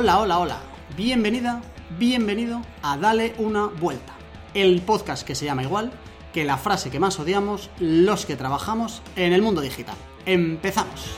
Hola, 0.00 0.20
hola, 0.20 0.38
hola. 0.38 0.58
Bienvenida, 0.96 1.60
bienvenido 1.98 2.62
a 2.82 2.96
Dale 2.96 3.34
una 3.38 3.66
vuelta. 3.66 4.12
El 4.54 4.80
podcast 4.82 5.26
que 5.26 5.34
se 5.34 5.44
llama 5.44 5.64
igual 5.64 5.90
que 6.32 6.44
la 6.44 6.56
frase 6.56 6.88
que 6.88 7.00
más 7.00 7.18
odiamos 7.18 7.68
los 7.80 8.24
que 8.24 8.36
trabajamos 8.36 9.02
en 9.16 9.32
el 9.32 9.42
mundo 9.42 9.60
digital. 9.60 9.96
Empezamos. 10.24 11.16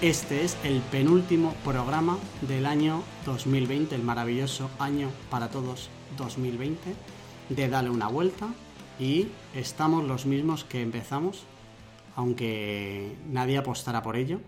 Este 0.00 0.42
es 0.46 0.56
el 0.64 0.80
penúltimo 0.80 1.52
programa 1.62 2.16
del 2.40 2.64
año 2.64 3.02
2020, 3.26 3.96
el 3.96 4.02
maravilloso 4.02 4.70
año 4.78 5.10
para 5.28 5.50
todos 5.50 5.90
2020, 6.16 6.94
de 7.50 7.68
Dale 7.68 7.90
una 7.90 8.08
vuelta. 8.08 8.48
Y 9.00 9.28
estamos 9.54 10.04
los 10.04 10.26
mismos 10.26 10.64
que 10.64 10.82
empezamos, 10.82 11.44
aunque 12.14 13.16
nadie 13.30 13.58
apostara 13.58 14.02
por 14.02 14.16
ello. 14.16 14.40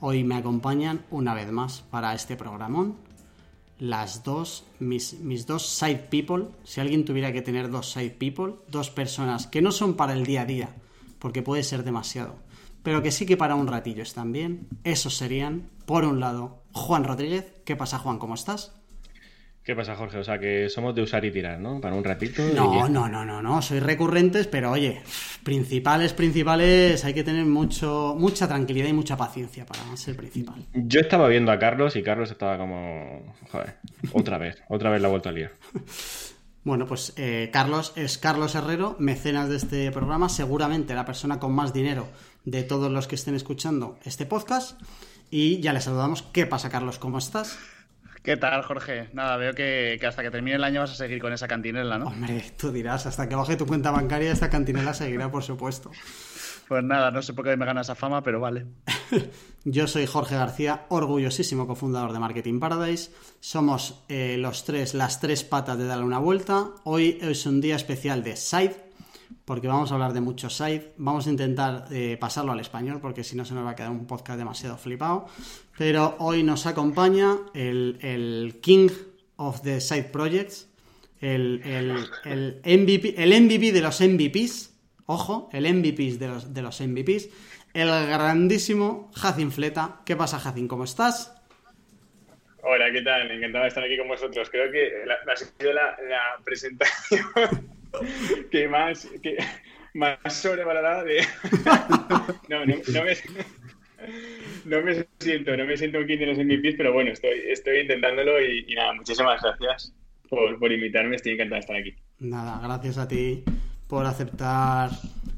Hoy 0.00 0.22
me 0.24 0.36
acompañan 0.36 1.04
una 1.10 1.34
vez 1.34 1.50
más 1.50 1.80
para 1.90 2.14
este 2.14 2.36
programón 2.36 2.96
las 3.78 4.24
dos, 4.24 4.64
mis, 4.80 5.20
mis 5.20 5.46
dos 5.46 5.66
side 5.66 6.08
people. 6.10 6.46
Si 6.64 6.80
alguien 6.80 7.04
tuviera 7.04 7.32
que 7.32 7.42
tener 7.42 7.70
dos 7.70 7.90
side 7.92 8.10
people, 8.10 8.56
dos 8.68 8.90
personas 8.90 9.46
que 9.46 9.62
no 9.62 9.72
son 9.72 9.94
para 9.94 10.12
el 10.12 10.26
día 10.26 10.42
a 10.42 10.46
día, 10.46 10.74
porque 11.18 11.42
puede 11.42 11.62
ser 11.62 11.82
demasiado 11.82 12.36
pero 12.88 13.02
que 13.02 13.10
sí 13.10 13.26
que 13.26 13.36
para 13.36 13.54
un 13.54 13.66
ratillo 13.66 14.02
están 14.02 14.32
bien. 14.32 14.66
Esos 14.82 15.14
serían, 15.14 15.68
por 15.84 16.06
un 16.06 16.20
lado, 16.20 16.62
Juan 16.72 17.04
Rodríguez. 17.04 17.52
¿Qué 17.66 17.76
pasa, 17.76 17.98
Juan? 17.98 18.18
¿Cómo 18.18 18.34
estás? 18.34 18.72
¿Qué 19.68 19.76
pasa, 19.76 19.94
Jorge? 19.96 20.16
O 20.16 20.24
sea, 20.24 20.38
que 20.38 20.70
somos 20.70 20.94
de 20.94 21.02
usar 21.02 21.22
y 21.26 21.30
tirar, 21.30 21.60
¿no? 21.60 21.78
Para 21.78 21.94
un 21.94 22.02
ratito. 22.02 22.42
No, 22.54 22.88
no, 22.88 23.06
no, 23.06 23.22
no, 23.22 23.42
no. 23.42 23.60
Soy 23.60 23.80
recurrentes, 23.80 24.46
pero 24.46 24.70
oye, 24.70 25.02
principales, 25.42 26.14
principales, 26.14 27.04
hay 27.04 27.12
que 27.12 27.22
tener 27.22 27.44
mucho, 27.44 28.16
mucha 28.18 28.48
tranquilidad 28.48 28.88
y 28.88 28.94
mucha 28.94 29.18
paciencia 29.18 29.66
para 29.66 29.94
ser 29.94 30.16
principal. 30.16 30.64
Yo 30.72 31.00
estaba 31.00 31.28
viendo 31.28 31.52
a 31.52 31.58
Carlos 31.58 31.96
y 31.96 32.02
Carlos 32.02 32.30
estaba 32.30 32.56
como. 32.56 33.34
Joder, 33.52 33.74
otra 34.14 34.38
vez, 34.38 34.56
otra 34.70 34.88
vez 34.88 35.02
la 35.02 35.08
vuelta 35.08 35.28
al 35.28 35.34
lío. 35.34 35.50
Bueno, 36.64 36.84
pues 36.86 37.14
eh, 37.16 37.48
Carlos 37.50 37.94
es 37.96 38.18
Carlos 38.18 38.54
Herrero, 38.54 38.96
mecenas 38.98 39.48
de 39.48 39.56
este 39.56 39.90
programa, 39.90 40.28
seguramente 40.28 40.94
la 40.94 41.06
persona 41.06 41.38
con 41.38 41.54
más 41.54 41.72
dinero 41.72 42.08
de 42.44 42.62
todos 42.62 42.90
los 42.90 43.06
que 43.06 43.14
estén 43.14 43.34
escuchando 43.34 43.98
este 44.04 44.26
podcast. 44.26 44.78
Y 45.30 45.60
ya 45.60 45.72
le 45.72 45.80
saludamos. 45.80 46.22
¿Qué 46.22 46.44
pasa, 46.44 46.68
Carlos? 46.68 46.98
¿Cómo 46.98 47.16
estás? 47.16 47.58
¿Qué 48.22 48.36
tal, 48.36 48.62
Jorge? 48.62 49.08
Nada, 49.12 49.36
veo 49.36 49.54
que, 49.54 49.98
hasta 50.06 50.22
que 50.22 50.30
termine 50.30 50.56
el 50.56 50.64
año 50.64 50.80
vas 50.80 50.92
a 50.92 50.94
seguir 50.94 51.20
con 51.20 51.32
esa 51.32 51.48
cantinela, 51.48 51.98
¿no? 51.98 52.06
Hombre, 52.06 52.52
tú 52.58 52.72
dirás, 52.72 53.06
hasta 53.06 53.28
que 53.28 53.34
baje 53.34 53.56
tu 53.56 53.66
cuenta 53.66 53.90
bancaria, 53.90 54.32
esta 54.32 54.50
cantinela 54.50 54.92
seguirá, 54.92 55.30
por 55.30 55.42
supuesto. 55.42 55.90
Pues 56.66 56.84
nada, 56.84 57.10
no 57.10 57.22
sé 57.22 57.32
por 57.32 57.46
qué 57.46 57.56
me 57.56 57.64
gana 57.64 57.80
esa 57.80 57.94
fama, 57.94 58.22
pero 58.22 58.40
vale. 58.40 58.66
Yo 59.64 59.86
soy 59.86 60.04
Jorge 60.06 60.34
García, 60.34 60.84
orgullosísimo 60.90 61.66
cofundador 61.66 62.12
de 62.12 62.18
Marketing 62.18 62.60
Paradise. 62.60 63.10
Somos 63.40 64.04
eh, 64.08 64.36
los 64.38 64.64
tres, 64.64 64.92
las 64.92 65.20
tres 65.20 65.44
patas 65.44 65.78
de 65.78 65.86
darle 65.86 66.04
una 66.04 66.18
vuelta. 66.18 66.66
Hoy 66.84 67.18
es 67.22 67.46
un 67.46 67.62
día 67.62 67.76
especial 67.76 68.22
de 68.22 68.36
Side, 68.36 68.88
porque 69.46 69.66
vamos 69.66 69.90
a 69.90 69.94
hablar 69.94 70.12
de 70.12 70.20
mucho 70.20 70.50
side. 70.50 70.92
Vamos 70.98 71.26
a 71.26 71.30
intentar 71.30 71.86
eh, 71.90 72.18
pasarlo 72.20 72.52
al 72.52 72.60
español, 72.60 72.98
porque 73.00 73.24
si 73.24 73.34
no 73.34 73.46
se 73.46 73.54
nos 73.54 73.64
va 73.64 73.70
a 73.70 73.74
quedar 73.74 73.90
un 73.90 74.06
podcast 74.06 74.38
demasiado 74.38 74.76
flipado. 74.76 75.26
Pero 75.78 76.16
hoy 76.18 76.42
nos 76.42 76.66
acompaña 76.66 77.36
el, 77.54 78.58
King 78.60 78.88
of 79.36 79.62
the 79.62 79.80
Side 79.80 80.10
Projects, 80.12 80.68
el, 81.20 81.62
el, 81.64 82.60
MVP, 82.64 83.14
el 83.16 83.40
MVP 83.40 83.70
de 83.70 83.80
los 83.80 84.00
MVPs, 84.00 84.76
ojo, 85.06 85.48
el 85.52 85.72
MVP 85.72 86.18
de 86.18 86.26
los, 86.26 86.52
de 86.52 86.62
los 86.62 86.80
MVPs, 86.80 87.28
el 87.74 87.88
grandísimo 87.88 89.12
Jacin 89.14 89.52
Fleta. 89.52 90.00
¿Qué 90.04 90.16
pasa, 90.16 90.40
Jacin? 90.40 90.66
¿Cómo 90.66 90.82
estás? 90.82 91.32
Hola, 92.62 92.90
¿qué 92.90 93.02
tal? 93.02 93.30
Encantado 93.30 93.62
de 93.62 93.68
estar 93.68 93.84
aquí 93.84 93.96
con 93.96 94.08
vosotros. 94.08 94.50
Creo 94.50 94.72
que 94.72 95.04
la, 95.06 95.14
ha 95.32 95.36
sido 95.36 95.72
la 95.72 95.96
presentación 96.44 97.22
que 98.50 98.66
más, 98.66 99.06
que 99.22 99.36
más 99.94 100.18
sobrevalorada 100.34 101.04
de... 101.04 101.20
no, 102.48 102.66
no, 102.66 102.74
no, 102.88 103.04
me, 103.04 103.16
no 104.68 104.82
me 104.82 105.06
siento, 105.18 105.56
no 105.56 105.64
me 105.64 105.76
siento 105.76 106.04
king 106.06 106.18
de 106.18 106.26
los 106.26 106.38
MVPs, 106.38 106.76
pero 106.76 106.92
bueno, 106.92 107.12
estoy, 107.12 107.40
estoy 107.48 107.80
intentándolo 107.80 108.40
y, 108.40 108.74
nada, 108.74 108.94
muchísimas 108.94 109.42
gracias 109.42 109.94
por, 110.28 110.58
por 110.58 110.72
invitarme, 110.72 111.16
estoy 111.16 111.32
encantado 111.32 111.56
de 111.56 111.60
estar 111.60 111.76
aquí. 111.76 111.94
Nada, 112.18 112.60
gracias 112.62 112.98
a 112.98 113.08
ti 113.08 113.44
por 113.88 114.04
aceptar 114.04 114.90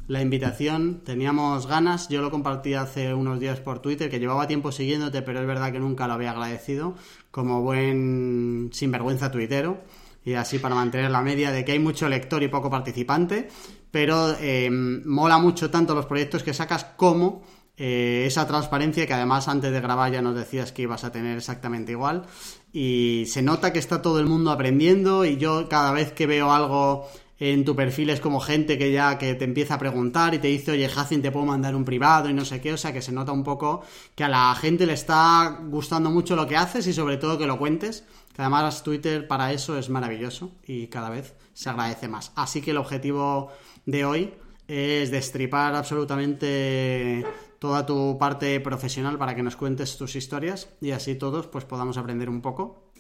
la 0.09 0.21
invitación. 0.21 1.03
Teníamos 1.05 1.69
ganas, 1.69 2.09
yo 2.09 2.21
lo 2.21 2.31
compartí 2.31 2.75
hace 2.75 3.15
unos 3.15 3.39
días 3.39 3.61
por 3.61 3.81
Twitter, 3.81 4.11
que 4.11 4.19
llevaba 4.19 4.49
tiempo 4.49 4.73
siguiéndote, 4.73 5.23
pero 5.23 5.41
es 5.41 5.47
verdad 5.47 5.73
que 5.73 5.79
nunca 5.79 6.09
lo 6.09 6.15
había 6.15 6.33
agradecido, 6.33 6.97
como 7.31 7.63
buen 7.63 8.71
sinvergüenza 8.73 9.31
tuitero 9.31 9.83
y 10.25 10.35
así 10.35 10.59
para 10.59 10.75
mantener 10.75 11.11
la 11.11 11.23
media 11.23 11.51
de 11.53 11.65
que 11.65 11.73
hay 11.73 11.79
mucho 11.79 12.09
lector 12.09 12.43
y 12.43 12.49
poco 12.49 12.69
participante, 12.69 13.49
pero 13.91 14.35
eh, 14.41 14.69
mola 14.71 15.39
mucho 15.39 15.71
tanto 15.71 15.95
los 15.95 16.07
proyectos 16.07 16.43
que 16.43 16.53
sacas 16.53 16.85
como 16.85 17.43
eh, 17.83 18.25
esa 18.27 18.47
transparencia 18.47 19.07
que 19.07 19.15
además 19.15 19.49
antes 19.49 19.73
de 19.73 19.81
grabar 19.81 20.13
ya 20.13 20.21
nos 20.21 20.35
decías 20.35 20.71
que 20.71 20.83
ibas 20.83 21.03
a 21.03 21.13
tener 21.13 21.39
exactamente 21.39 21.93
igual 21.93 22.27
y 22.75 23.25
se 23.27 23.41
nota 23.41 23.73
que 23.73 23.79
está 23.79 24.03
todo 24.03 24.21
el 24.21 24.27
mundo 24.27 24.51
aprendiendo 24.51 25.25
y 25.25 25.39
yo 25.39 25.67
cada 25.67 25.91
vez 25.91 26.13
que 26.13 26.27
veo 26.27 26.53
algo 26.53 27.09
en 27.39 27.65
tu 27.65 27.75
perfil 27.75 28.11
es 28.11 28.21
como 28.21 28.39
gente 28.39 28.77
que 28.77 28.93
ya 28.93 29.17
que 29.17 29.35
te 29.35 29.47
empieza 29.47 29.77
a 29.77 29.79
preguntar 29.79 30.35
y 30.35 30.39
te 30.41 30.49
dice, 30.49 30.73
oye, 30.73 30.91
Jacin, 30.91 31.23
te 31.23 31.33
puedo 31.33 31.47
mandar 31.47 31.75
un 31.75 31.87
privado 31.87 32.29
y 32.29 32.35
no 32.35 32.45
sé 32.45 32.61
qué, 32.61 32.75
o 32.75 32.77
sea 32.77 32.93
que 32.93 33.01
se 33.01 33.13
nota 33.13 33.33
un 33.33 33.45
poco 33.45 33.83
que 34.15 34.25
a 34.25 34.29
la 34.29 34.55
gente 34.57 34.85
le 34.85 34.93
está 34.93 35.59
gustando 35.65 36.11
mucho 36.11 36.37
lo 36.37 36.47
que 36.47 36.59
haces 36.59 36.87
y 36.87 36.93
sobre 36.93 37.17
todo 37.17 37.39
que 37.39 37.47
lo 37.47 37.59
cuentes 37.59 38.05
que 38.35 38.43
además 38.43 38.83
Twitter 38.83 39.27
para 39.27 39.55
eso 39.55 39.79
es 39.79 39.89
maravilloso 39.89 40.53
y 40.67 40.89
cada 40.89 41.09
vez 41.09 41.35
se 41.55 41.71
agradece 41.71 42.09
más. 42.09 42.31
Así 42.37 42.61
que 42.61 42.73
el 42.73 42.77
objetivo 42.77 43.51
de 43.87 44.05
hoy 44.05 44.35
es 44.69 45.11
destripar 45.11 45.75
absolutamente 45.75 47.25
toda 47.61 47.85
tu 47.85 48.17
parte 48.19 48.59
profesional 48.59 49.19
para 49.19 49.37
que 49.37 49.43
nos 49.43 49.55
cuentes 49.55 49.97
tus 49.99 50.17
historias 50.17 50.71
y 50.81 50.91
así 50.91 51.15
todos 51.15 51.47
pues 51.47 51.65
podamos 51.65 51.99
aprender 51.99 52.29
un 52.29 52.41
poco. 52.41 52.91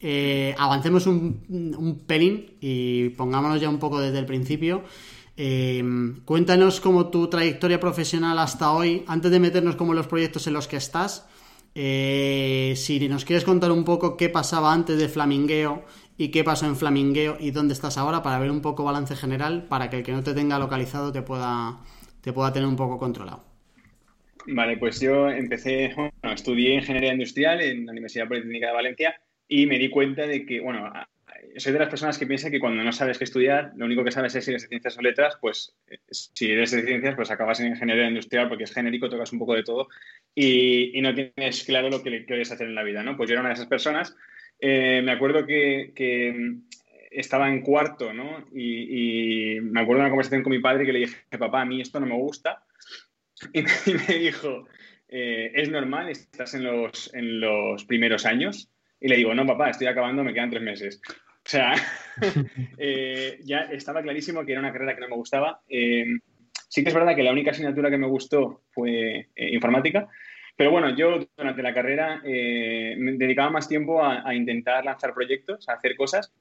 Eh, 0.00 0.54
avancemos 0.58 1.06
un, 1.06 2.02
pelín 2.06 2.58
y 2.60 3.10
pongámonos 3.10 3.60
ya 3.60 3.68
un 3.68 3.78
poco 3.78 4.00
desde 4.00 4.18
el 4.18 4.26
principio. 4.26 4.82
Eh, 5.36 5.82
cuéntanos 6.24 6.80
cómo 6.80 7.06
tu 7.06 7.28
trayectoria 7.28 7.78
profesional 7.78 8.38
hasta 8.40 8.72
hoy, 8.72 9.04
antes 9.06 9.30
de 9.30 9.38
meternos 9.38 9.76
como 9.76 9.94
los 9.94 10.08
proyectos 10.08 10.48
en 10.48 10.54
los 10.54 10.66
que 10.66 10.76
estás, 10.76 11.28
eh, 11.76 12.74
si 12.76 13.08
nos 13.08 13.24
quieres 13.24 13.44
contar 13.44 13.70
un 13.70 13.84
poco 13.84 14.16
qué 14.16 14.28
pasaba 14.28 14.72
antes 14.72 14.98
de 14.98 15.08
Flamingueo 15.08 15.84
y 16.16 16.28
qué 16.32 16.42
pasó 16.42 16.66
en 16.66 16.74
Flamingueo 16.74 17.36
y 17.38 17.52
dónde 17.52 17.74
estás 17.74 17.96
ahora 17.96 18.24
para 18.24 18.40
ver 18.40 18.50
un 18.50 18.60
poco 18.60 18.82
balance 18.82 19.14
general 19.14 19.68
para 19.68 19.88
que 19.88 19.98
el 19.98 20.02
que 20.02 20.10
no 20.10 20.24
te 20.24 20.34
tenga 20.34 20.58
localizado 20.58 21.12
te 21.12 21.22
pueda, 21.22 21.78
te 22.20 22.32
pueda 22.32 22.52
tener 22.52 22.68
un 22.68 22.74
poco 22.74 22.98
controlado. 22.98 23.47
Vale, 24.50 24.78
pues 24.78 24.98
yo 24.98 25.28
empecé, 25.28 25.92
bueno, 25.94 26.10
estudié 26.22 26.74
ingeniería 26.74 27.12
industrial 27.12 27.60
en 27.60 27.84
la 27.84 27.92
Universidad 27.92 28.26
Politécnica 28.26 28.68
de 28.68 28.72
Valencia 28.72 29.20
y 29.46 29.66
me 29.66 29.78
di 29.78 29.90
cuenta 29.90 30.26
de 30.26 30.46
que, 30.46 30.60
bueno, 30.60 30.90
soy 31.58 31.74
de 31.74 31.78
las 31.78 31.90
personas 31.90 32.16
que 32.16 32.26
piensa 32.26 32.50
que 32.50 32.58
cuando 32.58 32.82
no 32.82 32.90
sabes 32.92 33.18
qué 33.18 33.24
estudiar, 33.24 33.72
lo 33.76 33.84
único 33.84 34.02
que 34.02 34.10
sabes 34.10 34.34
es 34.34 34.46
si 34.46 34.52
eres 34.52 34.62
de 34.62 34.68
ciencias 34.68 34.96
o 34.96 35.02
letras, 35.02 35.36
pues 35.38 35.76
eh, 35.88 35.98
si 36.08 36.50
eres 36.50 36.70
de 36.70 36.82
ciencias, 36.82 37.14
pues 37.14 37.30
acabas 37.30 37.60
en 37.60 37.68
ingeniería 37.68 38.08
industrial 38.08 38.48
porque 38.48 38.64
es 38.64 38.72
genérico, 38.72 39.10
tocas 39.10 39.34
un 39.34 39.38
poco 39.38 39.54
de 39.54 39.64
todo 39.64 39.88
y, 40.34 40.98
no 41.02 41.14
tienes 41.14 41.64
claro 41.64 41.90
lo 41.90 42.02
que 42.02 42.24
quieres 42.24 42.50
hacer 42.50 42.68
en 42.68 42.74
la 42.74 42.84
vida, 42.84 43.02
¿no? 43.02 43.18
Pues 43.18 43.28
yo 43.28 43.34
era 43.34 43.40
una 43.40 43.50
de 43.50 43.56
esas 43.56 43.66
personas. 43.66 44.16
Eh, 44.60 45.02
me 45.04 45.12
acuerdo 45.12 45.44
que, 45.46 45.92
mm, 46.34 46.68
estaba 47.10 47.50
en 47.50 47.60
cuarto, 47.60 48.14
¿no? 48.14 48.46
Y, 48.54 49.58
me 49.60 49.82
acuerdo 49.82 50.00
de 50.00 50.06
una 50.06 50.10
conversación 50.10 50.42
con 50.42 50.52
mi 50.52 50.58
padre 50.58 50.86
que 50.86 50.92
le 50.94 51.00
dije, 51.00 51.18
papá, 51.38 51.60
a 51.60 51.66
mí 51.66 51.82
esto 51.82 52.00
no 52.00 52.06
me 52.06 52.14
gusta. 52.14 52.62
Y 53.52 53.62
me, 53.62 54.18
dijo, 54.18 54.66
eh, 55.08 55.52
es 55.54 55.70
normal, 55.70 56.08
estás 56.08 56.54
en 56.54 56.64
los, 56.64 57.12
en 57.14 57.40
los 57.40 57.84
primeros 57.84 58.26
años. 58.26 58.70
Y 59.00 59.08
le 59.08 59.16
digo, 59.16 59.34
no, 59.34 59.46
papá, 59.46 59.70
estoy 59.70 59.86
acabando, 59.86 60.24
me 60.24 60.34
quedan 60.34 60.50
tres 60.50 60.62
meses. 60.62 61.00
O 61.06 61.50
sea, 61.50 61.74
eh, 62.78 63.38
ya 63.44 63.60
estaba 63.70 64.02
clarísimo 64.02 64.44
que 64.44 64.52
era 64.52 64.60
una 64.60 64.72
carrera 64.72 64.94
que 64.94 65.00
no 65.00 65.08
me 65.08 65.16
gustaba. 65.16 65.60
Eh, 65.68 66.04
sí 66.68 66.82
que 66.82 66.88
es 66.88 66.94
verdad 66.94 67.14
que 67.14 67.22
la 67.22 67.32
única 67.32 67.52
asignatura 67.52 67.90
que 67.90 67.98
me 67.98 68.06
gustó 68.06 68.64
fue 68.70 69.28
informática, 69.36 70.08
pero 70.56 70.72
bueno, 70.72 70.94
yo 70.94 71.20
durante 71.36 71.62
la 71.62 71.72
carrera 71.72 72.20
me 72.24 73.12
dedicaba 73.12 73.48
más 73.48 73.68
tiempo 73.68 74.04
a, 74.04 74.34
intentar 74.34 74.84
lanzar 74.84 75.14
proyectos, 75.14 75.68
a 75.68 75.74
hacer 75.74 75.96
cosas, 75.96 76.34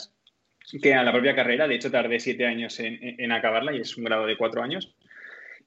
que 0.82 0.94
a 0.96 1.04
la 1.04 1.14
propia 1.14 1.36
carrera. 1.36 1.68
De 1.68 1.76
hecho, 1.76 1.92
tardé 1.92 2.20
siete 2.20 2.48
años 2.48 2.80
en, 2.80 2.98
en 3.02 3.32
acabarla 3.32 3.74
y 3.74 3.82
es 3.82 3.96
un 3.96 4.04
grado 4.04 4.26
de 4.26 4.36
cuatro 4.36 4.64
años. 4.64 4.97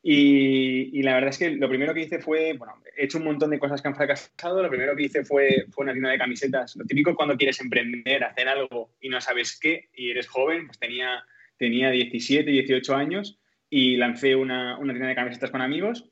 Y, 0.03 1.03
la 1.03 1.15
verdad 1.15 1.31
es 1.31 1.39
que 1.39 1.51
lo 1.51 1.69
primero 1.69 1.93
que 1.93 2.01
hice 2.01 2.21
fue, 2.21 2.55
bueno, 2.55 2.75
he 2.97 3.05
hecho 3.05 3.19
un 3.19 3.25
montón 3.25 3.51
de 3.51 3.59
cosas 3.59 3.83
que 3.83 3.89
han 3.89 3.95
fracasado. 3.95 4.63
Lo 4.63 4.71
primero 4.71 4.97
que 4.97 5.05
hice 5.05 5.25
fue, 5.25 5.67
fue 5.71 5.85
una 5.85 5.93
tienda 5.93 6.11
de 6.11 6.19
camisetas. 6.19 6.77
Lo 6.77 6.85
típico 6.85 7.15
cuando 7.15 7.37
quieres 7.37 7.61
emprender, 7.61 8.25
hacer 8.25 8.49
algo 8.49 8.95
y 9.01 9.09
no 9.09 9.21
sabes 9.21 9.59
qué, 9.59 9.89
y 9.95 10.11
eres 10.11 10.27
joven, 10.27 10.67
pues 10.67 10.79
tenía, 10.79 11.25
tenía 11.59 11.91
17, 11.91 12.51
18 12.51 12.95
años 12.95 13.39
y 13.69 13.97
lancé 13.97 14.37
una, 14.37 14.79
una 14.79 14.93
tienda 14.93 15.09
de 15.09 15.15
camisetas 15.15 15.51
con 15.51 15.61
amigos. 15.61 16.09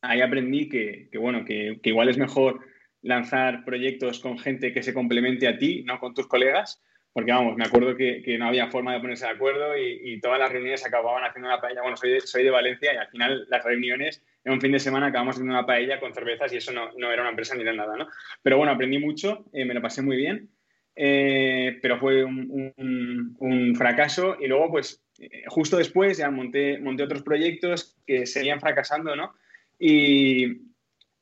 Ahí 0.00 0.20
aprendí 0.20 0.68
que, 0.68 1.08
que 1.12 1.18
bueno, 1.18 1.44
que, 1.44 1.80
que, 1.82 1.90
igual 1.90 2.08
es 2.08 2.16
mejor 2.16 2.60
lanzar 3.02 3.64
proyectos 3.64 4.20
con 4.20 4.38
gente 4.38 4.72
que 4.72 4.82
se 4.82 4.94
complemente 4.94 5.48
a 5.48 5.58
ti, 5.58 5.82
no 5.84 6.00
con 6.00 6.14
tus 6.14 6.26
colegas, 6.26 6.82
porque 7.18 7.32
vamos, 7.32 7.56
me 7.56 7.64
acuerdo 7.64 7.96
que, 7.96 8.22
que 8.22 8.38
no 8.38 8.46
había 8.46 8.70
forma 8.70 8.92
de 8.92 9.00
ponerse 9.00 9.24
de 9.24 9.32
acuerdo 9.32 9.76
y, 9.76 10.00
y, 10.04 10.20
todas 10.20 10.38
las 10.38 10.52
reuniones 10.52 10.86
acababan 10.86 11.24
haciendo 11.24 11.48
una 11.48 11.60
paella. 11.60 11.82
Bueno, 11.82 11.96
soy 11.96 12.12
de, 12.12 12.20
soy 12.20 12.44
de 12.44 12.50
Valencia 12.50 12.94
y 12.94 12.96
al 12.96 13.08
final 13.08 13.44
las 13.48 13.64
reuniones 13.64 14.22
en 14.44 14.52
un 14.52 14.60
fin 14.60 14.70
de 14.70 14.78
semana 14.78 15.08
acabamos 15.08 15.34
haciendo 15.34 15.52
una 15.52 15.66
paella 15.66 15.98
con 15.98 16.14
cervezas 16.14 16.52
y 16.52 16.58
eso 16.58 16.70
no, 16.70 16.92
no 16.96 17.10
era 17.10 17.22
una 17.22 17.30
empresa 17.30 17.56
ni 17.56 17.62
era 17.62 17.72
nada, 17.72 17.96
¿no? 17.96 18.06
Pero 18.40 18.56
bueno, 18.56 18.70
aprendí 18.70 19.00
mucho, 19.00 19.46
eh, 19.52 19.64
me 19.64 19.74
lo 19.74 19.82
pasé 19.82 20.00
muy 20.00 20.16
bien, 20.16 20.48
eh, 20.94 21.80
pero 21.82 21.98
fue 21.98 22.22
un, 22.22 22.72
un, 22.76 23.36
un, 23.40 23.74
fracaso 23.74 24.36
y 24.38 24.46
luego 24.46 24.70
pues 24.70 25.02
eh, 25.18 25.42
justo 25.48 25.76
después 25.76 26.18
ya 26.18 26.30
monté, 26.30 26.78
monté 26.78 27.02
otros 27.02 27.24
proyectos 27.24 27.96
que 28.06 28.26
seguían 28.26 28.60
fracasando, 28.60 29.16
¿no? 29.16 29.34
Y, 29.76 30.67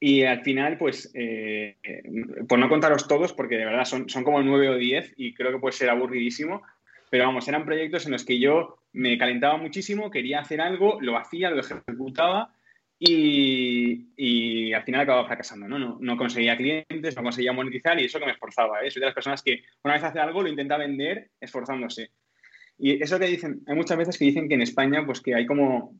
y 0.06 0.22
al 0.22 0.42
final, 0.42 0.78
pues, 0.78 1.10
eh, 1.14 1.78
por 2.48 2.60
no 2.60 2.68
contaros 2.68 3.08
todos, 3.08 3.32
porque 3.32 3.56
de 3.56 3.64
verdad 3.64 3.84
son, 3.84 4.08
son 4.08 4.22
como 4.22 4.40
nueve 4.40 4.68
o 4.68 4.76
diez 4.76 5.12
y 5.16 5.34
creo 5.34 5.50
que 5.50 5.58
puede 5.58 5.72
ser 5.72 5.90
aburridísimo, 5.90 6.62
pero 7.10 7.24
vamos, 7.24 7.48
eran 7.48 7.64
proyectos 7.64 8.06
en 8.06 8.12
los 8.12 8.24
que 8.24 8.38
yo 8.38 8.78
me 8.92 9.18
calentaba 9.18 9.56
muchísimo, 9.56 10.08
quería 10.08 10.38
hacer 10.38 10.60
algo, 10.60 10.98
lo 11.00 11.18
hacía, 11.18 11.50
lo 11.50 11.58
ejecutaba 11.58 12.54
y, 13.00 14.10
y 14.16 14.72
al 14.72 14.84
final 14.84 15.00
acababa 15.00 15.26
fracasando, 15.26 15.66
¿no? 15.66 15.76
¿no? 15.76 15.98
No 16.00 16.16
conseguía 16.16 16.56
clientes, 16.56 17.16
no 17.16 17.24
conseguía 17.24 17.52
monetizar 17.52 18.00
y 18.00 18.04
eso 18.04 18.20
que 18.20 18.26
me 18.26 18.32
esforzaba, 18.32 18.82
¿eh? 18.82 18.90
Soy 18.92 19.00
de 19.00 19.06
las 19.06 19.14
personas 19.14 19.42
que 19.42 19.64
una 19.82 19.94
vez 19.94 20.04
hace 20.04 20.20
algo 20.20 20.40
lo 20.40 20.48
intenta 20.48 20.76
vender 20.76 21.30
esforzándose. 21.40 22.10
Y 22.78 23.02
eso 23.02 23.18
que 23.18 23.26
dicen, 23.26 23.62
hay 23.66 23.74
muchas 23.74 23.98
veces 23.98 24.16
que 24.16 24.26
dicen 24.26 24.48
que 24.48 24.54
en 24.54 24.62
España, 24.62 25.04
pues 25.04 25.20
que 25.20 25.34
hay 25.34 25.46
como 25.46 25.98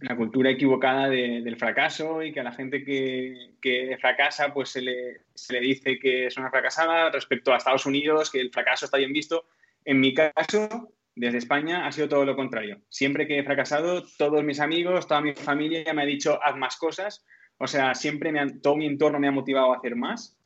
la 0.00 0.16
cultura 0.16 0.50
equivocada 0.50 1.08
de, 1.08 1.42
del 1.42 1.56
fracaso 1.56 2.22
y 2.22 2.32
que 2.32 2.40
a 2.40 2.44
la 2.44 2.52
gente 2.52 2.84
que, 2.84 3.54
que 3.60 3.96
fracasa 4.00 4.52
pues 4.52 4.70
se 4.70 4.82
le, 4.82 5.20
se 5.34 5.52
le, 5.52 5.60
dice 5.60 5.98
que 5.98 6.26
es 6.26 6.36
una 6.36 6.50
fracasada 6.50 7.10
respecto 7.10 7.52
a 7.52 7.56
Estados 7.56 7.86
Unidos, 7.86 8.30
que 8.30 8.40
el 8.40 8.50
fracaso 8.50 8.86
está 8.86 8.98
bien 8.98 9.12
visto. 9.12 9.44
En 9.84 10.00
mi 10.00 10.14
caso, 10.14 10.92
desde 11.14 11.38
España 11.38 11.86
ha 11.86 11.92
sido 11.92 12.08
todo 12.08 12.24
lo 12.24 12.36
contrario. 12.36 12.80
Siempre 12.88 13.26
que 13.26 13.38
he 13.38 13.44
fracasado, 13.44 14.04
todos 14.18 14.44
mis 14.44 14.60
amigos, 14.60 15.06
toda 15.06 15.20
mi 15.20 15.34
familia 15.34 15.92
me 15.94 16.02
ha 16.02 16.06
dicho 16.06 16.38
haz 16.42 16.56
más 16.56 16.76
cosas. 16.76 17.24
O 17.58 17.66
sea, 17.66 17.94
siempre 17.94 18.32
me 18.32 18.40
han, 18.40 18.60
todo 18.60 18.76
mi 18.76 18.86
entorno 18.86 19.18
me 19.18 19.28
ha 19.28 19.32
motivado 19.32 19.72
a 19.72 19.78
hacer 19.78 19.96
más. 19.96 20.36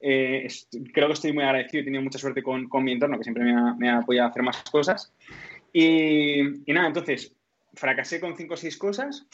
Eh, 0.00 0.46
creo 0.92 1.06
que 1.06 1.14
estoy 1.14 1.32
muy 1.32 1.44
agradecido, 1.44 1.82
he 1.82 1.84
tenido 1.84 2.02
mucha 2.02 2.18
suerte 2.18 2.42
con, 2.42 2.68
con 2.68 2.84
mi 2.84 2.92
entorno, 2.92 3.16
que 3.18 3.24
siempre 3.24 3.44
me 3.44 3.52
ha, 3.52 3.74
me 3.74 3.88
ha, 3.88 3.98
apoyado 3.98 4.28
a 4.28 4.30
hacer 4.30 4.42
más 4.42 4.62
cosas. 4.64 5.14
Y, 5.72 6.40
y 6.68 6.72
nada, 6.72 6.88
entonces, 6.88 7.35
fracasé 7.76 8.20
con 8.20 8.36
cinco 8.36 8.54
o 8.54 8.56
seis 8.56 8.76
cosas. 8.76 9.26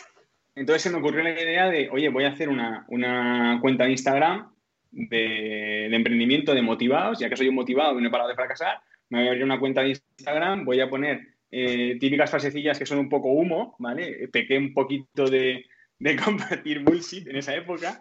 Entonces 0.54 0.82
se 0.82 0.90
me 0.90 0.98
ocurrió 0.98 1.22
la 1.22 1.30
idea 1.30 1.70
de, 1.70 1.88
oye, 1.90 2.10
voy 2.10 2.24
a 2.24 2.32
hacer 2.32 2.48
una, 2.48 2.84
una 2.88 3.58
cuenta 3.62 3.84
de 3.84 3.92
Instagram 3.92 4.52
de, 4.92 5.86
emprendimiento 5.86 6.54
de 6.54 6.62
motivados, 6.62 7.18
ya 7.18 7.28
que 7.28 7.36
soy 7.36 7.48
un 7.48 7.54
motivado 7.54 7.98
y 7.98 8.02
no 8.02 8.08
he 8.08 8.12
parado 8.12 8.28
de 8.28 8.36
fracasar, 8.36 8.78
me 9.08 9.18
voy 9.18 9.26
a 9.26 9.30
abrir 9.30 9.44
una 9.44 9.58
cuenta 9.58 9.82
de 9.82 9.90
Instagram, 9.90 10.64
voy 10.64 10.80
a 10.80 10.88
poner 10.88 11.20
eh, 11.50 11.96
típicas 11.98 12.30
frasecillas 12.30 12.78
que 12.78 12.86
son 12.86 12.98
un 12.98 13.08
poco 13.08 13.32
humo, 13.32 13.76
¿vale? 13.78 14.28
Pequé 14.28 14.58
un 14.58 14.72
poquito 14.72 15.24
de, 15.26 15.64
compartir 16.24 16.80
bullshit 16.80 17.26
en 17.28 17.36
esa 17.36 17.54
época 17.54 17.98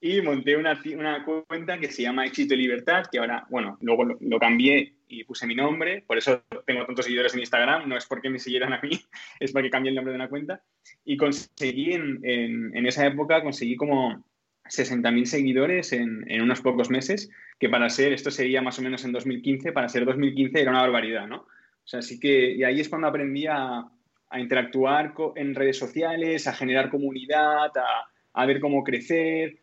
y 0.00 0.20
monté 0.20 0.56
una, 0.56 0.80
una, 0.96 1.24
cuenta 1.24 1.78
que 1.78 1.90
se 1.90 2.02
llama 2.02 2.26
Éxito 2.26 2.54
y 2.54 2.58
Libertad, 2.58 3.04
que 3.10 3.18
ahora, 3.18 3.46
bueno, 3.50 3.78
luego 3.80 4.04
lo, 4.04 4.38
cambié 4.38 4.95
y 5.08 5.24
puse 5.24 5.46
mi 5.46 5.54
nombre, 5.54 6.02
por 6.06 6.18
eso 6.18 6.42
tengo 6.66 6.84
tantos 6.84 7.04
seguidores 7.04 7.34
en 7.34 7.40
Instagram, 7.40 7.88
no 7.88 7.96
es 7.96 8.06
porque 8.06 8.30
me 8.30 8.38
siguieran 8.38 8.72
a 8.72 8.80
mí, 8.80 8.90
es 9.40 9.52
porque 9.52 9.70
cambié 9.70 9.90
el 9.90 9.96
nombre 9.96 10.12
de 10.12 10.16
una 10.16 10.28
cuenta. 10.28 10.62
Y 11.04 11.16
conseguí 11.16 11.92
en, 11.92 12.20
en, 12.22 12.76
en 12.76 12.86
esa 12.86 13.06
época, 13.06 13.42
conseguí 13.42 13.76
como 13.76 14.24
60.000 14.64 15.24
seguidores 15.24 15.92
en, 15.92 16.24
en, 16.30 16.42
unos 16.42 16.60
pocos 16.60 16.90
meses, 16.90 17.30
que 17.58 17.68
para 17.68 17.88
ser, 17.88 18.12
esto 18.12 18.30
sería 18.30 18.62
más 18.62 18.78
o 18.78 18.82
menos 18.82 19.04
en 19.04 19.12
2015, 19.12 19.72
para 19.72 19.88
ser 19.88 20.04
2015 20.04 20.60
era 20.60 20.70
una 20.70 20.82
barbaridad, 20.82 21.26
¿no? 21.26 21.36
O 21.38 21.88
sea, 21.88 22.00
así 22.00 22.18
que, 22.18 22.52
y 22.52 22.64
ahí 22.64 22.80
es 22.80 22.88
cuando 22.88 23.06
aprendí 23.06 23.46
a, 23.46 23.84
a 24.28 24.40
interactuar 24.40 25.14
en 25.36 25.54
redes 25.54 25.78
sociales, 25.78 26.46
a 26.46 26.52
generar 26.52 26.90
comunidad, 26.90 27.70
a, 27.76 28.10
a 28.32 28.46
ver 28.46 28.60
cómo 28.60 28.82
crecer, 28.82 29.58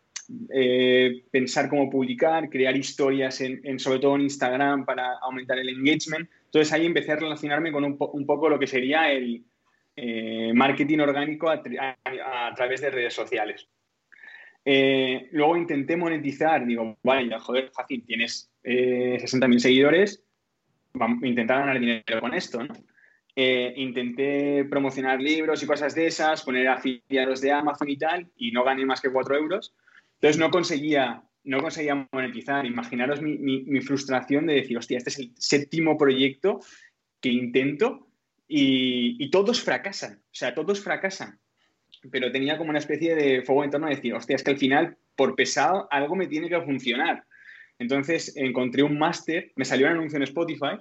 eh, 0.50 1.24
pensar 1.30 1.68
cómo 1.68 1.90
publicar, 1.90 2.48
crear 2.48 2.76
historias, 2.76 3.40
en, 3.40 3.78
sobre 3.78 3.98
todo 3.98 4.16
en 4.16 4.22
Instagram, 4.22 4.84
para 4.84 5.18
aumentar 5.18 5.58
el 5.58 5.68
engagement. 5.68 6.28
Entonces 6.46 6.72
ahí 6.72 6.86
empecé 6.86 7.12
a 7.12 7.16
relacionarme 7.16 7.72
con 7.72 7.84
un, 7.84 7.98
po 7.98 8.10
un 8.12 8.26
poco 8.26 8.48
lo 8.48 8.58
que 8.58 8.66
sería 8.66 9.10
el 9.10 9.44
eh, 9.96 10.52
marketing 10.54 10.98
orgánico 10.98 11.48
a, 11.48 11.62
través 12.54 12.80
de 12.80 12.90
redes 12.90 13.14
sociales. 13.14 13.68
Eh, 14.64 15.28
luego 15.32 15.56
intenté 15.56 15.96
monetizar, 15.96 16.66
digo, 16.66 16.96
vale, 17.02 17.28
ya, 17.28 17.38
joder, 17.38 17.70
fácil, 17.70 18.02
tienes 18.04 18.50
eh, 18.62 19.18
60.000 19.20 19.58
seguidores, 19.58 20.24
vamos 20.94 21.22
intentar 21.22 21.60
ganar 21.60 21.78
dinero 21.78 22.20
con 22.20 22.32
esto, 22.34 22.66
intenté 23.36 24.64
promocionar 24.64 25.20
libros 25.20 25.62
y 25.62 25.66
cosas 25.66 25.94
de 25.94 26.06
esas, 26.06 26.42
poner 26.42 26.68
afiliados 26.68 27.40
de 27.40 27.52
Amazon 27.52 27.90
y 27.90 27.96
tal, 27.96 28.26
y 28.36 28.52
no 28.52 28.64
gané 28.64 28.86
más 28.86 29.00
que 29.00 29.10
4 29.10 29.36
euros. 29.36 29.74
Entonces 30.24 30.40
no 30.40 30.50
conseguía, 30.50 31.22
no 31.42 31.60
conseguía 31.60 32.08
monetizar. 32.10 32.64
Imaginaros 32.64 33.20
mi, 33.20 33.80
frustración 33.82 34.46
de 34.46 34.54
decir, 34.54 34.78
hostia, 34.78 34.96
este 34.96 35.10
es 35.10 35.18
el 35.18 35.32
séptimo 35.36 35.98
proyecto 35.98 36.60
que 37.20 37.28
intento 37.28 38.08
y, 38.48 39.28
todos 39.28 39.60
fracasan. 39.60 40.22
O 40.22 40.34
sea, 40.34 40.54
todos 40.54 40.82
fracasan. 40.82 41.38
Pero 42.10 42.32
tenía 42.32 42.56
como 42.56 42.70
una 42.70 42.78
especie 42.78 43.14
de 43.14 43.42
fuego 43.42 43.64
en 43.64 43.70
torno 43.70 43.86
de 43.86 43.96
decir, 43.96 44.14
hostia, 44.14 44.36
es 44.36 44.42
que 44.42 44.52
al 44.52 44.56
final, 44.56 44.96
por 45.14 45.36
pesado, 45.36 45.88
algo 45.90 46.16
me 46.16 46.26
tiene 46.26 46.48
que 46.48 46.62
funcionar. 46.62 47.24
Entonces 47.78 48.34
encontré 48.34 48.82
un 48.82 48.96
máster, 48.96 49.52
me 49.56 49.66
salió 49.66 49.88
un 49.88 49.92
anuncio 49.92 50.16
en 50.16 50.22
Spotify, 50.22 50.78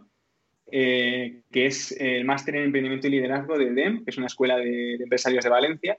eh, 0.72 1.42
que 1.52 1.66
es 1.66 1.92
el 2.00 2.24
máster 2.24 2.56
en 2.56 2.64
emprendimiento 2.64 3.08
y 3.08 3.12
liderazgo 3.12 3.58
de 3.58 3.74
DEM, 3.74 4.06
que 4.06 4.12
es 4.12 4.18
una 4.18 4.28
escuela 4.28 4.56
de, 4.56 4.96
de 4.98 5.04
empresarios 5.04 5.44
de 5.44 5.50
Valencia. 5.50 5.98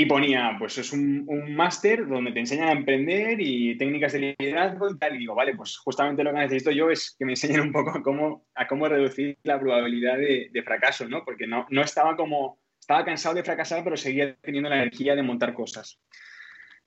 Y 0.00 0.06
ponía, 0.06 0.56
pues 0.58 0.78
es 0.78 0.94
un, 0.94 1.26
máster 1.54 2.08
donde 2.08 2.32
te 2.32 2.40
enseñan 2.40 2.68
a 2.68 2.72
emprender 2.72 3.38
y 3.38 3.76
técnicas 3.76 4.14
de 4.14 4.34
liderazgo 4.38 4.88
y 4.88 4.96
tal. 4.96 5.14
Y 5.14 5.18
digo, 5.18 5.34
vale, 5.34 5.54
pues 5.54 5.76
justamente 5.76 6.24
lo 6.24 6.32
que 6.32 6.38
necesito 6.38 6.70
yo 6.70 6.90
es 6.90 7.14
que 7.18 7.26
me 7.26 7.32
enseñen 7.32 7.60
un 7.60 7.70
poco 7.70 7.90
a 7.90 8.02
cómo, 8.02 8.46
a 8.54 8.66
cómo 8.66 8.88
reducir 8.88 9.36
la 9.42 9.60
probabilidad 9.60 10.16
de, 10.16 10.62
fracaso, 10.64 11.06
¿no? 11.06 11.22
Porque 11.22 11.46
no, 11.46 11.66
no 11.68 11.82
estaba 11.82 12.16
como, 12.16 12.58
estaba 12.80 13.04
cansado 13.04 13.34
de 13.34 13.44
fracasar, 13.44 13.84
pero 13.84 13.98
seguía 13.98 14.34
teniendo 14.36 14.70
la 14.70 14.76
energía 14.76 15.14
de 15.14 15.22
montar 15.22 15.52
cosas. 15.52 16.00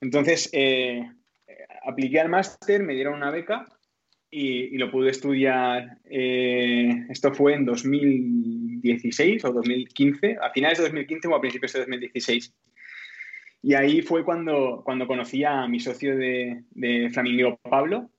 Entonces, 0.02 0.50
eh, 0.52 1.08
apliqué 1.86 2.20
al 2.20 2.30
máster, 2.30 2.82
me 2.82 2.96
dieron 2.96 3.14
una 3.14 3.30
beca 3.30 3.68
y, 4.32 4.74
y 4.74 4.78
lo 4.80 4.90
pude 4.90 5.12
estudiar. 5.12 6.00
Eh, 6.06 7.06
esto 7.10 7.32
fue 7.32 7.54
en 7.54 7.66
2016 7.66 9.46
o 9.46 9.54
2015, 9.54 10.38
a 10.42 10.50
finales 10.50 10.80
de 10.80 10.86
2015 10.86 11.28
o 11.28 11.36
a 11.36 11.42
principios 11.42 11.74
de 11.74 11.80
2016. 11.82 12.56
Y 13.64 13.76
ahí 13.76 14.02
fue 14.02 14.26
cuando, 14.26 14.82
cuando 14.84 15.08
conocí 15.08 15.46
a 15.46 15.66
mi 15.68 15.80
socio 15.80 16.18
de, 16.18 16.64
de 16.72 17.10
Flamingo, 17.10 17.58
Pablo, 17.64 18.12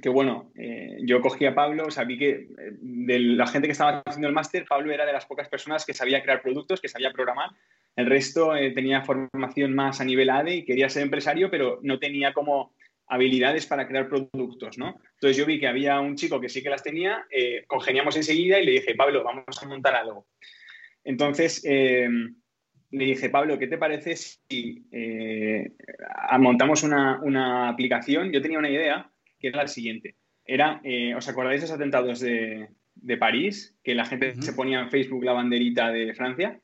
que 0.00 0.08
bueno, 0.08 0.52
eh, 0.56 0.98
yo 1.02 1.20
cogí 1.20 1.44
a 1.44 1.54
Pablo, 1.54 1.88
vi 2.06 2.18
que 2.18 2.30
eh, 2.30 2.46
de 2.80 3.18
la 3.18 3.48
gente 3.48 3.66
que 3.66 3.72
estaba 3.72 4.00
haciendo 4.06 4.28
el 4.28 4.34
máster, 4.34 4.64
Pablo 4.66 4.92
era 4.92 5.04
de 5.04 5.12
las 5.12 5.26
pocas 5.26 5.48
personas 5.48 5.84
que 5.84 5.92
sabía 5.92 6.22
crear 6.22 6.40
productos, 6.40 6.80
que 6.80 6.88
sabía 6.88 7.10
programar. 7.10 7.50
El 7.96 8.06
resto 8.06 8.54
eh, 8.54 8.70
tenía 8.70 9.02
formación 9.02 9.74
más 9.74 10.00
a 10.00 10.04
nivel 10.04 10.30
ADE 10.30 10.54
y 10.54 10.64
quería 10.64 10.88
ser 10.88 11.02
empresario, 11.02 11.50
pero 11.50 11.80
no 11.82 11.98
tenía 11.98 12.32
como 12.32 12.72
habilidades 13.08 13.66
para 13.66 13.88
crear 13.88 14.08
productos, 14.08 14.78
¿no? 14.78 15.00
Entonces 15.14 15.36
yo 15.36 15.44
vi 15.44 15.58
que 15.58 15.66
había 15.66 16.00
un 16.00 16.14
chico 16.14 16.40
que 16.40 16.48
sí 16.48 16.62
que 16.62 16.70
las 16.70 16.82
tenía, 16.82 17.26
congeniamos 17.66 18.16
enseguida 18.16 18.58
y 18.58 18.64
le 18.64 18.72
dije, 18.72 18.94
Pablo, 18.94 19.22
vamos 19.22 19.44
a 19.60 19.68
montar 19.68 19.94
algo. 19.96 20.26
Entonces, 21.04 21.62
le 22.92 23.06
dije, 23.06 23.30
Pablo, 23.30 23.58
¿qué 23.58 23.66
te 23.66 23.78
parece 23.78 24.16
si 24.16 24.84
eh, 24.92 25.72
montamos 26.38 26.82
una, 26.82 27.20
una, 27.22 27.68
aplicación? 27.70 28.30
Yo 28.30 28.42
tenía 28.42 28.58
una 28.58 28.70
idea 28.70 29.10
que 29.40 29.48
era 29.48 29.62
la 29.62 29.68
siguiente. 29.68 30.16
Era, 30.44 30.80
eh, 30.84 31.14
¿os 31.14 31.26
acordáis 31.28 31.60
de 31.60 31.66
esos 31.66 31.76
atentados 31.76 32.20
de, 32.20 32.68
de 32.94 33.16
París? 33.16 33.78
Que 33.82 33.94
la 33.94 34.04
gente 34.04 34.28
uh 34.28 34.32
-huh. 34.32 34.42
se 34.42 34.52
ponía 34.52 34.80
en 34.80 34.90
Facebook 34.90 35.24
la 35.24 35.32
banderita 35.32 35.90
de 35.90 36.14
Francia. 36.14 36.60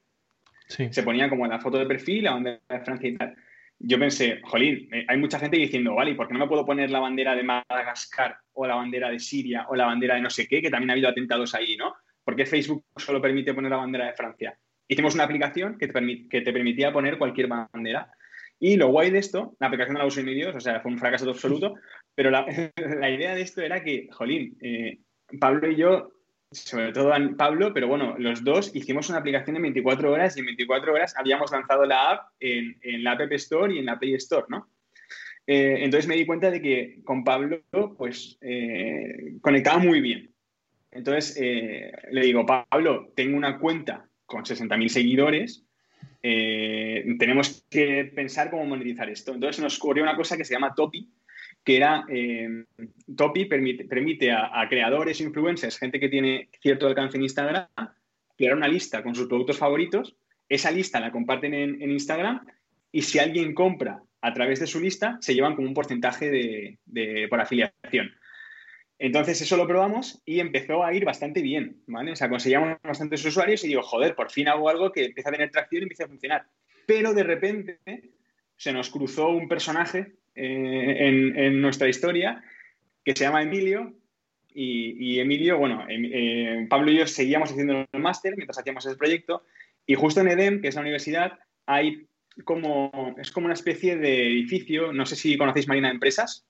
Sí. 0.67 0.89
Se 0.91 1.03
ponía 1.03 1.31
como 1.31 1.47
la 1.47 1.61
foto 1.61 1.79
de 1.79 1.87
perfil, 1.87 2.25
la 2.25 2.33
bandera 2.33 2.61
de 2.69 2.81
Francia 2.81 3.09
y 3.09 3.17
tal. 3.17 3.35
Yo 3.79 3.99
pensé, 3.99 4.41
jolín, 4.43 4.89
eh, 4.93 5.07
hay 5.09 5.17
mucha 5.17 5.39
gente 5.39 5.57
diciendo, 5.57 5.95
vale, 5.95 6.15
¿por 6.15 6.27
qué 6.27 6.35
no 6.35 6.41
me 6.41 6.49
puedo 6.49 6.67
poner 6.67 6.91
la 6.91 7.01
bandera 7.01 7.35
de 7.35 7.45
Madagascar 7.45 8.37
o 8.53 8.67
la 8.67 8.75
bandera 8.75 9.09
de 9.09 9.19
Siria 9.19 9.67
o 9.69 9.77
la 9.77 9.87
bandera 9.87 10.17
de 10.17 10.21
no 10.21 10.31
sé 10.31 10.47
qué? 10.47 10.61
Que 10.61 10.71
también 10.71 10.91
ha 10.91 10.93
habido 10.93 11.09
atentados 11.09 11.55
ahí, 11.55 11.77
¿no? 11.77 11.95
¿Por 12.23 12.37
qué 12.37 12.45
Facebook 12.45 12.85
solo 12.97 13.23
permite 13.23 13.55
poner 13.55 13.71
la 13.71 13.79
bandera 13.79 14.07
de 14.07 14.13
Francia? 14.13 14.59
Hicimos 14.89 15.15
una 15.15 15.25
aplicación 15.25 15.79
que 15.79 15.89
te, 15.89 16.29
que 16.29 16.41
te, 16.41 16.53
permitía 16.53 16.93
poner 16.93 17.19
cualquier 17.19 17.47
bandera. 17.49 18.11
Y 18.59 18.77
lo 18.77 18.89
guay 18.89 19.11
de 19.11 19.19
esto, 19.19 19.57
la 19.61 19.69
aplicación 19.69 19.95
no 19.95 20.01
la 20.01 20.07
usé 20.07 20.25
ni 20.25 20.35
Dios, 20.35 20.55
o 20.57 20.61
sea, 20.61 20.81
fue 20.81 20.91
un 20.91 20.99
fracaso 20.99 21.29
absoluto, 21.31 21.75
pero 22.15 22.31
la, 22.31 22.45
la, 22.99 23.11
idea 23.11 23.35
de 23.35 23.43
esto 23.43 23.63
era 23.63 23.85
que, 23.85 24.09
jolín, 24.11 24.57
eh, 24.61 24.99
Pablo 25.39 25.71
y 25.71 25.77
yo 25.77 26.11
sobre 26.51 26.93
todo 26.93 27.13
Pablo, 27.37 27.75
pero 27.75 27.89
bueno, 27.89 28.17
los 28.19 28.43
dos 28.43 28.75
hicimos 28.75 29.09
una 29.11 29.19
aplicación 29.19 29.57
en 29.57 29.63
24 29.63 30.11
horas 30.11 30.37
y 30.37 30.41
en 30.41 30.47
24 30.47 30.95
horas 30.95 31.15
habíamos 31.17 31.53
lanzado 31.53 31.85
la 31.85 32.13
app 32.13 32.29
en, 32.41 32.79
en 32.83 33.05
la 33.05 33.13
App 33.13 33.33
Store 33.33 33.75
y 33.75 33.79
en 33.79 33.87
la 33.87 33.99
Play 33.99 34.15
Store, 34.15 34.47
¿no? 34.49 34.71
Eh, 35.47 35.83
entonces 35.83 36.07
me 36.07 36.15
di 36.15 36.27
cuenta 36.27 36.51
de 36.51 36.61
que 36.61 37.01
con 37.05 37.25
Pablo, 37.25 37.63
pues, 37.97 38.39
eh, 38.41 39.37
conectaba 39.41 39.79
muy 39.79 40.01
bien. 40.01 40.31
Entonces 40.91 41.39
eh, 41.41 41.93
le 42.11 42.21
digo, 42.23 42.45
Pablo, 42.45 43.13
tengo 43.15 43.37
una 43.37 43.59
cuenta 43.59 44.09
con 44.29 44.45
60.000 44.45 44.89
seguidores, 44.89 45.65
tenemos 46.21 47.65
que 47.69 48.05
pensar 48.15 48.51
cómo 48.51 48.65
monetizar 48.67 49.09
esto. 49.11 49.35
Entonces 49.35 49.63
nos 49.63 49.79
ocurrió 49.79 50.05
una 50.05 50.15
cosa 50.17 50.37
que 50.37 50.45
se 50.45 50.55
llama 50.55 50.75
Topi, 50.75 51.09
que 51.65 51.77
era, 51.77 52.05
Topi 53.17 53.47
permite, 53.47 53.85
permite 53.85 54.31
a, 54.31 54.67
creadores, 54.69 55.21
influencers, 55.21 55.79
gente 55.79 55.99
que 55.99 56.09
tiene 56.09 56.51
cierto 56.61 56.87
alcance 56.87 57.17
en 57.17 57.25
Instagram, 57.25 57.67
crear 58.37 58.55
una 58.55 58.69
lista 58.69 59.03
con 59.03 59.15
sus 59.15 59.27
productos 59.27 59.59
favoritos, 59.59 60.15
esa 60.49 60.71
lista 60.71 61.01
la 61.01 61.11
comparten 61.11 61.55
en 61.55 61.91
Instagram 61.91 62.47
y 62.93 63.03
si 63.03 63.19
alguien 63.19 63.55
compra 63.55 64.03
a 64.21 64.33
través 64.33 64.61
de 64.61 64.67
su 64.67 64.81
lista, 64.81 65.19
se 65.21 65.35
llevan 65.35 65.55
como 65.55 65.69
un 65.69 65.75
porcentaje 65.75 66.31
de, 66.31 67.27
por 67.29 67.41
afiliación. 67.41 68.11
Entonces 68.99 69.41
eso 69.41 69.57
lo 69.57 69.67
probamos 69.67 70.21
y 70.25 70.41
empezó 70.41 70.85
a 70.85 70.93
ir 70.93 71.05
bastante 71.05 71.41
bien, 71.41 71.83
¿vale? 71.87 72.13
O 72.13 72.17
sea, 72.17 72.29
conseguíamos 72.29 72.79
bastantes 72.83 73.25
usuarios 73.25 73.63
y 73.65 73.69
digo, 73.69 73.83
joder, 73.83 74.17
por 74.17 74.31
fin 74.31 74.49
hago 74.49 74.69
algo 74.69 74.91
que 74.91 75.05
empieza 75.05 75.29
a 75.29 75.33
tener 75.33 75.51
tracción 75.51 75.83
y 75.83 75.85
empieza 75.85 76.05
a 76.05 76.09
funcionar. 76.09 76.47
Pero 76.85 77.15
de 77.15 77.23
repente 77.23 77.79
se 78.57 78.73
nos 78.73 78.91
cruzó 78.91 79.29
un 79.29 79.49
personaje 79.49 80.15
eh, 80.35 81.35
en, 81.37 81.61
nuestra 81.61 81.89
historia 81.89 82.43
que 83.05 83.15
se 83.15 83.25
llama 83.25 83.43
Emilio 83.43 83.95
y, 84.53 85.21
Emilio, 85.21 85.59
bueno, 85.59 85.87
em, 85.89 86.05
eh, 86.13 86.67
Pablo 86.69 86.91
y 86.91 86.99
yo 86.99 87.07
seguíamos 87.07 87.53
haciendo 87.53 87.87
el 87.93 88.01
máster 88.01 88.35
mientras 88.37 88.59
hacíamos 88.59 88.85
ese 88.85 88.97
proyecto 88.97 89.45
y 89.87 89.95
justo 89.95 90.21
en 90.21 90.29
EDEM, 90.29 90.61
que 90.61 90.69
es 90.69 90.75
la 90.75 90.81
universidad, 90.81 91.39
hay 91.67 92.09
como, 92.45 93.15
es 93.19 93.31
como 93.31 93.47
una 93.47 93.55
especie 93.55 93.97
de 93.97 94.27
edificio, 94.27 94.93
no 94.93 95.07
sé 95.07 95.15
si 95.15 95.37
conocéis 95.37 95.69
Marina 95.69 95.89
de 95.89 95.95
Empresas, 95.95 96.48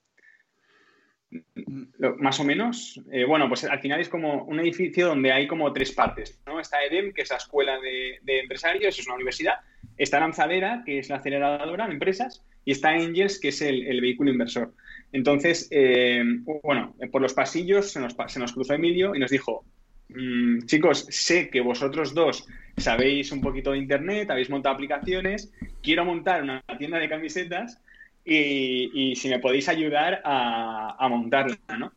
más 2.18 2.40
o 2.40 2.44
menos. 2.44 3.00
Eh, 3.11 3.25
bueno, 3.25 3.49
pues 3.49 3.64
al 3.64 3.80
final 3.80 4.00
es 4.00 4.08
como 4.08 4.44
un 4.44 4.61
edificio 4.61 5.08
donde 5.08 5.32
hay 5.32 5.47
como 5.47 5.73
tres 5.73 5.92
partes. 5.92 6.38
¿no? 6.47 6.61
Está 6.61 6.82
EDEM, 6.85 7.12
que 7.12 7.23
es 7.23 7.30
la 7.30 7.37
escuela 7.37 7.78
de, 7.78 8.40
empresarios, 8.40 8.99
es 8.99 9.06
una 9.06 9.16
universidad. 9.16 9.54
Está 9.97 10.20
Lanzadera, 10.20 10.82
que 10.85 10.99
es 10.99 11.08
la 11.08 11.16
aceleradora 11.16 11.87
de 11.87 11.92
empresas. 11.92 12.44
Y 12.64 12.73
está 12.73 12.90
Angels, 12.90 13.38
que 13.40 13.49
es 13.49 13.62
el, 13.62 14.00
vehículo 14.00 14.30
inversor. 14.30 14.75
Entonces, 15.12 15.68
eh, 15.70 16.23
bueno, 16.62 16.94
por 17.11 17.23
los 17.23 17.32
pasillos 17.32 17.92
se 17.92 18.00
nos, 18.00 18.14
se 18.26 18.38
nos 18.38 18.52
cruzó 18.52 18.75
Emilio 18.75 19.14
y 19.14 19.18
nos 19.18 19.30
dijo, 19.30 19.64
mm, 20.11 20.66
chicos, 20.66 21.06
sé 21.08 21.49
que 21.49 21.62
vosotros 21.62 22.12
dos 22.12 22.47
sabéis 22.76 23.32
un 23.32 23.40
poquito 23.40 23.73
de 23.73 23.78
Internet, 23.78 24.30
habéis 24.30 24.50
montado 24.50 24.75
aplicaciones, 24.75 25.50
quiero 25.82 26.04
montar 26.04 26.42
una 26.42 26.62
tienda 26.78 26.99
de 26.99 27.08
camisetas 27.08 27.80
y, 28.28 29.16
si 29.16 29.28
me 29.28 29.38
podéis 29.38 29.68
ayudar 29.68 30.20
a, 30.25 31.06
montarla, 31.08 31.56
¿no? 31.78 31.92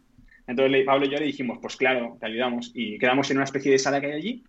Entonces 0.48 0.86
Pablo 0.86 1.06
y 1.06 1.10
yo 1.10 1.18
le 1.18 1.26
dijimos, 1.26 1.60
pues 1.62 1.76
claro, 1.78 2.18
te 2.20 2.26
ayudamos. 2.26 2.72
Y 2.74 2.98
quedamos 2.98 3.30
en 3.32 3.38
una 3.38 3.46
especie 3.46 3.72
de 3.72 3.80
sala 3.80 4.02
que 4.02 4.08
hay 4.08 4.14
allí 4.14 4.44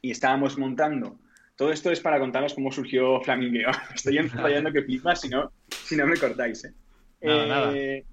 y 0.00 0.10
estábamos 0.10 0.56
montando. 0.58 1.18
Todo 1.56 1.72
esto 1.72 1.90
es 1.90 2.00
para 2.00 2.20
contaros 2.20 2.54
cómo 2.54 2.70
surgió 2.70 3.20
Flamingueo. 3.20 3.70
Estoy 3.94 4.18
ensayando 4.18 4.72
que 4.72 4.82
flipas 4.82 5.20
si 5.20 5.28
no, 5.28 5.52
si 5.68 5.96
no 5.96 6.06
me 6.06 6.16
cortáis. 6.16 6.64
¿eh? 6.64 6.72
Nada, 7.20 7.76
eh, 7.76 8.04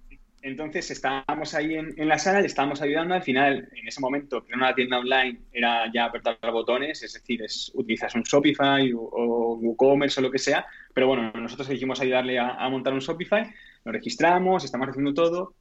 entonces 0.46 0.92
estábamos 0.92 1.56
ahí 1.56 1.74
en, 1.74 2.08
la 2.08 2.20
sala, 2.20 2.40
le 2.40 2.46
estábamos 2.46 2.80
ayudando. 2.80 3.16
Al 3.16 3.24
final, 3.24 3.68
en 3.74 3.88
ese 3.88 4.00
momento, 4.00 4.44
crear 4.44 4.60
una 4.60 4.76
tienda 4.76 5.00
online 5.00 5.40
era 5.52 5.92
ya 5.92 6.06
apretar 6.06 6.38
botones, 6.52 7.02
es 7.02 7.14
decir, 7.14 7.44
utilizas 7.74 8.14
un 8.14 8.22
Shopify 8.22 8.94
o, 8.94 9.58
WooCommerce 9.60 10.20
o 10.20 10.24
lo 10.24 10.30
que 10.30 10.38
sea. 10.38 10.64
Pero 10.94 11.08
bueno, 11.08 11.32
nosotros 11.32 11.68
dijimos 11.68 12.00
ayudarle 12.00 12.38
a, 12.38 12.70
montar 12.70 12.94
un 12.94 13.00
Shopify, 13.00 13.52
lo 13.86 13.92
registramos, 13.92 14.64
estamos 14.64 14.88
haciendo 14.88 15.16
todo. 15.16 15.56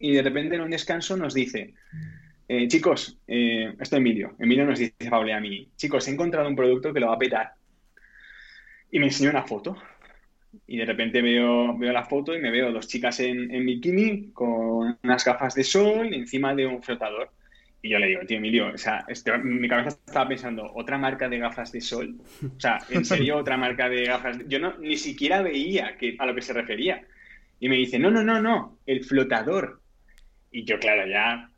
Y 0.00 0.12
de 0.14 0.22
repente 0.22 0.56
en 0.56 0.62
un 0.62 0.70
descanso 0.70 1.16
nos 1.16 1.32
dice, 1.32 1.74
eh, 2.48 2.66
chicos, 2.66 3.16
eh, 3.28 3.68
esto 3.78 3.94
es 3.94 4.00
Emilio. 4.00 4.34
Emilio 4.40 4.66
nos 4.66 4.80
dice, 4.80 5.08
Pablo, 5.08 5.32
a 5.32 5.38
mí, 5.38 5.68
chicos, 5.76 6.08
he 6.08 6.10
encontrado 6.10 6.48
un 6.48 6.56
producto 6.56 6.92
que 6.92 6.98
lo 6.98 7.06
va 7.06 7.14
a 7.14 7.18
petar. 7.18 7.52
Y 8.90 8.98
me 8.98 9.06
enseñó 9.06 9.30
una 9.30 9.44
foto 9.44 9.76
y 10.66 10.76
de 10.76 10.84
repente 10.84 11.22
veo, 11.22 11.76
veo 11.76 11.92
la 11.92 12.04
foto 12.04 12.34
y 12.34 12.40
me 12.40 12.50
veo 12.50 12.72
dos 12.72 12.88
chicas 12.88 13.20
en, 13.20 13.50
en 13.52 13.66
bikini 13.66 14.30
con 14.32 14.98
unas 15.02 15.24
gafas 15.24 15.54
de 15.54 15.64
sol 15.64 16.12
encima 16.12 16.54
de 16.54 16.66
un 16.66 16.82
flotador. 16.82 17.30
Y 17.82 17.88
yo 17.88 17.98
le 17.98 18.08
digo, 18.08 18.20
tío 18.26 18.36
Emilio, 18.36 18.68
o 18.74 18.78
sea, 18.78 19.04
este, 19.08 19.36
mi 19.38 19.66
cabeza 19.66 19.88
estaba 20.06 20.28
pensando, 20.28 20.70
¿otra 20.74 20.98
marca 20.98 21.28
de 21.28 21.38
gafas 21.38 21.72
de 21.72 21.80
sol? 21.80 22.16
O 22.56 22.60
sea, 22.60 22.78
¿en 22.90 23.04
serio 23.04 23.38
otra 23.38 23.56
marca 23.56 23.88
de 23.88 24.04
gafas? 24.04 24.38
Yo 24.48 24.58
no, 24.58 24.76
ni 24.78 24.96
siquiera 24.98 25.40
veía 25.40 25.96
que, 25.96 26.14
a 26.18 26.26
lo 26.26 26.34
que 26.34 26.42
se 26.42 26.52
refería. 26.52 27.02
Y 27.58 27.68
me 27.68 27.76
dice, 27.76 27.98
no, 27.98 28.10
no, 28.10 28.22
no, 28.22 28.40
no, 28.40 28.78
el 28.86 29.02
flotador. 29.04 29.80
Y 30.50 30.64
yo, 30.64 30.78
claro, 30.78 31.06
ya, 31.06 31.50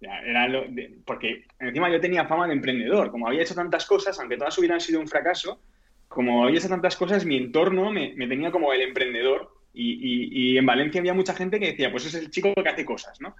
ya 0.00 0.18
era 0.20 0.48
lo 0.48 0.66
porque 1.06 1.44
encima 1.58 1.90
yo 1.90 2.00
tenía 2.00 2.26
fama 2.26 2.46
de 2.46 2.54
emprendedor. 2.54 3.10
Como 3.10 3.26
había 3.26 3.42
hecho 3.42 3.54
tantas 3.54 3.86
cosas, 3.86 4.18
aunque 4.20 4.36
todas 4.36 4.58
hubieran 4.58 4.80
sido 4.80 5.00
un 5.00 5.08
fracaso, 5.08 5.62
como 6.10 6.44
había 6.44 6.60
tantas 6.60 6.96
cosas, 6.96 7.24
mi 7.24 7.36
entorno 7.36 7.92
me, 7.92 8.10
tenía 8.26 8.50
como 8.50 8.72
el 8.72 8.82
emprendedor 8.82 9.54
y, 9.72 10.56
en 10.58 10.66
Valencia 10.66 11.00
había 11.00 11.14
mucha 11.14 11.34
gente 11.34 11.60
que 11.60 11.68
decía, 11.68 11.92
pues 11.92 12.04
es 12.06 12.14
el 12.14 12.32
chico 12.32 12.52
que 12.52 12.68
hace 12.68 12.84
cosas, 12.84 13.20
¿no? 13.20 13.36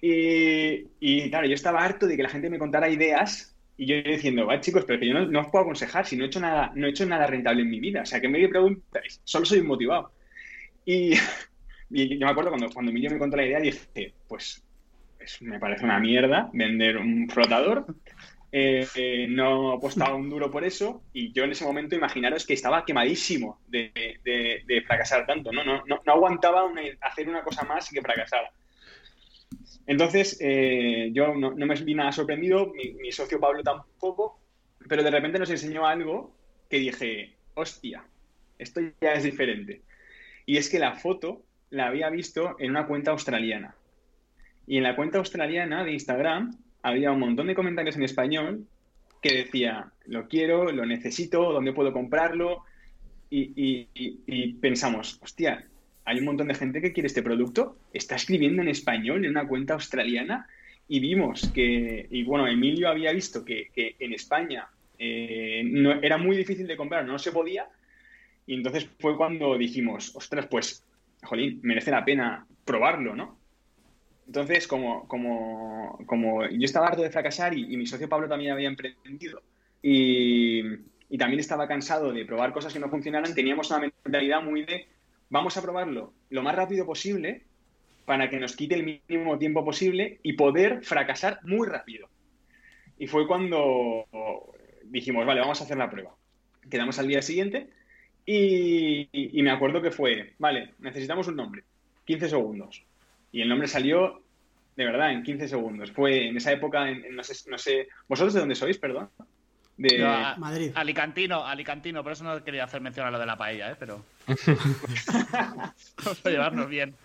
Y, 0.00 1.28
claro, 1.28 1.48
yo 1.48 1.54
estaba 1.54 1.84
harto 1.84 2.06
de 2.06 2.16
que 2.16 2.22
la 2.22 2.28
gente 2.28 2.50
me 2.50 2.60
contara 2.60 2.88
ideas 2.88 3.56
y 3.76 3.86
yo 3.86 3.96
diciendo, 3.96 4.46
va 4.46 4.60
chicos, 4.60 4.84
pero 4.86 5.00
que 5.00 5.08
yo 5.08 5.14
no, 5.14 5.40
os 5.40 5.48
puedo 5.48 5.64
aconsejar 5.64 6.06
si 6.06 6.16
no 6.16 6.22
he 6.22 6.28
hecho 6.28 6.38
nada, 6.38 6.70
no 6.76 6.86
he 6.86 6.90
hecho 6.90 7.04
nada 7.04 7.26
rentable 7.26 7.62
en 7.62 7.70
mi 7.70 7.80
vida. 7.80 8.02
O 8.02 8.06
sea, 8.06 8.20
que 8.20 8.28
me 8.28 8.48
preguntáis, 8.48 9.20
solo 9.24 9.44
soy 9.44 9.60
motivado. 9.62 10.12
Y, 11.88 12.18
yo 12.18 12.26
me 12.26 12.30
acuerdo 12.32 12.50
cuando, 12.50 12.68
cuando 12.70 12.90
Emilio 12.90 13.10
me 13.10 13.18
contó 13.18 13.36
la 13.36 13.46
idea, 13.46 13.60
dije, 13.60 14.12
pues, 14.26 14.64
pues 15.16 15.40
me 15.40 15.60
parece 15.60 15.84
una 15.84 16.00
mierda 16.00 16.50
vender 16.52 16.96
un 16.96 17.28
flotador 17.28 17.86
eh, 18.58 19.26
no 19.28 19.72
apostaba 19.72 20.14
un 20.14 20.30
duro 20.30 20.50
por 20.50 20.64
eso 20.64 21.02
y 21.12 21.30
yo 21.32 21.44
en 21.44 21.52
ese 21.52 21.66
momento 21.66 21.94
imaginaros 21.94 22.46
que 22.46 22.54
estaba 22.54 22.86
quemadísimo 22.86 23.60
de, 23.68 23.92
fracasar 24.86 25.26
tanto, 25.26 25.52
¿no? 25.52 25.62
No, 25.62 25.84
no, 25.84 26.00
aguantaba 26.06 26.64
hacer 27.02 27.28
una 27.28 27.42
cosa 27.42 27.64
más 27.64 27.90
que 27.90 28.00
fracasara. 28.00 28.50
Entonces, 29.86 30.38
eh, 30.40 31.10
yo 31.12 31.34
no, 31.34 31.50
me 31.54 31.74
vi 31.74 31.94
nada 31.94 32.12
sorprendido, 32.12 32.72
mi, 32.72 33.12
socio 33.12 33.38
Pablo 33.38 33.62
tampoco, 33.62 34.40
pero 34.88 35.02
de 35.02 35.10
repente 35.10 35.38
nos 35.38 35.50
enseñó 35.50 35.86
algo 35.86 36.34
que 36.70 36.78
dije, 36.78 37.36
hostia, 37.52 38.04
esto 38.58 38.80
ya 39.02 39.12
es 39.12 39.24
diferente. 39.24 39.82
Y 40.46 40.56
es 40.56 40.70
que 40.70 40.78
la 40.78 40.94
foto 40.94 41.42
la 41.68 41.88
había 41.88 42.08
visto 42.08 42.56
en 42.58 42.70
una 42.70 42.86
cuenta 42.86 43.10
australiana. 43.10 43.76
Y 44.66 44.78
en 44.78 44.82
la 44.82 44.96
cuenta 44.96 45.18
australiana 45.18 45.84
de 45.84 45.92
Instagram 45.92 46.56
había 46.86 47.10
un 47.10 47.18
montón 47.18 47.48
de 47.48 47.54
comentarios 47.56 47.96
en 47.96 48.04
español 48.04 48.64
que 49.20 49.34
decía, 49.34 49.90
lo 50.04 50.28
quiero, 50.28 50.70
lo 50.70 50.86
necesito, 50.86 51.52
¿dónde 51.52 51.72
puedo 51.72 51.92
comprarlo? 51.92 52.62
Y, 53.28 54.54
pensamos, 54.60 55.18
hostia, 55.20 55.66
hay 56.04 56.18
un 56.20 56.26
montón 56.26 56.46
de 56.46 56.54
gente 56.54 56.80
que 56.80 56.92
quiere 56.92 57.08
este 57.08 57.24
producto, 57.24 57.76
está 57.92 58.14
escribiendo 58.14 58.62
en 58.62 58.68
español 58.68 59.24
en 59.24 59.32
una 59.32 59.48
cuenta 59.48 59.74
australiana 59.74 60.46
y 60.86 61.00
vimos 61.00 61.50
que, 61.52 62.06
y 62.08 62.22
bueno, 62.22 62.46
Emilio 62.46 62.88
había 62.88 63.10
visto 63.10 63.44
que, 63.44 63.68
en 63.74 64.12
España 64.12 64.68
eh, 64.96 65.64
era 66.02 66.18
muy 66.18 66.36
difícil 66.36 66.68
de 66.68 66.76
comprar, 66.76 67.04
no 67.04 67.18
se 67.18 67.32
podía, 67.32 67.68
y 68.46 68.54
entonces 68.54 68.88
fue 69.00 69.16
cuando 69.16 69.58
dijimos, 69.58 70.14
ostras, 70.14 70.46
pues, 70.46 70.84
jolín, 71.24 71.58
merece 71.64 71.90
la 71.90 72.04
pena 72.04 72.46
probarlo, 72.64 73.16
¿no? 73.16 73.35
Entonces, 74.26 74.66
como, 74.66 75.06
yo 76.50 76.64
estaba 76.64 76.88
harto 76.88 77.02
de 77.02 77.10
fracasar 77.10 77.56
y, 77.56 77.76
mi 77.76 77.86
socio 77.86 78.08
Pablo 78.08 78.28
también 78.28 78.52
había 78.52 78.68
emprendido 78.68 79.42
y, 79.82 80.62
también 81.16 81.38
estaba 81.38 81.68
cansado 81.68 82.12
de 82.12 82.24
probar 82.24 82.52
cosas 82.52 82.72
que 82.72 82.80
no 82.80 82.90
funcionaran, 82.90 83.34
teníamos 83.34 83.70
una 83.70 83.90
mentalidad 84.04 84.42
muy 84.42 84.64
de 84.64 84.88
vamos 85.30 85.56
a 85.56 85.62
probarlo 85.62 86.12
lo 86.30 86.42
más 86.42 86.54
rápido 86.54 86.84
posible 86.84 87.44
para 88.04 88.28
que 88.28 88.38
nos 88.38 88.54
quite 88.54 88.74
el 88.74 88.84
mínimo 89.08 89.38
tiempo 89.38 89.64
posible 89.64 90.20
y 90.22 90.34
poder 90.34 90.84
fracasar 90.84 91.40
muy 91.44 91.66
rápido. 91.66 92.08
Y 92.98 93.06
fue 93.06 93.26
cuando 93.26 94.06
dijimos, 94.84 95.26
vale, 95.26 95.40
vamos 95.40 95.60
a 95.60 95.64
hacer 95.64 95.76
la 95.76 95.90
prueba. 95.90 96.14
Quedamos 96.68 96.98
al 96.98 97.08
día 97.08 97.22
siguiente 97.22 97.68
y, 98.24 99.08
y 99.12 99.42
me 99.42 99.50
acuerdo 99.50 99.82
que 99.82 99.90
fue, 99.90 100.34
vale, 100.38 100.74
necesitamos 100.80 101.28
un 101.28 101.36
nombre, 101.36 101.64
15 102.04 102.28
segundos 102.28 102.85
y 103.36 103.42
el 103.42 103.50
nombre 103.50 103.68
salió 103.68 104.22
de 104.76 104.84
verdad 104.86 105.12
en 105.12 105.22
15 105.22 105.48
segundos. 105.48 105.92
Fue 105.92 106.28
en 106.28 106.38
esa 106.38 106.52
época, 106.52 106.86
no, 106.90 107.22
sé, 107.22 107.88
¿vosotros 108.08 108.32
de 108.32 108.40
dónde 108.40 108.54
sois, 108.54 108.78
perdón? 108.78 109.10
De 109.76 109.98
Madrid. 110.38 110.72
Alicantino, 110.74 111.44
Alicantino, 111.44 112.02
por 112.02 112.12
eso 112.12 112.24
no 112.24 112.42
quería 112.42 112.64
hacer 112.64 112.80
mención 112.80 113.06
a 113.06 113.10
lo 113.10 113.18
de 113.18 113.26
la 113.26 113.36
paella, 113.36 113.72
¿eh? 113.72 113.76
pero. 113.78 114.02
Vamos 116.02 116.24
a 116.24 116.30
llevarnos 116.30 116.68
bien. 116.68 116.94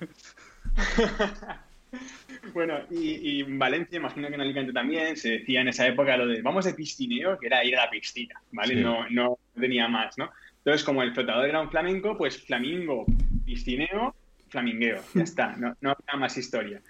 Bueno, 2.53 2.79
y, 2.89 3.41
en 3.41 3.59
Valencia, 3.59 3.97
imagino 3.97 4.29
que 4.29 4.35
en 4.35 4.41
Alicante 4.41 4.71
también, 4.71 5.17
se 5.17 5.31
decía 5.31 5.59
en 5.59 5.67
esa 5.67 5.85
época 5.85 6.15
lo 6.15 6.25
de 6.25 6.41
vamos 6.41 6.63
de 6.63 6.73
piscineo, 6.73 7.37
que 7.37 7.47
era 7.47 7.65
ir 7.65 7.75
a 7.77 7.83
la 7.83 7.91
piscina, 7.91 8.41
¿vale? 8.53 8.75
No, 8.75 9.09
no 9.09 9.37
tenía 9.59 9.89
más, 9.89 10.17
¿no? 10.17 10.31
Entonces, 10.59 10.85
como 10.85 11.03
el 11.03 11.13
flotador 11.13 11.49
era 11.49 11.59
un 11.59 11.69
flamenco, 11.69 12.17
pues 12.17 12.41
flamingo, 12.41 13.05
piscineo, 13.45 14.15
flamingueo, 14.51 15.01
ya 15.15 15.23
está, 15.23 15.55
no, 15.55 15.75
no 15.81 15.91
había 15.91 16.19
más 16.19 16.37
historia. 16.37 16.81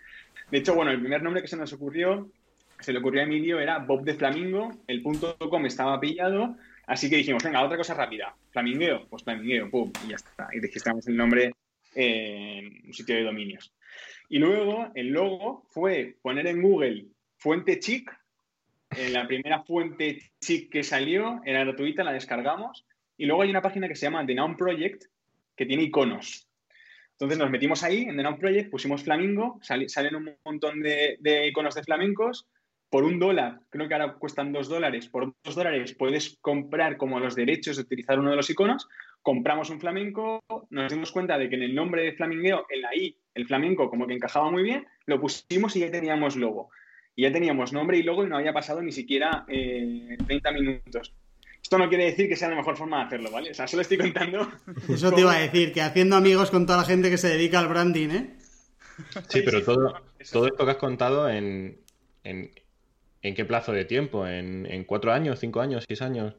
De 0.50 0.58
hecho, 0.58 0.76
bueno, 0.76 0.92
el 0.92 1.00
primer 1.00 1.24
nombre 1.24 1.42
que 1.42 1.48
se 1.48 1.56
nos 1.56 1.72
ocurrió, 1.72 2.30
se 2.82 2.92
le 2.92 3.00
ocurrió 3.00 3.22
a 3.22 3.24
Emilio, 3.24 3.60
era 3.62 3.80
Bob 3.80 4.04
de 4.04 4.16
Flamingo, 4.16 4.72
el 4.88 5.02
punto 5.02 5.38
com 5.38 5.66
estaba 5.66 6.00
pillado, 6.00 6.58
así 6.88 7.10
que 7.10 7.16
dijimos, 7.16 7.44
venga, 7.44 7.64
otra 7.64 7.78
cosa 7.78 7.94
rápida, 7.94 8.36
flamingueo, 8.52 9.08
pues 9.08 9.24
flamingueo, 9.24 9.70
pum, 9.70 9.94
y 10.06 10.10
ya 10.10 10.16
está, 10.16 10.50
y 10.52 10.60
registramos 10.60 11.08
el 11.08 11.16
nombre 11.16 11.54
en 11.96 12.86
un 12.86 12.94
sitio 12.94 13.16
de 13.16 13.24
dominios. 13.24 13.74
Y 14.30 14.40
luego 14.40 14.92
el 14.96 15.10
logo 15.10 15.66
fue 15.72 16.16
poner 16.22 16.48
en 16.48 16.62
Google 16.62 17.06
fuente 17.38 17.80
chic. 17.80 18.10
En 18.92 19.14
la 19.14 19.28
primera 19.28 19.64
fuente 19.64 20.32
chic 20.40 20.70
que 20.70 20.84
salió 20.84 21.42
era 21.46 21.66
gratuita, 21.66 22.04
la 22.04 22.14
descargamos. 22.14 22.86
Y 23.18 23.26
luego 23.26 23.42
hay 23.42 23.50
una 23.50 23.62
página 23.62 23.88
que 23.88 23.96
se 23.96 24.06
llama 24.06 24.26
The 24.26 24.36
Noun 24.36 24.56
Project 24.56 25.04
que 25.56 25.66
tiene 25.66 25.84
iconos. 25.84 26.48
Entonces 27.22 27.38
nos 27.38 27.52
metimos 27.52 27.84
ahí 27.84 28.02
en 28.02 28.18
The 28.18 28.24
Noun 28.24 28.40
Project, 28.40 28.72
pusimos 28.72 29.04
flamingo, 29.04 29.60
salen 29.62 30.16
un 30.16 30.36
montón 30.44 30.82
de, 30.82 31.48
iconos 31.48 31.76
de 31.76 31.84
flamencos. 31.84 32.48
Por 32.90 33.04
un 33.04 33.20
dólar, 33.20 33.60
creo 33.70 33.88
que 33.88 33.94
ahora 33.94 34.16
cuestan 34.16 34.52
dos 34.52 34.68
dólares, 34.68 35.08
por 35.08 35.34
dos 35.46 35.56
dólares 35.56 35.94
puedes 35.94 36.40
comprar 36.42 36.98
como 36.98 37.20
los 37.20 37.36
derechos 37.36 37.78
de 37.78 37.84
utilizar 37.84 38.20
uno 38.20 38.32
de 38.32 38.36
los 38.36 38.50
iconos 38.50 38.88
compramos 39.22 39.70
un 39.70 39.80
flamenco, 39.80 40.44
nos 40.72 40.92
dimos 40.92 41.12
cuenta 41.12 41.38
de 41.38 41.48
que 41.48 41.56
en 41.56 41.62
el 41.62 41.76
nombre 41.76 42.04
de 42.04 42.14
flamingueo, 42.14 42.66
en 42.70 42.82
la 42.82 42.96
I, 42.96 43.16
el 43.36 43.46
flamenco 43.46 43.88
como 43.90 44.08
que 44.08 44.16
encajaba 44.16 44.50
muy 44.50 44.64
bien, 44.64 44.88
lo 45.06 45.22
pusimos 45.22 45.76
y 45.76 45.82
ya 45.82 45.92
teníamos 45.92 46.36
logo. 46.36 46.72
Y 47.16 47.22
ya 47.22 47.32
teníamos 47.32 47.72
nombre 47.72 48.00
y 48.00 48.04
logo 48.04 48.26
y 48.26 48.30
no 48.30 48.38
había 48.38 48.52
pasado 48.52 48.82
ni 48.82 48.92
siquiera 48.92 49.46
30 49.46 50.10
eh, 50.28 50.54
minutos. 50.54 51.14
Esto 51.72 51.82
no 51.82 51.88
quiere 51.88 52.04
decir 52.04 52.28
que 52.28 52.36
sea 52.36 52.50
la 52.50 52.58
mejor 52.58 52.76
forma 52.76 52.98
de 52.98 53.04
hacerlo, 53.06 53.32
¿vale? 53.32 53.52
O 53.52 53.54
sea, 53.54 53.66
solo 53.66 53.82
estoy 53.82 53.98
contando. 53.98 54.46
Eso 54.90 55.10
te 55.10 55.22
iba 55.22 55.34
a 55.34 55.40
decir, 55.40 55.72
que 55.72 55.82
haciendo 55.82 56.18
amigos 56.18 56.52
con 56.52 56.66
toda 56.66 56.80
la 56.80 56.84
gente 56.84 57.10
que 57.10 57.18
se 57.18 57.30
dedica 57.30 57.60
al 57.60 57.70
branding, 57.70 58.10
¿eh? 58.10 58.36
Sí, 59.30 59.42
pero 59.42 59.64
todo, 59.64 59.94
todo 60.34 60.48
esto 60.48 60.66
que 60.66 60.72
has 60.72 60.76
contado 60.76 61.30
en, 61.30 61.80
en, 62.26 62.52
qué 63.22 63.46
plazo 63.46 63.72
de 63.72 63.86
tiempo, 63.86 64.28
¿En, 64.28 64.66
en 64.66 64.84
cuatro 64.84 65.14
años, 65.14 65.40
cinco 65.40 65.62
años, 65.62 65.86
seis 65.88 66.02
años. 66.02 66.36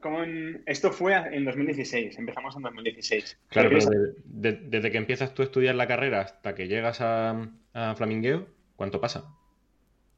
Como 0.00 0.22
Esto 0.66 0.92
fue 0.92 1.14
en 1.14 1.44
2016, 1.44 2.16
empezamos 2.16 2.54
en 2.54 2.62
2016. 2.62 3.38
Claro, 3.48 3.70
pero 3.70 3.90
desde 4.22 4.92
que 4.92 4.98
empiezas 4.98 5.34
tú 5.34 5.42
a 5.42 5.46
estudiar 5.46 5.74
la 5.74 5.88
carrera 5.88 6.20
hasta 6.20 6.54
que 6.54 6.68
llegas 6.68 7.00
a, 7.00 7.48
Flamingueo, 7.96 8.46
¿cuánto 8.76 9.00
pasa? 9.00 9.24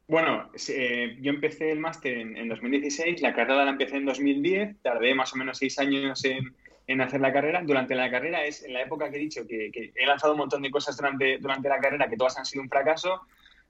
Bueno, 0.07 0.51
eh, 0.69 1.17
yo 1.21 1.31
empecé 1.31 1.71
el 1.71 1.81
máster 1.81 2.19
en, 2.19 2.49
2016, 2.49 3.23
la 3.23 3.35
carrera 3.35 3.65
la 3.65 3.71
empecé 3.71 3.97
en 3.97 4.05
2010, 4.05 4.83
tardé 4.83 5.15
más 5.15 5.33
o 5.33 5.37
menos 5.37 5.59
seis 5.59 5.79
años 5.79 6.23
en, 6.25 7.01
hacer 7.01 7.21
la 7.21 7.33
carrera. 7.33 7.63
Durante 7.63 7.95
la 7.95 8.11
carrera 8.11 8.45
es 8.45 8.63
en 8.65 8.75
la 8.75 8.83
época 8.83 9.11
que 9.11 9.17
he 9.17 9.21
dicho 9.21 9.47
que, 9.47 9.71
he 9.95 10.07
lanzado 10.07 10.35
un 10.35 10.41
montón 10.41 10.63
de 10.63 10.71
cosas 10.71 10.97
durante, 10.97 11.39
durante 11.39 11.69
la 11.69 11.81
carrera 11.81 12.09
que 12.09 12.17
todas 12.17 12.37
han 12.39 12.45
sido 12.45 12.63
un 12.63 12.69
fracaso 12.69 13.23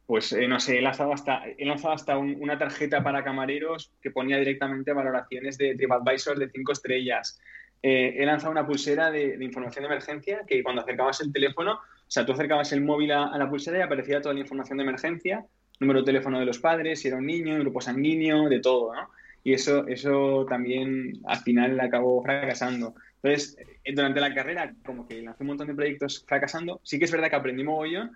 pues 0.07 0.33
eh, 0.33 0.47
no 0.47 0.61
sé, 0.61 0.79
he 0.79 0.83
lanzado 0.83 1.13
hasta, 1.13 1.45
he 1.47 1.65
lanzado 1.65 1.95
hasta 1.95 2.19
una 2.19 2.59
tarjeta 2.59 3.03
para 3.03 3.25
camareros 3.25 3.91
que 4.03 4.11
ponía 4.11 4.37
directamente 4.37 4.93
valoraciones 4.93 5.57
de 5.57 5.75
TripAdvisor 5.75 6.39
de 6.39 6.51
cinco 6.51 6.73
estrellas. 6.73 7.41
Eh, 7.83 8.17
he 8.19 8.27
lanzado 8.27 8.53
una 8.53 8.67
pulsera 8.67 9.11
de, 9.11 9.37
información 9.41 9.83
de 9.83 9.87
emergencia 9.87 10.43
que 10.47 10.63
cuando 10.63 10.83
acercabas 10.83 11.21
el 11.21 11.33
teléfono, 11.33 11.75
o 11.75 12.11
sea, 12.11 12.27
tú 12.27 12.33
acercabas 12.33 12.73
el 12.73 12.83
móvil 12.83 13.13
a, 13.13 13.37
la 13.37 13.49
pulsera 13.49 13.79
y 13.79 13.83
aparecía 13.83 14.21
toda 14.21 14.35
la 14.35 14.41
información 14.41 14.79
de 14.79 14.85
emergencia, 14.85 15.45
número 15.81 16.01
de 16.01 16.07
teléfono 16.07 16.39
de 16.39 16.47
los 16.47 16.59
padres, 16.59 17.01
si 17.01 17.09
era 17.09 17.17
un 17.17 17.27
niño, 17.27 17.59
grupo 17.59 17.81
sanguíneo, 17.81 18.49
de 18.49 18.61
todo, 18.61 18.95
¿no? 18.95 19.09
Y 19.43 19.53
eso, 19.53 19.87
eso 19.87 20.47
también 20.49 21.21
al 21.25 21.39
final 21.39 21.79
acabó 21.79 22.23
fracasando. 22.23 22.95
Entonces, 23.23 23.59
eh, 23.85 23.93
durante 23.95 24.21
la 24.21 24.35
carrera, 24.35 24.75
como 24.85 25.07
que 25.07 25.21
lancé 25.21 25.43
un 25.43 25.49
montón 25.49 25.67
de 25.67 25.75
proyectos 25.75 26.25
fracasando. 26.27 26.81
Sí 26.83 26.99
que 26.99 27.05
es 27.05 27.13
verdad 27.13 27.29
que 27.29 27.37
aprendí 27.37 27.63
mogollón, 27.63 28.13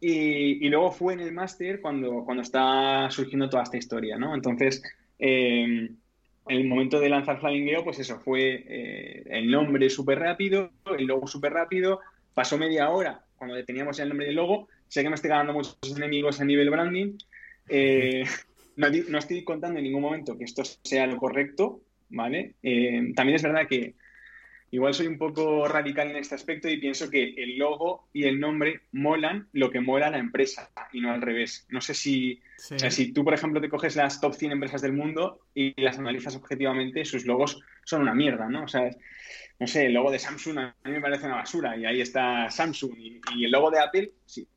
y, 0.00 0.68
luego 0.68 0.92
fue 0.92 1.14
en 1.14 1.20
el 1.20 1.32
máster 1.32 1.80
cuando, 1.80 2.24
cuando 2.24 2.42
está 2.42 3.08
surgiendo 3.10 3.48
toda 3.48 3.62
esta 3.62 3.78
historia, 3.78 4.18
¿no? 4.18 4.34
Entonces, 4.34 4.82
eh, 5.18 5.90
el 6.48 6.64
momento 6.66 7.00
de 7.00 7.08
lanzar 7.08 7.40
Flamingueo, 7.40 7.82
pues 7.82 7.98
eso, 7.98 8.20
fue 8.20 8.64
eh, 8.68 9.22
el 9.26 9.50
nombre 9.50 9.88
súper 9.88 10.18
rápido, 10.18 10.70
el 10.98 11.06
logo 11.06 11.26
súper 11.26 11.52
rápido, 11.52 12.00
pasó 12.34 12.58
media 12.58 12.90
hora 12.90 13.22
cuando 13.36 13.62
teníamos 13.64 13.98
el 13.98 14.08
nombre 14.08 14.26
del 14.26 14.36
logo, 14.36 14.68
sé 14.88 15.02
que 15.02 15.08
me 15.08 15.14
estoy 15.14 15.30
ganando 15.30 15.52
muchos 15.52 15.78
enemigos 15.96 16.40
a 16.40 16.44
nivel 16.44 16.70
branding, 16.70 17.16
eh, 17.68 18.24
no, 18.76 18.88
no, 19.08 19.18
estoy 19.18 19.44
contando 19.44 19.78
en 19.78 19.84
ningún 19.84 20.02
momento 20.02 20.36
que 20.36 20.44
esto 20.44 20.62
sea 20.64 21.06
lo 21.06 21.16
correcto, 21.18 21.80
¿vale? 22.08 22.54
también 23.14 23.34
es 23.34 23.42
verdad 23.42 23.66
que 23.68 23.94
Igual 24.70 24.94
soy 24.94 25.06
un 25.06 25.16
poco 25.16 25.68
radical 25.68 26.10
en 26.10 26.16
este 26.16 26.34
aspecto 26.34 26.68
y 26.68 26.78
pienso 26.78 27.08
que 27.08 27.34
el 27.36 27.56
logo 27.56 28.08
y 28.12 28.24
el 28.24 28.40
nombre 28.40 28.80
molan 28.92 29.48
lo 29.52 29.70
que 29.70 29.80
mola 29.80 30.10
la 30.10 30.18
empresa 30.18 30.70
y 30.92 31.00
no 31.00 31.12
al 31.12 31.22
revés. 31.22 31.66
No 31.68 31.80
sé 31.80 31.94
si, 31.94 32.42
si 32.58 33.12
tú, 33.12 33.24
por 33.24 33.32
ejemplo, 33.32 33.60
te 33.60 33.68
coges 33.68 33.94
las 33.94 34.20
top 34.20 34.34
100 34.34 34.52
empresas 34.52 34.82
del 34.82 34.92
mundo 34.92 35.40
y 35.54 35.80
las 35.80 35.98
analizas 35.98 36.34
objetivamente, 36.34 37.04
sus 37.04 37.26
logos 37.26 37.60
son 37.84 38.02
una 38.02 38.14
mierda, 38.14 38.48
¿no? 38.48 38.64
O 38.64 38.68
sea, 38.68 38.90
no 39.60 39.66
sé, 39.68 39.86
el 39.86 39.94
logo 39.94 40.10
de 40.10 40.18
Samsung 40.18 40.58
a 40.58 40.74
mí 40.84 40.90
me 40.90 41.00
parece 41.00 41.26
una 41.26 41.36
basura 41.36 41.76
y 41.76 41.86
ahí 41.86 42.00
está 42.00 42.50
Samsung 42.50 42.98
y, 42.98 43.44
el 43.44 43.50
logo 43.50 43.70
de 43.70 43.78
Apple, 43.78 44.12
sí. 44.24 44.48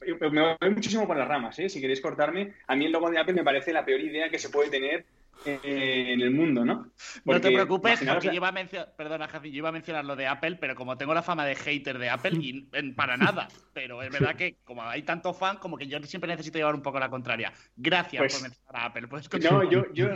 Me 0.00 0.56
voy 0.60 0.70
muchísimo 0.70 1.06
por 1.06 1.16
las 1.16 1.28
ramas, 1.28 1.58
¿eh? 1.58 1.68
Si 1.68 1.80
queréis 1.80 2.00
cortarme, 2.00 2.54
a 2.66 2.76
mí 2.76 2.86
el 2.86 2.92
logo 2.92 3.10
de 3.10 3.18
Apple 3.18 3.34
me 3.34 3.44
parece 3.44 3.72
la 3.72 3.84
peor 3.84 4.00
idea 4.00 4.28
que 4.28 4.38
se 4.38 4.50
puede 4.50 4.70
tener 4.70 5.04
en 5.44 6.20
el 6.20 6.30
mundo, 6.30 6.64
¿no? 6.64 6.90
no 7.24 7.40
te 7.40 7.50
preocupes, 7.50 8.00
porque 8.00 8.28
yo 8.28 8.32
iba, 8.32 8.48
a 8.48 8.52
mencionar, 8.52 8.94
perdona, 8.96 9.28
yo 9.30 9.48
iba 9.48 9.68
a 9.68 9.72
mencionar 9.72 10.04
lo 10.04 10.16
de 10.16 10.26
Apple, 10.26 10.56
pero 10.60 10.74
como 10.74 10.96
tengo 10.96 11.14
la 11.14 11.22
fama 11.22 11.44
de 11.44 11.54
hater 11.54 11.98
de 11.98 12.08
Apple, 12.08 12.38
y 12.40 12.62
para 12.96 13.16
nada. 13.16 13.48
Pero 13.72 14.02
es 14.02 14.10
verdad 14.10 14.34
que 14.34 14.56
como 14.64 14.82
hay 14.82 15.02
tanto 15.02 15.34
fan, 15.34 15.58
como 15.58 15.76
que 15.76 15.86
yo 15.86 16.02
siempre 16.02 16.28
necesito 16.28 16.58
llevar 16.58 16.74
un 16.74 16.82
poco 16.82 16.98
la 16.98 17.10
contraria. 17.10 17.52
Gracias 17.76 18.20
pues 18.20 18.34
por 18.34 18.42
mencionar 18.42 18.82
a 18.82 18.84
Apple. 18.86 19.08
no, 19.40 19.70
yo, 19.70 19.92
yo, 19.92 20.08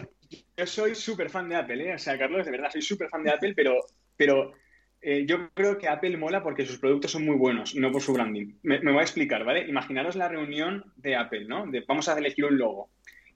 yo 0.57 0.67
soy 0.67 0.95
súper 0.95 1.31
fan 1.31 1.49
de 1.49 1.57
Apple, 1.57 1.91
¿eh? 1.91 1.95
O 1.95 1.99
sea, 1.99 2.19
Carlos, 2.19 2.45
de 2.45 2.53
verdad, 2.53 2.71
soy 2.71 2.83
súper 2.83 3.09
fan 3.09 3.23
de 3.23 3.31
Apple, 3.31 3.55
pero, 3.55 3.77
pero 4.17 4.53
eh, 5.03 5.25
yo 5.27 5.51
creo 5.55 5.79
que 5.79 5.89
Apple 5.89 6.17
mola 6.17 6.43
porque 6.43 6.67
sus 6.67 6.79
productos 6.79 7.11
son 7.11 7.25
muy 7.25 7.37
buenos 7.37 7.75
no 7.75 7.91
por 7.91 8.03
su 8.03 8.13
branding. 8.13 8.55
Me, 8.63 8.81
me 8.81 8.93
voy 8.93 9.01
a 9.01 9.05
explicar, 9.05 9.45
¿vale? 9.45 9.67
Imaginaros 9.69 10.17
la 10.17 10.29
reunión 10.29 10.93
de 10.97 11.17
Apple, 11.17 11.47
¿no? 11.47 11.67
Vamos 11.87 12.09
a 12.09 12.19
elegir 12.19 12.45
un 12.45 12.59
logo 12.59 12.91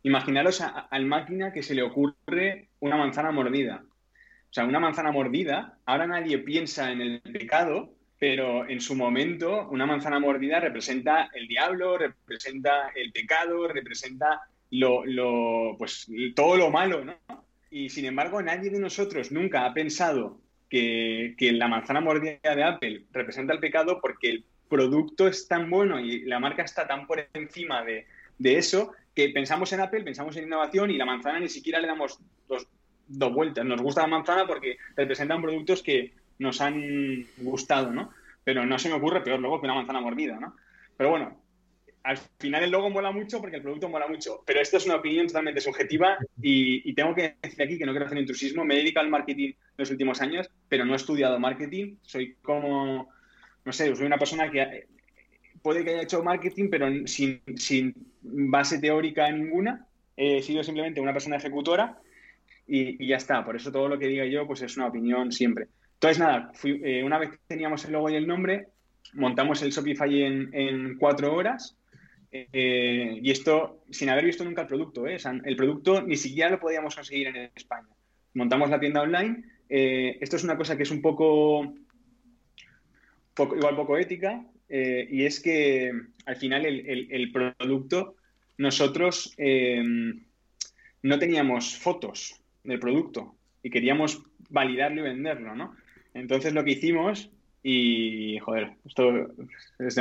Imaginaros 0.04 0.60
al 0.60 1.06
máquina 1.06 1.50
que 1.50 1.62
se 1.62 1.74
le 1.74 1.82
ocurre 1.82 2.68
una 2.80 2.98
manzana 2.98 3.32
mordida. 3.32 3.82
O 3.86 4.52
sea, 4.52 4.66
una 4.66 4.78
manzana 4.78 5.10
mordida, 5.10 5.78
ahora 5.86 6.06
nadie 6.06 6.38
piensa 6.38 6.92
en 6.92 7.00
el 7.00 7.20
pecado, 7.22 7.94
pero 8.18 8.68
en 8.68 8.82
su 8.82 8.94
momento 8.94 9.66
una 9.70 9.86
manzana 9.86 10.20
mordida 10.20 10.60
representa 10.60 11.30
el 11.32 11.48
diablo, 11.48 11.96
representa 11.96 12.92
el 12.94 13.12
pecado, 13.12 13.66
representa 13.66 14.42
lo, 14.72 15.74
pues, 15.78 16.06
todo 16.36 16.58
lo 16.58 16.70
malo, 16.70 17.02
¿no? 17.02 17.16
Y 17.70 17.88
sin 17.88 18.04
embargo, 18.04 18.42
nadie 18.42 18.68
de 18.68 18.80
nosotros 18.80 19.32
nunca 19.32 19.64
ha 19.64 19.72
pensado 19.72 20.38
que, 20.68 21.34
la 21.52 21.68
manzana 21.68 22.00
mordida 22.00 22.54
de 22.54 22.64
Apple 22.64 23.04
representa 23.12 23.52
el 23.52 23.60
pecado 23.60 24.00
porque 24.00 24.30
el 24.30 24.44
producto 24.68 25.28
es 25.28 25.46
tan 25.46 25.70
bueno 25.70 26.00
y 26.00 26.24
la 26.24 26.40
marca 26.40 26.62
está 26.62 26.86
tan 26.86 27.06
por 27.06 27.28
encima 27.34 27.84
de, 27.84 28.06
de 28.38 28.58
eso 28.58 28.92
que 29.14 29.28
pensamos 29.28 29.72
en 29.72 29.80
Apple, 29.80 30.02
pensamos 30.02 30.36
en 30.36 30.44
innovación 30.44 30.90
y 30.90 30.96
la 30.96 31.04
manzana 31.04 31.38
ni 31.38 31.48
siquiera 31.48 31.80
le 31.80 31.86
damos 31.86 32.18
dos, 32.48 32.66
vueltas. 33.32 33.64
Nos 33.64 33.80
gusta 33.80 34.02
la 34.02 34.08
manzana 34.08 34.46
porque 34.46 34.78
representan 34.96 35.40
productos 35.40 35.82
que 35.82 36.14
nos 36.38 36.60
han 36.60 37.26
gustado, 37.38 37.92
¿no? 37.92 38.10
Pero 38.42 38.66
no 38.66 38.78
se 38.78 38.88
me 38.88 38.96
ocurre 38.96 39.22
peor 39.22 39.40
luego 39.40 39.60
que 39.60 39.66
una 39.66 39.76
manzana 39.76 40.00
mordida, 40.00 40.38
¿no? 40.40 40.56
Pero 40.96 41.10
bueno, 41.10 41.40
al 42.04 42.18
final 42.38 42.62
el 42.62 42.70
logo 42.70 42.90
mola 42.90 43.10
mucho 43.10 43.40
porque 43.40 43.56
el 43.56 43.62
producto 43.62 43.88
mola 43.88 44.06
mucho. 44.06 44.42
Pero 44.46 44.60
esto 44.60 44.76
es 44.76 44.86
una 44.86 44.96
opinión 44.96 45.26
totalmente 45.26 45.60
subjetiva 45.60 46.16
y, 46.40 46.88
y, 46.88 46.94
tengo 46.94 47.14
que 47.14 47.36
decir 47.42 47.62
aquí 47.62 47.78
que 47.78 47.86
no 47.86 47.92
quiero 47.92 48.06
hacer 48.06 48.18
intrusismo. 48.18 48.64
Me 48.64 48.74
he 48.74 48.78
dedicado 48.78 49.04
al 49.04 49.10
marketing 49.10 49.52
los 49.76 49.90
últimos 49.90 50.20
años, 50.20 50.50
pero 50.68 50.84
no 50.84 50.92
he 50.92 50.96
estudiado 50.96 51.38
marketing. 51.40 51.96
Soy 52.02 52.36
como, 52.42 53.08
no 53.64 53.72
sé, 53.72 53.94
soy 53.96 54.06
una 54.06 54.18
persona 54.18 54.50
que 54.50 54.86
puede 55.64 55.82
que 55.82 55.90
haya 55.90 56.02
hecho 56.02 56.22
marketing, 56.22 56.68
pero 56.70 56.86
sin, 57.06 57.40
base 58.20 58.78
teórica 58.78 59.30
ninguna. 59.32 59.86
He 60.14 60.42
sido 60.42 60.62
simplemente 60.62 61.00
una 61.00 61.14
persona 61.14 61.36
ejecutora 61.36 61.98
y, 62.66 63.06
ya 63.06 63.16
está. 63.16 63.42
Por 63.42 63.56
eso 63.56 63.72
todo 63.72 63.88
lo 63.88 63.98
que 63.98 64.08
diga 64.08 64.26
yo 64.26 64.46
pues 64.46 64.60
es 64.60 64.76
una 64.76 64.88
opinión 64.88 65.32
siempre. 65.32 65.68
Entonces, 65.94 66.18
nada, 66.18 66.52
eh, 66.64 67.02
una 67.02 67.18
vez 67.18 67.30
teníamos 67.46 67.82
el 67.86 67.92
logo 67.92 68.10
y 68.10 68.16
el 68.16 68.26
nombre, 68.26 68.68
montamos 69.14 69.62
el 69.62 69.70
Shopify 69.70 70.22
en, 70.22 70.98
cuatro 70.98 71.34
horas. 71.34 71.78
Eh, 72.36 73.20
y 73.22 73.30
esto 73.30 73.84
sin 73.90 74.10
haber 74.10 74.24
visto 74.24 74.44
nunca 74.44 74.62
el 74.62 74.66
producto. 74.66 75.06
¿eh? 75.06 75.18
el 75.44 75.54
producto 75.54 76.02
ni 76.02 76.16
siquiera 76.16 76.50
lo 76.50 76.58
podíamos 76.58 76.96
conseguir 76.96 77.28
en 77.28 77.50
España. 77.54 77.88
Montamos 78.34 78.70
la 78.70 78.80
tienda 78.80 79.02
online. 79.02 79.44
esto 79.68 80.36
es 80.36 80.42
una 80.42 80.56
cosa 80.56 80.76
que 80.76 80.82
es 80.82 80.90
un 80.90 81.00
poco 81.00 81.74
igual 83.38 83.76
poco 83.76 83.96
ética, 83.98 84.44
eh, 84.68 85.06
y 85.10 85.24
es 85.24 85.40
que 85.40 85.92
al 86.26 86.36
final 86.36 86.66
el, 86.66 87.32
producto, 87.32 88.16
nosotros 88.58 89.36
no 91.02 91.18
teníamos 91.18 91.76
fotos 91.76 92.40
del 92.64 92.80
producto 92.80 93.36
y 93.62 93.70
queríamos 93.70 94.22
validarlo 94.50 95.02
y 95.02 95.04
venderlo, 95.04 95.54
¿no? 95.54 95.76
Entonces 96.14 96.52
lo 96.52 96.64
que 96.64 96.72
hicimos, 96.72 97.30
y 97.66 98.38
joder, 98.40 98.72
esto 98.84 99.26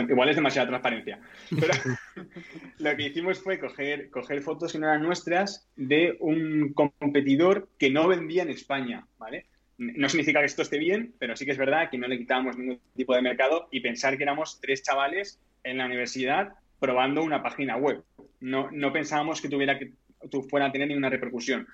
igual 0.10 0.28
es 0.28 0.36
demasiada 0.36 0.68
transparencia, 0.68 1.22
pero 1.50 1.74
lo 2.80 2.98
que 2.98 3.08
hicimos 3.08 3.40
fue 3.40 3.58
coger, 3.58 4.10
coger 4.10 4.42
fotos 4.42 4.74
que 4.74 4.80
no 4.80 4.88
eran 4.88 5.02
nuestras 5.02 5.66
de 5.78 6.18
un 6.20 6.74
competidor 6.74 7.70
que 7.80 7.90
no 7.90 8.10
vendía 8.10 8.44
en 8.44 8.50
España, 8.50 9.08
¿vale? 9.18 9.46
No 9.78 10.10
significa 10.10 10.42
que 10.42 10.48
esto 10.48 10.62
esté 10.62 10.78
bien, 10.78 11.16
pero 11.20 11.38
sí 11.38 11.46
que 11.46 11.54
es 11.54 11.58
verdad 11.58 11.90
que 11.90 11.98
no 11.98 12.10
le 12.10 12.18
quitábamos 12.18 12.58
ningún 12.58 12.82
tipo 12.98 13.16
de 13.16 13.22
mercado 13.22 13.70
y 13.72 13.80
pensar 13.80 14.18
que 14.18 14.24
éramos 14.24 14.60
tres 14.60 14.84
chavales 14.84 15.40
en 15.64 15.78
la 15.78 15.86
universidad 15.86 16.56
probando 16.82 17.24
una 17.24 17.42
página 17.42 17.78
web. 17.78 18.04
No, 18.42 18.70
no 18.72 18.92
pensábamos 18.92 19.42
que 19.42 19.48
tuviera 19.48 19.80
que 19.80 19.94
fuera 20.50 20.66
a 20.66 20.72
tener 20.74 20.90
ninguna 20.90 21.10
repercusión. 21.10 21.66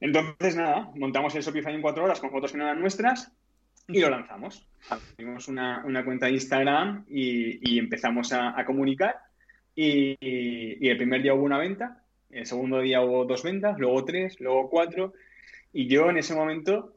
Entonces, 0.00 0.56
nada, 0.56 0.90
montamos 0.94 1.34
el 1.34 1.42
Shopify 1.42 1.74
en 1.74 1.82
cuatro 1.82 2.04
horas 2.04 2.18
con 2.18 2.30
fotos 2.30 2.52
que 2.52 2.58
no 2.58 2.64
eran 2.64 2.80
nuestras 2.80 3.30
y 3.88 4.00
lo 4.00 4.10
lanzamos. 4.10 4.66
Abrimos 4.88 5.48
una, 5.48 5.82
cuenta 6.04 6.26
de 6.26 6.32
Instagram 6.32 7.04
y, 7.08 7.78
empezamos 7.78 8.32
a, 8.32 8.64
comunicar. 8.64 9.16
Y, 9.74 10.16
el 10.20 10.96
primer 10.96 11.22
día 11.22 11.34
hubo 11.34 11.44
una 11.44 11.58
venta, 11.58 12.02
el 12.30 12.46
segundo 12.46 12.80
día 12.80 13.02
hubo 13.02 13.24
dos 13.24 13.42
ventas, 13.42 13.78
luego 13.78 14.04
tres, 14.04 14.40
luego 14.40 14.68
cuatro. 14.70 15.14
Y 15.72 15.86
yo 15.86 16.10
en 16.10 16.18
ese 16.18 16.34
momento 16.34 16.96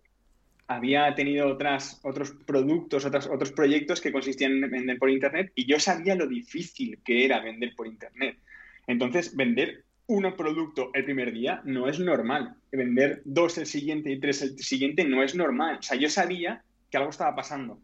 había 0.68 1.14
tenido 1.16 1.48
otras, 1.48 2.00
otros 2.04 2.32
productos, 2.46 3.06
otros, 3.06 3.28
otros 3.28 3.52
proyectos 3.52 4.02
que 4.02 4.12
consistían 4.12 4.64
en 4.64 4.70
vender 4.70 5.00
por 5.00 5.10
Internet 5.10 5.52
y 5.56 5.66
yo 5.66 5.80
sabía 5.80 6.16
lo 6.16 6.28
difícil 6.28 7.00
que 7.04 7.26
era 7.26 7.40
vender 7.40 7.74
por 7.76 7.88
Internet. 7.88 8.38
Entonces, 8.86 9.36
vender 9.36 9.84
un 10.06 10.32
producto 10.36 10.92
el 10.94 11.06
primer 11.06 11.32
día 11.32 11.62
no 11.66 11.88
es 11.88 12.00
normal. 12.00 12.56
Vender 12.72 13.22
dos 13.26 13.58
el 13.58 13.66
siguiente 13.66 14.12
y 14.12 14.20
tres 14.20 14.42
el 14.42 14.58
siguiente 14.58 15.04
no 15.04 15.24
es 15.24 15.36
normal. 15.36 15.78
O 15.80 15.82
sea, 15.84 15.98
yo 15.98 16.10
sabía 16.10 16.64
que 16.90 16.98
algo 16.98 17.10
estaba 17.10 17.36
pasando. 17.36 17.80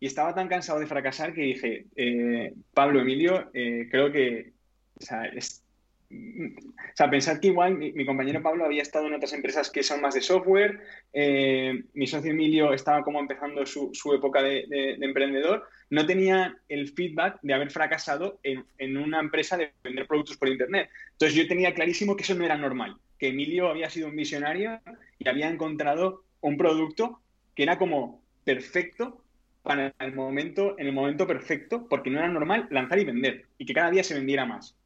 Y 0.00 0.06
estaba 0.06 0.34
tan 0.34 0.48
cansado 0.48 0.80
de 0.80 0.86
fracasar 0.86 1.32
que 1.32 1.42
dije, 1.42 1.86
eh, 1.96 2.52
Pablo, 2.72 3.00
Emilio, 3.00 3.50
eh, 3.54 3.88
creo 3.90 4.12
que 4.12 4.52
o 4.96 5.00
sea, 5.00 5.24
es, 5.26 5.64
o 6.10 6.96
sea, 6.96 7.10
pensar 7.10 7.40
que 7.40 7.48
igual 7.48 7.76
mi, 7.76 8.04
compañero 8.04 8.42
Pablo 8.42 8.64
había 8.64 8.82
estado 8.82 9.06
en 9.06 9.14
otras 9.14 9.32
empresas 9.32 9.70
que 9.70 9.82
son 9.82 10.00
más 10.00 10.14
de 10.14 10.20
software, 10.20 10.80
eh, 11.12 11.84
mi 11.94 12.06
socio 12.06 12.30
Emilio 12.30 12.72
estaba 12.72 13.02
como 13.02 13.18
empezando 13.18 13.66
su, 13.66 13.90
época 14.14 14.42
de, 14.42 14.96
emprendedor, 15.00 15.64
no 15.90 16.06
tenía 16.06 16.56
el 16.68 16.88
feedback 16.88 17.38
de 17.42 17.54
haber 17.54 17.70
fracasado 17.70 18.38
en, 18.42 18.96
una 18.96 19.20
empresa 19.20 19.56
de 19.56 19.72
vender 19.82 20.06
productos 20.06 20.36
por 20.36 20.48
Internet. 20.48 20.88
Entonces 21.12 21.36
yo 21.36 21.48
tenía 21.48 21.74
clarísimo 21.74 22.16
que 22.16 22.22
eso 22.22 22.34
no 22.34 22.44
era 22.44 22.56
normal, 22.56 22.96
que 23.18 23.28
Emilio 23.28 23.68
había 23.68 23.90
sido 23.90 24.08
un 24.08 24.16
visionario 24.16 24.80
y 25.18 25.28
había 25.28 25.48
encontrado 25.48 26.24
un 26.40 26.56
producto 26.56 27.20
que 27.56 27.64
era 27.64 27.78
como 27.78 28.23
perfecto 28.44 29.20
para 29.62 29.94
el 29.98 30.14
momento, 30.14 30.78
en 30.78 30.86
el 30.86 30.92
momento 30.92 31.26
perfecto, 31.26 31.86
porque 31.88 32.10
no 32.10 32.18
era 32.18 32.28
normal 32.28 32.68
lanzar 32.70 32.98
y 32.98 33.04
vender 33.04 33.46
y 33.56 33.64
que 33.64 33.72
cada 33.72 33.90
día 33.90 34.04
se 34.04 34.14
vendiera 34.14 34.44
más. 34.44 34.76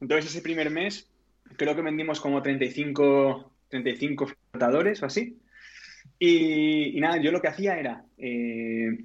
Entonces, 0.00 0.30
ese 0.30 0.42
primer 0.42 0.70
mes, 0.70 1.08
creo 1.56 1.76
que 1.76 1.82
vendimos 1.82 2.20
como 2.20 2.42
35, 2.42 3.52
35 3.68 4.26
flotadores 4.26 5.02
o 5.02 5.06
así. 5.06 5.38
Y, 6.18 7.00
nada, 7.00 7.20
yo 7.22 7.30
lo 7.30 7.40
que 7.40 7.48
hacía 7.48 7.78
era, 7.78 8.04
eh, 8.18 9.04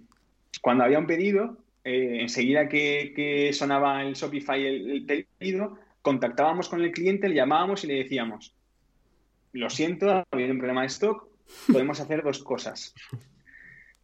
cuando 0.62 0.84
había 0.84 1.00
un 1.00 1.08
pedido, 1.08 1.58
eh, 1.84 2.22
enseguida 2.22 2.68
que, 2.68 3.52
sonaba 3.54 4.04
el 4.04 4.14
Shopify 4.14 4.66
el, 4.66 5.06
pedido, 5.38 5.78
contactábamos 6.02 6.70
con 6.70 6.82
el 6.82 6.92
cliente, 6.92 7.30
le 7.30 7.36
llamábamos 7.36 7.84
y 7.84 7.88
le 7.88 7.96
decíamos, 7.96 8.56
lo 9.54 9.70
siento, 9.70 10.12
ha 10.12 10.26
habido 10.32 10.52
un 10.52 10.58
problema 10.58 10.82
de 10.82 10.88
stock, 10.88 11.28
podemos 11.72 12.00
hacer 12.00 12.24
dos 12.24 12.44
cosas. 12.44 12.94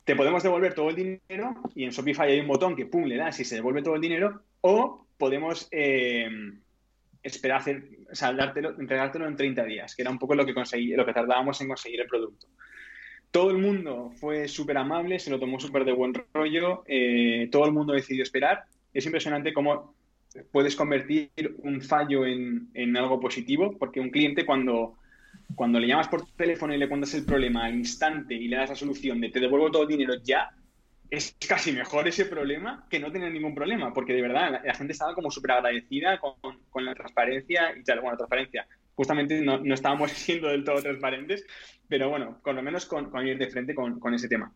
Te 0.04 0.16
podemos 0.16 0.44
devolver 0.44 0.74
todo 0.74 0.90
el 0.90 0.96
dinero 0.96 1.56
y 1.76 1.86
en 1.86 1.92
Shopify 1.92 2.32
hay 2.32 2.40
un 2.40 2.48
botón 2.48 2.76
que 2.76 2.86
pum, 2.86 3.06
le 3.06 3.16
das 3.16 3.40
y 3.40 3.46
se 3.46 3.56
devuelve 3.56 3.82
todo 3.82 3.96
el 3.96 4.02
dinero, 4.02 4.42
o 4.62 5.08
podemos 5.18 5.68
eh, 5.72 6.30
esperar 7.24 7.62
hacer, 7.62 7.84
o 8.12 8.16
sea, 8.16 8.30
entregártelo 8.30 9.28
en 9.28 9.36
30 9.36 9.64
días, 9.64 9.96
que 9.96 10.02
era 10.02 10.12
un 10.12 10.20
poco 10.20 10.36
lo 10.36 10.46
que 10.46 10.54
conseguí, 10.54 10.96
lo 10.96 11.06
que 11.06 11.14
tardábamos 11.14 11.60
en 11.62 11.70
conseguir 11.70 12.02
el 12.02 12.08
producto. 12.08 12.48
Todo 13.32 13.50
el 13.50 13.58
mundo 13.58 14.12
fue 14.16 14.48
súper 14.48 14.78
amable, 14.78 15.18
se 15.18 15.32
lo 15.32 15.40
tomó 15.40 15.60
súper 15.60 15.86
de 15.86 15.94
buen 15.94 16.14
rollo, 16.34 16.84
eh, 16.86 17.48
todo 17.52 17.66
el 17.66 17.72
mundo 17.72 17.94
decidió 17.94 18.22
esperar. 18.22 18.66
Es 18.94 19.06
impresionante 19.06 19.54
cómo 19.54 19.96
puedes 20.52 20.76
convertir 20.76 21.32
un 21.60 21.82
fallo 21.82 22.26
en, 22.26 22.70
en, 22.74 22.96
algo 22.98 23.20
positivo, 23.20 23.76
porque 23.80 24.00
un 24.00 24.12
cliente 24.12 24.46
cuando, 24.46 24.98
cuando 25.56 25.80
le 25.80 25.88
llamas 25.88 26.08
por 26.08 26.26
teléfono 26.36 26.74
y 26.74 26.78
le 26.78 26.90
cuentas 26.90 27.14
el 27.14 27.26
problema 27.26 27.66
al 27.66 27.76
instante 27.76 28.34
y 28.34 28.48
le 28.48 28.58
das 28.58 28.70
la 28.70 28.76
solución 28.76 29.22
de 29.22 29.30
te 29.30 29.40
devuelvo 29.40 29.72
todo 29.72 29.84
el 29.84 29.90
dinero 29.90 30.16
ya, 30.24 30.50
es 31.14 31.38
casi 31.48 31.72
mejor 31.72 32.08
ese 32.08 32.26
problema 32.26 32.88
que 32.90 33.00
no 33.00 33.12
tener 33.12 33.32
ningún 33.32 33.54
problema, 33.54 33.94
porque 33.94 34.14
de 34.14 34.22
verdad 34.24 34.62
la, 34.64 34.74
gente 34.74 34.94
estaba 34.94 35.14
como 35.14 35.30
súper 35.30 35.52
agradecida 35.52 36.20
con, 36.20 36.84
la 36.84 36.96
transparencia 36.96 37.78
y 37.78 37.84
tal. 37.84 38.02
Bueno, 38.02 38.18
transparencia, 38.18 38.66
justamente 38.96 39.40
no, 39.40 39.62
estábamos 39.76 40.12
siendo 40.14 40.48
del 40.48 40.64
todo 40.64 40.82
transparentes, 40.82 41.46
pero 41.88 42.10
bueno, 42.10 42.40
con 42.42 42.56
lo 42.56 42.64
menos 42.64 42.88
con, 42.88 43.28
ir 43.28 43.38
de 43.38 43.48
frente 43.48 43.76
con, 43.76 44.14
ese 44.16 44.28
tema. 44.28 44.52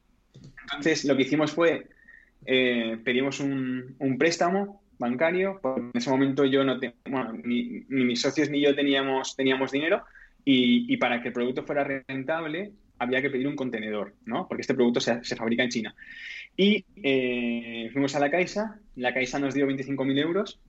Entonces, 0.64 1.06
lo 1.06 1.16
que 1.16 1.22
hicimos 1.22 1.52
fue, 1.52 1.90
eh, 2.48 2.98
pedimos 3.04 3.40
un, 3.40 4.16
préstamo 4.18 4.82
bancario, 4.98 5.62
en 5.64 5.92
ese 5.94 6.10
momento 6.10 6.44
yo 6.44 6.64
no 6.64 6.80
tenía, 6.80 6.96
bueno, 7.08 7.34
ni, 7.34 7.86
mis 7.88 8.20
socios 8.20 8.50
ni 8.50 8.64
yo 8.64 8.74
teníamos, 8.74 9.36
teníamos 9.36 9.72
dinero, 9.72 10.04
y, 10.50 10.94
y 10.94 10.96
para 10.96 11.22
que 11.22 11.28
el 11.28 11.34
producto 11.34 11.64
fuera 11.64 11.84
rentable, 11.84 12.72
había 13.00 13.22
que 13.22 13.30
pedir 13.30 13.50
un 13.50 13.58
contenedor, 13.58 14.14
¿no? 14.24 14.48
Porque 14.48 14.62
este 14.62 14.76
producto 14.76 15.02
se, 15.02 15.22
se 15.22 15.36
fabrica 15.36 15.62
en 15.62 15.70
China. 15.70 15.96
Y 16.56 16.86
eh, 17.04 17.90
fuimos 17.92 18.16
a 18.16 18.20
la 18.22 18.32
Caixa, 18.32 18.80
la 18.96 19.14
Caixa 19.14 19.40
nos 19.40 19.54
dio 19.54 19.68
25.000 19.68 20.20
euros 20.20 20.62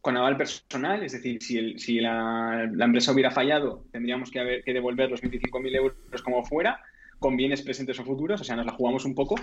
con 0.00 0.16
aval 0.16 0.36
personal, 0.36 1.02
es 1.02 1.10
decir, 1.10 1.42
si, 1.42 1.76
si 1.80 1.98
la, 1.98 2.70
empresa 2.78 3.10
hubiera 3.10 3.32
fallado, 3.32 3.84
tendríamos 3.90 4.30
que, 4.30 4.38
haber, 4.38 4.62
que 4.62 4.72
devolver 4.72 5.10
los 5.10 5.20
25.000 5.20 5.74
euros 5.74 6.22
como 6.22 6.44
fuera, 6.44 6.80
con 7.18 7.36
bienes 7.36 7.62
presentes 7.62 7.98
o 7.98 8.04
futuros, 8.04 8.40
o 8.40 8.44
sea, 8.44 8.54
nos 8.54 8.66
la 8.66 8.72
jugamos 8.72 9.04
un 9.04 9.16
poco. 9.16 9.34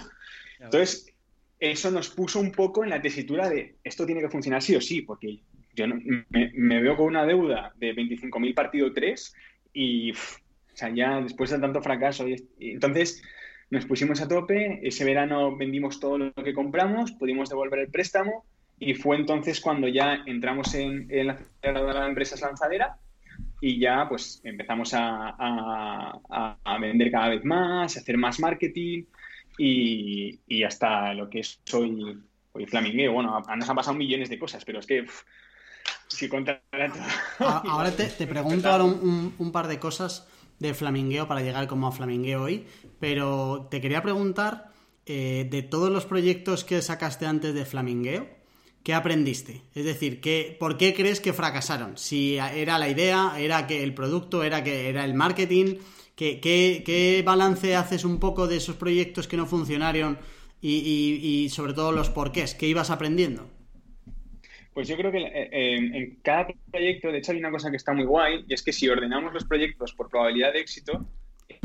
Entonces, 0.58 1.14
eso 1.60 1.92
nos 1.92 2.10
puso 2.12 2.40
un 2.40 2.54
poco 2.54 2.86
en 2.86 2.92
la 2.92 3.02
tesitura 3.02 3.50
de 3.50 3.76
esto 3.84 4.06
tiene 4.06 4.22
que 4.22 4.30
funcionar 4.30 4.62
sí 4.62 4.74
o 4.74 4.80
sí, 4.80 5.02
porque 5.02 5.42
yo 5.76 5.86
me, 6.30 6.82
veo 6.82 6.96
con 6.96 7.08
una 7.08 7.26
deuda 7.26 7.74
de 7.76 7.94
25.000 7.94 8.54
partido 8.56 8.94
3 8.94 9.36
y, 9.76 10.14
o 10.14 10.16
sea, 10.74 10.90
ya 10.90 11.22
después 11.22 11.52
de 11.52 11.60
tanto 11.60 11.82
fracaso, 11.82 12.28
y, 12.28 12.48
entonces 12.60 13.22
nos 13.70 13.86
pusimos 13.86 14.22
a 14.22 14.28
tope, 14.28 14.80
ese 14.82 15.06
verano 15.06 15.56
vendimos 15.56 16.00
todo 16.00 16.18
lo 16.18 16.34
que 16.34 16.54
compramos, 16.54 17.12
pudimos 17.12 17.50
devolver 17.50 17.80
el 17.80 17.92
préstamo 17.92 18.46
y 18.80 18.94
fue 18.94 19.18
entonces 19.18 19.60
cuando 19.60 19.88
ya 19.88 20.24
entramos 20.26 20.74
en, 20.76 21.08
la 21.22 21.38
la 21.62 22.08
empresa 22.08 22.36
lanzadera 22.46 22.98
y 23.62 23.80
ya 23.80 24.08
pues 24.08 24.42
empezamos 24.44 24.92
a, 24.94 26.20
vender 26.80 27.12
cada 27.12 27.30
vez 27.30 27.44
más, 27.44 27.96
a 27.96 28.00
hacer 28.00 28.18
más 28.18 28.40
marketing 28.40 29.04
y, 29.58 30.64
hasta 30.64 31.14
lo 31.14 31.30
que 31.30 31.40
es 31.40 31.62
hoy, 31.74 32.22
hoy 32.52 32.66
Flamingueo. 32.66 33.14
Bueno, 33.14 33.42
nos 33.58 33.70
han 33.70 33.76
pasado 33.76 33.98
millones 33.98 34.30
de 34.30 34.40
cosas, 34.40 34.64
pero 34.66 34.80
es 34.80 34.86
que 34.86 35.06
si 36.08 36.30
contara 36.30 36.62
todo... 36.72 37.48
Ahora 37.48 37.92
te, 37.92 38.06
pregunto 38.28 38.70
ahora 38.70 38.84
un, 38.84 39.52
par 39.52 39.68
de 39.68 39.80
cosas 39.80 40.28
de 40.60 40.74
Flamingueo 40.74 41.28
para 41.28 41.42
llegar 41.42 41.68
como 41.68 41.88
a 41.88 41.92
Flamingueo 41.92 42.44
hoy, 42.44 42.66
pero 43.00 43.68
te 43.70 43.82
quería 43.82 44.02
preguntar 44.02 44.72
eh, 45.06 45.48
de 45.50 45.62
todos 45.62 45.92
los 45.92 46.06
proyectos 46.06 46.64
que 46.64 46.82
sacaste 46.82 47.26
antes 47.26 47.54
de 47.54 47.66
Flamingueo, 47.66 48.28
¿qué 48.84 48.94
aprendiste? 48.94 49.64
Es 49.74 49.86
decir, 49.86 50.22
¿qué, 50.22 50.56
¿por 50.60 50.78
qué 50.78 50.94
crees 50.94 51.20
que 51.20 51.34
fracasaron? 51.34 51.98
Si 51.98 52.38
era 52.38 52.80
la 52.80 52.90
idea, 52.90 53.34
era 53.38 53.68
que 53.68 53.84
el 53.84 53.94
producto, 53.94 54.44
era 54.44 54.64
que 54.64 54.90
era 54.90 55.04
el 55.04 55.14
marketing, 55.14 55.78
¿qué, 56.16 56.40
qué, 56.40 57.24
balance 57.26 57.76
haces 57.76 58.06
un 58.06 58.20
poco 58.20 58.48
de 58.48 58.58
esos 58.58 58.76
proyectos 58.76 59.28
que 59.28 59.38
no 59.38 59.46
funcionaron 59.46 60.18
y, 60.62 60.72
y 60.72 61.50
sobre 61.50 61.74
todo 61.74 61.92
los 61.92 62.10
porqués? 62.10 62.56
¿Qué 62.56 62.68
ibas 62.68 62.90
aprendiendo? 62.90 63.55
Pues 64.76 64.90
yo 64.90 64.98
creo 64.98 65.10
que 65.10 65.20
eh, 65.20 65.76
en 65.78 66.20
cada 66.22 66.48
proyecto, 66.70 67.10
de 67.10 67.20
hecho, 67.20 67.32
hay 67.32 67.38
una 67.38 67.50
cosa 67.50 67.72
que 67.72 67.78
está 67.78 67.94
muy 67.94 68.04
guay, 68.04 68.44
y 68.46 68.54
es 68.54 68.62
que 68.62 68.74
si 68.74 68.90
ordenamos 68.90 69.34
los 69.34 69.46
proyectos 69.46 69.94
por 69.94 70.10
probabilidad 70.10 70.52
de 70.52 70.60
éxito, 70.60 71.08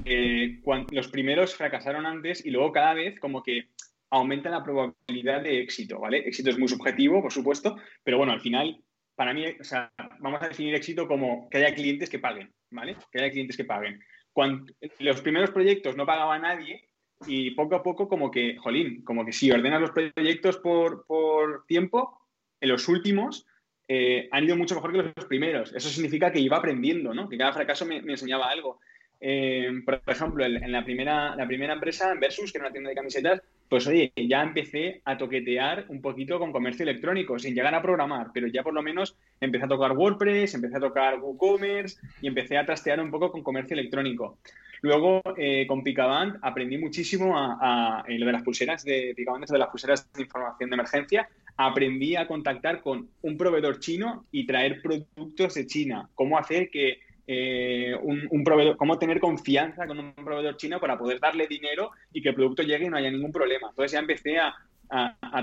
eh, 0.05 0.61
los 0.93 1.09
primeros 1.09 1.57
fracasaron 1.57 2.07
antes 2.07 2.47
y 2.47 2.51
luego 2.51 2.71
cada 2.71 2.95
vez 2.95 3.19
como 3.19 3.43
que 3.43 3.65
aumenta 4.11 4.49
la 4.49 4.63
probabilidad 4.63 5.43
de 5.43 5.61
éxito, 5.61 5.99
¿vale? 5.99 6.19
Éxito 6.19 6.51
es 6.51 6.59
muy 6.59 6.69
subjetivo, 6.69 7.21
por 7.21 7.33
supuesto, 7.33 7.77
pero 8.05 8.17
bueno, 8.17 8.33
al 8.33 8.41
final, 8.41 8.81
para 9.17 9.35
mí, 9.35 9.45
o 9.61 9.65
sea, 9.65 9.93
vamos 10.21 10.41
a 10.43 10.49
definir 10.49 10.77
éxito 10.77 11.09
como 11.09 11.49
que 11.51 11.59
haya 11.59 11.75
clientes 11.75 12.09
que 12.09 12.21
paguen, 12.21 12.53
¿vale? 12.71 12.95
Que 13.11 13.19
haya 13.19 13.33
clientes 13.33 13.57
que 13.57 13.65
paguen. 13.65 14.01
Cuando 14.33 14.73
los 15.01 15.21
primeros 15.21 15.51
proyectos 15.51 15.97
no 15.97 16.07
pagaba 16.07 16.39
nadie, 16.39 16.89
y 17.27 17.51
poco 17.51 17.75
a 17.75 17.83
poco 17.83 18.09
como 18.09 18.31
que, 18.31 18.57
jolín, 18.57 19.03
como 19.03 19.27
que 19.27 19.33
si 19.33 19.51
ordenas 19.51 19.81
los 19.81 19.91
proyectos 19.91 20.59
por, 20.59 21.05
por 21.07 21.67
tiempo, 21.67 22.20
en 22.61 22.69
los 22.69 22.89
últimos 22.89 23.47
eh, 23.89 24.29
han 24.31 24.45
ido 24.45 24.57
mucho 24.57 24.77
mejor 24.77 24.93
que 24.93 25.13
los 25.17 25.27
primeros. 25.27 25.75
Eso 25.75 25.89
significa 25.89 26.31
que 26.31 26.39
iba 26.39 26.57
aprendiendo, 26.57 27.13
¿no? 27.13 27.29
Que 27.29 27.37
cada 27.37 27.53
fracaso 27.53 27.85
me, 27.85 27.97
enseñaba 27.97 28.49
algo. 28.49 28.79
Eh, 29.21 29.69
por 29.85 30.01
ejemplo, 30.07 30.45
en, 30.45 30.73
la, 30.73 30.85
primera, 30.85 31.35
empresa, 31.73 32.15
Versus, 32.15 32.53
que 32.53 32.59
era 32.59 32.69
una 32.69 32.73
tienda 32.73 32.91
de 32.91 32.97
camisetas, 32.97 33.43
pues 33.69 33.87
oye, 33.89 34.13
ya 34.17 34.43
empecé 34.43 35.03
a 35.05 35.19
toquetear 35.19 35.87
un 35.89 36.01
poquito 36.01 36.39
con 36.39 36.53
comercio 36.53 36.85
electrónico, 36.85 37.39
sin 37.39 37.55
llegar 37.55 37.75
a 37.75 37.83
programar, 37.83 38.29
pero 38.33 38.47
ya 38.47 38.63
por 38.63 38.75
lo 38.75 38.83
menos 38.83 39.17
empecé 39.41 39.65
a 39.65 39.69
tocar 39.69 39.93
WordPress, 39.93 40.55
empecé 40.55 40.77
a 40.77 40.81
tocar 40.81 41.19
WooCommerce 41.19 41.99
y 42.23 42.29
empecé 42.29 42.59
a 42.59 42.65
trastear 42.65 43.01
un 43.01 43.11
poco 43.11 43.33
con 43.33 43.43
comercio 43.43 43.75
electrónico. 43.75 44.39
Luego, 44.83 45.21
eh, 45.37 45.67
con 45.67 45.83
Picaband 45.83 46.39
aprendí 46.43 46.79
muchísimo 46.79 47.35
a, 47.37 48.03
lo 48.07 48.27
de 48.27 48.33
las 48.33 48.43
pulseras 48.43 48.85
de 48.85 49.13
Picaband, 49.15 49.47
de 49.47 49.59
las 49.59 49.69
pulseras 49.69 50.11
de 50.13 50.23
información 50.23 50.71
de 50.71 50.75
emergencia, 50.75 51.29
aprendí 51.67 52.17
a 52.17 52.27
contactar 52.27 52.81
con 52.81 53.11
un 53.21 53.37
proveedor 53.37 53.81
chino 53.81 54.25
y 54.33 54.47
traer 54.47 54.81
productos 54.81 55.55
de 55.55 55.67
China. 55.67 56.09
Cómo 56.15 56.39
hacer 56.39 56.71
que 56.71 57.01
eh, 57.27 57.95
un, 58.03 58.43
proveedor, 58.43 58.79
cómo 58.79 58.99
tener 58.99 59.21
confianza 59.21 59.87
con 59.87 59.99
un 59.99 60.15
proveedor 60.15 60.57
chino 60.57 60.81
para 60.81 60.99
poder 60.99 61.21
darle 61.21 61.47
dinero 61.47 61.91
y 62.15 62.23
que 62.23 62.31
el 62.31 62.35
producto 62.35 62.63
llegue 62.63 62.87
y 62.87 62.89
no 62.89 62.97
haya 62.97 63.11
ningún 63.11 63.31
problema. 63.31 63.69
Entonces 63.69 63.93
ya 63.93 63.99
empecé 63.99 64.39
a, 64.39 64.55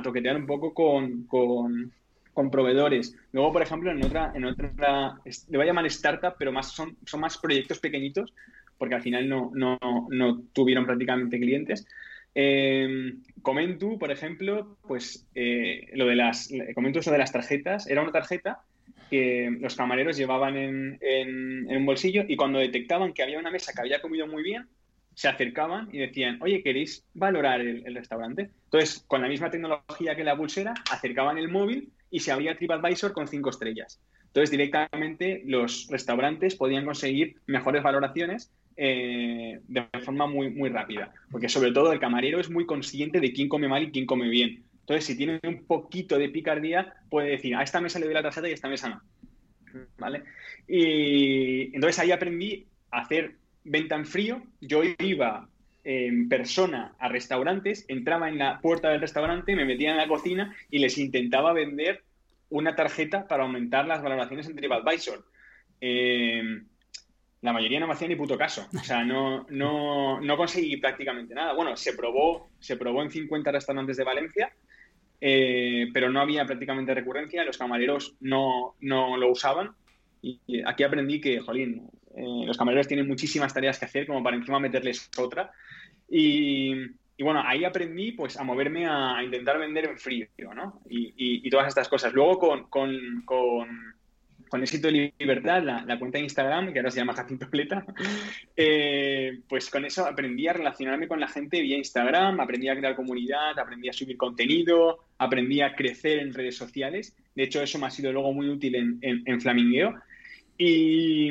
toquetear 0.01 0.35
un 0.35 0.47
poco 0.47 0.73
con, 0.73 1.91
proveedores. 2.51 3.15
Luego, 3.31 3.53
por 3.53 3.61
ejemplo, 3.61 3.91
en 3.91 4.03
otra, 4.03 4.31
en 4.33 4.45
otra, 4.45 5.19
le 5.23 5.57
voy 5.57 5.65
a 5.65 5.67
llamar 5.67 5.85
startup, 5.85 6.33
pero 6.39 6.51
son, 6.63 6.97
más 7.19 7.37
proyectos 7.37 7.79
pequeñitos, 7.79 8.33
porque 8.79 8.95
al 8.95 9.03
final 9.03 9.29
no, 9.29 9.51
no 9.53 10.41
tuvieron 10.51 10.85
prácticamente 10.85 11.39
clientes. 11.39 11.85
Eh, 12.39 13.15
por 13.41 14.11
ejemplo, 14.11 14.77
pues 14.87 15.27
eh, 15.33 15.87
lo 15.93 16.05
de 16.05 16.15
las, 16.15 16.53
Comentu 16.75 16.99
eso 16.99 17.11
de 17.11 17.17
las 17.17 17.31
tarjetas, 17.31 17.87
era 17.89 18.03
una 18.03 18.11
tarjeta 18.11 18.61
que 19.09 19.49
los 19.59 19.75
camareros 19.75 20.17
llevaban 20.17 20.55
en, 20.55 20.99
en, 21.01 21.75
un 21.75 21.85
bolsillo 21.87 22.25
y 22.27 22.35
cuando 22.35 22.59
detectaban 22.59 23.13
que 23.13 23.23
había 23.23 23.39
una 23.39 23.49
mesa 23.49 23.73
que 23.73 23.81
había 23.81 24.01
comido 24.01 24.27
muy 24.27 24.43
bien, 24.43 24.67
se 25.15 25.27
acercaban 25.27 25.89
y 25.91 25.97
decían, 25.97 26.37
oye, 26.43 26.61
¿queréis 26.61 27.03
valorar 27.15 27.59
el, 27.61 27.95
restaurante? 27.95 28.51
Entonces, 28.65 29.03
con 29.07 29.23
la 29.23 29.29
misma 29.29 29.49
tecnología 29.49 30.15
que 30.15 30.23
la 30.23 30.37
pulsera, 30.37 30.75
acercaban 30.91 31.39
el 31.39 31.49
móvil 31.49 31.91
y 32.11 32.19
se 32.19 32.31
abría 32.31 32.55
TripAdvisor 32.55 33.13
con 33.13 33.27
cinco 33.27 33.49
estrellas. 33.49 33.99
Entonces, 34.27 34.51
directamente 34.51 35.41
los 35.43 35.87
restaurantes 35.89 36.55
podían 36.55 36.85
conseguir 36.85 37.37
mejores 37.47 37.81
valoraciones 37.81 38.51
eh, 38.77 39.59
de 39.67 39.87
forma 40.03 40.27
muy, 40.27 40.51
muy 40.51 40.69
rápida. 40.69 41.11
Porque 41.31 41.49
sobre 41.49 41.71
todo 41.71 41.91
el 41.91 41.99
camarero 41.99 42.39
es 42.39 42.49
muy 42.49 42.65
consciente 42.65 43.19
de 43.19 43.33
quién 43.33 43.49
come 43.49 43.67
mal 43.67 43.83
y 43.83 43.91
quién 43.91 44.05
come 44.05 44.29
bien. 44.29 44.63
Entonces, 44.81 45.05
si 45.05 45.17
tiene 45.17 45.39
un 45.43 45.65
poquito 45.65 46.17
de 46.17 46.29
picardía, 46.29 46.93
puede 47.09 47.31
decir, 47.31 47.55
a 47.55 47.63
esta 47.63 47.81
mesa 47.81 47.99
le 47.99 48.05
doy 48.05 48.13
la 48.13 48.21
tarjeta 48.21 48.47
y 48.47 48.51
a 48.51 48.53
esta 48.53 48.69
mesa 48.69 48.89
no. 48.89 49.01
¿Vale? 49.97 50.23
Y 50.67 51.75
entonces 51.75 51.99
ahí 51.99 52.11
aprendí 52.11 52.65
a 52.91 53.01
hacer 53.01 53.35
venta 53.63 53.95
en 53.95 54.05
frío. 54.05 54.43
Yo 54.61 54.81
iba 54.99 55.49
en 55.83 56.29
persona 56.29 56.93
a 56.99 57.09
restaurantes, 57.09 57.85
entraba 57.87 58.29
en 58.29 58.37
la 58.37 58.59
puerta 58.59 58.89
del 58.89 59.01
restaurante, 59.01 59.55
me 59.55 59.65
metía 59.65 59.91
en 59.91 59.97
la 59.97 60.07
cocina 60.07 60.55
y 60.69 60.79
les 60.79 60.97
intentaba 60.97 61.51
vender 61.53 62.03
una 62.49 62.75
tarjeta 62.75 63.27
para 63.27 63.43
aumentar 63.43 63.87
las 63.87 64.01
valoraciones 64.01 64.47
en 64.47 64.55
TripAdvisor. 64.55 65.25
Eh, 65.81 66.61
la 67.41 67.53
mayoría 67.53 67.79
no 67.79 67.87
me 67.87 67.93
hacía 67.93 68.07
ni 68.07 68.15
puto 68.15 68.37
caso. 68.37 68.67
O 68.73 68.83
sea, 68.83 69.03
no, 69.03 69.45
no, 69.49 70.19
no 70.19 70.37
conseguí 70.37 70.77
prácticamente 70.77 71.35
nada. 71.35 71.53
Bueno, 71.53 71.75
se 71.77 71.93
probó, 71.93 72.49
se 72.59 72.77
probó 72.77 73.03
en 73.03 73.11
50 73.11 73.51
restaurantes 73.51 73.97
de 73.97 74.03
Valencia, 74.03 74.53
eh, 75.21 75.87
pero 75.93 76.09
no 76.09 76.19
había 76.19 76.45
prácticamente 76.45 76.93
recurrencia, 76.93 77.43
los 77.43 77.57
camareros 77.57 78.15
no, 78.19 78.75
no 78.79 79.17
lo 79.17 79.31
usaban. 79.31 79.71
Y 80.21 80.39
aquí 80.65 80.83
aprendí 80.83 81.21
que, 81.21 81.39
jolín, 81.39 81.89
eh, 82.15 82.45
los 82.45 82.57
camareros 82.57 82.87
tienen 82.87 83.07
muchísimas 83.07 83.53
tareas 83.53 83.77
que 83.77 83.85
hacer 83.85 84.07
como 84.07 84.23
para 84.23 84.35
encima 84.35 84.59
meterles 84.59 85.09
otra. 85.17 85.51
Y, 86.09 86.73
y 87.17 87.23
bueno, 87.23 87.43
ahí 87.45 87.63
aprendí 87.63 88.13
pues 88.13 88.37
a 88.37 88.43
moverme 88.43 88.87
a, 88.87 89.21
intentar 89.23 89.59
vender 89.59 89.85
en 89.85 89.97
frío, 89.97 90.27
¿no? 90.55 90.81
Y, 90.89 91.13
y, 91.45 91.49
todas 91.49 91.67
estas 91.67 91.87
cosas. 91.87 92.13
Luego 92.13 92.39
con, 92.39 92.69
con, 92.69 93.21
con 93.25 93.96
con 94.49 94.63
éxito 94.63 94.89
y 94.89 95.13
libertad, 95.17 95.63
la, 95.63 95.99
cuenta 95.99 96.17
de 96.17 96.25
Instagram, 96.25 96.71
que 96.71 96.79
ahora 96.79 96.91
se 96.91 96.99
llama 96.99 97.13
Jacinto 97.13 97.49
Pleta, 97.49 97.85
eh, 98.55 99.39
pues 99.47 99.69
con 99.69 99.85
eso 99.85 100.05
aprendí 100.05 100.47
a 100.47 100.53
relacionarme 100.53 101.07
con 101.07 101.19
la 101.19 101.27
gente 101.27 101.61
vía 101.61 101.77
Instagram, 101.77 102.39
aprendí 102.39 102.69
a 102.69 102.75
crear 102.75 102.95
comunidad, 102.95 103.57
aprendí 103.59 103.89
a 103.89 103.93
subir 103.93 104.17
contenido, 104.17 104.99
aprendí 105.17 105.61
a 105.61 105.75
crecer 105.75 106.19
en 106.19 106.33
redes 106.33 106.55
sociales. 106.55 107.15
De 107.35 107.43
hecho, 107.43 107.61
eso 107.61 107.79
me 107.79 107.87
ha 107.87 107.91
sido 107.91 108.11
luego 108.11 108.33
muy 108.33 108.49
útil 108.49 108.75
en, 108.75 108.99
en, 109.01 109.41
Flamingueo. 109.41 109.95
Y, 110.57 111.29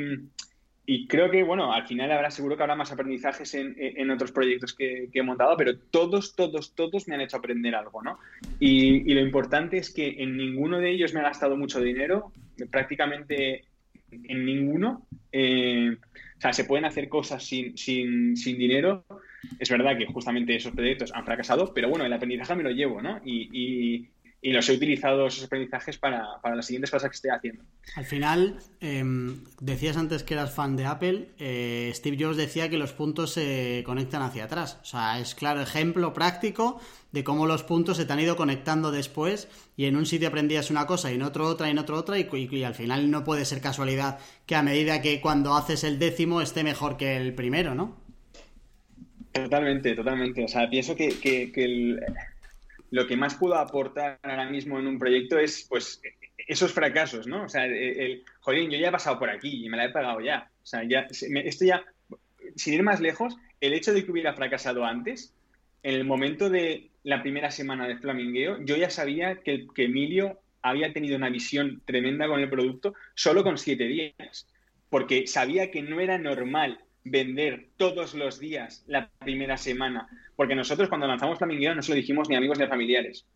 y, 0.87 1.07
creo 1.07 1.31
que, 1.31 1.43
bueno, 1.43 1.73
al 1.73 1.87
final 1.87 2.11
habrá, 2.13 2.31
seguro 2.31 2.57
que 2.57 2.63
habrá 2.63 2.77
más 2.77 2.93
aprendizajes 2.93 3.55
en, 3.55 3.75
en 3.79 4.11
otros 4.11 4.33
proyectos 4.33 4.73
que, 4.73 5.09
que, 5.13 5.19
he 5.19 5.23
montado, 5.23 5.57
pero 5.57 5.77
todos, 5.79 6.35
todos, 6.35 6.75
todos 6.75 7.09
me 7.09 7.15
han 7.15 7.21
hecho 7.21 7.37
aprender 7.37 7.75
algo, 7.75 8.03
¿no? 8.03 8.19
Y, 8.61 9.11
y 9.11 9.15
lo 9.15 9.21
importante 9.21 9.79
es 9.79 9.93
que 9.93 10.23
en 10.23 10.37
ninguno 10.37 10.79
de 10.79 10.91
ellos 10.91 11.13
me 11.13 11.21
ha 11.21 11.25
gastado 11.25 11.57
mucho 11.57 11.81
dinero, 11.81 12.33
prácticamente 12.71 13.65
en 14.11 14.45
ninguno. 14.45 15.07
Eh, 15.33 15.97
o 16.37 16.41
sea, 16.41 16.53
se 16.53 16.65
pueden 16.65 16.85
hacer 16.85 17.09
cosas 17.09 17.45
sin, 17.45 17.77
sin, 17.77 18.37
sin, 18.37 18.59
dinero. 18.59 19.05
Es 19.59 19.71
verdad 19.71 19.97
que 19.97 20.07
justamente 20.07 20.55
esos 20.55 20.75
proyectos 20.75 21.13
han 21.15 21.25
fracasado, 21.25 21.73
pero 21.73 21.89
bueno, 21.89 22.05
el 22.05 22.13
aprendizaje 22.13 22.55
me 22.55 22.63
lo 22.63 22.71
llevo, 22.71 23.01
¿no? 23.01 23.21
Y, 23.25 23.49
y 23.53 24.09
los 24.53 24.69
he 24.69 24.75
utilizado 24.75 25.27
esos 25.27 25.45
aprendizajes 25.45 25.99
para, 25.99 26.41
para, 26.41 26.55
las 26.55 26.67
siguientes 26.67 26.91
cosas 26.91 27.11
que 27.11 27.17
estoy 27.17 27.31
haciendo. 27.31 27.65
Al 27.97 28.05
final, 28.05 28.59
em, 28.81 29.43
decías 29.61 29.97
antes 29.97 30.23
que 30.23 30.35
eras 30.35 30.55
fan 30.55 30.77
de 30.77 30.85
Apple, 30.85 31.31
eh, 31.39 31.91
Steve 31.95 32.17
Jobs 32.19 32.37
decía 32.37 32.69
que 32.69 32.79
los 32.79 32.93
puntos 32.93 33.33
se 33.33 33.83
conectan 33.85 34.23
hacia 34.23 34.45
atrás. 34.45 34.79
O 34.83 34.85
sea, 34.85 35.19
es 35.19 35.35
claro 35.35 35.61
ejemplo 35.61 36.13
práctico 36.13 36.81
de 37.13 37.25
cómo 37.25 37.47
los 37.47 37.63
puntos 37.63 37.97
se 37.97 38.05
te 38.05 38.13
han 38.13 38.21
ido 38.21 38.37
conectando 38.37 38.93
después 38.93 39.49
y 39.77 39.87
en 39.87 39.97
un 39.97 40.07
sitio 40.07 40.29
aprendías 40.29 40.71
una 40.71 40.87
cosa 40.87 41.11
y 41.11 41.15
en 41.15 41.23
otro 41.23 41.47
otra 41.47 41.69
y 41.69 41.71
en 41.71 41.79
otro 41.79 41.97
otra 41.97 42.19
y, 42.19 42.29
y, 42.33 42.63
al 42.65 42.75
final 42.75 43.11
no 43.11 43.25
puede 43.25 43.45
ser 43.45 43.61
casualidad 43.61 44.19
que 44.45 44.55
a 44.55 44.63
medida 44.63 45.01
que 45.03 45.21
cuando 45.21 45.55
haces 45.55 45.83
el 45.83 45.99
décimo 45.99 46.41
esté 46.41 46.63
mejor 46.63 46.97
que 46.97 47.17
el 47.17 47.35
primero, 47.35 47.75
¿no? 47.75 47.97
Totalmente, 49.33 49.95
totalmente. 49.95 50.45
O 50.45 50.49
sea, 50.49 50.69
pienso 50.69 50.95
que, 50.95 51.09
que, 51.19 51.53
que 51.53 51.65
el 51.65 52.01
lo 52.91 53.07
que 53.07 53.17
más 53.17 53.35
puedo 53.35 53.57
aportar 53.57 54.19
ahora 54.23 54.49
mismo 54.49 54.79
en 54.79 54.87
un 54.87 54.99
proyecto 54.99 55.39
es, 55.39 55.67
pues, 55.69 56.01
esos 56.37 56.73
fracasos, 56.73 57.27
¿no? 57.27 57.45
O 57.45 57.49
sea, 57.49 57.67
el, 57.67 58.23
jolín, 58.41 58.71
yo 58.71 58.79
ya 58.79 58.89
he 58.89 58.93
pasado 58.93 59.19
por 59.19 59.31
aquí 59.31 59.65
y 59.65 59.69
me 59.69 59.77
la 59.77 59.87
he 59.87 59.91
pagado 59.91 60.21
ya. 60.21 60.51
O 60.63 60.67
sea, 60.67 60.85
ya, 60.85 61.07
esto 61.11 61.65
ya, 61.65 61.85
sin 62.55 62.75
ir 62.75 62.83
más 62.83 63.01
lejos, 63.01 63.37
el 63.61 63.73
hecho 63.73 63.93
de 63.93 64.05
que 64.05 64.11
hubiera 64.11 64.35
fracasado 64.35 64.85
antes, 64.85 65.35
en 65.83 65.95
el 65.95 66.05
momento 66.05 66.51
de 66.51 66.91
la 67.03 67.23
primera 67.23 67.51
semana 67.51 67.87
de 67.87 67.99
Flamingueo, 67.99 68.59
yo 68.65 68.77
ya 68.77 68.91
sabía 68.91 69.37
que 69.37 69.67
Emilio 69.77 70.41
había 70.63 70.93
tenido 70.93 71.17
una 71.17 71.31
visión 71.31 71.81
tremenda 71.85 72.27
con 72.27 72.41
el 72.41 72.51
producto 72.51 72.95
solo 73.15 73.45
con 73.45 73.59
siete 73.59 73.85
días, 73.85 74.49
porque 74.91 75.27
sabía 75.27 75.71
que 75.71 75.83
no 75.83 76.01
era 76.01 76.19
normal 76.19 76.81
vender 77.07 77.69
todos 77.77 78.15
los 78.15 78.39
días 78.39 78.85
la 78.87 79.09
primera 79.19 79.57
semana. 79.57 80.09
Porque 80.35 80.55
nosotros 80.55 80.89
cuando 80.89 81.07
lanzamos 81.07 81.39
Flamingueo 81.39 81.75
no 81.75 81.83
se 81.83 81.93
lo 81.93 81.97
dijimos 81.97 82.29
ni 82.29 82.37
amigos 82.37 82.59
ni 82.59 82.67
familiares. 82.67 83.27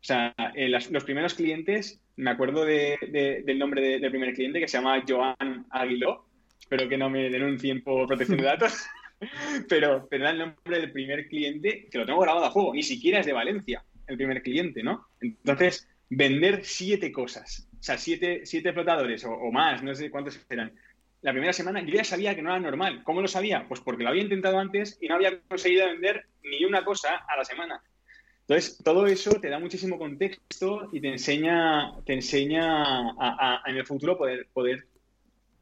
O 0.00 0.04
sea, 0.04 0.34
eh, 0.54 0.68
los 0.68 1.04
primeros 1.04 1.34
clientes, 1.34 2.00
me 2.16 2.30
acuerdo 2.30 2.64
del 2.64 3.58
nombre 3.58 3.98
del 3.98 4.10
primer 4.10 4.32
cliente 4.32 4.58
que 4.58 4.68
se 4.68 4.78
llama 4.78 5.02
Joan 5.06 5.66
Aguiló, 5.70 6.26
espero 6.58 6.88
que 6.88 6.96
no 6.96 7.10
me 7.10 7.28
denuncien 7.28 7.82
por 7.82 8.06
protección 8.06 8.38
de 8.38 8.44
datos, 8.44 8.86
pero, 9.68 10.06
pero 10.08 10.24
era 10.24 10.30
el 10.32 10.38
nombre 10.38 10.80
del 10.80 10.90
primer 10.90 11.28
cliente 11.28 11.86
que 11.90 11.98
lo 11.98 12.06
tengo 12.06 12.20
grabado 12.20 12.46
a 12.46 12.50
juego, 12.50 12.72
ni 12.72 12.82
siquiera 12.82 13.20
es 13.20 13.26
de 13.26 13.34
Valencia 13.34 13.84
el 14.06 14.16
primer 14.16 14.42
cliente, 14.42 14.82
¿no? 14.82 15.06
Entonces, 15.20 15.86
vender 16.08 16.64
siete 16.64 17.12
cosas, 17.12 17.68
o 17.78 17.82
sea, 17.82 17.98
siete, 17.98 18.40
siete 18.44 18.72
flotadores 18.72 19.24
o, 19.24 19.32
o 19.32 19.52
más, 19.52 19.82
no 19.82 19.94
sé 19.94 20.10
cuántos 20.10 20.40
eran, 20.48 20.72
la 21.22 21.32
primera 21.32 21.52
semana 21.52 21.82
yo 21.82 21.94
ya 21.94 22.04
sabía 22.04 22.34
que 22.34 22.42
no 22.42 22.50
era 22.50 22.60
normal. 22.60 23.02
¿Cómo 23.04 23.20
lo 23.20 23.28
sabía? 23.28 23.66
Pues 23.68 23.80
porque 23.80 24.02
lo 24.02 24.10
había 24.10 24.22
intentado 24.22 24.58
antes 24.58 24.98
y 25.00 25.08
no 25.08 25.16
había 25.16 25.40
conseguido 25.42 25.86
vender 25.86 26.26
ni 26.42 26.64
una 26.64 26.84
cosa 26.84 27.24
a 27.28 27.36
la 27.36 27.44
semana. 27.44 27.82
Entonces, 28.50 28.78
todo 28.82 29.06
eso 29.06 29.40
te 29.40 29.48
da 29.48 29.60
muchísimo 29.60 29.96
contexto 29.96 30.88
y 30.92 31.00
te 31.00 31.08
enseña, 31.08 31.92
te 32.04 32.14
enseña 32.14 33.10
a, 33.16 33.62
en 33.66 33.76
el 33.76 33.86
futuro 33.86 34.18
poder, 34.18 34.86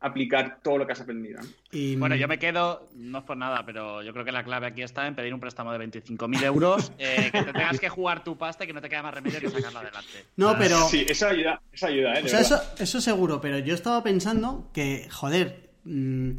aplicar 0.01 0.59
todo 0.63 0.79
lo 0.79 0.87
que 0.87 0.93
has 0.93 1.01
aprendido. 1.01 1.41
Y... 1.73 1.97
Bueno, 1.97 2.15
yo 2.15 2.29
me 2.29 2.39
quedo, 2.39 2.89
no 2.95 3.19
es 3.19 3.25
por 3.25 3.37
nada, 3.37 3.65
pero 3.67 4.03
yo 4.03 4.13
creo 4.13 4.25
que 4.25 4.33
la 4.33 4.45
clave 4.45 4.67
aquí 4.67 4.83
está 4.83 5.07
en 5.07 5.15
pedir 5.15 5.35
un 5.35 5.41
préstamo 5.41 5.73
de 5.73 5.79
25.000 5.79 6.43
euros, 6.45 6.93
eh, 6.99 7.31
que 7.33 7.43
te 7.43 7.53
tengas 7.53 7.81
que 7.81 7.89
jugar 7.89 8.23
tu 8.23 8.37
pasta 8.37 8.65
y 8.65 8.67
que 8.69 8.73
no 8.73 8.81
te 8.81 8.89
queda 8.89 9.03
más 9.03 9.15
remedio 9.15 9.41
que 9.41 9.51
sacarla 9.51 9.81
adelante. 9.81 10.27
No, 10.37 10.57
pero... 10.57 10.89
Sí, 10.89 11.05
eso 11.09 11.29
ayuda, 11.29 11.61
eso 11.73 11.87
ayuda, 11.87 12.15
¿eh? 12.15 12.23
O 12.25 12.29
sea, 12.29 12.41
eso, 12.41 12.61
eso 12.79 13.01
seguro, 13.01 13.41
pero 13.41 13.59
yo 13.59 13.75
estaba 13.75 14.03
pensando 14.03 14.71
que, 14.73 15.09
joder, 15.11 15.71
mm, 15.85 16.31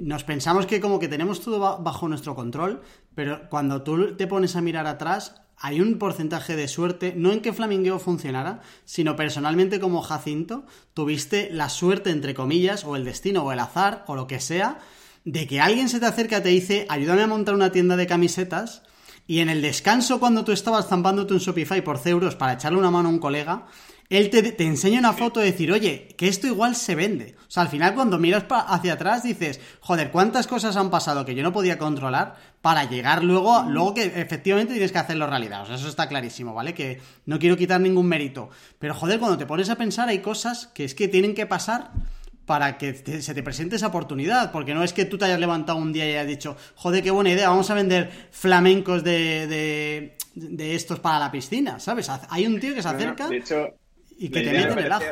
nos 0.00 0.24
pensamos 0.24 0.66
que 0.66 0.80
como 0.80 0.98
que 0.98 1.08
tenemos 1.08 1.40
todo 1.40 1.78
bajo 1.82 2.08
nuestro 2.08 2.34
control, 2.34 2.82
pero 3.14 3.48
cuando 3.48 3.82
tú 3.82 4.16
te 4.16 4.26
pones 4.26 4.56
a 4.56 4.60
mirar 4.60 4.86
atrás, 4.86 5.41
hay 5.62 5.80
un 5.80 5.96
porcentaje 5.96 6.56
de 6.56 6.66
suerte, 6.66 7.14
no 7.16 7.30
en 7.30 7.40
que 7.40 7.52
Flamingueo 7.52 8.00
funcionara, 8.00 8.62
sino 8.84 9.14
personalmente 9.14 9.78
como 9.78 10.02
Jacinto, 10.02 10.66
tuviste 10.92 11.50
la 11.52 11.68
suerte, 11.68 12.10
entre 12.10 12.34
comillas, 12.34 12.84
o 12.84 12.96
el 12.96 13.04
destino, 13.04 13.44
o 13.44 13.52
el 13.52 13.60
azar, 13.60 14.04
o 14.08 14.16
lo 14.16 14.26
que 14.26 14.40
sea, 14.40 14.80
de 15.24 15.46
que 15.46 15.60
alguien 15.60 15.88
se 15.88 16.00
te 16.00 16.06
acerca 16.06 16.38
y 16.38 16.42
te 16.42 16.48
dice, 16.48 16.86
ayúdame 16.88 17.22
a 17.22 17.26
montar 17.28 17.54
una 17.54 17.70
tienda 17.70 17.96
de 17.96 18.08
camisetas, 18.08 18.82
y 19.28 19.38
en 19.38 19.48
el 19.48 19.62
descanso, 19.62 20.18
cuando 20.18 20.44
tú 20.44 20.50
estabas 20.50 20.88
zampándote 20.88 21.32
un 21.32 21.38
Shopify 21.38 21.80
por 21.84 21.98
C 21.98 22.10
euros 22.10 22.34
para 22.34 22.54
echarle 22.54 22.78
una 22.78 22.90
mano 22.90 23.08
a 23.08 23.12
un 23.12 23.20
colega, 23.20 23.66
él 24.16 24.30
te, 24.30 24.62
enseña 24.64 24.98
una 24.98 25.12
foto 25.12 25.40
de 25.40 25.46
decir, 25.46 25.72
oye, 25.72 26.08
que 26.16 26.28
esto 26.28 26.46
igual 26.46 26.76
se 26.76 26.94
vende. 26.94 27.34
O 27.48 27.50
sea, 27.50 27.62
al 27.62 27.68
final 27.68 27.94
cuando 27.94 28.18
miras 28.18 28.44
hacia 28.48 28.94
atrás 28.94 29.22
dices, 29.22 29.60
joder, 29.80 30.10
cuántas 30.10 30.46
cosas 30.46 30.76
han 30.76 30.90
pasado 30.90 31.24
que 31.24 31.34
yo 31.34 31.42
no 31.42 31.52
podía 31.52 31.78
controlar 31.78 32.36
para 32.60 32.84
llegar 32.84 33.24
luego, 33.24 33.64
luego 33.68 33.94
que 33.94 34.04
efectivamente 34.04 34.74
tienes 34.74 34.92
que 34.92 34.98
hacerlo 34.98 35.26
realidad. 35.26 35.62
O 35.62 35.66
sea, 35.66 35.76
eso 35.76 35.88
está 35.88 36.08
clarísimo, 36.08 36.54
¿vale? 36.54 36.74
Que 36.74 37.00
no 37.26 37.38
quiero 37.38 37.56
quitar 37.56 37.80
ningún 37.80 38.06
mérito. 38.06 38.50
Pero 38.78 38.94
joder, 38.94 39.18
cuando 39.18 39.38
te 39.38 39.46
pones 39.46 39.70
a 39.70 39.76
pensar 39.76 40.08
hay 40.08 40.18
cosas 40.18 40.68
que 40.68 40.84
es 40.84 40.94
que 40.94 41.08
tienen 41.08 41.34
que 41.34 41.46
pasar 41.46 41.92
para 42.46 42.76
que 42.76 43.22
se 43.22 43.34
te 43.34 43.42
presente 43.42 43.76
esa 43.76 43.86
oportunidad, 43.86 44.50
porque 44.50 44.74
no 44.74 44.82
es 44.82 44.92
que 44.92 45.04
tú 45.04 45.16
te 45.16 45.24
hayas 45.26 45.40
levantado 45.40 45.78
un 45.78 45.92
día 45.92 46.06
y 46.06 46.10
hayas 46.10 46.26
dicho, 46.26 46.56
joder, 46.74 47.02
qué 47.02 47.10
buena 47.10 47.30
idea, 47.30 47.48
vamos 47.48 47.70
a 47.70 47.74
vender 47.74 48.10
flamencos 48.30 49.04
de, 49.04 50.16
de, 50.34 50.74
estos 50.74 50.98
para 50.98 51.18
la 51.18 51.30
piscina, 51.30 51.78
¿sabes? 51.78 52.10
Hay 52.28 52.46
un 52.46 52.58
tío 52.58 52.74
que 52.74 52.82
se 52.82 52.88
acerca 52.88 53.28
de 53.28 53.36
hecho, 53.36 53.68
y 54.22 54.30
que 54.30 54.40
te 54.40 54.52
mete 54.52 54.72
en 54.72 54.78
el 54.78 54.92
ajo. 54.92 55.04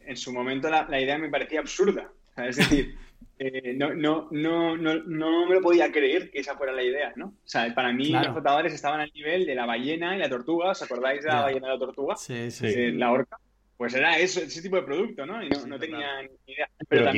En 0.00 0.16
su 0.16 0.32
momento 0.32 0.68
la, 0.70 1.00
idea 1.00 1.18
me 1.18 1.28
parecía 1.28 1.60
absurda, 1.60 2.10
es 2.36 2.56
decir, 2.56 2.96
eh, 3.38 3.74
no, 3.76 3.94
no, 3.94 4.28
no, 4.30 4.76
no, 4.76 4.94
no 5.04 5.46
me 5.46 5.54
lo 5.54 5.60
podía 5.60 5.90
creer 5.90 6.30
que 6.30 6.40
esa 6.40 6.56
fuera 6.56 6.72
la 6.72 6.82
idea, 6.82 7.12
¿no? 7.16 7.26
O 7.26 7.48
sea, 7.48 7.72
para 7.74 7.92
mí 7.92 8.10
los 8.10 8.28
flotadores 8.28 8.72
estaban 8.72 9.00
al 9.00 9.12
nivel 9.12 9.46
de 9.46 9.54
la 9.54 9.66
ballena 9.66 10.16
y 10.16 10.18
la 10.18 10.28
tortuga, 10.28 10.70
¿os 10.70 10.82
acordáis 10.82 11.22
de 11.22 11.28
la 11.28 11.42
ballena 11.42 11.68
y 11.68 11.70
la 11.70 11.78
tortuga? 11.78 12.16
Sí, 12.16 12.50
sí. 12.50 12.66
Eh, 12.66 12.92
la 12.92 13.12
orca. 13.12 13.38
Pues 13.76 13.94
era 13.94 14.18
eso, 14.18 14.40
ese 14.40 14.62
tipo 14.62 14.76
de 14.76 14.82
producto, 14.82 15.26
¿no? 15.26 15.42
Y 15.42 15.50
no, 15.50 15.78
tenía 15.78 16.22
ni 16.22 16.52
idea. 16.52 16.68
Pero, 16.88 17.12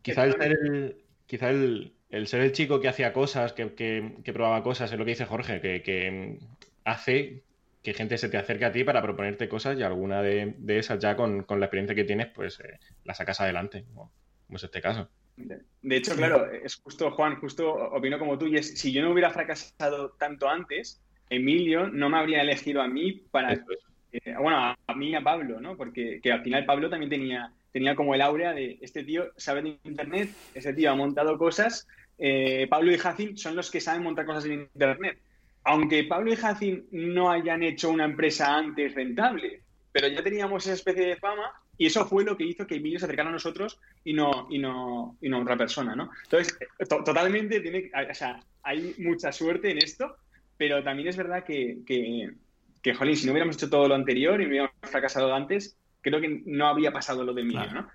quizá, 0.00 0.24
el 0.24 0.32
ser 0.32 0.52
el, 0.52 0.96
quizá 1.26 1.50
el, 1.50 1.92
ser 2.26 2.40
el 2.40 2.52
chico 2.52 2.80
que 2.80 2.88
hacía 2.88 3.12
cosas, 3.12 3.52
que, 3.52 3.74
que, 3.74 4.32
probaba 4.32 4.62
cosas, 4.62 4.90
es 4.90 4.98
lo 4.98 5.04
que 5.04 5.10
dice 5.10 5.26
Jorge, 5.26 5.60
que, 5.60 5.82
que, 5.82 6.38
hace 6.84 7.42
que 7.84 7.92
gente 7.92 8.16
se 8.16 8.30
te 8.30 8.38
acerque 8.38 8.64
a 8.64 8.72
ti 8.72 8.82
para 8.82 9.02
proponerte 9.02 9.46
cosas 9.46 9.78
y 9.78 9.82
alguna 9.82 10.22
de, 10.22 10.54
esas 10.66 10.98
ya 10.98 11.14
con, 11.16 11.42
con, 11.42 11.60
la 11.60 11.66
experiencia 11.66 11.94
que 11.94 12.04
tienes, 12.04 12.28
pues 12.28 12.58
eh, 12.60 12.80
la 13.04 13.14
sacas 13.14 13.42
adelante, 13.42 13.84
como, 13.92 14.10
es 14.48 14.64
este 14.64 14.80
caso. 14.80 15.10
De 15.36 15.96
hecho, 15.96 16.16
claro, 16.16 16.50
es 16.50 16.76
justo, 16.76 17.10
Juan, 17.10 17.36
justo 17.36 17.74
opino 17.74 18.18
como 18.18 18.38
tú, 18.38 18.46
y 18.46 18.56
es, 18.56 18.78
si 18.78 18.90
yo 18.90 19.02
no 19.02 19.12
hubiera 19.12 19.30
fracasado 19.30 20.10
tanto 20.18 20.48
antes, 20.48 21.02
Emilio 21.28 21.88
no 21.88 22.08
me 22.08 22.16
habría 22.16 22.40
elegido 22.40 22.80
a 22.80 22.88
mí 22.88 23.22
para... 23.30 23.52
Eh, 23.52 24.34
bueno, 24.40 24.56
a, 24.86 24.94
mí 24.94 25.10
y 25.10 25.14
a 25.14 25.22
Pablo, 25.22 25.60
¿no? 25.60 25.76
Porque 25.76 26.20
que 26.22 26.32
al 26.32 26.42
final 26.42 26.64
Pablo 26.64 26.88
también 26.88 27.10
tenía, 27.10 27.52
tenía 27.72 27.96
como 27.96 28.14
el 28.14 28.22
aura 28.22 28.54
de 28.54 28.78
este 28.80 29.02
tío 29.02 29.32
sabe 29.36 29.60
de 29.60 29.78
Internet, 29.82 30.30
este 30.54 30.72
tío 30.72 30.92
ha 30.92 30.94
montado 30.94 31.36
cosas, 31.36 31.86
eh, 32.16 32.66
Pablo 32.70 32.92
y 32.92 32.98
Jacin 32.98 33.36
son 33.36 33.56
los 33.56 33.70
que 33.70 33.80
saben 33.80 34.04
montar 34.04 34.24
cosas 34.24 34.46
en 34.46 34.52
Internet. 34.52 35.18
Aunque 35.64 36.04
Pablo 36.04 36.32
y 36.32 36.36
Jacin 36.36 36.86
no 36.92 37.30
hayan 37.30 37.62
hecho 37.62 37.90
una 37.90 38.04
empresa 38.04 38.56
antes 38.56 38.94
rentable, 38.94 39.62
pero 39.92 40.08
ya 40.08 40.22
teníamos 40.22 40.64
esa 40.64 40.74
especie 40.74 41.06
de 41.06 41.16
fama 41.16 41.52
y 41.76 41.86
eso 41.86 42.06
fue 42.06 42.24
lo 42.24 42.36
que 42.36 42.44
hizo 42.44 42.66
que 42.66 42.76
Emilio 42.76 42.98
se 42.98 43.06
acercara 43.06 43.30
a 43.30 43.32
nosotros 43.32 43.80
y 44.04 44.12
no, 44.12 44.46
y 44.50 44.58
no, 44.58 45.16
y 45.20 45.28
no 45.28 45.38
a 45.38 45.42
otra 45.42 45.56
persona, 45.56 45.96
¿no? 45.96 46.10
Entonces, 46.24 46.56
totalmente 46.88 47.60
tiene, 47.60 47.90
o 48.10 48.14
sea, 48.14 48.40
hay 48.62 48.94
mucha 48.98 49.32
suerte 49.32 49.70
en 49.70 49.78
esto, 49.78 50.16
pero 50.56 50.82
también 50.82 51.08
es 51.08 51.16
verdad 51.16 51.44
que, 51.44 51.78
que, 51.86 52.94
jolín, 52.94 53.16
si 53.16 53.26
no 53.26 53.32
hubiéramos 53.32 53.56
hecho 53.56 53.70
todo 53.70 53.88
lo 53.88 53.94
anterior 53.94 54.40
y 54.40 54.46
hubiéramos 54.46 54.72
fracasado 54.82 55.34
antes, 55.34 55.76
creo 56.00 56.20
que 56.20 56.42
no 56.46 56.68
había 56.68 56.92
pasado 56.92 57.24
lo 57.24 57.32
de 57.32 57.42
mí, 57.42 57.54
¿no? 57.54 57.88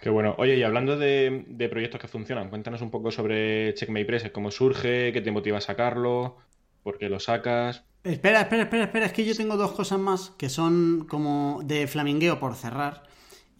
Qué 0.00 0.08
bueno. 0.08 0.34
Oye, 0.38 0.56
y 0.56 0.62
hablando 0.62 0.96
de, 0.96 1.68
proyectos 1.70 2.00
que 2.00 2.08
funcionan, 2.08 2.48
cuéntanos 2.48 2.80
un 2.80 2.90
poco 2.90 3.10
sobre 3.10 3.74
Checkmate 3.74 4.06
Press, 4.06 4.30
cómo 4.30 4.50
surge, 4.50 5.12
qué 5.12 5.20
te 5.20 5.30
motiva 5.30 5.58
a 5.58 5.60
sacarlo, 5.60 6.38
por 6.82 6.98
qué 6.98 7.08
lo 7.08 7.20
sacas. 7.20 7.84
Espera, 8.02 8.40
espera, 8.40 8.62
espera, 8.62 8.84
espera, 8.84 9.06
es 9.06 9.12
que 9.12 9.24
yo 9.24 9.36
tengo 9.36 9.56
dos 9.56 9.72
cosas 9.72 9.98
más 9.98 10.30
que 10.38 10.48
son 10.48 11.06
como 11.08 11.60
de 11.64 11.86
flamingueo 11.86 12.40
por 12.40 12.54
cerrar 12.54 13.02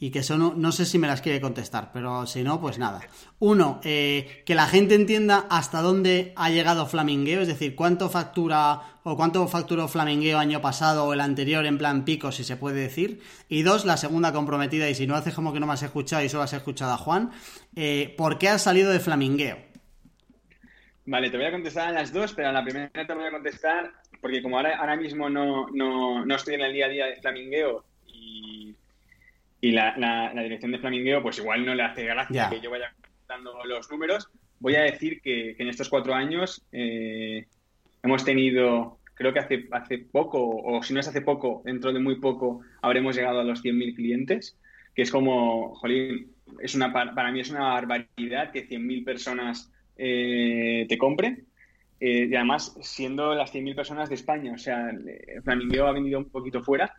y 0.03 0.11
que 0.11 0.23
son, 0.23 0.55
no 0.59 0.73
sé 0.73 0.87
si 0.87 0.99
me 0.99 1.07
las 1.07 1.21
quiere 1.21 1.43
contestar, 1.43 1.91
pero 1.93 2.27
si 2.27 2.43
no, 2.43 2.59
pues 2.59 2.79
nada. 2.79 3.03
Uno, 3.39 3.81
eh, 3.85 4.43
que 4.47 4.55
la 4.55 4.67
gente 4.67 4.95
entienda 4.95 5.47
hasta 5.51 5.83
dónde 5.83 6.33
ha 6.37 6.49
llegado 6.49 6.87
Flamingueo, 6.87 7.43
es 7.43 7.49
decir, 7.49 7.77
cuánto 7.77 8.09
factura 8.09 8.81
o 9.03 9.15
cuánto 9.15 9.47
facturó 9.47 9.89
Flamingueo 9.89 10.39
año 10.39 10.63
pasado 10.63 11.05
o 11.05 11.13
el 11.13 11.21
anterior 11.21 11.67
en 11.67 11.77
plan 11.77 12.07
pico, 12.07 12.33
si 12.33 12.45
se 12.45 12.57
puede 12.57 12.81
decir. 12.81 13.21
Y 13.51 13.61
dos, 13.61 13.85
la 13.85 13.99
segunda 13.99 14.33
comprometida, 14.33 14.89
y 14.89 14.95
si 14.95 15.07
no 15.07 15.17
haces 15.17 15.35
como 15.35 15.53
que 15.53 15.61
no 15.61 15.67
me 15.67 15.75
has 15.75 15.83
escuchado 15.83 16.25
y 16.25 16.31
solo 16.31 16.45
has 16.45 16.55
escuchado 16.55 16.95
a 16.95 16.97
Juan, 16.97 17.33
eh, 17.77 18.15
¿por 18.17 18.39
qué 18.39 18.49
has 18.49 18.63
salido 18.63 18.91
de 18.91 19.01
Flamingueo? 19.01 19.70
Vale, 21.11 21.29
te 21.29 21.37
voy 21.37 21.47
a 21.47 21.51
contestar 21.51 21.89
a 21.89 21.93
las 21.93 22.13
dos, 22.13 22.33
pero 22.35 22.49
a 22.49 22.53
la 22.53 22.63
primera 22.63 22.89
te 22.89 23.15
voy 23.15 23.25
a 23.25 23.33
contestar 23.33 23.91
porque 24.21 24.41
como 24.43 24.57
ahora, 24.57 24.77
ahora 24.77 24.97
mismo 24.97 25.29
no, 25.29 25.67
no, 25.73 26.25
no 26.25 26.35
estoy 26.37 26.55
en 26.55 26.61
el 26.61 26.73
día 26.73 26.87
a 26.87 26.89
día 26.89 27.07
de 27.07 27.17
Flamingueo 27.17 27.85
y 28.07 28.77
y 29.61 29.73
la, 29.73 29.97
la, 29.97 30.43
dirección 30.43 30.73
de 30.73 30.79
Flamingueo, 30.79 31.23
pues 31.23 31.39
igual 31.39 31.67
no 31.67 31.75
le 31.75 31.83
hace 31.83 32.05
gracia 32.05 32.49
que 32.49 32.61
yo 32.61 32.71
vaya 32.71 32.95
dando 33.29 33.53
los 33.65 33.91
números. 33.91 34.29
Voy 34.59 34.75
a 34.77 34.83
decir 34.83 35.21
que, 35.21 35.57
en 35.59 35.69
estos 35.69 35.89
cuatro 35.89 36.15
años 36.15 36.65
eh, 36.73 37.47
hemos 38.03 38.25
tenido, 38.25 38.99
creo 39.15 39.33
que 39.33 39.41
hace, 39.41 39.69
hace 39.73 39.99
poco, 39.99 40.39
o 40.41 40.83
si 40.83 40.95
no 40.95 41.01
es 41.01 41.09
hace 41.09 41.21
poco, 41.21 41.63
dentro 41.65 41.93
de 41.93 42.01
muy 42.01 42.21
poco, 42.21 42.63
habremos 42.83 43.17
llegado 43.17 43.41
a 43.41 43.45
los 43.45 43.63
100.000 43.63 43.95
clientes, 43.95 44.57
que 44.95 45.03
es 45.03 45.11
como, 45.11 45.75
jolín, 45.75 46.33
es 46.61 46.75
una, 46.75 46.93
para 46.93 47.31
mí 47.31 47.41
es 47.41 47.51
una 47.51 47.75
barbaridad 47.75 48.53
que 48.53 48.67
100.000 48.67 49.05
personas 49.05 49.71
eh, 50.01 50.87
te 50.89 50.99
compren. 50.99 51.47
Eh, 52.01 52.29
y 52.31 52.35
además, 52.35 52.77
siendo 52.81 53.35
las 53.35 53.55
100.000 53.55 53.77
personas 53.77 54.09
de 54.09 54.15
España, 54.15 54.53
o 54.55 54.59
sea, 54.59 54.91
Flamingueo 55.45 55.87
ha 55.87 55.93
venido 55.93 56.19
un 56.19 56.31
poquito 56.31 56.63
fuera, 56.63 56.95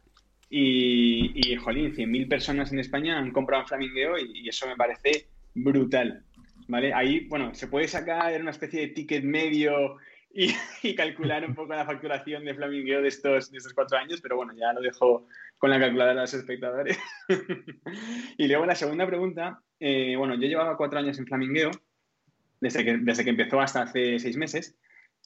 y, 0.53 1.31
y 1.33 1.55
jolín, 1.55 1.95
100.000 1.95 2.27
personas 2.27 2.73
en 2.73 2.79
España 2.79 3.17
han 3.17 3.31
comprado 3.31 3.65
Flamingueo 3.65 4.17
y, 4.17 4.49
eso 4.49 4.67
me 4.67 4.75
parece 4.75 5.27
brutal. 5.55 6.23
¿Vale? 6.67 6.93
Ahí, 6.93 7.25
bueno, 7.27 7.53
se 7.55 7.67
puede 7.67 7.87
sacar 7.87 8.39
una 8.39 8.51
especie 8.51 8.81
de 8.81 8.87
ticket 8.89 9.23
medio 9.23 9.97
y, 10.33 10.95
calcular 10.95 11.45
un 11.47 11.55
poco 11.55 11.73
la 11.73 11.85
facturación 11.85 12.43
de 12.43 12.53
Flamingueo 12.53 13.01
de 13.01 13.07
estos, 13.07 13.49
de 13.49 13.57
estos 13.57 13.73
cuatro 13.73 13.97
años, 13.97 14.19
pero 14.21 14.35
bueno, 14.35 14.53
ya 14.53 14.73
lo 14.73 14.81
dejo 14.81 15.25
con 15.57 15.69
la 15.69 15.79
calculadora 15.79 16.15
de 16.15 16.21
los 16.21 16.33
espectadores. 16.33 16.99
y 18.37 18.47
luego 18.47 18.65
la 18.65 18.75
segunda 18.75 19.07
pregunta, 19.07 19.61
eh, 19.79 20.15
bueno, 20.17 20.35
yo 20.35 20.47
llevaba 20.47 20.75
cuatro 20.75 20.99
años 20.99 21.17
en 21.17 21.27
Flamingueo, 21.27 21.71
desde 22.61 22.85
que, 22.85 22.97
desde 22.97 23.25
que 23.25 23.31
empezó 23.31 23.59
hasta 23.59 23.81
hace 23.81 24.19
seis 24.19 24.37
meses, 24.37 24.77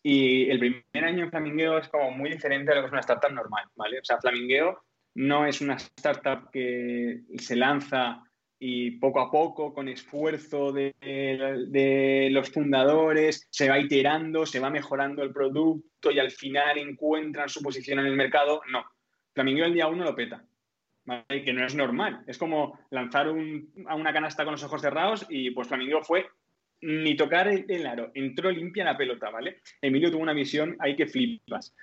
y 0.02 0.50
el 0.50 0.60
primer 0.60 0.84
año 0.94 1.24
en 1.24 1.32
Flamingueo 1.32 1.78
es 1.80 1.90
como 1.90 2.12
muy 2.12 2.30
diferente 2.30 2.72
a 2.72 2.76
lo 2.76 2.82
que 2.82 2.88
es 2.88 2.92
una 2.92 3.02
startup 3.02 3.32
normal, 3.32 3.66
¿vale? 3.76 4.00
O 4.00 4.06
sea, 4.06 4.20
Flamingueo 4.20 4.84
no 5.16 5.46
es 5.46 5.62
una 5.62 5.76
startup 5.76 6.52
que 6.52 7.22
se 7.38 7.56
lanza 7.56 8.22
y 8.60 8.92
poco 9.00 9.20
a 9.20 9.32
poco, 9.32 9.74
con 9.74 9.90
esfuerzo 9.90 10.72
de, 10.72 12.30
los 12.32 12.52
fundadores, 12.52 13.48
se 13.50 13.70
va 13.70 13.80
iterando, 13.80 14.46
se 14.46 14.60
va 14.60 14.70
mejorando 14.70 15.24
el 15.24 15.34
producto 15.34 16.12
y 16.12 16.20
al 16.20 16.32
final 16.32 16.78
encuentran 16.78 17.50
su 17.50 17.62
posición 17.62 18.00
en 18.00 18.06
el 18.06 18.16
mercado. 18.16 18.62
No, 18.72 18.86
Flamingo 19.34 19.66
el 19.66 19.74
día 19.74 19.88
uno 19.88 20.04
lo 20.04 20.16
peta. 20.16 20.46
Que 21.28 21.54
no 21.54 21.66
es 21.66 21.76
normal. 21.76 22.24
Es 22.26 22.38
como 22.38 22.80
lanzar 22.90 23.28
a 23.28 23.96
una 23.96 24.14
canasta 24.14 24.44
con 24.44 24.54
los 24.54 24.64
ojos 24.64 24.82
cerrados 24.82 25.26
y 25.30 25.52
pues 25.52 25.68
Flamingo 25.68 26.02
fue 26.02 26.28
ni 26.86 27.16
tocar 27.16 27.48
el, 27.48 27.88
aro, 27.88 28.12
entró 28.14 28.52
limpia 28.52 28.86
la 28.86 28.98
pelota, 28.98 29.30
¿vale? 29.30 29.62
Emilio 29.82 30.12
tuvo 30.12 30.22
una 30.22 30.34
visión 30.34 30.76
ahí 30.80 30.96
que 30.96 31.08
flipas. 31.08 31.76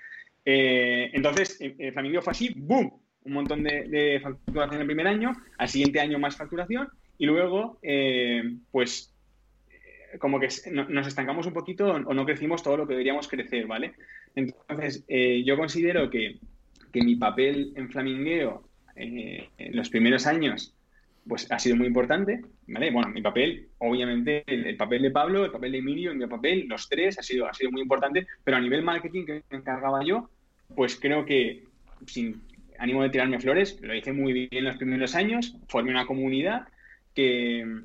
Eh, 0.44 1.10
entonces, 1.12 1.58
eh, 1.60 1.92
Flamingo 1.92 2.22
fue 2.22 2.32
así, 2.32 2.52
¡boom! 2.56 3.02
un 3.24 3.32
montón 3.32 3.62
de, 3.62 4.20
facturación 4.22 4.80
el 4.80 4.86
primer 4.86 5.06
año, 5.06 5.32
al 5.58 5.68
siguiente 5.68 6.00
año 6.00 6.18
más 6.18 6.36
facturación 6.36 6.88
y 7.18 7.26
luego, 7.26 7.78
eh, 7.82 8.56
pues, 8.70 9.14
eh, 9.70 10.18
como 10.18 10.40
que 10.40 10.48
nos 10.70 11.06
estancamos 11.06 11.46
un 11.46 11.52
poquito 11.52 11.92
o 11.92 12.14
no 12.14 12.26
crecimos 12.26 12.62
todo 12.62 12.76
lo 12.78 12.86
que 12.86 12.94
deberíamos 12.94 13.28
crecer, 13.28 13.66
¿vale? 13.66 13.94
Entonces, 14.34 15.04
eh, 15.08 15.42
yo 15.44 15.56
considero 15.56 16.10
que, 16.10 16.38
mi 16.94 17.16
papel 17.16 17.72
en 17.74 17.88
Flamingueo 17.88 18.68
en 18.96 19.48
los 19.74 19.88
primeros 19.88 20.26
años 20.26 20.74
pues 21.26 21.50
ha 21.50 21.58
sido 21.58 21.76
muy 21.76 21.86
importante, 21.86 22.42
¿vale? 22.66 22.90
Bueno, 22.90 23.08
mi 23.10 23.22
papel, 23.22 23.68
obviamente, 23.78 24.42
el, 24.46 24.76
papel 24.76 25.02
de 25.02 25.10
Pablo, 25.10 25.44
el 25.44 25.50
papel 25.50 25.72
de 25.72 25.78
Emilio, 25.78 26.14
mi 26.14 26.26
papel, 26.26 26.66
los 26.68 26.88
tres, 26.88 27.18
ha 27.18 27.22
sido, 27.22 27.46
ha 27.46 27.54
sido 27.54 27.70
muy 27.70 27.80
importante, 27.80 28.26
pero 28.42 28.56
a 28.56 28.60
nivel 28.60 28.82
marketing 28.82 29.24
que 29.24 29.42
me 29.50 29.58
encargaba 29.58 30.04
yo, 30.04 30.30
pues 30.74 30.96
creo 30.96 31.24
que 31.24 31.64
sin 32.06 32.42
ánimo 32.78 33.02
de 33.02 33.10
tirarme 33.10 33.40
flores, 33.40 33.80
lo 33.80 33.94
hice 33.94 34.12
muy 34.12 34.32
bien 34.32 34.48
en 34.50 34.64
los 34.64 34.76
primeros 34.76 35.14
años, 35.14 35.56
formé 35.68 35.90
una 35.90 36.06
comunidad 36.06 36.66
que, 37.14 37.82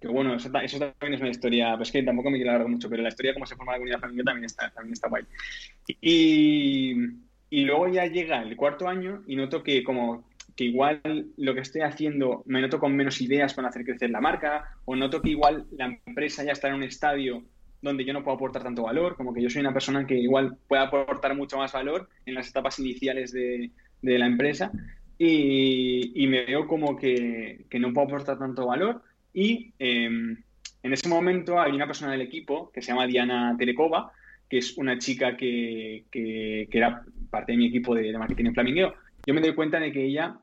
que 0.00 0.08
bueno, 0.08 0.34
eso, 0.34 0.50
también 0.50 1.14
es 1.14 1.20
una 1.20 1.30
historia, 1.30 1.76
pues 1.76 1.90
que 1.90 2.04
tampoco 2.04 2.30
me 2.30 2.36
quiero 2.36 2.50
alargar 2.52 2.70
mucho, 2.70 2.88
pero 2.88 3.02
la 3.02 3.08
historia 3.08 3.30
de 3.30 3.34
cómo 3.34 3.46
se 3.46 3.56
forma 3.56 3.72
la 3.72 3.78
comunidad 3.78 4.00
familiar 4.00 4.26
también 4.26 4.44
está, 4.44 4.70
también 4.70 4.92
está 4.92 5.08
guay. 5.08 5.24
Y, 6.00 6.94
y 7.50 7.64
luego 7.64 7.88
ya 7.88 8.06
llega 8.06 8.42
el 8.42 8.56
cuarto 8.56 8.86
año 8.86 9.24
y 9.26 9.34
noto 9.34 9.64
que 9.64 9.82
como 9.82 10.29
que 10.60 10.66
igual 10.66 11.00
lo 11.38 11.54
que 11.54 11.60
estoy 11.60 11.80
haciendo 11.80 12.42
me 12.44 12.60
noto 12.60 12.78
con 12.78 12.94
menos 12.94 13.22
ideas 13.22 13.54
para 13.54 13.68
hacer 13.68 13.82
crecer 13.82 14.10
la 14.10 14.20
marca, 14.20 14.76
o 14.84 14.94
noto 14.94 15.22
que 15.22 15.30
igual 15.30 15.64
la 15.70 15.98
empresa 16.04 16.44
ya 16.44 16.52
está 16.52 16.68
en 16.68 16.74
un 16.74 16.82
estadio 16.82 17.44
donde 17.80 18.04
yo 18.04 18.12
no 18.12 18.22
puedo 18.22 18.36
aportar 18.36 18.62
tanto 18.62 18.82
valor, 18.82 19.16
como 19.16 19.32
que 19.32 19.40
yo 19.40 19.48
soy 19.48 19.62
una 19.62 19.72
persona 19.72 20.06
que 20.06 20.18
igual 20.18 20.58
puede 20.68 20.82
aportar 20.82 21.34
mucho 21.34 21.56
más 21.56 21.72
valor 21.72 22.10
en 22.26 22.34
las 22.34 22.50
etapas 22.50 22.78
iniciales 22.78 23.32
de, 23.32 23.70
de 24.02 24.18
la 24.18 24.26
empresa 24.26 24.70
y, 25.16 26.26
me 26.26 26.44
veo 26.44 26.66
como 26.66 26.94
que, 26.94 27.64
que, 27.70 27.78
no 27.78 27.94
puedo 27.94 28.08
aportar 28.08 28.38
tanto 28.38 28.66
valor 28.66 29.00
y 29.32 29.72
em, 29.78 30.36
en 30.82 30.92
ese 30.92 31.08
momento 31.08 31.58
hay 31.58 31.72
una 31.72 31.86
persona 31.86 32.12
del 32.12 32.20
equipo 32.20 32.70
que 32.70 32.82
se 32.82 32.88
llama 32.88 33.06
Diana 33.06 33.56
Telecova, 33.58 34.12
que 34.46 34.58
es 34.58 34.76
una 34.76 34.98
chica 34.98 35.38
que, 35.38 36.04
que, 36.10 36.68
era 36.70 37.02
parte 37.30 37.52
de 37.52 37.58
mi 37.58 37.68
equipo 37.68 37.94
de, 37.94 38.12
marketing 38.18 38.44
en 38.44 38.54
Flamingueo. 38.54 38.94
Yo 39.26 39.32
me 39.32 39.40
doy 39.40 39.54
cuenta 39.54 39.80
de 39.80 39.90
que 39.90 40.04
ella, 40.04 40.36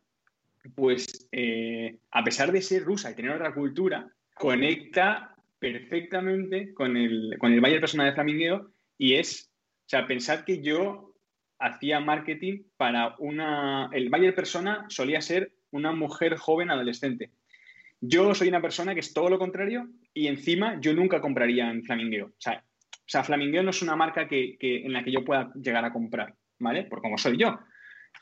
pues, 0.76 1.28
eh, 1.32 1.98
a 2.12 2.24
pesar 2.24 2.52
de 2.52 2.62
ser 2.62 2.84
rusa 2.84 3.12
y 3.12 3.16
tener 3.16 3.32
otra 3.32 3.54
cultura, 3.54 4.08
conecta 4.34 5.36
perfectamente 5.60 6.74
con 6.74 6.96
el, 6.98 7.36
con 7.40 7.54
el 7.54 7.62
Bayer 7.62 7.80
Persona 7.80 8.06
de 8.06 8.14
Flamingueo 8.14 8.72
y 8.98 9.16
es, 9.16 9.52
o 9.86 9.90
sea, 9.90 10.08
pensad 10.08 10.44
que 10.44 10.62
yo 10.62 11.14
hacía 11.60 12.00
marketing 12.00 12.64
para 12.78 13.16
una... 13.20 13.90
El 13.92 14.10
Bayer 14.10 14.36
Persona 14.36 14.86
solía 14.90 15.22
ser 15.22 15.52
una 15.72 15.92
mujer 15.92 16.38
joven 16.38 16.70
adolescente. 16.72 17.32
Yo 18.00 18.36
soy 18.36 18.48
una 18.48 18.62
persona 18.62 18.94
que 18.94 19.00
es 19.00 19.14
todo 19.14 19.30
lo 19.30 19.40
contrario 19.40 19.88
y 20.14 20.28
encima 20.28 20.80
yo 20.80 20.94
nunca 20.94 21.20
compraría 21.20 21.70
en 21.70 21.84
Flamingueo. 21.84 22.28
O 22.28 22.40
sea, 22.40 22.64
o 22.92 23.10
sea 23.10 23.24
Flamingueo 23.24 23.64
no 23.64 23.72
es 23.72 23.82
una 23.82 23.96
marca 23.96 24.28
que, 24.28 24.58
en 24.60 24.94
la 24.94 25.04
que 25.04 25.12
yo 25.12 25.26
pueda 25.26 25.52
llegar 25.56 25.84
a 25.84 25.92
comprar, 25.92 26.36
¿vale? 26.60 26.84
Por 26.84 27.02
como 27.02 27.18
soy 27.18 27.38
yo. 27.38 27.60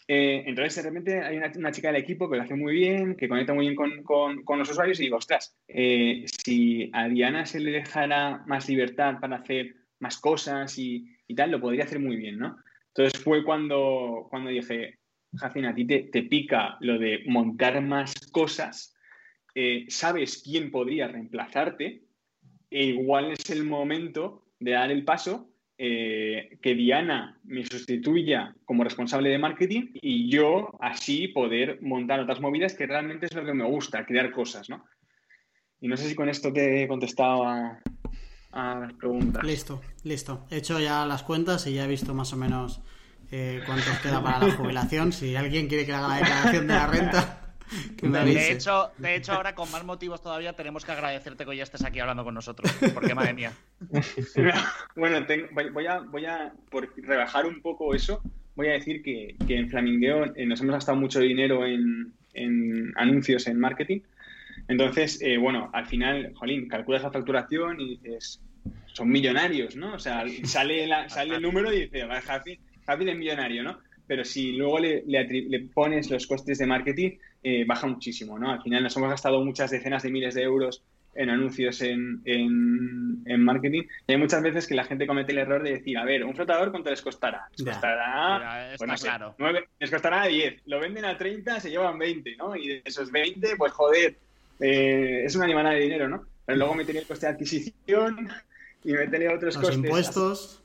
Eh, 0.08 0.44
entonces, 0.46 0.76
de 0.76 0.90
repente 0.90 1.22
hay 1.22 1.38
una, 1.38 1.72
chica 1.72 1.88
del 1.88 2.02
equipo 2.02 2.30
que 2.30 2.38
lo 2.38 2.44
hace 2.44 2.56
muy 2.56 2.74
bien, 2.74 3.16
que 3.16 3.28
conecta 3.28 3.54
muy 3.54 3.66
bien 3.66 3.76
con, 3.76 4.60
los 4.60 4.70
usuarios 4.70 5.00
y 5.00 5.04
digo, 5.04 5.18
ostras, 5.18 5.58
eh, 5.68 6.26
si 6.28 6.90
a 6.94 7.08
Diana 7.08 7.46
se 7.46 7.60
le 7.60 7.72
dejara 7.72 8.44
más 8.46 8.70
libertad 8.70 9.20
para 9.20 9.38
hacer 9.38 9.76
más 10.00 10.20
cosas 10.20 10.78
y, 10.78 11.08
tal, 11.36 11.52
lo 11.52 11.60
podría 11.60 11.86
hacer 11.86 12.00
muy 12.00 12.18
bien, 12.18 12.38
¿no? 12.38 12.58
Entonces 12.88 13.20
fue 13.22 13.44
cuando, 13.44 14.28
cuando 14.30 14.52
dije, 14.52 15.00
Jacina, 15.36 15.72
a 15.72 15.76
ti 15.76 15.86
te, 15.86 16.04
te 16.04 16.24
pica 16.24 16.78
lo 16.80 17.00
de 17.00 17.24
montar 17.26 17.82
más 17.82 18.14
cosas 18.32 18.96
eh, 19.58 19.86
sabes 19.88 20.42
quién 20.44 20.70
podría 20.70 21.08
reemplazarte, 21.08 22.04
e 22.70 22.84
igual 22.84 23.32
es 23.32 23.50
el 23.50 23.64
momento 23.64 24.46
de 24.60 24.72
dar 24.72 24.92
el 24.92 25.06
paso 25.06 25.50
eh, 25.78 26.58
que 26.62 26.74
Diana 26.74 27.38
me 27.44 27.66
sustituya 27.66 28.56
como 28.64 28.84
responsable 28.84 29.30
de 29.30 29.38
marketing 29.38 29.92
y 29.94 30.30
yo 30.30 30.78
así 30.80 31.28
poder 31.28 31.82
montar 31.82 32.22
otras 32.22 32.40
movidas 32.40 32.74
que 32.76 32.88
realmente 32.88 33.26
es 33.26 33.36
lo 33.36 33.44
que 33.44 33.54
me 33.54 33.66
gusta, 33.66 34.06
crear 34.06 34.32
cosas, 34.32 34.70
¿no? 34.70 34.86
Y 35.82 35.90
no 35.90 35.98
sé 35.98 36.08
si 36.08 36.16
con 36.16 36.30
esto 36.30 36.54
te 36.54 36.84
he 36.84 36.88
contestado 36.88 37.44
a, 37.44 37.82
las 38.54 38.94
preguntas. 38.94 39.44
Listo, 39.44 39.82
listo. 40.04 40.46
He 40.50 40.58
hecho 40.58 40.80
ya 40.80 41.06
las 41.06 41.24
cuentas 41.24 41.68
y 41.68 41.74
ya 41.74 41.84
he 41.84 41.88
visto 41.90 42.14
más 42.14 42.32
o 42.32 42.38
menos 42.38 42.82
eh, 43.30 43.62
cuánto 43.66 43.92
queda 44.02 44.24
para 44.24 44.48
la 44.48 44.54
jubilación. 44.56 45.12
Si 45.12 45.36
alguien 45.36 45.68
quiere 45.68 45.86
que 45.86 45.92
haga 45.92 46.08
la 46.08 46.16
declaración 46.16 46.68
de 46.68 46.74
la 46.74 46.88
renta, 46.88 47.45
de, 48.02 48.52
hecho, 48.52 48.92
de 48.98 49.16
hecho, 49.16 49.34
ahora 49.34 49.56
con 49.56 49.72
más 49.72 49.84
motivos 49.84 50.22
todavía 50.22 50.54
tenemos 50.54 50.86
que 50.86 50.92
agradecerte 50.92 51.46
que 51.46 51.56
ya 51.56 51.64
estés 51.64 51.84
aquí 51.84 52.00
hablando 52.00 52.24
con 52.24 52.34
nosotros. 52.34 52.72
Porque, 52.94 53.14
madre 53.16 53.34
mía. 53.34 53.52
bueno, 54.96 55.26
voy, 55.74 55.88
a, 55.88 56.00
voy 56.00 56.26
a, 56.26 56.54
por 56.70 56.94
rebajar 56.98 57.46
un 57.46 57.62
poco 57.62 57.94
eso, 57.94 58.22
voy 58.56 58.68
a 58.68 58.74
decir 58.74 59.02
que, 59.02 59.36
en 59.48 59.70
Flamingueo 59.70 60.26
eh, 60.36 60.46
nos 60.46 60.62
hemos 60.62 60.74
gastado 60.74 60.98
mucho 60.98 61.20
dinero 61.20 61.66
en, 61.66 62.14
anuncios, 62.96 63.48
en 63.48 63.60
marketing. 63.60 64.02
Entonces, 64.68 65.20
eh, 65.22 65.38
bueno, 65.38 65.70
al 65.74 65.86
final, 65.86 66.34
jolín, 66.36 66.68
calculas 66.68 67.04
la 67.04 67.12
facturación 67.12 67.80
y 67.80 67.98
dices, 67.98 68.42
son 68.88 69.10
millonarios, 69.10 69.76
¿no? 69.76 69.94
O 69.94 70.00
sea, 70.00 70.24
sale, 70.44 70.88
sale 71.10 71.36
el 71.36 71.42
número 71.42 71.72
y 71.72 71.82
dices, 71.82 72.06
Javi, 72.24 72.60
Javi 72.86 73.10
es 73.10 73.18
millonario, 73.18 73.64
¿no? 73.64 73.80
Pero 74.08 74.24
si 74.24 74.52
luego 74.52 74.80
le, 74.80 75.04
le 75.06 75.60
pones 75.74 76.12
los 76.12 76.28
costes 76.28 76.60
de 76.60 76.68
marketing, 76.68 77.12
eh, 77.48 77.64
baja 77.64 77.86
muchísimo, 77.86 78.40
¿no? 78.40 78.52
Al 78.52 78.64
final 78.64 78.82
nos 78.82 78.98
hemos 78.98 79.08
gastado 79.08 79.40
muchas 79.46 79.70
decenas 79.70 80.02
de 80.02 80.10
miles 80.10 80.34
de 80.34 80.42
euros 80.42 80.82
en 81.14 81.30
anuncios 81.30 81.80
en, 81.82 82.20
en, 82.26 83.44
marketing. 83.44 83.84
Y 84.08 84.14
hay 84.14 84.18
muchas 84.18 84.42
veces 84.42 84.66
que 84.66 84.74
la 84.74 84.84
gente 84.84 85.06
comete 85.06 85.32
el 85.32 85.38
error 85.38 85.62
de 85.62 85.74
decir, 85.74 85.96
a 85.96 86.04
ver, 86.04 86.24
un 86.24 86.34
flotador, 86.34 86.72
¿cuánto 86.72 86.90
les 86.90 87.04
costará? 87.04 87.48
Les 87.56 87.64
costará, 87.64 88.74
pues 88.80 89.04
claro. 89.04 89.36
les 89.80 89.92
costará 89.92 90.26
10. 90.26 90.64
Lo 90.66 90.80
venden 90.80 91.06
a 91.06 91.16
30, 91.16 91.60
se 91.60 91.70
llevan 91.70 92.00
20, 92.00 92.36
¿no? 92.36 92.56
Y 92.56 92.68
de 92.68 92.82
esos 92.84 93.12
20, 93.12 93.56
pues 93.58 93.72
joder, 93.74 94.18
eh, 94.60 95.22
es 95.24 95.36
una 95.36 95.46
animada 95.46 95.70
de 95.70 95.82
dinero, 95.82 96.10
¿no? 96.10 96.26
Pero 96.48 96.58
luego 96.58 96.74
me 96.74 96.84
tenía 96.84 97.02
el 97.02 97.08
coste 97.08 97.28
de 97.28 97.34
adquisición 97.34 98.28
y 98.84 98.92
me 98.92 99.08
tenía 99.08 99.36
otros 99.36 99.56
Los 99.58 99.76
impuestos. 99.76 100.64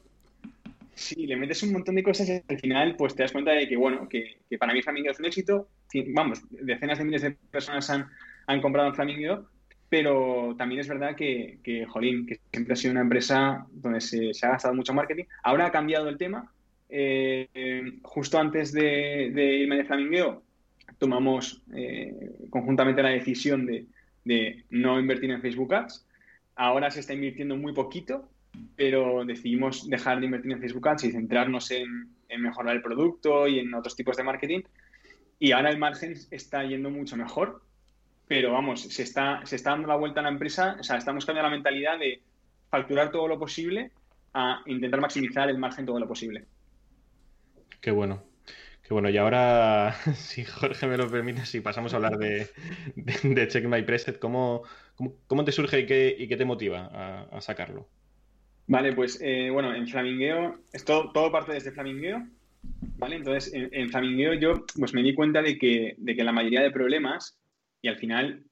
Sí, 1.00 1.26
le 1.26 1.34
metes 1.34 1.62
un 1.62 1.72
montón 1.72 1.94
de 1.94 2.02
cosas 2.02 2.28
y 2.28 2.42
al 2.46 2.60
final 2.60 2.94
pues 2.94 3.14
te 3.14 3.22
das 3.22 3.32
cuenta 3.32 3.52
de 3.52 3.66
que, 3.66 3.74
bueno, 3.74 4.06
que, 4.06 4.36
para 4.58 4.74
mí 4.74 4.82
Flamingo 4.82 5.10
es 5.10 5.18
un 5.18 5.24
éxito. 5.24 5.68
Vamos, 6.08 6.42
decenas 6.50 6.98
de 6.98 7.04
miles 7.06 7.22
de 7.22 7.30
personas 7.30 7.88
han, 7.88 8.06
han 8.46 8.60
comprado 8.60 8.88
en 8.88 8.94
Flamingo, 8.94 9.48
pero 9.88 10.54
también 10.58 10.82
es 10.82 10.88
verdad 10.88 11.16
que, 11.16 11.86
jolín, 11.88 12.26
que 12.26 12.38
siempre 12.52 12.74
ha 12.74 12.76
sido 12.76 12.92
una 12.92 13.00
empresa 13.00 13.66
donde 13.70 14.02
se, 14.02 14.30
ha 14.42 14.50
gastado 14.50 14.74
mucho 14.74 14.92
marketing. 14.92 15.24
Ahora 15.42 15.66
ha 15.66 15.72
cambiado 15.72 16.06
el 16.10 16.18
tema. 16.18 16.52
Eh, 16.90 17.98
justo 18.02 18.38
antes 18.38 18.70
de, 18.70 19.30
de, 19.32 19.54
irme 19.56 19.78
de 19.78 19.86
Flamingo, 19.86 20.42
tomamos 20.98 21.62
eh, 21.74 22.14
conjuntamente 22.50 23.02
la 23.02 23.08
decisión 23.08 23.64
de, 23.64 23.86
de 24.26 24.64
no 24.68 25.00
invertir 25.00 25.30
en 25.30 25.40
Facebook 25.40 25.72
Ads. 25.72 26.06
Ahora 26.56 26.90
se 26.90 27.00
está 27.00 27.14
invirtiendo 27.14 27.56
muy 27.56 27.72
poquito 27.72 28.28
pero 28.76 29.24
decidimos 29.24 29.88
dejar 29.88 30.20
de 30.20 30.26
invertir 30.26 30.52
en 30.52 30.60
Facebook 30.60 30.88
Ads 30.88 31.04
y 31.04 31.12
centrarnos 31.12 31.70
en, 31.70 32.08
mejorar 32.38 32.76
el 32.76 32.82
producto 32.82 33.48
y 33.48 33.58
en 33.58 33.74
otros 33.74 33.96
tipos 33.96 34.16
de 34.16 34.22
marketing. 34.22 34.60
Y 35.38 35.52
ahora 35.52 35.70
el 35.70 35.78
margen 35.78 36.14
está 36.30 36.64
yendo 36.64 36.90
mucho 36.90 37.16
mejor, 37.16 37.62
pero 38.26 38.52
vamos, 38.52 38.82
se 38.82 39.02
está, 39.02 39.42
dando 39.64 39.88
la 39.88 39.96
vuelta 39.96 40.20
a 40.20 40.22
la 40.24 40.28
empresa, 40.28 40.76
o 40.78 40.84
sea, 40.84 40.96
estamos 40.96 41.24
cambiando 41.24 41.50
la 41.50 41.56
mentalidad 41.56 41.98
de 41.98 42.22
facturar 42.70 43.10
todo 43.10 43.26
lo 43.26 43.38
posible 43.38 43.90
a 44.32 44.62
intentar 44.66 45.00
maximizar 45.00 45.48
el 45.48 45.58
margen 45.58 45.86
todo 45.86 45.98
lo 45.98 46.06
posible. 46.06 46.44
Qué 47.80 47.90
bueno. 47.90 48.22
Qué 48.82 48.94
bueno, 48.94 49.08
y 49.08 49.16
ahora, 49.18 49.92
si 50.14 50.44
Jorge 50.44 50.86
me 50.86 50.96
lo 50.96 51.08
permite, 51.08 51.46
si 51.46 51.60
pasamos 51.60 51.92
a 51.92 51.96
hablar 51.96 52.18
de, 52.18 52.48
Check 53.48 53.64
My 53.66 53.82
Preset, 53.82 54.18
¿cómo, 54.18 54.64
te 55.44 55.52
surge 55.52 55.80
y 55.80 56.28
qué 56.28 56.36
te 56.36 56.44
motiva 56.44 57.26
a 57.30 57.40
sacarlo? 57.40 57.88
Vale, 58.70 58.92
pues 58.92 59.18
eh, 59.20 59.50
bueno, 59.50 59.74
en 59.74 59.88
Flamingueo, 59.88 60.60
es 60.72 60.84
todo, 60.84 61.10
parte 61.32 61.54
desde 61.54 61.72
Flamingueo, 61.72 62.24
¿vale? 62.98 63.16
Entonces, 63.16 63.52
en, 63.52 63.90
Flamingueo 63.90 64.34
yo 64.34 64.64
pues 64.78 64.94
me 64.94 65.02
di 65.02 65.12
cuenta 65.12 65.42
de 65.42 65.58
que, 65.58 65.96
de 65.98 66.14
que 66.14 66.22
la 66.22 66.30
mayoría 66.30 66.60
de 66.60 66.70
problemas, 66.70 67.36
y 67.82 67.88
al 67.88 67.96
final 67.96 68.44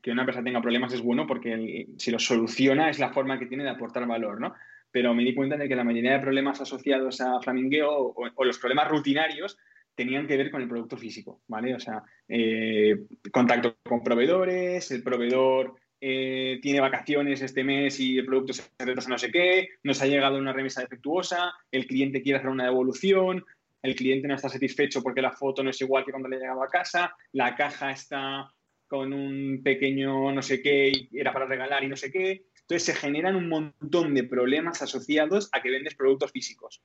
que 0.00 0.12
una 0.12 0.22
empresa 0.22 0.44
tenga 0.44 0.62
problemas 0.62 0.92
es 0.92 1.00
bueno 1.00 1.26
porque 1.26 1.88
si 1.98 2.12
los 2.12 2.24
soluciona 2.24 2.88
es 2.88 3.00
la 3.00 3.12
forma 3.12 3.36
que 3.36 3.46
tiene 3.46 3.64
de 3.64 3.70
aportar 3.70 4.06
valor, 4.06 4.40
¿no? 4.40 4.54
Pero 4.92 5.12
me 5.12 5.24
di 5.24 5.34
cuenta 5.34 5.56
de 5.56 5.66
que 5.66 5.74
la 5.74 5.82
mayoría 5.82 6.12
de 6.12 6.20
problemas 6.20 6.60
asociados 6.60 7.20
a 7.20 7.40
Flamingueo 7.40 8.14
o, 8.14 8.44
los 8.44 8.60
problemas 8.60 8.88
rutinarios 8.88 9.58
tenían 9.96 10.28
que 10.28 10.36
ver 10.36 10.52
con 10.52 10.62
el 10.62 10.68
producto 10.68 10.96
físico, 10.96 11.40
¿vale? 11.48 11.74
O 11.74 11.80
sea, 11.80 12.00
eh, 12.28 13.06
contacto 13.32 13.78
con 13.82 14.04
proveedores, 14.04 14.92
el 14.92 15.02
proveedor 15.02 15.74
eh, 16.06 16.58
tiene 16.60 16.80
vacaciones 16.80 17.40
este 17.40 17.64
mes 17.64 17.98
y 17.98 18.18
el 18.18 18.26
producto 18.26 18.52
se 18.52 18.62
retrasa 18.78 19.08
no 19.08 19.16
sé 19.16 19.30
qué, 19.30 19.70
nos 19.82 20.02
ha 20.02 20.06
llegado 20.06 20.36
una 20.36 20.52
remesa 20.52 20.82
defectuosa, 20.82 21.54
el 21.72 21.86
cliente 21.86 22.20
quiere 22.20 22.40
hacer 22.40 22.50
una 22.50 22.64
devolución, 22.64 23.42
el 23.80 23.94
cliente 23.94 24.28
no 24.28 24.34
está 24.34 24.50
satisfecho 24.50 25.02
porque 25.02 25.22
la 25.22 25.32
foto 25.32 25.62
no 25.62 25.70
es 25.70 25.80
igual 25.80 26.04
que 26.04 26.10
cuando 26.10 26.28
le 26.28 26.36
llegaba 26.36 26.66
a 26.66 26.68
casa, 26.68 27.16
la 27.32 27.56
caja 27.56 27.90
está 27.90 28.52
con 28.86 29.14
un 29.14 29.62
pequeño 29.64 30.30
no 30.30 30.42
sé 30.42 30.60
qué 30.60 30.92
y 30.94 31.18
era 31.18 31.32
para 31.32 31.46
regalar 31.46 31.82
y 31.84 31.88
no 31.88 31.96
sé 31.96 32.12
qué. 32.12 32.44
Entonces 32.60 32.82
se 32.82 32.94
generan 32.94 33.34
un 33.34 33.48
montón 33.48 34.12
de 34.12 34.24
problemas 34.24 34.82
asociados 34.82 35.48
a 35.52 35.62
que 35.62 35.70
vendes 35.70 35.94
productos 35.94 36.32
físicos. 36.32 36.82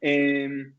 Em, 0.00 0.74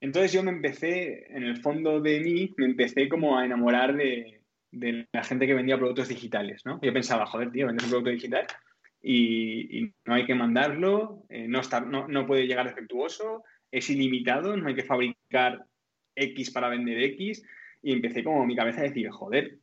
entonces 0.00 0.32
yo 0.32 0.44
me 0.44 0.52
empecé, 0.52 1.26
en 1.30 1.42
el 1.42 1.56
fondo 1.56 2.00
de 2.00 2.20
mí, 2.20 2.54
me 2.58 2.66
empecé 2.66 3.08
como 3.08 3.36
a 3.36 3.44
enamorar 3.44 3.96
de, 3.96 4.43
de 4.74 5.06
la 5.12 5.24
gente 5.24 5.46
que 5.46 5.54
vendía 5.54 5.78
productos 5.78 6.08
digitales, 6.08 6.62
¿no? 6.64 6.80
Yo 6.82 6.92
pensaba, 6.92 7.26
joder, 7.26 7.50
tío, 7.50 7.66
vendes 7.66 7.84
un 7.84 7.90
producto 7.90 8.10
digital 8.10 8.46
y, 9.02 9.92
no 10.04 10.14
hay 10.14 10.24
que 10.24 10.34
mandarlo, 10.34 11.24
eh, 11.28 11.46
no, 11.48 11.60
está, 11.60 11.80
no, 11.80 12.26
puede 12.26 12.46
llegar 12.46 12.66
defectuoso, 12.66 13.44
es 13.70 13.90
ilimitado, 13.90 14.56
no 14.56 14.68
hay 14.68 14.74
que 14.74 14.84
fabricar 14.84 15.64
X 16.14 16.50
para 16.50 16.68
vender 16.68 16.98
X. 17.02 17.44
Y 17.82 17.92
empecé 17.92 18.24
como 18.24 18.46
mi 18.46 18.56
cabeza 18.56 18.80
a 18.80 18.84
decir, 18.84 19.10
joder, 19.10 19.58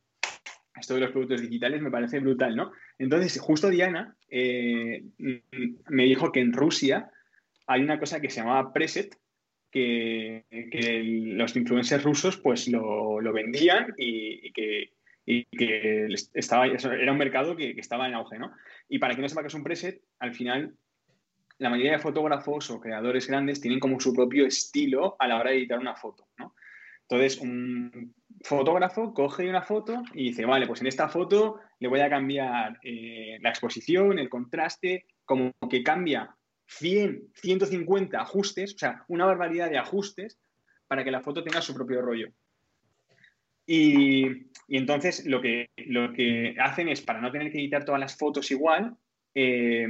esto 0.78 0.94
de 0.94 1.00
los 1.00 1.10
productos 1.10 1.42
digitales 1.42 1.82
me 1.82 1.90
parece 1.90 2.20
brutal, 2.20 2.54
¿no? 2.54 2.72
Entonces, 2.98 3.40
justo 3.40 3.68
Diana 3.68 4.16
eh, 4.28 5.04
me 5.88 6.04
dijo 6.04 6.30
que 6.30 6.40
en 6.40 6.52
Rusia 6.52 7.10
hay 7.66 7.82
una 7.82 7.98
cosa 7.98 8.20
que 8.20 8.30
se 8.30 8.40
llamaba 8.40 8.72
Preset, 8.72 9.16
que, 9.72 10.44
los 11.34 11.56
influencers 11.56 12.04
rusos 12.04 12.36
pues 12.36 12.68
lo, 12.68 13.20
vendían 13.32 13.94
y, 13.96 14.52
que, 14.52 14.92
estaba, 15.24 16.66
era 16.66 17.12
un 17.12 17.18
mercado 17.18 17.56
que, 17.56 17.70
estaba 17.70 18.08
en 18.08 18.14
auge, 18.14 18.38
¿no? 18.38 18.52
Y 18.88 18.98
para 18.98 19.14
quien 19.14 19.22
no 19.22 19.28
sepa 19.28 19.42
que 19.42 19.48
es 19.48 19.54
un 19.54 19.64
preset, 19.64 20.02
al 20.18 20.34
final 20.34 20.74
la 21.58 21.70
mayoría 21.70 21.92
de 21.92 21.98
fotógrafos 21.98 22.70
o 22.70 22.80
creadores 22.80 23.28
grandes 23.28 23.60
tienen 23.60 23.78
como 23.78 24.00
su 24.00 24.12
propio 24.12 24.46
estilo 24.46 25.16
a 25.18 25.28
la 25.28 25.38
hora 25.38 25.50
de 25.50 25.58
editar 25.58 25.78
una 25.78 25.94
foto, 25.94 26.26
¿no? 26.38 26.54
Entonces, 27.02 27.40
un 27.40 28.14
fotógrafo 28.42 29.12
coge 29.12 29.48
una 29.48 29.62
foto 29.62 30.02
y 30.14 30.30
dice, 30.30 30.46
vale, 30.46 30.66
pues 30.66 30.80
en 30.80 30.86
esta 30.86 31.08
foto 31.08 31.60
le 31.78 31.88
voy 31.88 32.00
a 32.00 32.08
cambiar 32.08 32.78
eh, 32.82 33.38
la 33.40 33.50
exposición, 33.50 34.18
el 34.18 34.28
contraste, 34.28 35.06
como 35.24 35.52
que 35.68 35.82
cambia 35.82 36.34
100, 36.66 37.32
150 37.34 38.20
ajustes, 38.20 38.74
o 38.74 38.78
sea, 38.78 39.04
una 39.08 39.26
barbaridad 39.26 39.68
de 39.68 39.78
ajustes 39.78 40.38
para 40.86 41.04
que 41.04 41.10
la 41.10 41.20
foto 41.20 41.44
tenga 41.44 41.60
su 41.60 41.74
propio 41.74 42.00
rollo. 42.00 42.32
Y, 43.66 44.50
entonces 44.68 45.26
lo 45.26 45.40
que, 45.40 45.70
lo 45.76 46.12
que 46.12 46.56
hacen 46.58 46.88
es, 46.88 47.00
para 47.00 47.20
no 47.20 47.30
tener 47.30 47.50
que 47.50 47.58
editar 47.58 47.84
todas 47.84 48.00
las 48.00 48.16
fotos 48.16 48.50
igual, 48.50 48.96
eh, 49.34 49.86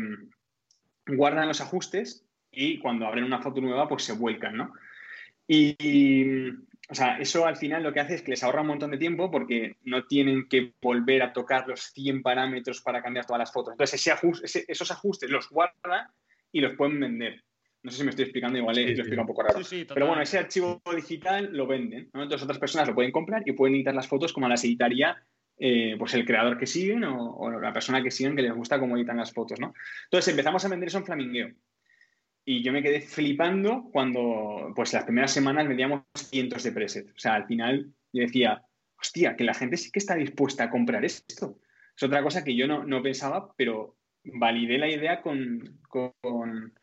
guardan 1.07 1.49
los 1.49 1.61
ajustes 1.61 2.25
y 2.51 2.79
cuando 2.79 3.07
abren 3.07 3.25
una 3.25 3.43
foto 3.43 3.61
nueva, 3.61 3.89
pues 3.89 4.05
se 4.05 4.12
vuelcan, 4.12 4.57
¿no? 4.57 4.73
Y, 5.47 6.49
o 6.89 6.95
sea, 6.95 7.18
eso 7.18 7.47
al 7.47 7.57
final 7.57 7.83
lo 7.83 7.93
que 7.93 8.01
hace 8.01 8.14
es 8.14 8.23
que 8.23 8.31
les 8.31 8.43
ahorra 8.43 8.62
un 8.62 8.68
montón 8.68 8.91
de 8.91 8.99
tiempo 8.99 9.31
porque 9.31 9.77
no 9.83 10.07
tienen 10.07 10.49
que 10.49 10.73
volver 10.81 11.23
a 11.23 11.33
tocar 11.33 11.66
los 11.68 11.93
100 11.93 12.23
parámetros 12.23 12.81
para 12.81 13.03
cambiar 13.03 13.27
todas 13.27 13.41
las 13.41 13.53
fotos. 13.53 13.73
Entonces, 13.73 14.07
ese 14.07 14.64
esos 14.68 14.91
ajustes 14.91 15.31
los 15.31 15.49
guardan 15.49 16.09
y 16.53 16.61
los 16.61 16.75
pueden 16.75 17.01
vender. 17.01 17.43
No 17.83 17.91
sé 17.91 17.99
si 17.99 18.05
me 18.05 18.11
estoy 18.11 18.24
explicando, 18.24 18.59
igual 18.59 18.76
lo 18.76 18.83
explico 18.83 19.20
un 19.22 19.26
poco 19.26 19.43
raro. 19.43 19.61
Pero 19.93 20.07
bueno, 20.07 20.22
ese 20.22 20.39
archivo 20.39 20.80
digital 20.95 21.51
lo 21.53 21.66
venden. 21.66 22.11
Entonces 22.12 22.43
otras 22.43 22.59
personas 22.59 22.89
lo 22.89 22.95
pueden 22.95 23.11
comprar 23.11 23.43
y 23.45 23.53
pueden 23.53 23.74
editar 23.74 23.95
las 23.95 24.07
fotos 24.07 24.33
como 24.33 24.49
las 24.49 24.64
editaría 24.64 25.16
eh, 25.59 25.97
pues 25.99 26.14
el 26.14 26.24
creador 26.24 26.59
que 26.59 26.66
siguen 26.66 27.05
o, 27.05 27.61
la 27.61 27.72
persona 27.72 28.03
que 28.03 28.11
siguen 28.11 28.35
que 28.35 28.43
les 28.43 28.53
gusta 28.53 28.80
cómo 28.80 28.97
editan 28.97 29.16
las 29.16 29.33
fotos. 29.33 29.61
¿no? 29.61 29.74
Entonces 30.05 30.28
empezamos 30.28 30.64
a 30.64 30.68
vender 30.68 30.89
eso 30.89 30.99
en 30.99 31.07
Flamingueo. 31.07 31.53
Y 32.45 32.62
yo 32.62 32.72
me 32.72 32.83
quedé 32.83 33.01
flipando 33.01 33.89
cuando, 33.93 34.72
pues 34.74 34.93
las 34.93 35.05
primeras 35.05 35.33
semanas 35.33 35.68
vendíamos 35.68 36.03
cientos 36.16 36.64
de 36.64 36.72
presets. 36.72 37.12
O 37.12 37.18
sea, 37.18 37.35
al 37.35 37.47
final 37.47 37.93
yo 38.12 38.22
decía, 38.22 38.64
hostia, 38.99 39.37
que 39.37 39.45
la 39.45 39.55
gente 39.55 39.76
sí 39.76 39.93
que 39.93 40.01
está 40.01 40.16
dispuesta 40.16 40.64
a 40.64 40.70
comprar 40.70 41.05
esto. 41.05 41.59
Es 41.97 42.03
otra 42.03 42.22
cosa 42.22 42.43
que 42.43 42.57
yo 42.57 42.66
no, 42.66 42.85
no 42.85 43.03
pensaba, 43.03 43.55
pero 43.57 43.97
validé 44.24 44.78
la 44.78 44.89
idea 44.89 45.22
con, 45.22 45.78
con, 45.89 46.74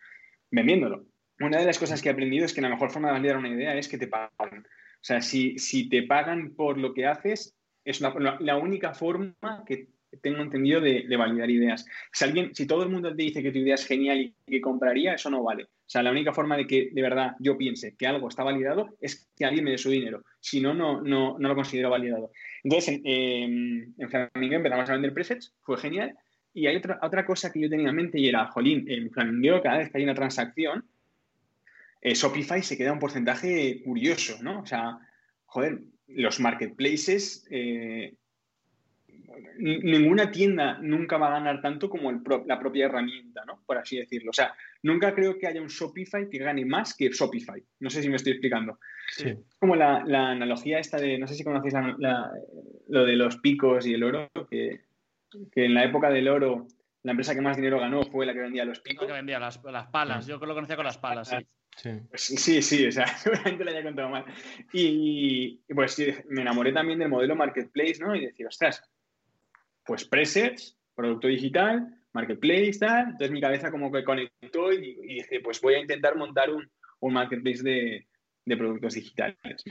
vendiéndolo. 0.52 1.06
Una 1.40 1.60
de 1.60 1.66
las 1.66 1.80
cosas 1.80 2.02
que 2.02 2.10
he 2.10 2.12
aprendido 2.12 2.46
es 2.46 2.54
que 2.54 2.62
la 2.62 2.70
mejor 2.70 2.92
forma 2.92 3.10
de 3.10 3.14
validar 3.14 3.38
una 3.38 3.50
idea 3.50 3.78
es 3.78 3.88
que 3.88 3.98
te 3.98 4.08
paguen. 4.08 4.66
O 4.66 5.04
sea, 5.04 5.22
si, 5.22 5.58
si 5.58 5.88
te 5.88 6.04
pagan 6.04 6.54
por 6.56 6.78
lo 6.78 6.94
que 6.94 7.06
haces, 7.06 7.56
es 7.86 8.02
la, 8.02 8.58
única 8.58 8.94
forma 8.94 9.64
que 9.66 9.88
tengo 10.22 10.42
entendido 10.42 10.82
de, 10.82 11.06
validar 11.16 11.50
ideas. 11.50 11.86
Si, 12.12 12.26
alguien, 12.26 12.54
si 12.54 12.68
todo 12.68 12.84
el 12.84 12.90
mundo 12.90 13.16
te 13.16 13.24
dice 13.24 13.42
que 13.42 13.52
tu 13.52 13.60
idea 13.60 13.76
es 13.76 13.86
genial 13.86 14.20
y 14.20 14.36
que 14.46 14.60
compraría, 14.60 15.14
eso 15.14 15.30
no 15.30 15.44
vale. 15.44 15.64
O 15.64 15.92
sea, 15.92 16.04
la 16.04 16.12
única 16.12 16.34
forma 16.34 16.58
de 16.58 16.68
que 16.68 16.90
de 16.92 17.02
verdad 17.02 17.36
yo 17.40 17.58
piense 17.58 17.96
que 17.96 18.06
algo 18.06 18.28
está 18.28 18.44
validado 18.44 18.96
es 19.00 19.32
que 19.36 19.46
alguien 19.46 19.64
me 19.64 19.72
dé 19.72 19.78
su 19.78 19.90
dinero. 19.90 20.24
Si 20.40 20.60
no, 20.60 20.74
no, 20.74 21.02
no, 21.02 21.38
lo 21.40 21.56
considero 21.56 21.90
validado. 21.90 22.32
Entonces, 22.64 23.00
en, 23.04 23.96
en 23.98 24.10
Flamingo 24.10 24.56
empezamos 24.56 24.90
a 24.90 24.94
vender 24.94 25.14
presets, 25.14 25.56
fue 25.62 25.78
genial. 25.78 26.16
Y 26.54 26.68
hay 26.68 26.76
otra, 26.76 27.00
otra 27.02 27.26
cosa 27.26 27.52
que 27.52 27.60
yo 27.60 27.70
tenía 27.70 27.90
en 27.90 27.96
mente 27.96 28.20
y 28.20 28.28
era, 28.28 28.48
jolín, 28.48 28.86
en 28.90 29.12
Flamingo 29.12 29.62
cada 29.62 29.78
vez 29.78 29.92
que 29.92 29.98
hay 29.98 30.04
una 30.04 30.16
transacción, 30.16 30.86
eh, 32.02 32.14
Shopify 32.14 32.64
se 32.64 32.78
queda 32.78 32.94
un 32.94 33.00
porcentaje 33.00 33.82
curioso, 33.84 34.38
¿no? 34.42 34.62
O 34.62 34.66
sea, 34.66 34.98
joder, 35.46 35.82
los 36.08 36.40
marketplaces, 36.40 37.46
eh, 37.52 38.16
ninguna 39.58 40.32
tienda 40.32 40.80
nunca 40.82 41.18
va 41.18 41.28
a 41.28 41.40
ganar 41.40 41.62
tanto 41.62 41.90
como 41.90 42.12
la 42.46 42.60
propia 42.60 42.86
herramienta, 42.86 43.44
¿no? 43.46 43.62
Por 43.66 43.78
así 43.78 43.98
decirlo. 43.98 44.32
O 44.32 44.34
sea, 44.34 44.54
nunca 44.84 45.14
creo 45.14 45.38
que 45.38 45.48
haya 45.48 45.62
un 45.62 45.68
Shopify 45.68 46.30
que 46.30 46.40
gane 46.40 46.66
más 46.66 46.96
que 46.96 47.10
Shopify. 47.10 47.62
No 47.80 47.90
sé 47.90 48.02
si 48.02 48.10
me 48.10 48.16
estoy 48.16 48.34
explicando. 48.34 48.80
Sí. 49.12 49.34
Como 49.60 49.76
la, 49.76 49.98
analogía 49.98 50.80
esta 50.80 50.98
de, 50.98 51.18
no 51.18 51.28
sé 51.28 51.36
si 51.36 51.44
conocéis 51.44 51.74
lo 52.88 53.06
de 53.06 53.16
los 53.16 53.38
picos 53.38 53.86
y 53.86 53.94
el 53.94 54.04
oro, 54.04 54.30
que 54.50 54.82
que 55.52 55.66
en 55.66 55.74
la 55.74 55.84
época 55.84 56.10
del 56.10 56.28
oro 56.28 56.68
la 57.04 57.12
empresa 57.12 57.34
que 57.34 57.42
más 57.42 57.56
dinero 57.56 57.80
ganó 57.80 58.04
fue 58.04 58.26
la 58.26 58.34
que 58.34 58.40
vendía 58.40 58.66
los 58.66 58.82
picos. 58.82 59.08
La 59.08 59.14
que 59.14 59.18
vendía 59.20 59.40
las, 59.40 59.58
palas, 59.58 60.28
yo 60.28 60.38
lo 60.38 60.54
conocía 60.54 60.76
con 60.76 60.86
las 60.86 60.98
palas, 60.98 61.30
sí. 61.30 61.38
Pues 62.10 62.22
sí. 62.24 62.62
sí, 62.62 62.88
o 62.88 62.92
sea, 62.92 63.08
seguramente 63.18 63.64
lo 63.64 63.72
haya 63.72 63.84
contado 63.84 64.10
mal. 64.10 64.26
Y, 64.74 65.62
pues 65.74 65.98
me 66.28 66.42
enamoré 66.42 66.74
también 66.74 67.00
del 67.00 67.10
modelo 67.10 67.36
marketplace, 67.36 68.00
¿no? 68.00 68.16
Y 68.16 68.26
decir, 68.26 68.48
ostras, 68.48 68.84
pues 69.86 70.06
presets, 70.06 70.78
producto 70.94 71.28
digital, 71.28 71.88
marketplace, 72.12 72.80
tal. 72.80 73.04
Entonces 73.12 73.32
mi 73.32 73.40
cabeza 73.40 73.72
como 73.72 73.92
que 73.92 74.04
conectó 74.04 74.74
y, 74.74 74.96
dije, 74.96 75.40
pues 75.42 75.62
voy 75.62 75.76
a 75.76 75.80
intentar 75.80 76.18
montar 76.18 76.50
un, 76.50 76.70
marketplace 77.02 77.64
de, 77.64 78.08
de 78.46 78.58
productos 78.58 78.96
digitales. 78.96 79.64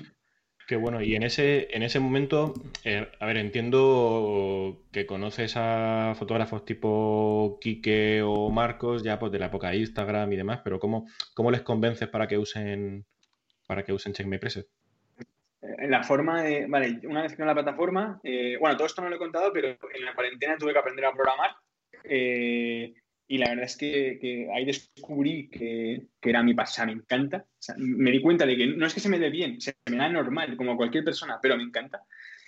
Qué 0.69 0.77
bueno, 0.77 1.01
y 1.01 1.14
en 1.14 1.23
ese, 1.23 1.75
en 1.75 1.83
ese 1.83 1.99
momento, 1.99 2.53
eh, 2.85 3.11
a 3.21 3.25
ver, 3.25 3.39
entiendo 3.39 4.77
que 4.93 5.07
conoces 5.07 5.55
a 5.57 6.14
fotógrafos 6.14 6.66
tipo 6.66 7.59
Quique 7.59 8.21
o 8.23 8.51
Marcos, 8.51 9.03
ya 9.03 9.19
pues 9.19 9.33
de 9.33 9.39
la 9.39 9.47
época 9.47 9.71
de 9.71 9.79
Instagram 9.79 10.31
y 10.31 10.37
demás, 10.37 10.61
pero 10.62 10.79
¿cómo, 10.79 11.09
cómo 11.33 11.51
les 11.51 11.62
convences 11.62 12.07
para 12.09 12.29
que 12.29 12.37
usen 12.37 13.07
para 13.66 13.83
que 13.83 13.95
usen 13.95 14.12
Check? 14.12 14.27
En 15.62 15.91
la 15.91 16.03
forma 16.03 16.43
de, 16.43 16.66
vale, 16.66 17.01
una 17.05 17.23
vez 17.23 17.35
que 17.35 17.41
en 17.41 17.49
la 17.49 17.55
plataforma, 17.55 18.21
eh, 18.23 18.59
bueno, 18.61 18.77
todo 18.77 18.89
esto 18.89 19.01
no 19.01 19.09
lo 19.09 19.16
he 19.16 19.19
contado, 19.19 19.51
pero 19.55 19.69
en 19.69 20.05
la 20.05 20.14
cuarentena 20.14 20.59
tuve 20.59 20.75
que 20.75 20.81
aprender 20.81 21.07
a 21.07 21.14
programar. 21.14 21.53
Eh, 22.05 22.93
y 23.31 23.37
la 23.37 23.51
verdad 23.51 23.66
es 23.66 23.76
que, 23.76 24.49
ahí 24.55 24.64
descubrí 24.64 25.49
que, 25.49 26.07
era 26.22 26.43
mi 26.43 26.55
pasado, 26.55 26.87
me 26.87 26.95
encanta. 26.95 27.45
me 27.76 28.11
di 28.11 28.22
cuenta 28.22 28.47
de 28.47 28.57
que 28.57 28.66
no 28.66 28.87
es 28.87 28.95
que 28.95 29.01
se 29.01 29.11
me 29.11 29.18
dé 29.18 29.29
bien, 29.29 29.61
se 29.61 29.76
me 29.91 29.99
da 29.99 30.09
normal, 30.09 30.57
como 30.57 30.79
cualquier 30.79 31.05
persona, 31.05 31.39
pero 31.41 31.57
me 31.59 31.62
encanta. 31.62 32.03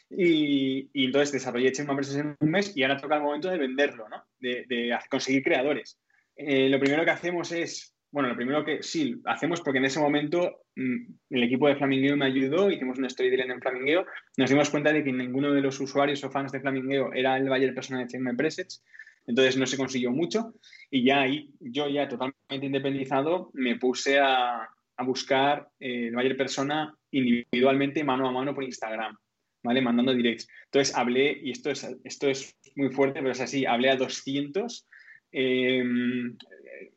Y, 0.08 0.88
entonces 0.94 1.32
desarrollé 1.32 1.70
Check 1.70 1.86
en 1.88 2.36
un 2.40 2.50
mes 2.50 2.74
y 2.74 2.82
ahora 2.82 2.96
toca 2.96 3.16
el 3.16 3.22
momento 3.22 3.50
de 3.50 3.58
venderlo, 3.58 4.08
¿no? 4.08 4.24
de, 4.38 4.98
conseguir 5.10 5.42
creadores. 5.42 6.00
Eh, 6.34 6.70
lo 6.70 6.80
primero 6.80 7.04
que 7.04 7.10
hacemos 7.10 7.52
es, 7.52 7.94
bueno, 8.10 8.30
lo 8.30 8.36
primero 8.36 8.64
que 8.64 8.82
sí, 8.82 9.20
hacemos 9.26 9.60
porque 9.60 9.78
en 9.78 9.84
ese 9.84 10.00
momento 10.00 10.62
mm, 10.76 10.96
el 11.28 11.42
equipo 11.42 11.68
de 11.68 11.76
Flamingueo 11.76 12.16
me 12.16 12.24
ayudó, 12.24 12.70
hicimos 12.70 12.98
una 12.98 13.10
storytelling 13.10 13.50
en 13.50 13.60
Flamingueo, 13.60 14.06
nos 14.38 14.48
dimos 14.48 14.70
cuenta 14.70 14.94
de 14.94 15.04
que 15.04 15.12
ninguno 15.12 15.52
de 15.52 15.60
los 15.60 15.78
usuarios 15.78 16.24
o 16.24 16.30
fans 16.30 16.52
de 16.52 16.60
Flamingueo 16.60 17.12
era 17.12 17.36
el 17.36 17.50
buyer 17.50 17.74
personal 17.74 18.04
de 18.04 18.10
Check 18.10 18.22
My 18.22 18.34
Presets 18.34 18.82
entonces 19.26 19.56
no 19.56 19.66
se 19.66 19.76
consiguió 19.76 20.10
mucho 20.10 20.54
y 20.90 21.04
ya 21.04 21.22
ahí, 21.22 21.50
yo 21.60 21.88
ya 21.88 22.08
totalmente 22.08 22.66
independizado, 22.66 23.50
me 23.54 23.76
puse 23.76 24.18
a, 24.18 24.68
buscar 25.02 25.66
eh, 25.80 26.10
mayor 26.10 26.36
persona 26.36 26.94
individualmente, 27.10 28.04
mano 28.04 28.28
a 28.28 28.32
mano 28.32 28.54
por 28.54 28.64
Instagram, 28.64 29.16
¿vale? 29.62 29.80
Mandando 29.80 30.12
directs. 30.12 30.46
Entonces 30.66 30.94
hablé, 30.94 31.40
y 31.42 31.52
esto 31.52 31.70
es, 31.70 31.88
esto 32.04 32.28
es 32.28 32.54
muy 32.76 32.90
fuerte, 32.90 33.20
pero 33.20 33.32
es 33.32 33.40
así, 33.40 33.64
hablé 33.64 33.88
a 33.88 33.96
200, 33.96 34.86
em, 35.32 36.36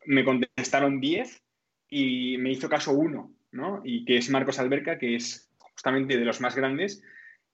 me 0.04 0.22
contestaron 0.22 1.00
10 1.00 1.42
y 1.88 2.36
me 2.36 2.50
hizo 2.50 2.68
caso 2.68 2.92
uno, 2.92 3.32
¿no? 3.52 3.80
Y 3.84 4.04
que 4.04 4.18
es 4.18 4.28
Marcos 4.28 4.58
Alberca, 4.58 4.98
que 4.98 5.14
es 5.14 5.48
justamente 5.58 6.18
de 6.18 6.24
los 6.24 6.40
más 6.40 6.54
grandes. 6.54 7.02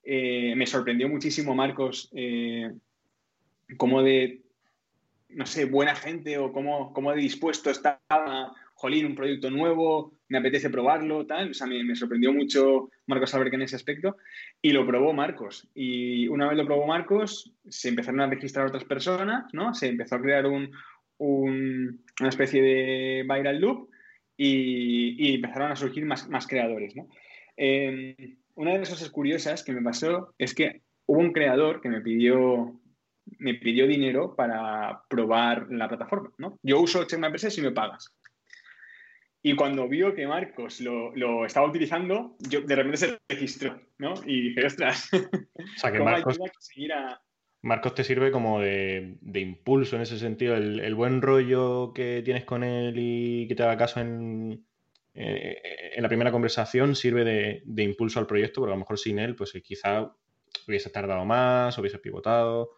Eh, 0.03 0.53
me 0.55 0.65
sorprendió 0.65 1.07
muchísimo 1.07 1.53
Marcos 1.53 2.09
eh, 2.13 2.71
como 3.77 4.01
de 4.01 4.41
no 5.33 5.45
sé, 5.45 5.65
buena 5.65 5.95
gente 5.95 6.37
o 6.37 6.51
cómo, 6.51 6.93
cómo 6.93 7.13
dispuesto 7.13 7.69
estaba, 7.69 8.53
jolín, 8.75 9.05
un 9.05 9.15
proyecto 9.15 9.49
nuevo, 9.49 10.13
me 10.27 10.39
apetece 10.39 10.69
probarlo, 10.69 11.25
tal. 11.25 11.51
O 11.51 11.53
sea, 11.53 11.67
me, 11.67 11.95
sorprendió 11.95 12.33
mucho 12.33 12.89
Marcos 13.07 13.33
Alberca 13.33 13.55
en 13.55 13.63
ese 13.63 13.75
aspecto 13.75 14.17
y 14.61 14.71
lo 14.71 14.85
probó 14.85 15.13
Marcos. 15.13 15.69
Y 15.73 16.27
una 16.27 16.47
vez 16.47 16.57
lo 16.57 16.65
probó 16.65 16.87
Marcos, 16.87 17.53
se 17.67 17.89
empezaron 17.89 18.21
a 18.21 18.27
registrar 18.27 18.67
otras 18.67 18.85
personas, 18.85 19.45
¿no? 19.53 19.73
Se 19.73 19.87
empezó 19.87 20.15
a 20.15 20.21
crear 20.21 20.47
un, 20.47 20.71
una 21.19 22.29
especie 22.29 22.61
de 22.61 23.23
viral 23.23 23.59
loop 23.59 23.89
y, 24.35 25.35
empezaron 25.35 25.71
a 25.71 25.75
surgir 25.75 26.05
más, 26.05 26.27
más 26.29 26.47
creadores, 26.47 26.95
¿no? 26.95 27.07
Em, 27.55 28.15
una 28.55 28.73
de 28.73 28.79
las 28.79 28.89
cosas 28.89 29.09
curiosas 29.09 29.63
que 29.63 29.73
me 29.73 29.81
pasó 29.81 30.33
es 30.37 30.55
que 30.55 30.81
hubo 31.05 31.19
un 31.19 31.33
creador 31.33 31.81
que 31.81 31.89
me 31.89 32.01
pidió 32.01 32.80
me 33.37 33.55
pidió 33.55 33.87
dinero 33.87 34.35
para 34.35 35.03
probar 35.07 35.67
la 35.71 35.87
plataforma, 35.87 36.31
¿no? 36.37 36.59
Yo 36.63 36.79
uso 36.79 37.03
Check 37.05 37.19
My 37.19 37.27
y 37.27 37.61
me 37.61 37.71
pagas. 37.71 38.13
Y 39.43 39.55
cuando 39.55 39.87
vio 39.87 40.13
que 40.13 40.27
Marcos 40.27 40.81
lo, 40.81 41.45
estaba 41.45 41.67
utilizando, 41.67 42.35
yo 42.39 42.61
de 42.61 42.75
repente 42.75 42.97
se 42.97 43.17
registró, 43.27 43.81
¿no? 43.97 44.13
Y 44.25 44.49
dije, 44.49 44.65
ostras, 44.65 45.09
o 45.13 45.77
sea, 45.77 45.91
que 45.91 45.99
Marcos, 45.99 46.37
conseguir 46.37 46.93
a, 46.93 47.19
Marcos 47.63 47.93
te 47.93 48.03
sirve 48.03 48.31
como 48.31 48.59
de, 48.59 49.17
impulso 49.35 49.95
en 49.95 50.01
ese 50.01 50.17
sentido. 50.17 50.55
El, 50.55 50.95
buen 50.95 51.21
rollo 51.21 51.93
que 51.93 52.21
tienes 52.23 52.43
con 52.43 52.63
él 52.63 52.95
y 52.97 53.47
que 53.47 53.55
te 53.55 53.63
haga 53.63 53.77
caso 53.77 53.99
en, 53.99 54.65
eh, 55.13 55.61
en 55.93 56.01
la 56.01 56.09
primera 56.09 56.31
conversación 56.31 56.95
sirve 56.95 57.23
de, 57.63 57.83
impulso 57.83 58.19
al 58.19 58.27
proyecto, 58.27 58.61
porque 58.61 58.71
a 58.71 58.75
lo 58.75 58.79
mejor 58.79 58.97
sin 58.97 59.19
él, 59.19 59.35
pues 59.35 59.53
quizá 59.63 60.11
hubiese 60.67 60.89
tardado 60.89 61.23
más, 61.23 61.77
hubiese 61.77 61.99
pivotado. 61.99 62.71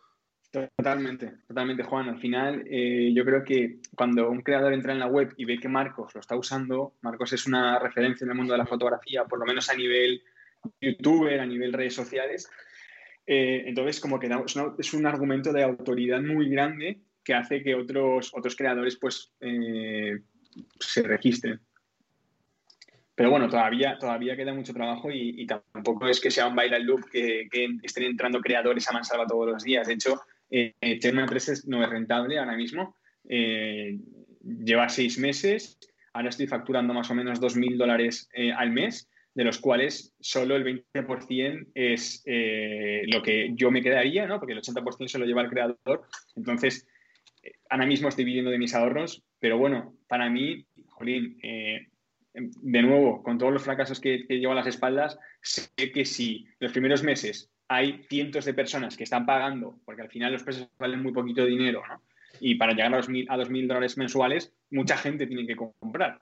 Totalmente, 0.54 1.34
totalmente, 1.48 1.82
Juan. 1.82 2.10
Al 2.10 2.20
final, 2.20 2.64
eh, 2.70 3.12
yo 3.12 3.26
creo 3.26 3.44
que 3.44 3.80
cuando 3.96 4.30
un 4.30 4.44
creador 4.44 4.74
entra 4.74 4.94
en 4.94 5.00
la 5.00 5.08
web 5.08 5.34
y 5.36 5.46
ve 5.46 5.58
que 5.58 5.68
Marcos 5.68 6.14
lo 6.14 6.22
está 6.22 6.36
usando, 6.36 6.94
Marcos 7.02 7.34
es 7.34 7.48
una 7.48 7.80
referencia 7.80 8.24
en 8.24 8.32
el 8.32 8.38
mundo 8.38 8.54
de 8.54 8.60
la 8.60 8.68
fotografía, 8.68 9.26
por 9.26 9.40
lo 9.40 9.46
menos 9.46 9.70
a 9.72 9.76
nivel 9.76 10.22
youtuber, 10.80 11.40
a 11.40 11.46
nivel 11.48 11.74
redes 11.74 11.96
sociales, 11.96 12.50
eh, 13.26 13.64
entonces, 13.66 14.00
como 14.00 14.20
que 14.20 14.30
es 14.78 14.94
un 14.94 15.06
argumento 15.06 15.54
de 15.54 15.64
autoridad 15.64 16.22
muy 16.22 16.50
grande 16.50 17.02
que 17.24 17.34
hace 17.34 17.64
que 17.64 17.74
otros, 17.74 18.32
otros 18.34 18.56
creadores 18.56 18.98
pues, 18.98 19.34
eh, 19.40 20.20
se 20.80 21.04
registren. 21.04 21.60
Pero 23.16 23.30
bueno, 23.30 23.48
todavía, 23.48 23.98
todavía 23.98 24.36
queda 24.36 24.54
mucho 24.54 24.74
trabajo 24.74 25.10
y, 25.12 25.46
tampoco 25.46 26.08
es 26.08 26.20
que 26.20 26.32
sea 26.32 26.48
un 26.48 26.56
baile 26.56 26.80
loop 26.80 27.10
que, 27.10 27.48
estén 27.84 28.04
entrando 28.04 28.42
creadores 28.42 28.90
a 28.90 28.94
mansalva 28.94 29.28
todos 29.28 29.48
los 29.48 29.64
días. 29.64 29.88
De 29.88 29.94
hecho, 29.94 30.20
eh, 30.54 31.00
Empresas 31.02 31.66
no 31.68 31.84
es 31.84 31.90
rentable 31.90 32.40
ahora 32.40 32.56
mismo. 32.56 32.98
Eh, 33.28 33.98
lleva 34.42 34.90
seis 34.90 35.18
meses. 35.18 35.78
Ahora 36.14 36.30
estoy 36.30 36.48
facturando 36.48 36.94
más 36.94 37.10
o 37.10 37.16
menos 37.16 37.42
2.000 37.42 37.78
dólares 37.78 38.30
al 38.56 38.72
mes 38.72 39.10
de 39.36 39.44
los 39.44 39.60
cuales 39.60 40.14
solo 40.20 40.56
el 40.56 40.64
20% 40.94 41.68
es 41.74 42.22
eh, 42.26 43.04
lo 43.08 43.22
que 43.22 43.52
yo 43.56 43.72
me 43.72 43.82
quedaría, 43.82 44.28
¿no? 44.28 44.40
porque 44.40 44.54
el 44.54 44.62
80% 44.62 45.08
se 45.08 45.20
lo 45.20 45.26
lleva 45.26 45.42
el 45.42 45.50
creador. 45.50 46.04
Entonces, 46.36 46.88
eh, 47.42 47.54
ahora 47.70 47.86
mismo 47.86 48.10
estoy 48.10 48.26
viviendo 48.26 48.52
de 48.52 48.60
mis 48.60 48.76
ahorros, 48.76 49.24
pero 49.40 49.58
bueno, 49.58 49.96
para 50.08 50.30
mí, 50.30 50.66
Jolín, 50.88 51.40
eh, 51.42 51.88
de 52.34 52.82
nuevo, 52.82 53.24
con 53.24 53.38
todos 53.38 53.54
los 53.54 53.64
fracasos 53.64 54.00
que, 54.00 54.26
llevo 54.30 54.54
a 54.54 54.58
las 54.58 54.68
espaldas, 54.68 55.18
sé 55.42 55.92
que 55.92 56.06
si 56.06 56.46
los 56.60 56.72
primeros 56.72 57.04
meses 57.04 57.52
hay 57.74 58.06
cientos 58.10 58.46
de 58.46 58.54
personas 58.54 58.96
que 58.98 59.04
están 59.04 59.26
pagando, 59.26 59.78
porque 59.86 60.02
al 60.02 60.10
final 60.10 60.34
los 60.34 60.44
precios 60.44 60.70
valen 60.78 61.02
muy 61.02 61.12
poquito 61.12 61.46
dinero, 61.46 61.84
¿no? 61.88 62.02
y 62.40 62.56
para 62.56 62.74
llegar 62.74 62.94
a 62.94 63.02
2.000 63.02 63.28
a 63.30 63.38
2000 63.38 63.68
dólares 63.68 63.98
mensuales, 63.98 64.54
mucha 64.72 64.98
gente 64.98 65.28
tiene 65.28 65.46
que 65.46 65.56
comprar. 65.56 66.20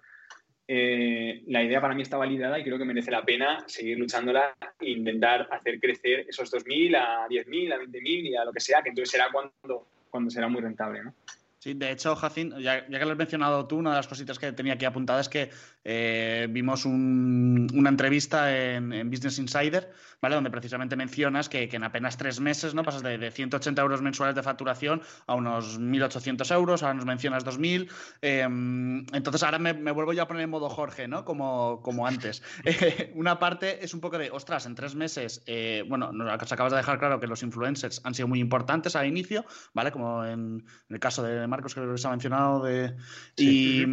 Eh, 0.67 1.43
la 1.47 1.63
idea 1.63 1.81
para 1.81 1.93
mí 1.93 2.01
está 2.01 2.17
validada 2.17 2.57
y 2.59 2.63
creo 2.63 2.77
que 2.77 2.85
merece 2.85 3.11
la 3.11 3.25
pena 3.25 3.63
seguir 3.67 3.97
luchándola 3.97 4.55
e 4.79 4.91
intentar 4.91 5.47
hacer 5.51 5.79
crecer 5.79 6.25
esos 6.29 6.51
2.000 6.53 6.95
a 6.95 7.27
10.000, 7.27 7.73
a 7.73 7.77
20.000 7.77 8.03
y 8.03 8.35
a 8.35 8.45
lo 8.45 8.53
que 8.53 8.59
sea, 8.59 8.81
que 8.81 8.89
entonces 8.89 9.11
será 9.11 9.27
cuando, 9.31 9.87
cuando 10.09 10.29
será 10.29 10.47
muy 10.47 10.61
rentable. 10.61 11.03
¿no? 11.03 11.13
Sí, 11.61 11.73
de 11.73 11.91
hecho, 11.91 12.15
Jacin, 12.15 12.57
ya, 12.59 12.85
que 12.87 13.05
lo 13.05 13.11
has 13.11 13.17
mencionado 13.17 13.67
tú, 13.67 13.77
una 13.77 13.91
de 13.91 13.97
las 13.97 14.07
cositas 14.07 14.39
que 14.39 14.51
tenía 14.51 14.73
aquí 14.73 14.85
apuntada 14.85 15.21
es 15.21 15.29
que 15.29 15.49
eh, 15.84 16.47
vimos 16.49 16.86
una 16.86 17.89
entrevista 17.89 18.55
en, 18.55 19.09
Business 19.09 19.39
Insider, 19.39 19.91
¿vale? 20.21 20.36
Donde 20.36 20.51
precisamente 20.51 20.95
mencionas 20.95 21.49
que, 21.49 21.69
en 21.71 21.84
apenas 21.84 22.17
tres 22.17 22.39
meses, 22.39 22.73
¿no? 22.73 22.84
Pasas 22.84 23.03
de, 23.03 23.32
180 23.32 23.82
euros 23.82 24.01
mensuales 24.01 24.36
de 24.36 24.43
facturación 24.43 25.01
a 25.27 25.36
unos 25.36 25.79
1.800 25.79 26.53
euros, 26.53 26.84
ahora 26.84 26.93
nos 26.93 27.05
mencionas 27.05 27.45
2.000. 27.45 27.89
Em, 28.21 29.05
entonces 29.13 29.43
ahora 29.43 29.59
me, 29.59 29.73
vuelvo 29.91 30.13
yo 30.13 30.23
a 30.23 30.27
poner 30.27 30.43
en 30.43 30.49
modo 30.49 30.69
Jorge, 30.69 31.07
¿no? 31.07 31.25
Como, 31.25 31.82
como 31.82 32.05
antes. 32.05 32.43
una 33.15 33.39
parte 33.39 33.84
es 33.84 33.93
un 33.93 34.01
poco 34.01 34.17
de, 34.17 34.29
ostras, 34.32 34.65
en 34.65 34.75
tres 34.75 34.95
meses, 34.95 35.43
eh, 35.45 35.84
bueno, 35.88 36.11
nos 36.11 36.51
acabas 36.51 36.71
de 36.71 36.77
dejar 36.77 36.99
claro 36.99 37.19
que 37.19 37.27
los 37.27 37.43
influencers 37.43 38.01
han 38.03 38.13
sido 38.13 38.27
muy 38.27 38.39
importantes 38.39 38.95
al 38.95 39.07
inicio, 39.07 39.45
¿vale? 39.73 39.91
Como 39.91 40.23
en 40.25 40.65
el 40.89 40.99
caso 40.99 41.23
de 41.23 41.47
Marcos, 41.47 41.73
que 41.73 41.97
se 41.97 42.07
ha 42.07 42.11
mencionado. 42.11 42.63
De, 42.63 42.95
y, 43.38 43.86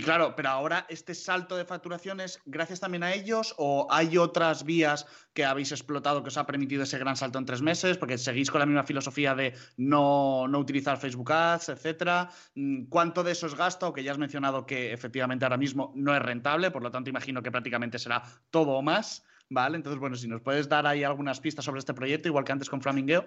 claro, 0.00 0.34
pero 0.34 0.48
ahora 0.48 0.86
este 0.88 1.14
salto 1.14 1.56
de 1.56 1.66
facturación 1.66 2.20
es 2.20 2.40
gracias 2.46 2.80
también 2.80 3.02
a 3.02 3.12
ellos 3.12 3.54
o 3.58 3.86
hay 3.90 4.16
otras 4.16 4.64
vías 4.64 5.06
que 5.34 5.44
habéis 5.44 5.70
explotado 5.70 6.22
que 6.22 6.28
os 6.28 6.36
ha 6.38 6.46
permitido 6.46 6.82
ese 6.82 6.98
gran 6.98 7.16
salto 7.16 7.38
en 7.38 7.44
tres 7.44 7.60
meses, 7.60 7.98
porque 7.98 8.16
seguís 8.16 8.50
con 8.50 8.60
la 8.60 8.66
misma 8.66 8.84
filosofía 8.84 9.34
de 9.34 9.54
no, 9.76 10.44
utilizar 10.44 10.98
Facebook 10.98 11.30
Ads, 11.30 11.68
etcétera. 11.70 12.30
Mm, 12.54 12.84
¿Cuánto 12.84 13.22
de 13.22 13.32
eso 13.32 13.46
es 13.46 13.54
gasto? 13.54 13.92
Que 13.92 14.02
ya 14.02 14.12
has 14.12 14.18
mencionado 14.18 14.64
que 14.64 14.92
efectivamente 14.92 15.44
ahora 15.44 15.58
mismo 15.58 15.92
no 15.94 16.14
es 16.16 16.22
rentable, 16.22 16.70
por 16.70 16.82
lo 16.82 16.90
tanto 16.90 17.10
imagino 17.10 17.42
que 17.42 17.50
prácticamente 17.50 17.98
será 17.98 18.22
todo 18.50 18.72
o 18.72 18.82
más. 18.82 19.24
¿Vale? 19.50 19.76
Entonces, 19.76 20.00
bueno, 20.00 20.16
si 20.16 20.28
nos 20.28 20.40
puedes 20.40 20.66
dar 20.66 20.86
ahí 20.86 21.04
algunas 21.04 21.38
pistas 21.38 21.66
sobre 21.66 21.80
este 21.80 21.92
proyecto, 21.92 22.28
igual 22.28 22.44
que 22.44 22.52
antes 22.52 22.70
con 22.70 22.80
Flamingo. 22.80 23.26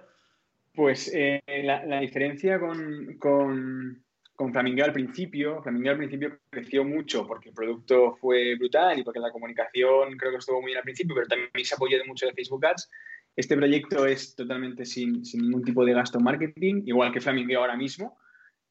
Pues 0.73 1.11
eh, 1.13 1.41
la, 1.63 1.99
diferencia 1.99 2.59
con, 2.59 3.17
con, 3.19 4.04
Flamingo 4.37 4.83
al 4.83 4.93
principio, 4.93 5.61
Flamingo 5.61 5.91
al 5.91 5.97
principio 5.97 6.39
creció 6.49 6.83
mucho 6.83 7.25
porque 7.25 7.49
el 7.49 7.55
producto 7.55 8.15
fue 8.19 8.55
brutal 8.55 8.99
y 8.99 9.03
porque 9.03 9.19
la 9.19 9.31
comunicación 9.31 10.17
creo 10.17 10.31
que 10.31 10.37
estuvo 10.37 10.61
muy 10.61 10.69
bien 10.69 10.79
al 10.79 10.83
principio, 10.83 11.15
pero 11.15 11.27
también 11.27 11.49
se 11.63 11.75
apoyó 11.75 11.97
mucho 12.05 12.25
de 12.25 12.33
Facebook 12.33 12.65
Ads. 12.65 12.89
Este 13.35 13.55
proyecto 13.55 14.05
es 14.05 14.35
totalmente 14.35 14.85
sin, 14.85 15.21
ningún 15.33 15.63
tipo 15.63 15.85
de 15.85 15.93
gasto 15.93 16.19
marketing, 16.19 16.83
igual 16.85 17.11
que 17.11 17.21
Flamingo 17.21 17.59
ahora 17.59 17.77
mismo. 17.77 18.17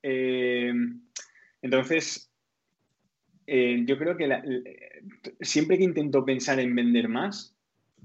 Eh, 0.02 0.72
entonces, 1.62 2.30
eh, 3.46 3.82
yo 3.86 3.98
creo 3.98 4.16
que 4.16 4.28
siempre 5.40 5.78
que 5.78 5.84
intento 5.84 6.24
pensar 6.24 6.60
en 6.60 6.74
vender 6.74 7.08
más, 7.08 7.56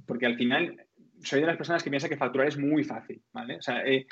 porque 0.06 0.26
al 0.26 0.38
final 0.38 0.86
soy 1.24 1.42
de 1.42 1.48
las 1.48 1.58
personas 1.58 1.84
que 1.84 1.90
piensa 1.90 2.10
que 2.10 2.18
facturar 2.18 2.48
es 2.48 2.58
muy 2.58 2.84
fácil, 2.84 3.22
¿vale? 3.34 3.58
O 3.58 3.62
sea, 3.62 3.86
eh, 3.86 4.08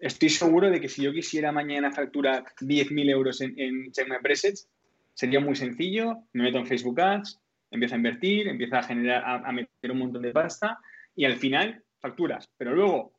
estoy 0.00 0.30
seguro 0.30 0.70
de 0.70 0.80
que 0.80 0.88
si 0.88 1.02
yo 1.02 1.12
quisiera 1.12 1.52
mañana 1.52 1.92
facturar 1.92 2.44
10.000 2.60 3.10
euros 3.10 3.40
en, 3.40 3.58
en 3.58 3.92
Check 3.92 4.08
My 4.08 4.16
Presets, 4.22 4.68
sería 5.14 5.40
muy 5.40 5.54
sencillo, 5.54 6.24
me 6.32 6.44
meto 6.44 6.58
en 6.58 6.66
Facebook 6.66 7.00
Ads, 7.00 7.38
empiezo 7.70 7.94
a 7.94 7.98
invertir, 7.98 8.48
empiezo 8.48 8.76
a 8.76 8.82
generar, 8.82 9.22
a, 9.24 9.52
meter 9.52 9.90
un 9.90 9.98
montón 9.98 10.22
de 10.22 10.32
pasta 10.32 10.78
y 11.14 11.24
al 11.24 11.36
final 11.36 11.82
facturas, 11.98 12.48
pero 12.56 12.74
luego 12.74 13.12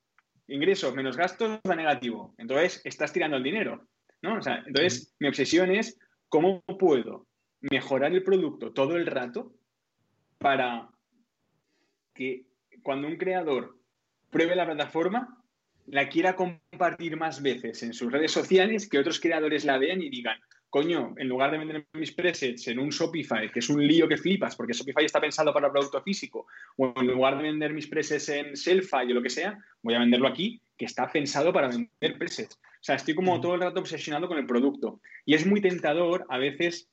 ingresos 0.47 0.93
menos 0.95 1.15
gastos 1.15 1.59
da 1.63 1.75
negativo, 1.75 2.33
entonces 2.37 2.81
estás 2.83 3.13
tirando 3.13 3.37
el 3.37 3.43
dinero, 3.43 3.87
¿no? 4.21 4.37
O 4.37 4.41
sea, 4.41 4.63
entonces 4.65 5.15
mi 5.19 5.27
obsesión 5.27 5.71
es 5.71 5.97
cómo 6.27 6.61
puedo 6.79 7.27
mejorar 7.61 8.11
el 8.11 8.23
producto 8.23 8.73
todo 8.73 8.97
el 8.97 9.05
rato 9.05 9.53
para 10.39 10.89
que 12.13 12.47
cuando 12.81 13.07
un 13.07 13.17
creador 13.17 13.77
pruebe 14.31 14.55
la 14.55 14.65
plataforma, 14.65 15.40
la 15.91 16.07
quiera 16.07 16.37
compartir 16.37 17.17
más 17.17 17.41
veces 17.41 17.83
en 17.83 17.93
sus 17.93 18.11
redes 18.11 18.31
sociales, 18.31 18.87
que 18.89 18.97
otros 18.97 19.19
creadores 19.19 19.65
la 19.65 19.77
vean 19.77 20.01
y 20.01 20.09
digan, 20.09 20.39
coño, 20.69 21.13
en 21.17 21.27
lugar 21.27 21.51
de 21.51 21.57
vender 21.57 21.85
mis 21.93 22.13
presets 22.13 22.69
en 22.69 22.79
un 22.79 22.89
Shopify, 22.89 23.51
que 23.51 23.59
es 23.59 23.69
un 23.69 23.85
lío 23.85 24.07
que 24.07 24.15
flipas, 24.15 24.55
porque 24.55 24.71
Shopify 24.71 25.03
está 25.03 25.19
pensado 25.19 25.53
para 25.53 25.69
producto 25.69 26.01
físico, 26.01 26.47
o 26.77 26.93
en 26.95 27.07
lugar 27.07 27.35
de 27.35 27.43
vender 27.43 27.73
mis 27.73 27.87
presets 27.87 28.29
en 28.29 28.55
Selfie 28.55 29.11
o 29.11 29.15
lo 29.15 29.21
que 29.21 29.29
sea, 29.29 29.57
voy 29.83 29.93
a 29.93 29.99
venderlo 29.99 30.29
aquí, 30.29 30.61
que 30.77 30.85
está 30.85 31.11
pensado 31.11 31.51
para 31.51 31.67
vender 31.67 32.17
presets. 32.17 32.55
O 32.55 32.83
sea, 32.83 32.95
estoy 32.95 33.13
como 33.13 33.41
todo 33.41 33.55
el 33.55 33.61
rato 33.61 33.81
obsesionado 33.81 34.29
con 34.29 34.37
el 34.37 34.45
producto. 34.45 35.01
Y 35.25 35.33
es 35.33 35.45
muy 35.45 35.59
tentador 35.59 36.25
a 36.29 36.37
veces 36.37 36.89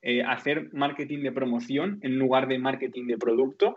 eh, 0.00 0.22
hacer 0.22 0.70
marketing 0.72 1.22
de 1.22 1.32
promoción 1.32 1.98
en 2.02 2.18
lugar 2.18 2.48
de 2.48 2.58
marketing 2.58 3.08
de 3.08 3.18
producto, 3.18 3.76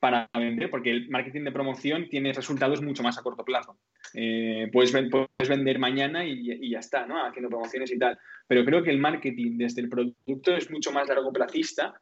para 0.00 0.30
vender, 0.34 0.70
porque 0.70 0.90
el 0.90 1.10
marketing 1.10 1.44
de 1.44 1.52
promoción 1.52 2.08
tiene 2.08 2.32
resultados 2.32 2.80
mucho 2.80 3.02
más 3.02 3.18
a 3.18 3.22
corto 3.22 3.44
plazo. 3.44 3.78
Eh, 4.14 4.68
puedes, 4.72 4.90
puedes, 4.90 5.48
vender 5.48 5.78
mañana 5.78 6.24
y, 6.24 6.70
ya 6.70 6.78
está, 6.78 7.06
¿no? 7.06 7.24
Haciendo 7.24 7.50
promociones 7.50 7.92
y 7.92 7.98
tal. 7.98 8.18
Pero 8.48 8.64
creo 8.64 8.82
que 8.82 8.90
el 8.90 8.98
marketing 8.98 9.58
desde 9.58 9.82
el 9.82 9.90
producto 9.90 10.56
es 10.56 10.70
mucho 10.70 10.90
más 10.90 11.06
largo 11.06 11.32
plazista 11.32 12.00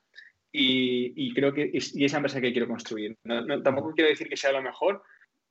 y, 0.53 1.35
creo 1.35 1.53
que 1.53 1.71
es 1.75 1.95
y 1.95 2.05
esa 2.05 2.19
empresa 2.19 2.41
que 2.41 2.53
quiero 2.53 2.69
construir. 2.69 3.17
tampoco 3.65 3.93
quiero 3.95 4.11
decir 4.11 4.29
que 4.29 4.37
sea 4.37 4.53
lo 4.53 4.63
mejor, 4.63 5.03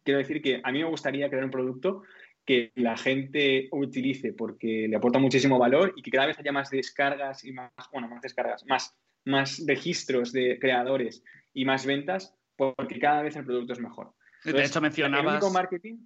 quiero 0.04 0.20
decir 0.20 0.42
que 0.42 0.62
a 0.64 0.72
mí 0.72 0.80
me 0.80 0.90
gustaría 0.90 1.30
crear 1.30 1.44
un 1.44 1.52
producto 1.52 2.04
que 2.46 2.72
la 2.76 2.96
gente 2.96 3.68
utilice 3.74 4.32
porque 4.32 4.88
le 4.88 4.96
aporta 4.96 5.20
muchísimo 5.20 5.60
valor 5.60 5.94
y 5.98 6.02
que 6.02 6.12
cada 6.12 6.28
vez 6.28 6.40
haya 6.40 6.54
más 6.54 6.70
descargas 6.70 7.44
y 7.44 7.52
más, 7.52 7.72
bueno, 7.92 8.08
más 8.08 8.22
descargas, 8.22 8.66
más, 8.66 8.96
más 9.26 9.62
registros 9.68 10.32
de 10.32 10.58
creadores 10.58 11.24
y 11.54 11.66
más 11.66 11.86
ventas 11.86 12.37
porque 12.58 13.00
cada 13.00 13.22
vez 13.22 13.36
el 13.36 13.46
producto 13.46 13.74
es 13.74 13.80
mejor. 13.80 14.14
de 14.44 14.64
hecho, 14.64 14.82
mencionabas. 14.82 15.44
El 15.44 15.54
marketing. 15.54 15.98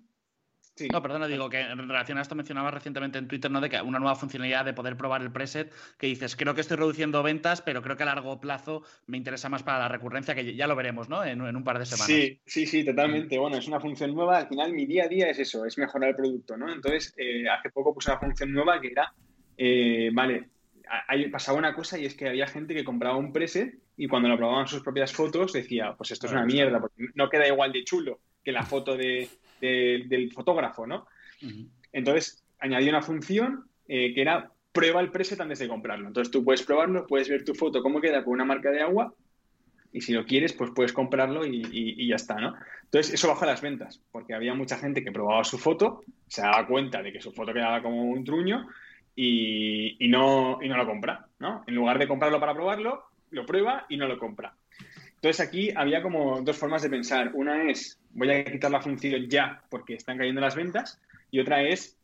No, 0.91 1.01
perdona, 1.01 1.27
digo 1.27 1.49
que 1.49 1.59
en 1.59 1.77
relación 1.77 2.17
a 2.17 2.21
esto 2.21 2.33
mencionabas 2.33 2.73
recientemente 2.73 3.19
en 3.19 3.27
Twitter, 3.27 3.51
¿no? 3.51 3.61
De 3.61 3.69
que 3.69 3.81
una 3.81 3.99
nueva 3.99 4.15
funcionalidad 4.15 4.65
de 4.65 4.73
poder 4.73 4.95
probar 4.95 5.21
el 5.21 5.31
preset, 5.31 5.71
que 5.97 6.07
dices, 6.07 6.35
creo 6.35 6.55
que 6.55 6.61
estoy 6.61 6.77
reduciendo 6.77 7.21
ventas, 7.21 7.61
pero 7.61 7.81
creo 7.81 7.97
que 7.97 8.03
a 8.03 8.07
largo 8.07 8.39
plazo 8.39 8.83
me 9.05 9.17
interesa 9.17 9.49
más 9.49 9.63
para 9.63 9.79
la 9.79 9.89
recurrencia, 9.89 10.33
que 10.33 10.55
ya 10.55 10.67
lo 10.67 10.75
veremos, 10.75 11.09
¿no? 11.09 11.23
En, 11.23 11.41
un 11.41 11.63
par 11.63 11.77
de 11.77 11.85
semanas. 11.85 12.07
Sí, 12.07 12.41
sí, 12.45 12.65
sí, 12.65 12.85
totalmente. 12.85 13.37
Bueno, 13.37 13.57
es 13.57 13.67
una 13.67 13.79
función 13.79 14.15
nueva. 14.15 14.39
Al 14.39 14.47
final, 14.47 14.73
mi 14.73 14.85
día 14.85 15.05
a 15.05 15.07
día 15.07 15.29
es 15.29 15.39
eso, 15.39 15.65
es 15.65 15.77
mejorar 15.77 16.09
el 16.09 16.15
producto, 16.15 16.57
¿no? 16.57 16.71
Entonces, 16.71 17.13
eh, 17.17 17.47
hace 17.49 17.69
poco 17.69 17.93
puse 17.93 18.09
una 18.09 18.19
función 18.19 18.51
nueva 18.51 18.79
que 18.79 18.87
era, 18.87 19.13
eh, 19.57 20.09
vale, 20.13 20.49
pasaba 21.31 21.57
una 21.57 21.73
cosa 21.73 21.97
y 21.99 22.05
es 22.05 22.15
que 22.15 22.27
había 22.27 22.47
gente 22.47 22.73
que 22.73 22.83
compraba 22.83 23.17
un 23.17 23.33
preset 23.33 23.75
y 23.97 24.07
cuando 24.07 24.29
lo 24.29 24.37
probaban 24.37 24.67
sus 24.67 24.81
propias 24.81 25.13
fotos 25.13 25.53
decía, 25.53 25.93
pues 25.97 26.11
esto 26.11 26.27
es 26.27 26.33
una 26.33 26.45
mierda, 26.45 26.79
porque 26.79 27.07
no 27.15 27.29
queda 27.29 27.47
igual 27.47 27.71
de 27.71 27.83
chulo 27.83 28.19
que 28.43 28.51
la 28.51 28.63
foto 28.63 28.97
de, 28.97 29.29
del 29.59 30.31
fotógrafo, 30.31 30.87
¿no? 30.87 31.07
Entonces, 31.91 32.43
añadí 32.59 32.89
una 32.89 33.01
función 33.01 33.65
eh, 33.87 34.13
que 34.13 34.21
era 34.21 34.51
prueba 34.71 35.01
el 35.01 35.11
preset 35.11 35.39
antes 35.41 35.59
de 35.59 35.67
comprarlo. 35.67 36.07
Entonces, 36.07 36.31
tú 36.31 36.43
puedes 36.43 36.63
probarlo, 36.63 37.05
puedes 37.05 37.29
ver 37.29 37.43
tu 37.43 37.53
foto, 37.53 37.83
cómo 37.83 37.99
queda 38.01 38.23
con 38.23 38.33
una 38.33 38.45
marca 38.45 38.71
de 38.71 38.81
agua, 38.81 39.13
y 39.93 40.01
si 40.01 40.13
lo 40.13 40.25
quieres, 40.25 40.53
pues 40.53 40.71
puedes 40.73 40.93
comprarlo 40.93 41.45
y, 41.45 42.07
ya 42.07 42.15
está, 42.15 42.35
¿no? 42.35 42.55
Entonces, 42.83 43.13
eso 43.13 43.27
baja 43.27 43.45
las 43.45 43.61
ventas, 43.61 44.01
porque 44.11 44.33
había 44.33 44.53
mucha 44.53 44.77
gente 44.77 45.03
que 45.03 45.11
probaba 45.11 45.43
su 45.43 45.57
foto, 45.57 46.01
se 46.27 46.41
daba 46.41 46.65
cuenta 46.65 47.01
de 47.01 47.11
que 47.11 47.21
su 47.21 47.31
foto 47.31 47.53
quedaba 47.53 47.81
como 47.81 48.03
un 48.05 48.23
truño 48.23 48.67
y, 49.15 49.97
no, 50.09 50.59
y 50.61 50.69
no 50.69 50.77
lo 50.77 50.85
compra, 50.85 51.27
¿no? 51.39 51.63
En 51.67 51.75
lugar 51.75 51.99
de 51.99 52.07
comprarlo 52.07 52.39
para 52.39 52.53
probarlo, 52.53 53.03
lo 53.31 53.45
prueba 53.45 53.85
y 53.89 53.97
no 53.97 54.07
lo 54.07 54.17
compra. 54.17 54.55
Entonces, 55.15 55.39
aquí 55.45 55.71
había 55.75 56.01
como 56.01 56.41
dos 56.41 56.57
formas 56.57 56.81
de 56.81 56.89
pensar. 56.89 57.31
Una 57.33 57.69
es, 57.69 57.99
voy 58.11 58.29
a 58.31 58.43
quitar 58.43 58.71
la 58.71 58.81
función 58.81 59.27
ya 59.27 59.63
porque 59.69 59.95
están 59.95 60.17
cayendo 60.17 60.41
las 60.41 60.55
ventas, 60.55 60.99
y 61.29 61.39
otra 61.39 61.63
es, 61.63 61.97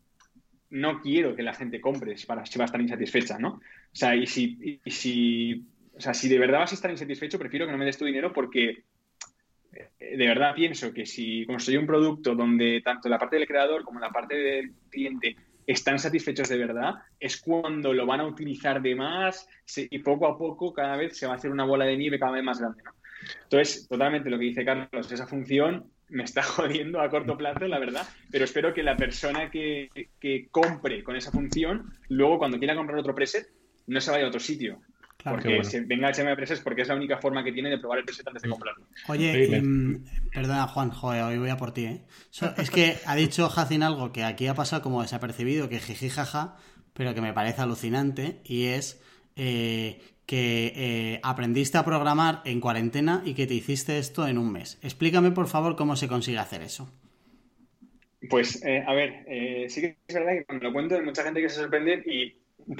no 0.69 1.01
quiero 1.01 1.35
que 1.35 1.43
la 1.43 1.53
gente 1.53 1.81
compre 1.81 2.15
para, 2.27 2.45
si 2.45 2.59
va 2.59 2.65
a 2.65 2.67
estar 2.67 2.81
insatisfecha, 2.81 3.37
¿no? 3.39 3.49
O 3.49 3.95
sea, 3.95 4.15
y 4.15 4.27
si, 4.27 4.79
y 4.83 4.91
si 4.91 5.65
o 5.97 6.01
sea, 6.01 6.13
si 6.13 6.29
de 6.29 6.37
verdad 6.37 6.59
vas 6.59 6.71
a 6.71 6.75
estar 6.75 6.91
insatisfecho, 6.91 7.39
prefiero 7.39 7.65
que 7.65 7.71
no 7.71 7.77
me 7.77 7.85
des 7.85 7.97
tu 7.97 8.05
dinero 8.05 8.31
porque 8.31 8.83
eh, 9.73 10.17
de 10.17 10.27
verdad 10.27 10.53
pienso 10.53 10.93
que 10.93 11.05
si 11.05 11.45
construyo 11.45 11.79
un 11.79 11.87
producto 11.87 12.35
donde 12.35 12.81
tanto 12.81 13.09
la 13.09 13.17
parte 13.17 13.37
del 13.37 13.47
creador 13.47 13.83
como 13.83 13.99
la 13.99 14.11
parte 14.11 14.35
del 14.35 14.73
cliente 14.89 15.35
están 15.67 15.99
satisfechos 15.99 16.47
de 16.47 16.57
verdad, 16.57 16.95
es 17.19 17.41
cuando 17.41 17.93
lo 17.93 18.05
van 18.05 18.21
a 18.21 18.25
utilizar 18.25 18.81
de 18.81 18.95
más 18.95 19.47
y 19.75 19.99
poco 19.99 20.25
a 20.25 20.37
poco 20.37 20.73
cada 20.73 20.95
vez 20.95 21.17
se 21.17 21.27
va 21.27 21.33
a 21.33 21.35
hacer 21.35 21.51
una 21.51 21.65
bola 21.65 21.85
de 21.85 21.97
nieve 21.97 22.17
cada 22.17 22.31
vez 22.31 22.43
más 22.43 22.59
grande. 22.59 22.81
Entonces, 23.43 23.87
totalmente 23.87 24.29
lo 24.29 24.39
que 24.39 24.45
dice 24.45 24.63
Carlos, 24.63 25.11
esa 25.11 25.27
función 25.27 25.91
me 26.09 26.23
está 26.23 26.41
jodiendo 26.43 27.01
a 27.01 27.09
corto 27.09 27.37
plazo, 27.37 27.67
la 27.67 27.79
verdad, 27.79 28.07
pero 28.31 28.45
espero 28.45 28.73
que 28.73 28.81
la 28.81 28.95
persona 28.95 29.51
que, 29.51 29.89
que 30.19 30.47
compre 30.49 31.03
con 31.03 31.17
esa 31.17 31.31
función, 31.31 31.91
luego 32.07 32.39
cuando 32.39 32.57
quiera 32.57 32.75
comprar 32.75 32.97
otro 32.99 33.13
preset, 33.13 33.47
no 33.87 33.99
se 33.99 34.11
vaya 34.11 34.25
a 34.25 34.29
otro 34.29 34.39
sitio, 34.39 34.79
porque 35.29 35.63
si 35.63 35.79
venga 35.81 36.11
HM 36.11 36.35
Presets 36.35 36.61
porque 36.61 36.81
es 36.81 36.87
la 36.87 36.95
única 36.95 37.17
forma 37.17 37.43
que 37.43 37.51
tiene 37.51 37.69
de 37.69 37.77
probar 37.77 37.99
el 37.99 38.05
preset 38.05 38.27
antes 38.27 38.43
de 38.43 38.49
comprarlo. 38.49 38.85
Oye, 39.07 39.61
perdona 40.33 40.67
Juan, 40.67 40.91
joder, 40.91 41.23
hoy 41.23 41.37
voy 41.37 41.49
a 41.49 41.57
por 41.57 41.73
ti, 41.73 41.85
¿eh? 41.85 42.01
es 42.57 42.71
que 42.71 42.97
ha 43.05 43.15
dicho 43.15 43.49
Jacin 43.49 43.83
algo 43.83 44.11
que 44.11 44.23
aquí 44.23 44.47
ha 44.47 44.53
pasado 44.53 44.81
como 44.81 45.01
desapercibido, 45.01 45.69
que 45.69 45.79
jiji 45.79 46.09
jaja, 46.09 46.57
pero 46.93 47.13
que 47.13 47.21
me 47.21 47.33
parece 47.33 47.61
alucinante, 47.61 48.41
y 48.43 48.65
es 48.65 49.01
eh, 49.35 50.01
que 50.25 50.73
eh, 50.75 51.19
aprendiste 51.23 51.77
a 51.77 51.85
programar 51.85 52.41
en 52.43 52.59
cuarentena 52.59 53.21
y 53.23 53.33
que 53.33 53.47
te 53.47 53.53
hiciste 53.53 53.99
esto 53.99 54.27
en 54.27 54.37
un 54.37 54.51
mes. 54.51 54.79
Explícame, 54.81 55.31
por 55.31 55.47
favor, 55.47 55.75
cómo 55.75 55.95
se 55.95 56.07
consigue 56.07 56.39
hacer 56.39 56.63
eso. 56.63 56.91
Pues, 58.29 58.61
eh, 58.65 58.83
a 58.85 58.93
ver, 58.93 59.69
sí 59.69 59.79
que 59.79 59.97
es 60.07 60.15
verdad 60.15 60.33
que 60.33 60.45
cuando 60.45 60.65
lo 60.65 60.73
cuento 60.73 60.95
hay 60.95 61.03
mucha 61.03 61.23
gente 61.23 61.39
que 61.39 61.49
se 61.49 61.61
sorprende 61.61 62.01
y 62.05 62.35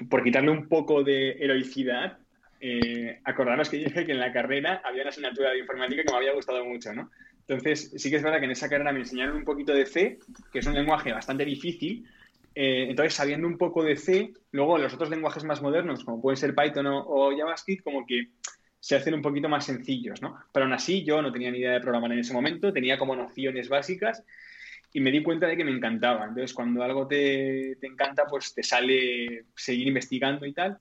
por 0.10 0.24
quitarle 0.24 0.50
un 0.50 0.68
poco 0.68 1.04
de 1.04 1.32
heroicidad, 1.34 2.18
eh, 2.60 3.20
acordaros 3.24 3.70
que 3.70 3.78
dije 3.78 4.06
que 4.06 4.12
en 4.12 4.20
la 4.20 4.32
carrera 4.34 4.82
había 4.84 5.04
una 5.04 5.10
asignatura 5.10 5.52
de 5.52 5.60
informática 5.60 6.04
que 6.04 6.12
me 6.12 6.18
había 6.18 6.34
gustado 6.34 6.66
mucho, 6.66 6.94
¿no? 6.94 7.12
Entonces, 7.48 7.94
sí 7.96 8.10
que 8.10 8.18
es 8.18 8.24
verdad 8.24 8.40
que 8.40 8.46
en 8.46 8.52
esa 8.52 8.68
carrera 8.68 8.92
me 8.92 9.00
enseñaron 9.00 9.38
un 9.38 9.46
poquito 9.46 9.74
de 9.74 9.86
C, 9.86 10.20
que 10.52 10.60
es 10.60 10.66
un 10.66 10.74
lenguaje 10.74 11.14
bastante 11.14 11.46
difícil. 11.46 12.06
Eh, 12.54 12.88
entonces, 12.90 13.14
sabiendo 13.14 13.48
un 13.48 13.58
poco 13.58 13.84
de 13.84 13.96
C, 13.96 14.34
luego 14.52 14.78
los 14.78 14.94
otros 14.94 15.10
lenguajes 15.10 15.44
más 15.46 15.62
modernos, 15.62 16.04
como 16.04 16.22
pueden 16.22 16.38
ser 16.38 16.56
Python 16.56 16.88
o, 16.88 17.32
JavaScript, 17.38 17.84
como 17.84 18.06
que 18.06 18.32
se 18.80 18.96
hacen 18.96 19.14
un 19.14 19.22
poquito 19.22 19.48
más 19.48 19.66
sencillos, 19.66 20.22
¿no? 20.22 20.38
Pero 20.52 20.66
aún 20.66 20.74
así, 20.74 21.04
yo 21.04 21.22
no 21.22 21.32
tenía 21.32 21.52
ni 21.52 21.60
idea 21.60 21.74
de 21.74 21.80
programar 21.80 22.12
en 22.12 22.20
ese 22.20 22.34
momento, 22.34 22.74
tenía 22.74 22.98
como 22.98 23.16
nociones 23.16 23.70
básicas 23.70 24.24
y 24.92 25.00
me 25.00 25.12
di 25.12 25.24
cuenta 25.24 25.48
de 25.48 25.56
que 25.56 25.64
me 25.64 25.72
encantaba. 25.72 26.26
Entonces, 26.26 26.54
cuando 26.54 26.84
algo 26.84 27.08
te, 27.08 27.78
te 27.80 27.88
encanta, 27.88 28.26
pues 28.26 28.54
te 28.54 28.64
sale 28.64 29.46
seguir 29.56 29.88
investigando 29.88 30.46
y 30.46 30.54
tal 30.54 30.78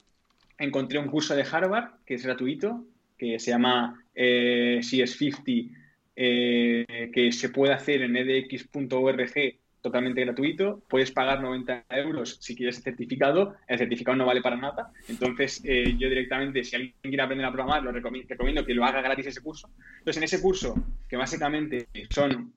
encontré 0.58 0.98
un 0.98 1.08
curso 1.08 1.34
de 1.34 1.46
Harvard 1.50 2.04
que 2.04 2.14
es 2.14 2.24
gratuito, 2.24 2.84
que 3.18 3.38
se 3.38 3.50
llama 3.50 4.04
eh, 4.14 4.80
CS50, 4.82 5.70
eh, 6.16 7.10
que 7.12 7.32
se 7.32 7.48
puede 7.50 7.72
hacer 7.72 8.02
en 8.02 8.16
edx.org 8.16 9.58
totalmente 9.86 10.24
gratuito. 10.24 10.82
Puedes 10.88 11.12
pagar 11.12 11.40
90 11.40 11.84
euros 11.90 12.38
si 12.40 12.56
quieres 12.56 12.78
el 12.78 12.82
certificado. 12.82 13.54
El 13.68 13.78
certificado 13.78 14.16
no 14.16 14.26
vale 14.26 14.42
para 14.42 14.56
nada. 14.56 14.90
Entonces, 15.08 15.62
eh, 15.64 15.94
yo 15.96 16.08
directamente, 16.08 16.64
si 16.64 16.74
alguien 16.74 16.94
quiere 17.02 17.22
aprender 17.22 17.46
a 17.46 17.52
programar, 17.52 17.84
lo 17.84 17.92
recomiendo, 17.92 18.28
recomiendo 18.28 18.64
que 18.64 18.74
lo 18.74 18.84
haga 18.84 19.00
gratis 19.00 19.26
ese 19.26 19.40
curso. 19.40 19.70
Entonces, 19.98 20.16
en 20.16 20.24
ese 20.24 20.42
curso, 20.42 20.74
que 21.08 21.16
básicamente 21.16 21.86
son, 22.10 22.52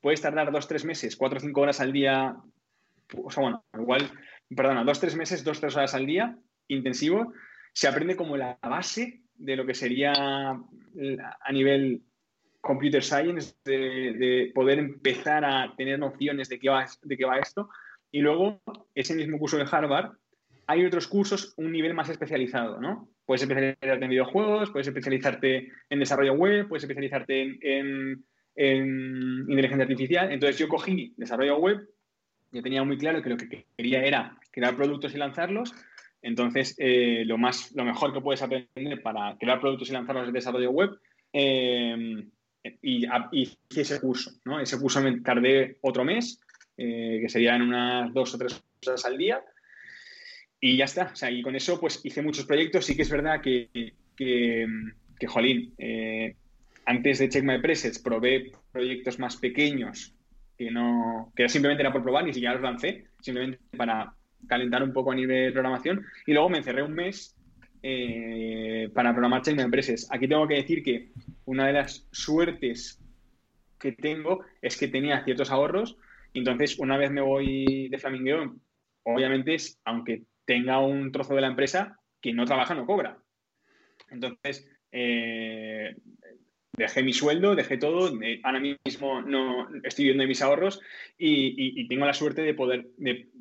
puedes 0.00 0.20
tardar 0.20 0.50
dos, 0.50 0.66
tres 0.66 0.84
meses, 0.84 1.16
cuatro 1.16 1.38
o 1.38 1.40
cinco 1.40 1.60
horas 1.60 1.80
al 1.80 1.92
día, 1.92 2.36
o 3.14 3.30
sea, 3.30 3.42
bueno, 3.42 3.64
igual, 3.74 4.10
perdona, 4.54 4.82
dos, 4.82 4.98
tres 4.98 5.14
meses, 5.14 5.44
dos, 5.44 5.60
tres 5.60 5.76
horas 5.76 5.94
al 5.94 6.06
día, 6.06 6.36
intensivo, 6.68 7.32
se 7.72 7.88
aprende 7.88 8.16
como 8.16 8.36
la 8.36 8.58
base 8.62 9.22
de 9.34 9.56
lo 9.56 9.66
que 9.66 9.74
sería 9.74 10.12
a 10.12 11.52
nivel 11.52 12.02
computer 12.60 13.02
science, 13.02 13.54
de, 13.64 14.50
poder 14.54 14.78
empezar 14.78 15.44
a 15.44 15.74
tener 15.76 15.98
nociones 15.98 16.48
de 16.48 16.58
qué, 16.58 16.68
va, 16.68 16.86
de 17.02 17.16
qué 17.16 17.24
va 17.24 17.38
esto. 17.38 17.68
Y 18.10 18.20
luego, 18.20 18.60
ese 18.94 19.14
mismo 19.14 19.38
curso 19.38 19.56
de 19.56 19.66
Harvard, 19.70 20.12
hay 20.66 20.84
otros 20.84 21.06
cursos 21.06 21.54
un 21.56 21.70
nivel 21.70 21.94
más 21.94 22.08
especializado, 22.08 22.80
¿no? 22.80 23.08
Puedes 23.24 23.42
especializarte 23.42 24.04
en 24.04 24.10
videojuegos, 24.10 24.70
puedes 24.70 24.88
especializarte 24.88 25.72
en 25.90 25.98
desarrollo 25.98 26.34
web, 26.34 26.68
puedes 26.68 26.82
especializarte 26.82 27.58
en, 27.62 28.24
en 28.56 29.46
inteligencia 29.48 29.84
artificial. 29.84 30.32
Entonces 30.32 30.58
yo 30.58 30.68
cogí 30.68 31.14
desarrollo 31.16 31.58
web, 31.58 31.88
yo 32.52 32.62
tenía 32.62 32.82
muy 32.82 32.98
claro 32.98 33.22
que 33.22 33.30
lo 33.30 33.36
que 33.36 33.66
quería 33.76 34.02
era 34.02 34.38
crear 34.50 34.76
productos 34.76 35.14
y 35.14 35.18
lanzarlos, 35.18 35.72
entonces, 36.26 36.74
eh, 36.78 37.22
lo, 37.24 37.38
más, 37.38 37.70
lo 37.76 37.84
mejor 37.84 38.12
que 38.12 38.20
puedes 38.20 38.42
aprender 38.42 39.00
para 39.00 39.36
crear 39.38 39.60
productos 39.60 39.88
y 39.88 39.92
lanzarlos 39.92 40.26
de 40.26 40.32
desarrollo 40.32 40.72
web, 40.72 40.90
eh, 41.32 42.26
y, 42.82 43.06
hice 43.30 43.56
ese 43.70 44.00
curso, 44.00 44.32
¿no? 44.44 44.58
Ese 44.58 44.76
curso 44.76 45.00
me 45.00 45.20
tardé 45.20 45.78
otro 45.82 46.04
mes, 46.04 46.40
eh, 46.76 47.20
que 47.22 47.28
serían 47.28 47.62
unas 47.62 48.12
dos 48.12 48.34
o 48.34 48.38
tres 48.38 48.60
horas 48.84 49.04
al 49.04 49.16
día, 49.16 49.40
y 50.60 50.76
ya 50.76 50.86
está. 50.86 51.10
O 51.12 51.14
sea, 51.14 51.30
y 51.30 51.42
con 51.42 51.54
eso, 51.54 51.78
pues 51.78 52.00
hice 52.02 52.22
muchos 52.22 52.44
proyectos. 52.44 52.84
Sí 52.84 52.96
que 52.96 53.02
es 53.02 53.10
verdad 53.10 53.40
que, 53.40 53.68
que, 54.16 54.66
que 55.20 55.26
jolín, 55.28 55.74
antes 56.86 57.20
de 57.20 57.28
Check 57.28 57.44
My 57.44 57.60
Presets 57.60 58.00
probé 58.00 58.50
proyectos 58.72 59.20
más 59.20 59.36
pequeños 59.36 60.12
que 60.58 60.72
no, 60.72 61.32
que 61.36 61.48
simplemente 61.48 61.82
era 61.82 61.92
por 61.92 62.02
probar, 62.02 62.24
ni 62.24 62.32
siquiera 62.32 62.54
los 62.54 62.62
lancé, 62.62 63.04
simplemente 63.20 63.60
para 63.76 64.15
calentar 64.48 64.82
un 64.82 64.92
poco 64.92 65.12
a 65.12 65.14
nivel 65.14 65.46
de 65.46 65.52
programación 65.52 66.04
y 66.26 66.32
luego 66.32 66.48
me 66.48 66.58
encerré 66.58 66.82
un 66.82 66.94
mes 66.94 67.36
eh, 67.82 68.90
para 68.94 69.12
programar 69.12 69.42
Chain 69.42 69.60
Empresas. 69.60 70.08
Aquí 70.10 70.28
tengo 70.28 70.46
que 70.46 70.54
decir 70.54 70.82
que 70.82 71.10
una 71.44 71.66
de 71.66 71.72
las 71.72 72.06
suertes 72.12 73.02
que 73.78 73.92
tengo 73.92 74.44
es 74.62 74.76
que 74.76 74.88
tenía 74.88 75.24
ciertos 75.24 75.50
ahorros 75.50 75.98
entonces 76.36 76.78
una 76.78 76.96
vez 76.98 77.10
me 77.10 77.22
voy 77.22 77.88
de 77.88 77.98
Flamingo, 77.98 78.56
obviamente 79.04 79.54
es, 79.54 79.80
aunque 79.84 80.24
tenga 80.44 80.80
un 80.80 81.10
trozo 81.10 81.34
de 81.34 81.40
la 81.40 81.46
empresa, 81.48 81.98
que 82.20 82.32
no 82.32 82.44
trabaja 82.44 82.74
no 82.74 82.86
cobra. 82.86 83.18
Entonces, 84.10 84.68
eh, 84.92 85.96
dejé 86.76 87.02
mi 87.02 87.12
sueldo, 87.12 87.54
dejé 87.54 87.78
todo, 87.78 88.12
ahora 88.42 88.60
mismo 88.60 89.22
no 89.22 89.68
estoy 89.82 90.06
viendo 90.06 90.26
mis 90.26 90.42
ahorros 90.42 90.80
y, 91.16 91.86
tengo 91.88 92.04
la 92.04 92.14
suerte 92.14 92.42
de 92.42 92.54
poder, 92.54 92.88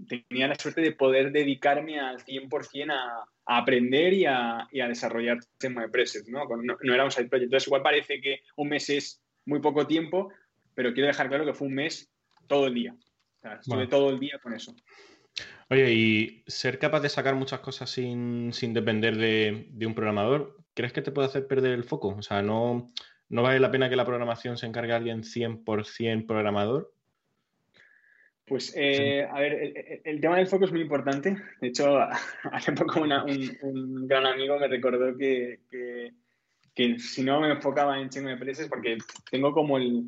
tenía 0.08 0.48
la 0.48 0.56
suerte 0.56 0.82
de 0.82 0.92
poder 0.92 1.32
dedicarme 1.32 2.00
al 2.00 2.20
100% 2.20 2.92
a, 2.92 3.26
a 3.46 3.58
aprender 3.58 4.14
y 4.14 4.26
a, 4.26 4.68
y 4.72 4.80
a 4.80 4.88
desarrollar 4.88 5.40
tema 5.58 5.84
de 5.84 5.90
precios, 5.90 6.28
¿no? 6.28 6.46
¿no? 6.46 6.78
No, 6.82 6.94
era 6.94 7.06
un 7.06 7.12
side 7.12 7.28
project. 7.28 7.46
Entonces, 7.46 7.68
igual 7.68 7.84
parece 7.84 8.22
que 8.22 8.40
un 8.56 8.70
mes 8.70 8.90
es 8.90 9.22
muy 9.46 9.60
poco 9.60 9.86
tiempo, 9.86 10.32
pero 10.74 10.94
quiero 10.94 11.08
dejar 11.08 11.28
claro 11.30 11.46
que 11.46 11.54
fue 11.54 11.68
un 11.68 11.76
mes 11.76 12.12
todo 12.48 12.68
el 12.68 12.74
día. 12.74 12.96
estuve 13.44 13.88
todo 13.88 14.10
el 14.10 14.20
día 14.20 14.40
con 14.42 14.54
eso. 14.54 14.76
Oye, 15.70 15.94
y 15.94 16.44
ser 16.48 16.80
capaz 16.80 17.02
de 17.02 17.10
sacar 17.10 17.36
muchas 17.36 17.60
cosas 17.60 17.90
sin, 17.90 18.52
depender 18.52 19.18
de, 19.18 19.68
de, 19.70 19.86
un 19.86 19.96
programador, 19.96 20.58
¿crees 20.74 20.94
que 20.94 21.02
te 21.02 21.12
puede 21.12 21.28
hacer 21.28 21.48
perder 21.48 21.74
el 21.74 21.84
foco? 21.84 22.10
O 22.10 22.22
sea, 22.22 22.42
no, 22.42 22.92
¿No 23.30 23.42
vale 23.42 23.60
la 23.60 23.72
pena 23.72 23.90
que 23.90 23.96
la 23.96 24.06
programación 24.06 24.58
se 24.58 24.68
encargue 24.68 24.94
a 24.94 24.98
alguien 24.98 25.24
100% 25.24 26.28
programador? 26.28 26.94
Pues, 28.46 28.74
eh, 28.78 29.28
a 29.28 29.40
ver, 29.40 30.02
el, 30.04 30.22
tema 30.22 30.38
del 30.38 30.46
foco 30.46 30.66
es 30.66 30.72
muy 30.72 30.82
importante. 30.82 31.36
De 31.60 31.68
hecho, 31.68 31.98
hace 32.52 32.72
poco 32.74 33.02
un, 33.02 34.08
gran 34.08 34.26
amigo 34.26 34.60
me 34.60 34.68
recordó 34.68 35.18
que, 35.18 35.60
si 37.00 37.24
no 37.24 37.42
me 37.42 37.50
enfocaba 37.50 38.00
en 38.00 38.10
Chingo 38.10 38.30
de 38.30 38.38
Preses, 38.38 38.68
porque 38.68 38.98
tengo 39.32 39.52
como 39.52 39.78
el. 39.78 40.04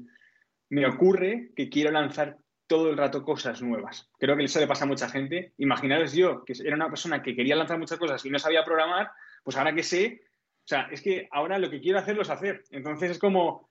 Me 0.69 0.85
ocurre 0.85 1.51
que 1.55 1.69
quiero 1.69 1.91
lanzar 1.91 2.37
todo 2.67 2.91
el 2.91 2.97
rato 2.97 3.23
cosas 3.23 3.61
nuevas. 3.61 4.09
Creo 4.19 4.35
que 4.35 4.43
eso 4.43 4.59
le 4.59 4.67
pasa 4.67 4.83
a 4.83 4.87
mucha 4.87 5.09
gente. 5.09 5.53
Imaginaros 5.57 6.13
yo, 6.13 6.43
que 6.43 6.53
era 6.63 6.75
una 6.75 6.89
persona 6.89 7.23
que 7.23 7.35
quería 7.35 7.55
lanzar 7.55 7.79
muchas 7.79 7.97
cosas 7.97 8.23
y 8.25 8.29
no 8.29 8.37
sabía 8.37 8.65
programar, 8.65 9.09
pues 9.43 9.55
ahora 9.55 9.73
que 9.73 9.83
sé, 9.83 10.26
o 10.67 10.69
sea, 10.69 10.89
es 10.91 11.01
que 11.01 11.29
ahora 11.31 11.59
lo 11.59 11.69
que 11.69 11.79
quiero 11.79 11.97
hacerlo 11.97 12.23
es 12.23 12.29
hacer. 12.29 12.61
Entonces 12.71 13.11
es 13.11 13.19
como, 13.19 13.69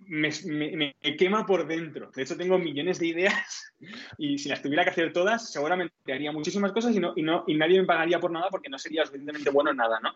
me, 0.00 0.94
quema 1.16 1.46
por 1.46 1.66
dentro. 1.66 2.10
De 2.14 2.22
hecho, 2.22 2.36
tengo 2.36 2.58
millones 2.58 2.98
de 2.98 3.06
ideas 3.06 3.72
y 4.18 4.36
si 4.36 4.50
las 4.50 4.60
tuviera 4.60 4.84
que 4.84 4.90
hacer 4.90 5.10
todas, 5.14 5.50
seguramente 5.50 6.12
haría 6.12 6.30
muchísimas 6.30 6.72
cosas 6.72 6.94
y, 6.94 7.00
no, 7.00 7.14
y, 7.16 7.22
no, 7.22 7.44
y 7.46 7.54
nadie 7.54 7.80
me 7.80 7.86
pagaría 7.86 8.20
por 8.20 8.30
nada 8.30 8.48
porque 8.50 8.68
no 8.68 8.78
sería 8.78 9.06
suficientemente 9.06 9.48
bueno 9.48 9.70
en 9.70 9.78
nada, 9.78 10.00
¿no? 10.00 10.12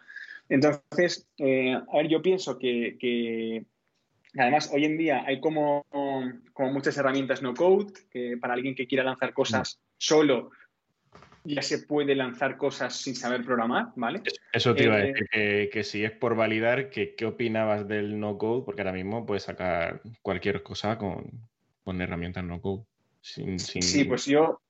Entonces, 0.51 1.27
eh, 1.39 1.73
a 1.73 1.97
ver, 1.97 2.09
yo 2.09 2.21
pienso 2.21 2.59
que, 2.59 3.65
además 4.37 4.71
hoy 4.75 4.85
en 4.85 4.99
día 4.99 5.25
hay 5.27 5.41
como, 5.41 5.87
como 6.53 6.73
muchas 6.75 6.99
herramientas 6.99 7.41
no 7.41 7.55
code, 7.55 7.95
que 8.11 8.37
para 8.37 8.53
alguien 8.53 8.75
que 8.75 8.87
quiera 8.87 9.03
lanzar 9.03 9.33
cosas 9.33 9.81
solo 9.97 10.51
ya 11.47 11.63
se 11.63 11.79
puede 11.81 12.15
lanzar 12.15 12.57
cosas 12.57 12.97
sin 12.97 13.15
saber 13.15 13.45
programar, 13.45 13.89
¿vale? 13.97 14.23
Eso 14.53 14.75
te 14.75 14.85
iba 14.85 14.97
a 14.97 15.01
eh, 15.01 15.13
decir, 15.13 15.71
que, 15.71 15.85
si 15.85 16.05
es 16.05 16.13
por 16.13 16.35
validar, 16.37 16.91
que, 16.91 17.15
¿qué 17.15 17.27
opinabas 17.27 17.87
del 17.89 18.19
no-code? 18.19 18.65
Porque 18.65 18.83
ahora 18.83 18.93
mismo 18.93 19.27
puedes 19.27 19.45
sacar 19.45 20.01
cualquier 20.23 20.63
cosa 20.63 20.99
con, 20.99 22.01
herramientas 22.01 22.45
no-code. 22.45 22.85
Sí, 23.21 24.05
pues 24.05 24.27
yo 24.27 24.61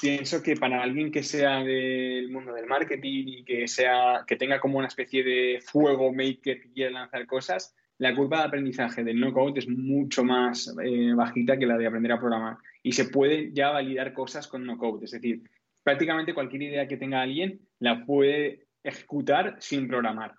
pienso 0.00 0.42
que 0.42 0.56
para 0.56 0.82
alguien 0.82 1.10
que 1.10 1.22
sea 1.22 1.62
del 1.62 2.30
mundo 2.30 2.54
del 2.54 2.66
marketing 2.66 3.24
y 3.26 3.44
que, 3.44 3.68
sea, 3.68 4.24
que 4.26 4.36
tenga 4.36 4.60
como 4.60 4.78
una 4.78 4.88
especie 4.88 5.22
de 5.22 5.60
fuego 5.60 6.12
maker 6.12 6.60
que 6.60 6.72
quiera 6.72 6.90
lanzar 6.92 7.26
cosas, 7.26 7.74
la 7.98 8.14
curva 8.14 8.38
de 8.38 8.44
aprendizaje 8.44 9.02
del 9.02 9.18
no-code 9.18 9.58
es 9.58 9.68
mucho 9.68 10.24
más 10.24 10.72
eh, 10.82 11.12
bajita 11.14 11.58
que 11.58 11.66
la 11.66 11.76
de 11.76 11.86
aprender 11.86 12.12
a 12.12 12.18
programar. 12.18 12.56
Y 12.82 12.92
se 12.92 13.06
puede 13.06 13.52
ya 13.52 13.70
validar 13.70 14.12
cosas 14.12 14.46
con 14.46 14.64
no-code. 14.64 15.04
Es 15.04 15.10
decir, 15.10 15.42
prácticamente 15.88 16.34
cualquier 16.34 16.64
idea 16.64 16.86
que 16.86 16.98
tenga 16.98 17.22
alguien 17.22 17.62
la 17.78 18.04
puede 18.04 18.66
ejecutar 18.84 19.56
sin 19.58 19.88
programar. 19.88 20.34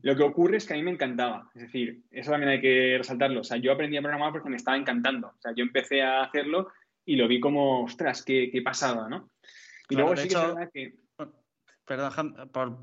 Lo 0.00 0.14
que 0.14 0.22
ocurre 0.22 0.58
es 0.58 0.64
que 0.64 0.74
a 0.74 0.76
mí 0.76 0.84
me 0.84 0.92
encantaba, 0.92 1.50
es 1.56 1.62
decir, 1.62 2.02
eso 2.12 2.30
también 2.30 2.50
hay 2.50 2.60
que 2.60 2.94
resaltarlo. 2.98 3.40
O 3.40 3.44
sea, 3.44 3.56
yo 3.56 3.72
aprendí 3.72 3.96
a 3.96 4.00
programar 4.00 4.30
porque 4.30 4.48
me 4.48 4.54
estaba 4.54 4.76
encantando. 4.76 5.26
O 5.26 5.40
sea, 5.40 5.52
yo 5.56 5.64
empecé 5.64 6.02
a 6.02 6.22
hacerlo 6.22 6.68
y 7.04 7.16
lo 7.16 7.26
vi 7.26 7.40
como, 7.40 7.82
ostras, 7.82 8.24
qué, 8.24 8.48
qué 8.52 8.62
pasada, 8.62 9.08
¿no? 9.08 9.28
Y 9.88 9.96
luego 9.96 10.16
sí 10.16 10.28
que 10.28 10.34
es 10.34 10.40
verdad 10.40 10.70
que 10.72 10.94
perdón, 11.96 12.34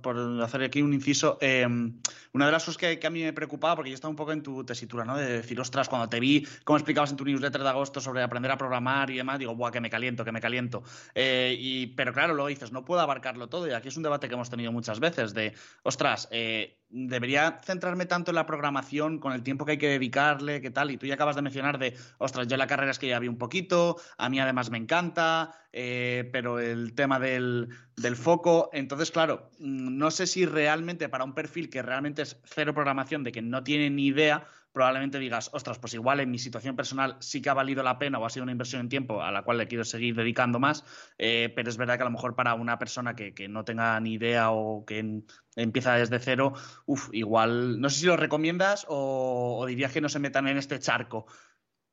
por, 0.01 0.41
hacer 0.43 0.63
aquí 0.63 0.81
un 0.81 0.93
inciso. 0.93 1.37
Em, 1.41 1.99
una 2.33 2.45
de 2.45 2.51
las 2.51 2.63
cosas 2.63 2.77
que, 2.77 2.99
a 3.05 3.09
mí 3.09 3.23
me 3.23 3.33
preocupaba, 3.33 3.75
porque 3.75 3.89
yo 3.89 3.95
estaba 3.95 4.09
un 4.09 4.15
poco 4.15 4.31
en 4.31 4.43
tu 4.43 4.63
tesitura, 4.63 5.05
¿no? 5.05 5.17
De 5.17 5.37
decir, 5.37 5.59
ostras, 5.59 5.89
cuando 5.89 6.07
te 6.09 6.19
vi, 6.19 6.45
como 6.63 6.77
explicabas 6.77 7.11
en 7.11 7.17
tu 7.17 7.25
newsletter 7.25 7.63
de 7.63 7.69
agosto 7.69 8.01
sobre 8.01 8.21
aprender 8.21 8.51
a 8.51 8.57
programar 8.57 9.09
y 9.09 9.17
demás, 9.17 9.39
digo, 9.39 9.55
buah, 9.55 9.71
que 9.71 9.81
me 9.81 9.89
caliento, 9.89 10.23
que 10.23 10.31
me 10.31 10.41
caliento. 10.41 10.83
Eh, 11.15 11.55
y, 11.59 11.87
pero 11.87 12.13
claro, 12.13 12.33
luego 12.33 12.49
dices, 12.49 12.71
no 12.71 12.85
puedo 12.85 13.01
abarcarlo 13.01 13.49
todo. 13.49 13.67
Y 13.67 13.71
aquí 13.71 13.87
es 13.87 13.97
un 13.97 14.03
debate 14.03 14.27
que 14.27 14.35
hemos 14.35 14.49
tenido 14.49 14.71
muchas 14.71 14.99
veces 14.99 15.33
de, 15.33 15.53
ostras, 15.83 16.27
eh, 16.31 16.78
debería 16.89 17.59
centrarme 17.63 18.05
tanto 18.05 18.31
en 18.31 18.35
la 18.35 18.45
programación 18.45 19.19
con 19.19 19.33
el 19.33 19.43
tiempo 19.43 19.65
que 19.65 19.73
hay 19.73 19.77
que 19.77 19.89
dedicarle, 19.89 20.61
qué 20.61 20.71
tal. 20.71 20.91
Y 20.91 20.97
tú 20.97 21.05
ya 21.05 21.13
acabas 21.13 21.35
de 21.35 21.41
mencionar 21.41 21.77
de, 21.77 21.95
ostras, 22.17 22.47
yo 22.47 22.57
la 22.57 22.67
carrera 22.67 22.91
es 22.91 22.99
que 22.99 23.07
ya 23.07 23.19
vi 23.19 23.27
un 23.27 23.37
poquito, 23.37 23.97
a 24.17 24.29
mí 24.29 24.39
además 24.39 24.69
me 24.71 24.77
encanta, 24.77 25.51
eh, 25.71 26.29
pero 26.31 26.59
el 26.59 26.93
tema 26.95 27.19
del, 27.19 27.69
del, 27.95 28.15
foco. 28.15 28.69
Entonces, 28.73 29.11
claro, 29.11 29.49
mm, 29.59 29.97
no 29.97 30.11
sé 30.11 30.25
si 30.25 30.45
realmente 30.45 31.09
para 31.09 31.23
un 31.23 31.33
perfil 31.33 31.69
que 31.69 31.81
realmente 31.81 32.23
es 32.23 32.37
cero 32.43 32.73
programación, 32.73 33.23
de 33.23 33.31
que 33.31 33.41
no 33.41 33.63
tiene 33.63 33.89
ni 33.89 34.07
idea, 34.07 34.45
probablemente 34.71 35.19
digas, 35.19 35.49
ostras, 35.53 35.79
pues 35.79 35.93
igual 35.93 36.19
en 36.19 36.31
mi 36.31 36.37
situación 36.37 36.75
personal 36.75 37.17
sí 37.19 37.41
que 37.41 37.49
ha 37.49 37.53
valido 37.53 37.83
la 37.83 37.97
pena 37.97 38.19
o 38.19 38.25
ha 38.25 38.29
sido 38.29 38.43
una 38.43 38.51
inversión 38.51 38.81
en 38.81 38.89
tiempo 38.89 39.21
a 39.21 39.31
la 39.31 39.43
cual 39.43 39.57
le 39.57 39.67
quiero 39.67 39.83
seguir 39.83 40.15
dedicando 40.15 40.59
más, 40.59 40.85
eh, 41.17 41.51
pero 41.55 41.69
es 41.69 41.77
verdad 41.77 41.97
que 41.97 42.03
a 42.03 42.05
lo 42.05 42.11
mejor 42.11 42.35
para 42.35 42.53
una 42.53 42.77
persona 42.77 43.15
que, 43.15 43.33
no 43.49 43.65
tenga 43.65 43.99
ni 43.99 44.13
idea 44.13 44.51
o 44.51 44.85
que 44.85 45.21
empieza 45.55 45.95
desde 45.95 46.19
cero, 46.19 46.53
uff, 46.85 47.09
igual, 47.13 47.81
no 47.81 47.89
sé 47.89 48.01
si 48.01 48.05
lo 48.05 48.17
recomiendas 48.17 48.85
o, 48.89 49.65
dirías 49.67 49.91
que 49.91 50.01
no 50.01 50.09
se 50.09 50.19
metan 50.19 50.47
en 50.47 50.57
este 50.57 50.79
charco. 50.79 51.25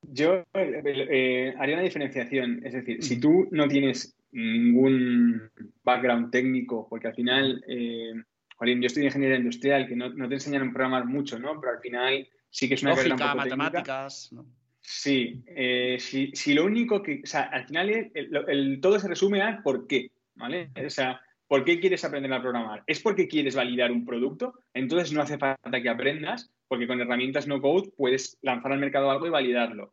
Yo 0.03 0.45
eh, 0.55 0.83
eh, 0.85 1.55
haría 1.59 1.77
una 1.77 1.85
diferenciación, 1.85 2.61
es 2.65 2.75
decir, 2.75 3.03
si 3.03 3.19
tú 3.19 3.49
no 3.51 3.67
tienes 3.67 4.17
ningún 4.33 5.51
background 5.83 6.31
técnico, 6.31 6.87
porque 6.89 7.09
al 7.09 7.15
final, 7.15 7.65
yo 7.67 8.87
estoy 8.87 9.03
en 9.03 9.07
ingeniería 9.07 9.39
industrial, 9.39 9.89
que 9.89 9.97
no, 9.97 10.11
no 10.11 10.29
te 10.29 10.35
enseñan 10.35 10.69
a 10.69 10.73
programar 10.73 11.07
mucho, 11.07 11.39
¿no? 11.39 11.59
Pero 11.59 11.73
al 11.73 11.81
final 11.81 12.29
sí 12.57 12.69
que 12.69 12.75
es 12.75 12.83
una 12.83 12.95
Lógica, 12.95 13.35
matemáticas. 13.35 14.31
Sí, 14.81 15.43
eh, 15.47 15.99
si, 16.01 16.55
lo 16.55 16.65
único 16.65 17.03
que. 17.03 17.21
O 17.23 17.27
sea, 17.27 17.43
al 17.43 17.67
final 17.67 18.11
el, 18.15 18.81
todo 18.81 18.99
se 18.99 19.09
resume 19.09 19.43
a 19.43 19.61
por 19.63 19.87
qué, 19.87 20.11
¿vale? 20.37 20.71
O 20.83 20.89
sea, 20.89 21.21
¿por 21.49 21.65
qué 21.65 21.79
quieres 21.79 22.03
aprender 22.07 22.33
a 22.33 22.41
programar? 22.41 22.83
¿Es 22.87 23.01
porque 23.01 23.29
quieres 23.29 23.55
validar 23.55 23.93
un 23.93 24.07
producto? 24.07 24.55
Entonces 24.73 25.13
no 25.13 25.21
hace 25.21 25.37
falta 25.37 25.83
que 25.83 25.89
aprendas, 25.91 26.51
porque 26.67 26.87
con 26.87 26.99
herramientas 26.99 27.47
no 27.47 27.61
code 27.61 27.91
puedes 27.95 28.39
lanzar 28.41 28.73
al 28.73 28.79
mercado 28.79 29.11
algo 29.11 29.27
y 29.27 29.31
validarlo. 29.31 29.93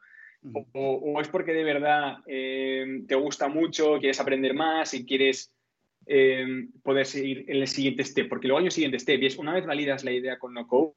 O, 0.71 1.19
es 1.19 1.27
porque 1.27 1.51
de 1.51 1.63
verdad 1.65 2.19
eh, 2.27 3.03
te 3.07 3.15
gusta 3.15 3.49
mucho, 3.49 3.97
quieres 3.99 4.21
aprender 4.21 4.53
más 4.53 4.93
y 4.93 5.05
quieres 5.05 5.51
eh, 6.05 6.67
poder 6.81 7.05
seguir 7.05 7.43
en 7.49 7.57
el 7.57 7.67
siguiente 7.67 8.05
step, 8.05 8.29
porque 8.29 8.47
luego 8.47 8.59
hay 8.59 8.65
un 8.65 8.71
siguiente 8.71 8.99
step 8.99 9.21
y 9.21 9.25
es 9.25 9.37
una 9.37 9.53
vez 9.53 9.65
validas 9.65 10.03
la 10.05 10.11
idea 10.11 10.39
con 10.39 10.53
no 10.53 10.65
code, 10.65 10.93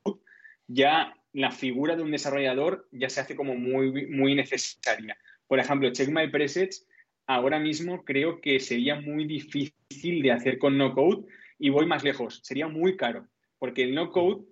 ya 0.68 1.12
la 1.36 1.50
figura 1.50 1.94
de 1.94 2.02
un 2.02 2.10
desarrollador 2.10 2.88
ya 2.92 3.10
se 3.10 3.20
hace 3.20 3.36
como 3.36 3.54
muy, 3.54 4.06
muy 4.06 4.34
necesaria. 4.34 5.18
Por 5.46 5.58
ejemplo, 5.58 5.92
Check 5.92 6.08
My 6.08 6.28
Presets 6.28 6.88
ahora 7.26 7.58
mismo 7.58 8.06
creo 8.06 8.40
que 8.40 8.58
sería 8.58 8.98
muy 8.98 9.26
difícil 9.26 10.22
de 10.22 10.32
hacer 10.32 10.58
con 10.58 10.78
no 10.78 10.94
code 10.94 11.26
y 11.58 11.68
voy 11.68 11.84
más 11.84 12.04
lejos, 12.04 12.40
sería 12.42 12.68
muy 12.68 12.96
caro, 12.96 13.28
porque 13.58 13.82
el 13.82 13.94
no 13.94 14.12
code 14.12 14.46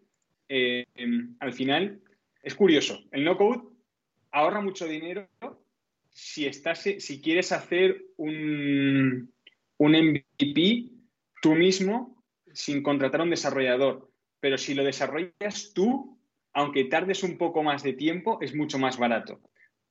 eh, 0.51 0.85
al 1.41 1.55
final 1.55 2.03
es 2.43 2.55
curioso, 2.55 3.03
el 3.13 3.25
no 3.25 3.39
code 3.39 3.63
ahorra 4.31 4.61
mucho 4.61 4.87
dinero 4.87 5.27
si, 6.11 6.45
estás, 6.45 6.81
si 6.81 7.23
quieres 7.23 7.51
hacer 7.53 8.05
un, 8.19 9.33
un 9.79 9.93
MVP 9.93 10.91
tú 11.41 11.55
mismo 11.55 12.23
sin 12.53 12.83
contratar 12.83 13.21
a 13.21 13.25
un 13.25 13.31
desarrollador, 13.31 14.11
pero 14.39 14.59
si 14.59 14.75
lo 14.75 14.85
desarrollas 14.85 15.73
tú, 15.75 16.14
aunque 16.55 16.85
tardes 16.85 17.23
un 17.23 17.37
poco 17.37 17.63
más 17.63 17.83
de 17.83 17.93
tiempo, 17.93 18.39
es 18.41 18.55
mucho 18.55 18.79
más 18.79 18.97
barato. 18.97 19.41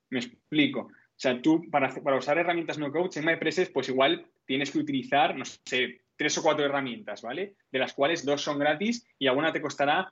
Me 0.09 0.19
explico. 0.19 0.79
O 0.79 1.19
sea, 1.23 1.41
tú 1.41 1.69
para, 1.69 1.93
para 1.93 2.17
usar 2.17 2.37
herramientas 2.37 2.79
no 2.79 2.91
code 2.91 3.19
en 3.19 3.71
pues 3.73 3.89
igual 3.89 4.25
tienes 4.45 4.71
que 4.71 4.79
utilizar, 4.79 5.35
no 5.35 5.45
sé, 5.45 6.01
tres 6.15 6.37
o 6.37 6.43
cuatro 6.43 6.65
herramientas, 6.65 7.21
¿vale? 7.21 7.55
De 7.71 7.79
las 7.79 7.93
cuales 7.93 8.25
dos 8.25 8.41
son 8.41 8.57
gratis 8.57 9.05
y 9.19 9.27
alguna 9.27 9.51
te 9.51 9.61
costará 9.61 10.11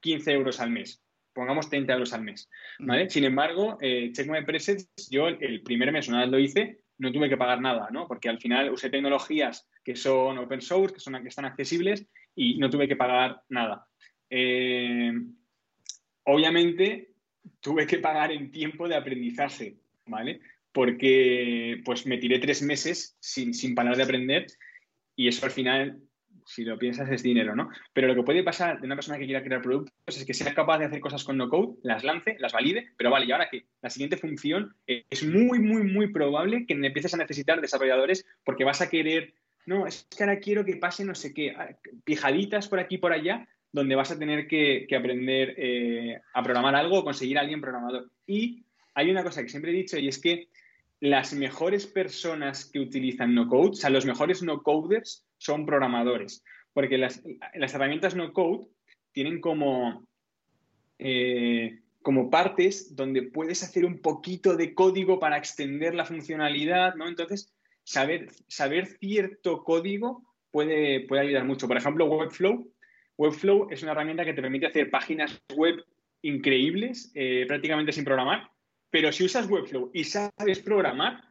15 0.00 0.32
euros 0.32 0.60
al 0.60 0.70
mes. 0.70 1.02
Pongamos 1.32 1.70
30 1.70 1.94
euros 1.94 2.12
al 2.12 2.22
mes, 2.22 2.50
¿vale? 2.78 3.08
Sin 3.08 3.24
embargo, 3.24 3.78
eh, 3.80 4.10
Check 4.12 4.28
My 4.28 4.44
Presets, 4.44 5.08
yo 5.10 5.28
el 5.28 5.62
primer 5.62 5.90
mes 5.90 6.08
una 6.08 6.20
vez 6.20 6.28
lo 6.28 6.38
hice, 6.38 6.82
no 6.98 7.10
tuve 7.10 7.28
que 7.28 7.38
pagar 7.38 7.60
nada, 7.60 7.88
¿no? 7.90 8.06
Porque 8.06 8.28
al 8.28 8.38
final 8.38 8.70
usé 8.70 8.90
tecnologías 8.90 9.66
que 9.82 9.96
son 9.96 10.38
open 10.38 10.60
source, 10.60 10.94
que, 10.94 11.00
son, 11.00 11.20
que 11.22 11.28
están 11.28 11.46
accesibles 11.46 12.06
y 12.34 12.58
no 12.58 12.68
tuve 12.68 12.86
que 12.86 12.96
pagar 12.96 13.42
nada. 13.48 13.86
Eh, 14.28 15.12
Obviamente, 16.24 17.12
tuve 17.60 17.86
que 17.86 17.98
pagar 17.98 18.32
en 18.32 18.50
tiempo 18.50 18.88
de 18.88 18.96
aprendizaje, 18.96 19.76
¿vale? 20.06 20.40
Porque 20.72 21.80
pues 21.84 22.06
me 22.06 22.18
tiré 22.18 22.38
tres 22.38 22.62
meses 22.62 23.16
sin, 23.20 23.54
sin 23.54 23.74
parar 23.74 23.96
de 23.96 24.02
aprender 24.04 24.46
y 25.16 25.28
eso 25.28 25.44
al 25.44 25.52
final, 25.52 26.00
si 26.46 26.64
lo 26.64 26.78
piensas, 26.78 27.10
es 27.10 27.22
dinero, 27.22 27.54
¿no? 27.54 27.68
Pero 27.92 28.08
lo 28.08 28.14
que 28.14 28.22
puede 28.22 28.42
pasar 28.42 28.80
de 28.80 28.86
una 28.86 28.94
persona 28.94 29.18
que 29.18 29.26
quiera 29.26 29.42
crear 29.42 29.60
productos 29.60 29.92
es 30.06 30.24
que 30.24 30.34
sea 30.34 30.54
capaz 30.54 30.78
de 30.78 30.86
hacer 30.86 31.00
cosas 31.00 31.24
con 31.24 31.36
no 31.36 31.48
code, 31.48 31.76
las 31.82 32.04
lance, 32.04 32.36
las 32.38 32.52
valide, 32.52 32.92
pero 32.96 33.10
vale, 33.10 33.26
y 33.26 33.32
ahora 33.32 33.48
que 33.50 33.66
la 33.82 33.90
siguiente 33.90 34.16
función 34.16 34.74
es 34.86 35.24
muy, 35.24 35.58
muy, 35.58 35.82
muy 35.82 36.12
probable 36.12 36.64
que 36.66 36.74
empieces 36.74 37.14
a 37.14 37.18
necesitar 37.18 37.60
desarrolladores 37.60 38.24
porque 38.44 38.64
vas 38.64 38.80
a 38.80 38.88
querer, 38.88 39.34
no, 39.66 39.86
es 39.86 40.06
que 40.16 40.24
ahora 40.24 40.38
quiero 40.38 40.64
que 40.64 40.76
pase 40.76 41.04
no 41.04 41.14
sé 41.14 41.34
qué, 41.34 41.50
ah, 41.50 41.76
pijaditas 42.04 42.68
por 42.68 42.80
aquí 42.80 42.98
por 42.98 43.12
allá 43.12 43.46
donde 43.72 43.94
vas 43.96 44.10
a 44.10 44.18
tener 44.18 44.46
que, 44.46 44.86
aprender 44.94 45.54
eh, 45.56 46.20
a 46.34 46.42
programar 46.42 46.76
algo 46.76 46.98
o 46.98 47.04
conseguir 47.04 47.38
a 47.38 47.40
alguien 47.40 47.60
programador. 47.60 48.10
Y 48.26 48.64
hay 48.94 49.10
una 49.10 49.24
cosa 49.24 49.42
que 49.42 49.48
siempre 49.48 49.72
he 49.72 49.74
dicho 49.74 49.98
y 49.98 50.08
es 50.08 50.18
que 50.18 50.48
las 51.00 51.32
mejores 51.32 51.86
personas 51.86 52.66
que 52.66 52.78
utilizan 52.78 53.34
no 53.34 53.48
code, 53.48 53.70
o 53.70 53.74
sea, 53.74 53.90
los 53.90 54.06
mejores 54.06 54.42
no 54.42 54.62
coders 54.62 55.26
son 55.38 55.66
programadores, 55.66 56.44
porque 56.72 56.98
las, 56.98 57.22
herramientas 57.54 58.14
no 58.14 58.32
code 58.32 58.68
tienen 59.10 59.40
como, 59.40 60.06
eh, 60.98 61.80
como 62.02 62.30
partes 62.30 62.94
donde 62.94 63.22
puedes 63.22 63.64
hacer 63.64 63.84
un 63.84 64.00
poquito 64.00 64.54
de 64.56 64.74
código 64.74 65.18
para 65.18 65.38
extender 65.38 65.94
la 65.94 66.04
funcionalidad, 66.04 66.94
¿no? 66.94 67.08
Entonces, 67.08 67.52
saber, 67.82 68.28
saber 68.46 68.86
cierto 68.86 69.64
código 69.64 70.22
puede, 70.52 71.00
puede 71.08 71.22
ayudar 71.22 71.44
mucho. 71.44 71.66
Por 71.66 71.78
ejemplo, 71.78 72.06
Webflow 72.06 72.71
Webflow 73.22 73.68
es 73.70 73.84
una 73.84 73.92
herramienta 73.92 74.24
que 74.24 74.34
te 74.34 74.42
permite 74.42 74.66
hacer 74.66 74.90
páginas 74.90 75.40
web 75.54 75.76
increíbles, 76.22 77.12
eh, 77.14 77.44
prácticamente 77.46 77.92
sin 77.92 78.04
programar, 78.04 78.50
pero 78.90 79.12
si 79.12 79.24
usas 79.24 79.48
Webflow 79.48 79.92
y 79.94 80.02
sabes 80.02 80.58
programar, 80.58 81.22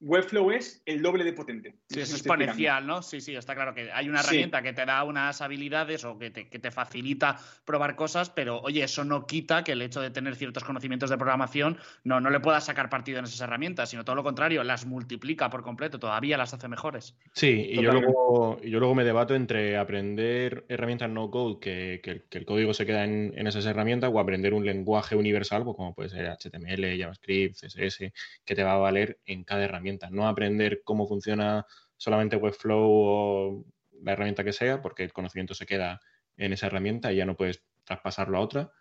Webflow 0.00 0.50
es 0.50 0.82
el 0.84 1.00
doble 1.00 1.24
de 1.24 1.32
potente. 1.32 1.74
Sí, 1.88 2.00
es 2.00 2.12
exponencial, 2.12 2.86
¿no? 2.86 3.02
Sí, 3.02 3.20
sí, 3.20 3.34
está 3.34 3.54
claro 3.54 3.74
que 3.74 3.90
hay 3.90 4.08
una 4.08 4.20
herramienta 4.20 4.60
que 4.62 4.74
te 4.74 4.84
da 4.84 5.02
unas 5.04 5.40
habilidades 5.40 6.04
o 6.04 6.18
que 6.18 6.30
te, 6.30 6.70
facilita 6.70 7.38
probar 7.64 7.96
cosas, 7.96 8.28
pero 8.28 8.60
oye, 8.60 8.82
eso 8.82 9.04
no 9.04 9.26
quita 9.26 9.64
que 9.64 9.72
el 9.72 9.80
hecho 9.80 10.02
de 10.02 10.10
tener 10.10 10.36
ciertos 10.36 10.64
conocimientos 10.64 11.08
de 11.08 11.16
programación 11.16 11.78
no, 12.04 12.20
no 12.20 12.28
le 12.28 12.40
puedas 12.40 12.64
sacar 12.64 12.90
partido 12.90 13.18
en 13.20 13.24
esas 13.24 13.40
herramientas, 13.40 13.88
sino 13.88 14.04
todo 14.04 14.16
lo 14.16 14.22
contrario, 14.22 14.62
las 14.64 14.84
multiplica 14.84 15.48
por 15.48 15.62
completo, 15.62 15.98
todavía 15.98 16.36
las 16.36 16.52
hace 16.52 16.68
mejores. 16.68 17.16
Sí, 17.32 17.68
y 17.70 17.82
yo, 17.82 17.92
luego, 17.92 18.60
yo 18.60 18.78
luego 18.78 18.94
me 18.94 19.04
debato 19.04 19.34
entre 19.34 19.78
aprender 19.78 20.66
herramientas 20.68 21.08
no 21.08 21.30
code, 21.30 21.58
que, 21.60 22.22
el 22.30 22.44
código 22.44 22.74
se 22.74 22.84
queda 22.84 23.04
en, 23.04 23.46
esas 23.46 23.64
herramientas, 23.64 24.10
o 24.12 24.20
aprender 24.20 24.52
un 24.52 24.66
lenguaje 24.66 25.16
universal, 25.16 25.64
pues 25.64 25.76
como 25.76 25.94
puede 25.94 26.10
ser 26.10 26.26
HTML, 26.26 26.98
JavaScript, 26.98 27.56
CSS, 27.56 28.12
que 28.44 28.54
te 28.54 28.62
va 28.62 28.74
a 28.74 28.78
valer 28.78 29.18
en 29.24 29.44
cada 29.44 29.64
herramienta 29.64 29.85
no 30.10 30.28
aprender 30.28 30.82
cómo 30.84 31.06
funciona 31.06 31.66
solamente 31.96 32.36
Webflow 32.36 32.88
o 32.88 33.64
la 34.02 34.12
herramienta 34.12 34.44
que 34.44 34.52
sea, 34.52 34.82
porque 34.82 35.04
el 35.04 35.12
conocimiento 35.12 35.54
se 35.54 35.66
queda 35.66 36.00
en 36.36 36.52
esa 36.52 36.66
herramienta 36.66 37.12
y 37.12 37.16
ya 37.16 37.26
no 37.26 37.36
puedes 37.36 37.62
traspasarlo 37.84 38.38
a 38.38 38.40
otra, 38.40 38.72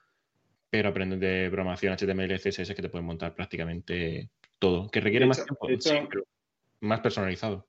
pero 0.70 0.89
aprender 0.89 1.20
de 1.20 1.49
programación 1.49 1.95
HTML, 1.95 2.39
CSS 2.39 2.76
que 2.76 2.82
te 2.82 2.89
pueden 2.89 3.06
montar 3.06 3.34
prácticamente 3.34 4.30
todo, 4.60 4.89
que 4.89 4.99
requiere 4.99 5.26
más 5.26 5.45
tiempo, 5.45 5.68
más 6.82 6.99
personalizado. 6.99 7.68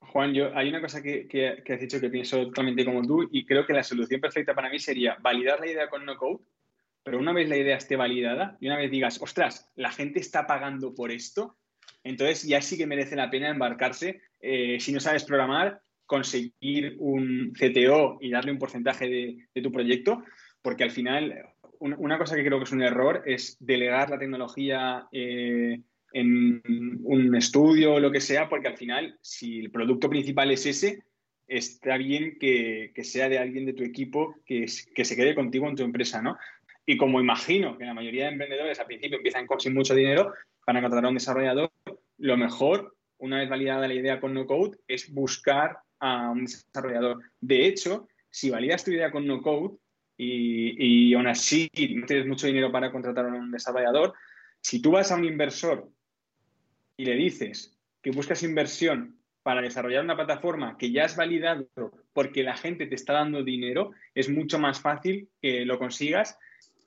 Juan, 0.00 0.32
yo, 0.32 0.56
hay 0.56 0.68
una 0.68 0.80
cosa 0.80 1.02
que, 1.02 1.28
que, 1.28 1.72
has 1.72 1.80
dicho 1.80 2.00
que 2.00 2.08
pienso 2.08 2.46
totalmente 2.46 2.84
como 2.84 3.02
tú 3.02 3.28
y 3.30 3.44
creo 3.44 3.66
que 3.66 3.74
la 3.74 3.82
solución 3.82 4.20
perfecta 4.20 4.54
para 4.54 4.70
mí 4.70 4.78
sería 4.78 5.16
validar 5.20 5.60
la 5.60 5.66
idea 5.66 5.88
con 5.88 6.04
no 6.04 6.16
code, 6.16 6.40
pero 7.02 7.18
una 7.18 7.32
vez 7.32 7.48
la 7.48 7.56
idea 7.56 7.76
esté 7.76 7.96
validada 7.96 8.56
y 8.60 8.66
una 8.66 8.76
vez 8.76 8.90
digas, 8.90 9.20
ostras, 9.22 9.70
la 9.76 9.92
gente 9.92 10.20
está 10.20 10.46
pagando 10.46 10.94
por 10.94 11.10
esto, 11.10 11.56
entonces 12.04 12.42
ya 12.44 12.62
sí 12.62 12.78
que 12.78 12.86
merece 12.86 13.16
la 13.16 13.30
pena 13.30 13.50
embarcarse. 13.50 14.22
Eh, 14.40 14.78
si 14.80 14.92
no 14.92 15.00
sabes 15.00 15.24
programar, 15.24 15.80
conseguir 16.06 16.96
un 16.98 17.52
CTO 17.52 18.18
y 18.20 18.30
darle 18.30 18.52
un 18.52 18.58
porcentaje 18.58 19.08
de, 19.54 19.62
tu 19.62 19.70
proyecto, 19.70 20.22
porque 20.62 20.84
al 20.84 20.90
final 20.90 21.34
una 21.78 22.18
cosa 22.18 22.34
que 22.34 22.44
creo 22.44 22.58
que 22.58 22.64
es 22.64 22.72
un 22.72 22.82
error 22.82 23.22
es 23.24 23.56
delegar 23.60 24.10
la 24.10 24.18
tecnología 24.18 25.06
eh, 25.12 25.80
en 26.12 26.60
un 27.04 27.36
estudio 27.36 27.94
o 27.94 28.00
lo 28.00 28.10
que 28.10 28.20
sea, 28.20 28.48
porque 28.48 28.68
al 28.68 28.76
final, 28.76 29.16
si 29.22 29.60
el 29.60 29.70
producto 29.70 30.10
principal 30.10 30.50
es 30.50 30.66
ese, 30.66 31.04
está 31.46 31.96
bien 31.96 32.38
que, 32.38 32.92
sea 33.02 33.28
de 33.28 33.38
alguien 33.38 33.64
de 33.64 33.72
tu 33.72 33.84
equipo 33.84 34.34
que, 34.44 34.66
que, 34.94 35.04
se 35.04 35.16
quede 35.16 35.34
contigo 35.34 35.68
en 35.68 35.76
tu 35.76 35.84
empresa, 35.84 36.20
¿no? 36.20 36.36
Y 36.84 36.96
como 36.96 37.20
imagino 37.20 37.78
que 37.78 37.84
la 37.84 37.94
mayoría 37.94 38.24
de 38.24 38.32
emprendedores 38.32 38.80
al 38.80 38.86
principio 38.86 39.18
empiezan 39.18 39.46
con 39.46 39.60
sin 39.60 39.74
mucho 39.74 39.94
dinero, 39.94 40.32
para 40.64 40.80
contratar 40.80 41.06
a 41.06 41.08
un 41.08 41.14
desarrollador, 41.14 41.72
lo 42.20 42.36
mejor, 42.36 42.96
una 43.18 43.38
vez 43.38 43.48
validada 43.48 43.88
la 43.88 43.94
idea 43.94 44.20
con 44.20 44.34
no 44.34 44.46
code, 44.46 44.78
es 44.86 45.12
buscar 45.12 45.78
a 45.98 46.30
un 46.30 46.44
desarrollador. 46.44 47.20
De 47.40 47.66
hecho, 47.66 48.08
si 48.30 48.50
validas 48.50 48.84
tu 48.84 48.92
idea 48.92 49.10
con 49.10 49.26
no 49.26 49.42
code 49.42 49.76
y, 50.16 51.10
y 51.10 51.14
aún 51.14 51.26
así 51.26 51.70
no 51.96 52.06
tienes 52.06 52.26
mucho 52.26 52.46
dinero 52.46 52.70
para 52.70 52.92
contratar 52.92 53.26
a 53.26 53.28
un 53.28 53.50
desarrollador, 53.50 54.14
si 54.60 54.80
tú 54.80 54.92
vas 54.92 55.10
a 55.10 55.16
un 55.16 55.24
inversor 55.24 55.88
y 56.96 57.04
le 57.04 57.14
dices 57.14 57.76
que 58.02 58.10
buscas 58.10 58.42
inversión 58.42 59.16
para 59.42 59.62
desarrollar 59.62 60.04
una 60.04 60.16
plataforma 60.16 60.76
que 60.76 60.92
ya 60.92 61.04
has 61.04 61.16
validado 61.16 61.66
porque 62.12 62.42
la 62.42 62.56
gente 62.56 62.86
te 62.86 62.94
está 62.94 63.14
dando 63.14 63.42
dinero, 63.42 63.92
es 64.14 64.28
mucho 64.28 64.58
más 64.58 64.80
fácil 64.80 65.28
que 65.40 65.64
lo 65.64 65.78
consigas 65.78 66.38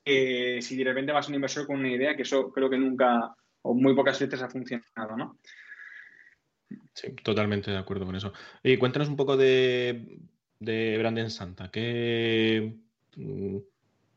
que 0.04 0.60
si 0.60 0.76
de 0.76 0.84
repente 0.84 1.12
vas 1.12 1.26
a 1.26 1.28
un 1.30 1.36
inversor 1.36 1.66
con 1.66 1.78
una 1.78 1.90
idea, 1.90 2.14
que 2.14 2.22
eso 2.22 2.52
creo 2.52 2.68
que 2.68 2.76
nunca, 2.76 3.34
o 3.64 3.74
muy 3.74 3.94
pocas 3.94 4.20
veces 4.20 4.42
ha 4.42 4.48
funcionado, 4.48 5.16
¿no? 5.16 5.38
Sí, 6.92 7.12
totalmente 7.22 7.70
de 7.70 7.78
acuerdo 7.78 8.06
con 8.06 8.14
eso. 8.14 8.32
Y 8.62 8.76
cuéntanos 8.76 9.08
un 9.08 9.16
poco 9.16 9.36
de, 9.36 10.18
de 10.60 10.98
Branden 10.98 11.30
Santa. 11.30 11.70
¿Qué, 11.70 12.74
mm, 13.16 13.56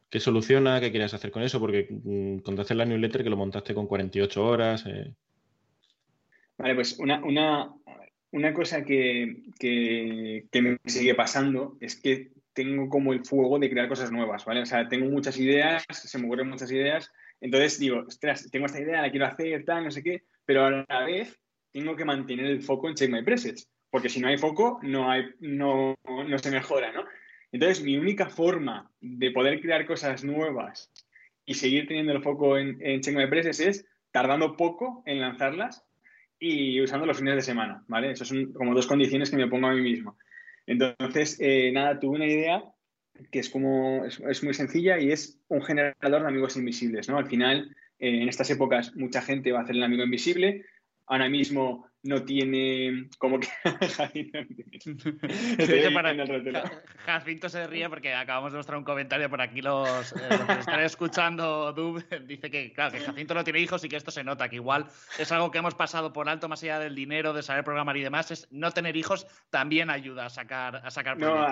¿Qué 0.10 0.20
soluciona? 0.20 0.80
¿Qué 0.82 0.92
quieres 0.92 1.14
hacer 1.14 1.32
con 1.32 1.44
eso? 1.44 1.60
Porque 1.60 1.88
mm, 1.90 2.40
contaste 2.40 2.76
la 2.76 2.86
newsletter 2.86 3.24
que 3.24 3.30
lo 3.30 3.38
montaste 3.38 3.74
con 3.74 3.88
48 3.88 4.46
horas. 4.46 4.86
Eh. 4.86 5.14
Vale, 6.58 6.76
pues 6.76 7.00
una, 7.00 7.74
cosa 8.54 8.84
que, 8.84 9.44
que, 9.58 10.62
me 10.62 10.78
sigue 10.86 11.16
pasando 11.16 11.78
es 11.80 11.96
que 11.96 12.32
tengo 12.52 12.90
como 12.90 13.14
el 13.14 13.24
fuego 13.24 13.60
de 13.60 13.70
crear 13.70 13.88
cosas 13.88 14.12
nuevas, 14.12 14.44
¿vale? 14.44 14.62
O 14.62 14.66
sea, 14.66 14.90
tengo 14.90 15.10
muchas 15.10 15.38
ideas, 15.40 15.86
se 15.90 16.18
me 16.18 16.26
ocurren 16.26 16.50
muchas 16.50 16.72
ideas, 16.72 17.12
entonces 17.42 17.80
digo, 17.80 18.04
ostras, 18.08 18.50
tengo 18.52 18.66
esta 18.66 18.82
idea, 18.82 19.02
la 19.02 19.12
quiero 19.12 19.26
hacer, 19.26 19.64
tal, 19.66 19.84
no 19.84 19.92
sé 19.92 20.04
qué, 20.04 20.24
pero 20.46 20.66
a 20.66 20.86
la 20.88 21.06
vez 21.06 21.40
tengo 21.72 21.96
que 21.96 22.06
mantener 22.06 22.46
el 22.46 22.62
foco 22.62 22.90
en 22.90 22.96
Check 22.96 23.12
My 23.12 23.24
Presets, 23.24 23.70
porque 23.90 24.10
si 24.10 24.20
no 24.20 24.28
hay 24.28 24.38
foco, 24.38 24.80
no, 24.84 25.10
hay, 25.10 25.26
no, 25.40 25.96
no 26.06 26.40
se 26.40 26.52
mejora, 26.52 26.92
¿no? 26.92 27.06
Entonces, 27.52 27.84
mi 27.84 27.98
única 27.98 28.28
forma 28.28 28.92
de 29.00 29.32
poder 29.32 29.62
crear 29.62 29.86
cosas 29.86 30.24
nuevas 30.24 30.92
y 31.46 31.54
seguir 31.54 31.88
teniendo 31.88 32.12
el 32.12 32.22
foco 32.22 32.58
en, 32.58 32.78
en 32.82 33.02
Check 33.02 33.16
My 33.16 33.28
Presets 33.28 33.60
es 33.60 33.86
tardando 34.12 34.56
poco 34.58 35.04
en 35.06 35.22
lanzarlas 35.22 35.86
y 36.40 36.82
usando 36.82 37.06
los 37.06 37.18
fines 37.18 37.36
de 37.36 37.42
semana, 37.42 37.84
¿vale? 37.88 38.12
Esas 38.12 38.28
son 38.28 38.52
como 38.54 38.74
dos 38.74 38.88
condiciones 38.88 39.30
que 39.30 39.38
me 39.38 39.48
pongo 39.48 39.68
a 39.68 39.74
mí 39.74 39.82
mismo. 39.82 40.18
Entonces, 40.66 41.38
eh, 41.40 41.72
nada, 41.72 42.00
tuve 42.00 42.18
una 42.18 42.28
idea 42.28 42.64
que 43.32 43.40
es 43.40 43.50
como, 43.50 44.06
es, 44.06 44.44
muy 44.44 44.54
sencilla 44.54 45.00
y 45.00 45.12
es 45.12 45.40
un 45.48 45.62
generador 45.62 46.22
de 46.22 46.28
amigos 46.28 46.58
invisibles, 46.58 47.10
¿no? 47.10 47.18
Al 47.18 47.28
final, 47.28 47.76
eh, 48.00 48.22
en 48.22 48.30
estas 48.30 48.50
épocas, 48.50 48.96
mucha 48.96 49.22
gente 49.22 49.52
va 49.52 49.60
a 49.60 49.64
hacer 49.64 49.76
el 49.76 49.84
amigo 49.84 50.04
invisible. 50.04 50.66
Ahora 51.06 51.30
mismo 51.30 51.88
no 52.08 52.24
tiene 52.24 53.10
como 53.18 53.40
que 53.40 53.48
Jacinto 57.06 57.50
se 57.50 57.68
ríe 57.68 57.90
porque 57.90 58.14
acabamos 58.14 58.54
de 58.54 58.58
mostrar 58.58 58.78
un 58.78 58.84
comentario 58.84 59.30
por 59.30 59.42
aquí 59.42 59.62
los, 59.62 60.14
eh, 60.14 60.30
que 60.48 60.60
están 60.60 60.80
escuchando 60.80 61.74
Dub 61.74 62.04
dice 62.26 62.50
que 62.50 62.72
claro 62.72 62.94
que 62.94 63.02
Jacinto 63.02 63.34
no 63.34 63.44
tiene 63.44 63.60
hijos 63.60 63.84
y 63.84 63.90
que 63.90 63.98
esto 63.98 64.12
se 64.12 64.24
nota 64.24 64.48
que 64.50 64.56
igual 64.56 64.88
es 65.20 65.32
algo 65.32 65.52
que 65.52 65.58
hemos 65.58 65.76
pasado 65.76 66.14
por 66.14 66.30
alto 66.30 66.48
más 66.48 66.64
allá 66.64 66.80
del 66.80 66.96
dinero 66.96 67.34
de 67.34 67.44
saber 67.44 67.64
programar 67.64 67.98
y 67.98 68.04
demás 68.04 68.32
es 68.32 68.48
no 68.52 68.72
tener 68.72 68.96
hijos 68.96 69.28
también 69.50 69.90
ayuda 69.90 70.28
a 70.28 70.30
sacar 70.30 70.78
a 70.78 70.90
sacar 70.90 71.18
no 71.18 71.46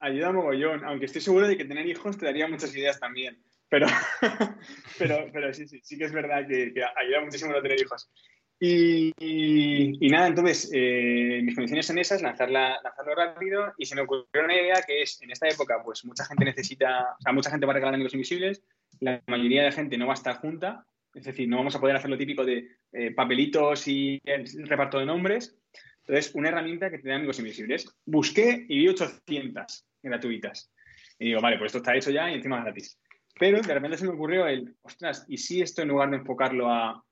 ayuda 0.00 0.32
mogollón 0.32 0.84
aunque 0.84 1.06
estoy 1.06 1.20
seguro 1.20 1.46
de 1.46 1.56
que 1.56 1.64
tener 1.64 1.86
hijos 1.86 2.18
te 2.18 2.26
daría 2.26 2.48
muchas 2.48 2.74
ideas 2.76 2.98
también 2.98 3.38
pero 3.68 3.86
pero, 4.98 5.26
pero 5.32 5.54
sí, 5.54 5.66
sí, 5.68 5.80
sí 5.82 5.96
que 5.96 6.04
es 6.04 6.12
verdad 6.12 6.46
que, 6.46 6.72
que 6.72 6.82
ayuda 6.82 7.20
muchísimo 7.20 7.52
no 7.52 7.62
tener 7.62 7.80
hijos 7.80 8.10
y, 8.58 10.08
nada, 10.10 10.28
entonces, 10.28 10.70
eh, 10.72 11.40
mis 11.42 11.54
condiciones 11.54 11.86
son 11.86 11.98
esas, 11.98 12.22
lanzarlo 12.22 13.14
rápido 13.14 13.72
y 13.76 13.86
se 13.86 13.94
me 13.94 14.02
ocurrió 14.02 14.44
una 14.44 14.54
idea 14.54 14.82
que 14.86 15.02
es, 15.02 15.20
en 15.22 15.30
esta 15.30 15.48
época, 15.48 15.82
pues 15.84 16.04
mucha 16.04 16.24
gente 16.24 16.44
necesita, 16.44 17.16
o 17.18 17.22
sea, 17.22 17.32
mucha 17.32 17.50
gente 17.50 17.66
va 17.66 17.72
a 17.72 17.74
regalar 17.74 17.94
amigos 17.94 18.14
invisibles, 18.14 18.62
la 19.00 19.22
mayoría 19.26 19.62
de 19.62 19.68
la 19.68 19.74
gente 19.74 19.98
no 19.98 20.06
va 20.06 20.12
a 20.12 20.14
estar 20.14 20.36
junta, 20.36 20.86
es 21.16 21.24
decir, 21.24 21.48
no 21.48 21.56
vamos 21.56 21.74
a 21.74 21.80
poder 21.80 21.96
hacer 21.96 22.10
lo 22.10 22.18
típico 22.18 22.44
de 22.44 22.68
eh, 22.92 23.10
papelitos 23.12 23.88
y 23.88 24.20
el 24.24 24.46
reparto 24.68 24.98
de 24.98 25.06
nombres. 25.06 25.58
Entonces, 26.00 26.34
una 26.34 26.50
herramienta 26.50 26.90
que 26.90 26.98
te 26.98 27.08
da 27.08 27.16
amigos 27.16 27.38
invisibles. 27.38 27.90
Busqué 28.04 28.66
y 28.68 28.78
vi 28.78 28.88
800 28.88 29.86
gratuitas. 30.02 30.70
Y 31.18 31.28
digo, 31.28 31.40
vale, 31.40 31.56
pues 31.56 31.70
esto 31.70 31.78
está 31.78 31.96
hecho 31.96 32.10
ya 32.10 32.30
y 32.30 32.34
encima 32.34 32.62
gratis. 32.62 33.00
Pero 33.38 33.62
de 33.62 33.74
repente 33.74 33.96
se 33.96 34.06
me 34.06 34.12
ocurrió 34.12 34.46
el, 34.46 34.76
ostras, 34.82 35.24
¿y 35.26 35.38
si 35.38 35.62
esto 35.62 35.80
en 35.80 35.88
lugar 35.88 36.10
de 36.10 36.16
enfocarlo 36.16 36.70
a 36.70 37.02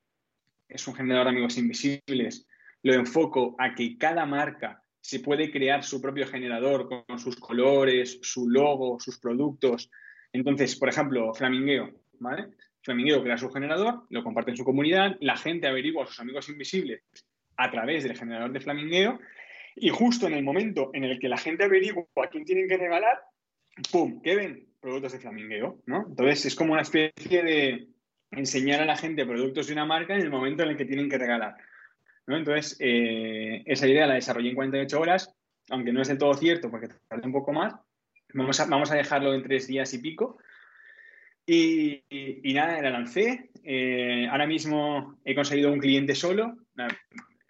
es 0.68 0.86
un 0.88 0.94
generador 0.94 1.26
de 1.26 1.30
amigos 1.30 1.58
invisibles, 1.58 2.46
lo 2.82 2.94
enfoco 2.94 3.56
a 3.58 3.74
que 3.74 3.96
cada 3.96 4.26
marca 4.26 4.82
se 5.00 5.20
puede 5.20 5.50
crear 5.50 5.84
su 5.84 6.00
propio 6.00 6.26
generador 6.26 6.88
con 6.88 7.18
sus 7.18 7.36
colores, 7.36 8.18
su 8.22 8.48
logo, 8.48 8.98
sus 8.98 9.18
productos. 9.18 9.90
Entonces, 10.32 10.76
por 10.76 10.88
ejemplo, 10.88 11.32
Flamingueo, 11.34 11.90
¿vale? 12.20 12.48
Flamingueo 12.82 13.22
crea 13.22 13.38
su 13.38 13.50
generador, 13.50 14.06
lo 14.10 14.22
comparte 14.22 14.50
en 14.50 14.56
su 14.56 14.64
comunidad, 14.64 15.16
la 15.20 15.36
gente 15.36 15.66
averigua 15.66 16.04
a 16.04 16.06
sus 16.06 16.20
amigos 16.20 16.48
invisibles 16.48 17.02
a 17.56 17.70
través 17.70 18.04
del 18.04 18.16
generador 18.16 18.52
de 18.52 18.60
Flamingueo 18.60 19.20
y 19.76 19.88
justo 19.88 20.26
en 20.26 20.34
el 20.34 20.44
momento 20.44 20.90
en 20.92 21.04
el 21.04 21.18
que 21.18 21.28
la 21.28 21.38
gente 21.38 21.64
averigua 21.64 22.06
a 22.22 22.28
quién 22.28 22.44
tienen 22.44 22.68
que 22.68 22.76
regalar, 22.76 23.20
¡pum! 23.90 24.20
¿Qué 24.22 24.36
ven? 24.36 24.68
Productos 24.80 25.12
de 25.12 25.18
Flamingueo, 25.18 25.82
¿no? 25.86 26.06
Entonces 26.08 26.46
es 26.46 26.54
como 26.54 26.72
una 26.74 26.82
especie 26.82 27.42
de, 27.42 27.88
enseñar 28.36 28.80
a 28.80 28.86
la 28.86 28.96
gente 28.96 29.26
productos 29.26 29.66
de 29.66 29.72
una 29.72 29.84
marca 29.84 30.14
en 30.14 30.20
el 30.20 30.30
momento 30.30 30.62
en 30.62 30.70
el 30.70 30.76
que 30.76 30.84
tienen 30.84 31.08
que 31.08 31.18
regalar. 31.18 31.56
Entonces, 32.26 32.76
eh, 32.80 33.62
esa 33.66 33.86
idea 33.86 34.06
la 34.06 34.14
desarrollé 34.14 34.50
en 34.50 34.54
48 34.54 35.00
horas, 35.00 35.34
aunque 35.70 35.92
no 35.92 36.00
es 36.00 36.08
del 36.08 36.18
todo 36.18 36.34
cierto 36.34 36.70
porque 36.70 36.88
tardé 37.08 37.26
un 37.26 37.32
poco 37.32 37.52
más. 37.52 37.74
Vamos 38.32 38.58
a, 38.60 38.66
vamos 38.66 38.90
a 38.90 38.96
dejarlo 38.96 39.34
en 39.34 39.42
tres 39.42 39.66
días 39.66 39.92
y 39.94 39.98
pico. 39.98 40.38
Y, 41.46 42.02
nada, 42.54 42.80
la 42.80 42.90
lancé. 42.90 43.50
Eh, 43.62 44.26
ahora 44.30 44.46
mismo 44.46 45.18
he 45.24 45.34
conseguido 45.34 45.72
un 45.72 45.78
cliente 45.78 46.14
solo. 46.14 46.56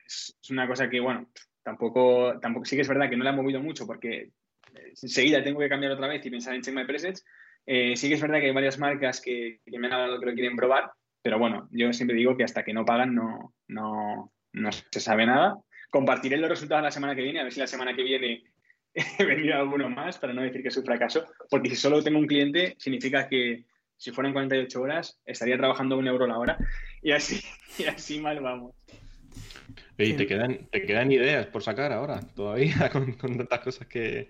Es, 0.04 0.36
una 0.50 0.66
cosa 0.66 0.90
que, 0.90 1.00
bueno, 1.00 1.28
tampoco, 1.62 2.38
tampoco 2.40 2.66
sí 2.66 2.76
que 2.76 2.82
es 2.82 2.88
verdad 2.88 3.08
que 3.08 3.16
no 3.16 3.24
la 3.24 3.30
he 3.30 3.36
movido 3.36 3.60
mucho 3.60 3.86
porque 3.86 4.30
enseguida 5.02 5.42
tengo 5.42 5.60
que 5.60 5.68
cambiar 5.68 5.92
otra 5.92 6.08
vez 6.08 6.24
y 6.26 6.30
pensar 6.30 6.54
en 6.54 6.62
Check 6.62 6.74
My 6.74 6.84
Presets, 6.84 7.24
eh, 7.66 7.96
sí 7.96 8.08
que 8.08 8.14
es 8.14 8.20
verdad 8.20 8.40
que 8.40 8.46
hay 8.46 8.52
varias 8.52 8.78
marcas 8.78 9.20
que, 9.20 9.60
me 9.66 9.86
han 9.86 9.92
hablado 9.92 10.20
que 10.20 10.26
lo 10.26 10.34
quieren 10.34 10.56
probar, 10.56 10.92
pero 11.22 11.38
bueno, 11.38 11.68
yo 11.70 11.92
siempre 11.92 12.16
digo 12.16 12.36
que 12.36 12.44
hasta 12.44 12.64
que 12.64 12.74
no 12.74 12.84
pagan 12.84 13.14
no, 13.14 13.54
no, 13.68 14.32
no 14.52 14.72
se 14.72 15.00
sabe 15.00 15.26
nada. 15.26 15.56
Compartiré 15.90 16.36
los 16.36 16.50
resultados 16.50 16.82
la 16.82 16.90
semana 16.90 17.14
que 17.14 17.22
viene, 17.22 17.40
a 17.40 17.44
ver 17.44 17.52
si 17.52 17.60
la 17.60 17.66
semana 17.66 17.94
que 17.94 18.02
viene 18.02 18.42
he 19.18 19.52
alguno 19.52 19.90
más, 19.90 20.18
para 20.18 20.32
no 20.32 20.42
decir 20.42 20.62
que 20.62 20.68
es 20.68 20.76
un 20.76 20.84
fracaso, 20.84 21.24
porque 21.50 21.70
si 21.70 21.76
solo 21.76 22.02
tengo 22.02 22.18
un 22.18 22.26
cliente, 22.26 22.74
significa 22.78 23.28
que 23.28 23.64
si 23.96 24.10
fueran 24.12 24.32
48 24.32 24.80
horas, 24.80 25.20
estaría 25.24 25.56
trabajando 25.56 25.96
un 25.98 26.06
euro 26.06 26.26
la 26.26 26.38
hora, 26.38 26.58
y 27.02 27.12
así, 27.12 27.40
y 27.78 27.84
así 27.84 28.20
mal 28.20 28.40
vamos. 28.40 28.74
Y 29.96 30.14
te 30.14 30.26
quedan, 30.26 30.66
te 30.70 30.82
quedan 30.82 31.12
ideas 31.12 31.46
por 31.46 31.62
sacar 31.62 31.92
ahora, 31.92 32.20
todavía, 32.34 32.88
con, 32.92 33.16
tantas 33.16 33.60
cosas 33.60 33.86
que, 33.86 34.28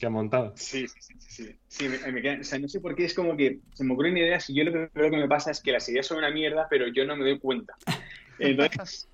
que 0.00 0.06
han 0.06 0.12
montado. 0.14 0.52
Sí, 0.56 0.88
sí, 0.88 1.14
sí. 1.18 1.56
sí. 1.68 1.88
me, 1.88 2.22
quedan, 2.22 2.40
o 2.40 2.44
sea, 2.44 2.58
no 2.58 2.68
sé 2.68 2.80
por 2.80 2.96
qué 2.96 3.04
es 3.04 3.14
como 3.14 3.36
que 3.36 3.60
se 3.74 3.84
me 3.84 3.92
ocurren 3.92 4.16
ideas 4.16 4.48
y 4.48 4.54
yo 4.54 4.64
lo 4.64 4.72
que 4.72 4.88
creo 4.88 5.10
que 5.10 5.18
me 5.18 5.28
pasa 5.28 5.50
es 5.50 5.60
que 5.60 5.72
las 5.72 5.88
ideas 5.88 6.06
son 6.06 6.18
una 6.18 6.30
mierda, 6.30 6.66
pero 6.68 6.88
yo 6.88 7.04
no 7.04 7.14
me 7.14 7.24
doy 7.24 7.38
cuenta. 7.38 7.74
Entonces, 8.38 9.06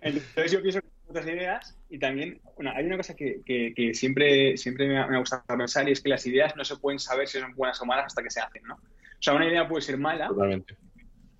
entonces 0.00 0.52
yo 0.52 0.62
pienso 0.62 0.80
que 0.80 0.86
otras 1.08 1.26
ideas 1.26 1.76
y 1.90 1.98
también, 1.98 2.40
bueno, 2.54 2.70
hay 2.72 2.86
una 2.86 2.96
cosa 2.96 3.16
que, 3.16 3.40
que, 3.44 3.92
siempre, 3.92 4.56
siempre 4.56 4.86
me 4.86 4.98
ha, 4.98 5.08
me 5.08 5.16
ha, 5.16 5.18
gustado 5.18 5.42
pensar 5.48 5.88
y 5.88 5.92
es 5.92 6.00
que 6.00 6.08
las 6.08 6.24
ideas 6.24 6.54
no 6.54 6.64
se 6.64 6.76
pueden 6.76 7.00
saber 7.00 7.26
si 7.26 7.40
son 7.40 7.52
buenas 7.56 7.80
o 7.80 7.86
malas 7.86 8.06
hasta 8.06 8.22
que 8.22 8.30
se 8.30 8.40
hacen, 8.40 8.62
¿no? 8.62 8.74
O 8.74 9.20
sea, 9.22 9.34
una 9.34 9.48
idea 9.48 9.66
puede 9.66 9.82
ser 9.82 9.98
mala, 9.98 10.28
Totalmente. 10.28 10.76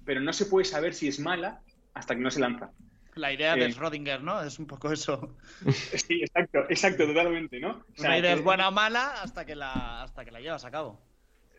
pero 0.04 0.20
no 0.20 0.32
se 0.32 0.46
puede 0.46 0.64
saber 0.64 0.94
si 0.94 1.06
es 1.06 1.20
mala 1.20 1.62
hasta 1.94 2.16
que 2.16 2.20
no 2.20 2.30
se 2.32 2.40
lanza. 2.40 2.72
La 3.18 3.32
idea 3.32 3.56
de 3.56 3.66
eh, 3.66 3.70
Schrödinger, 3.70 4.20
¿no? 4.20 4.40
Es 4.42 4.58
un 4.58 4.66
poco 4.66 4.92
eso. 4.92 5.36
Sí, 5.72 6.22
exacto, 6.22 6.60
exacto, 6.68 7.06
totalmente, 7.06 7.58
¿no? 7.58 7.70
O 7.70 7.96
sea, 7.96 8.10
Una 8.10 8.18
idea 8.18 8.32
es 8.34 8.42
buena 8.42 8.68
o 8.68 8.72
mala 8.72 9.22
hasta 9.22 9.44
que, 9.44 9.56
la, 9.56 10.02
hasta 10.02 10.24
que 10.24 10.30
la 10.30 10.40
llevas 10.40 10.64
a 10.64 10.70
cabo. 10.70 11.00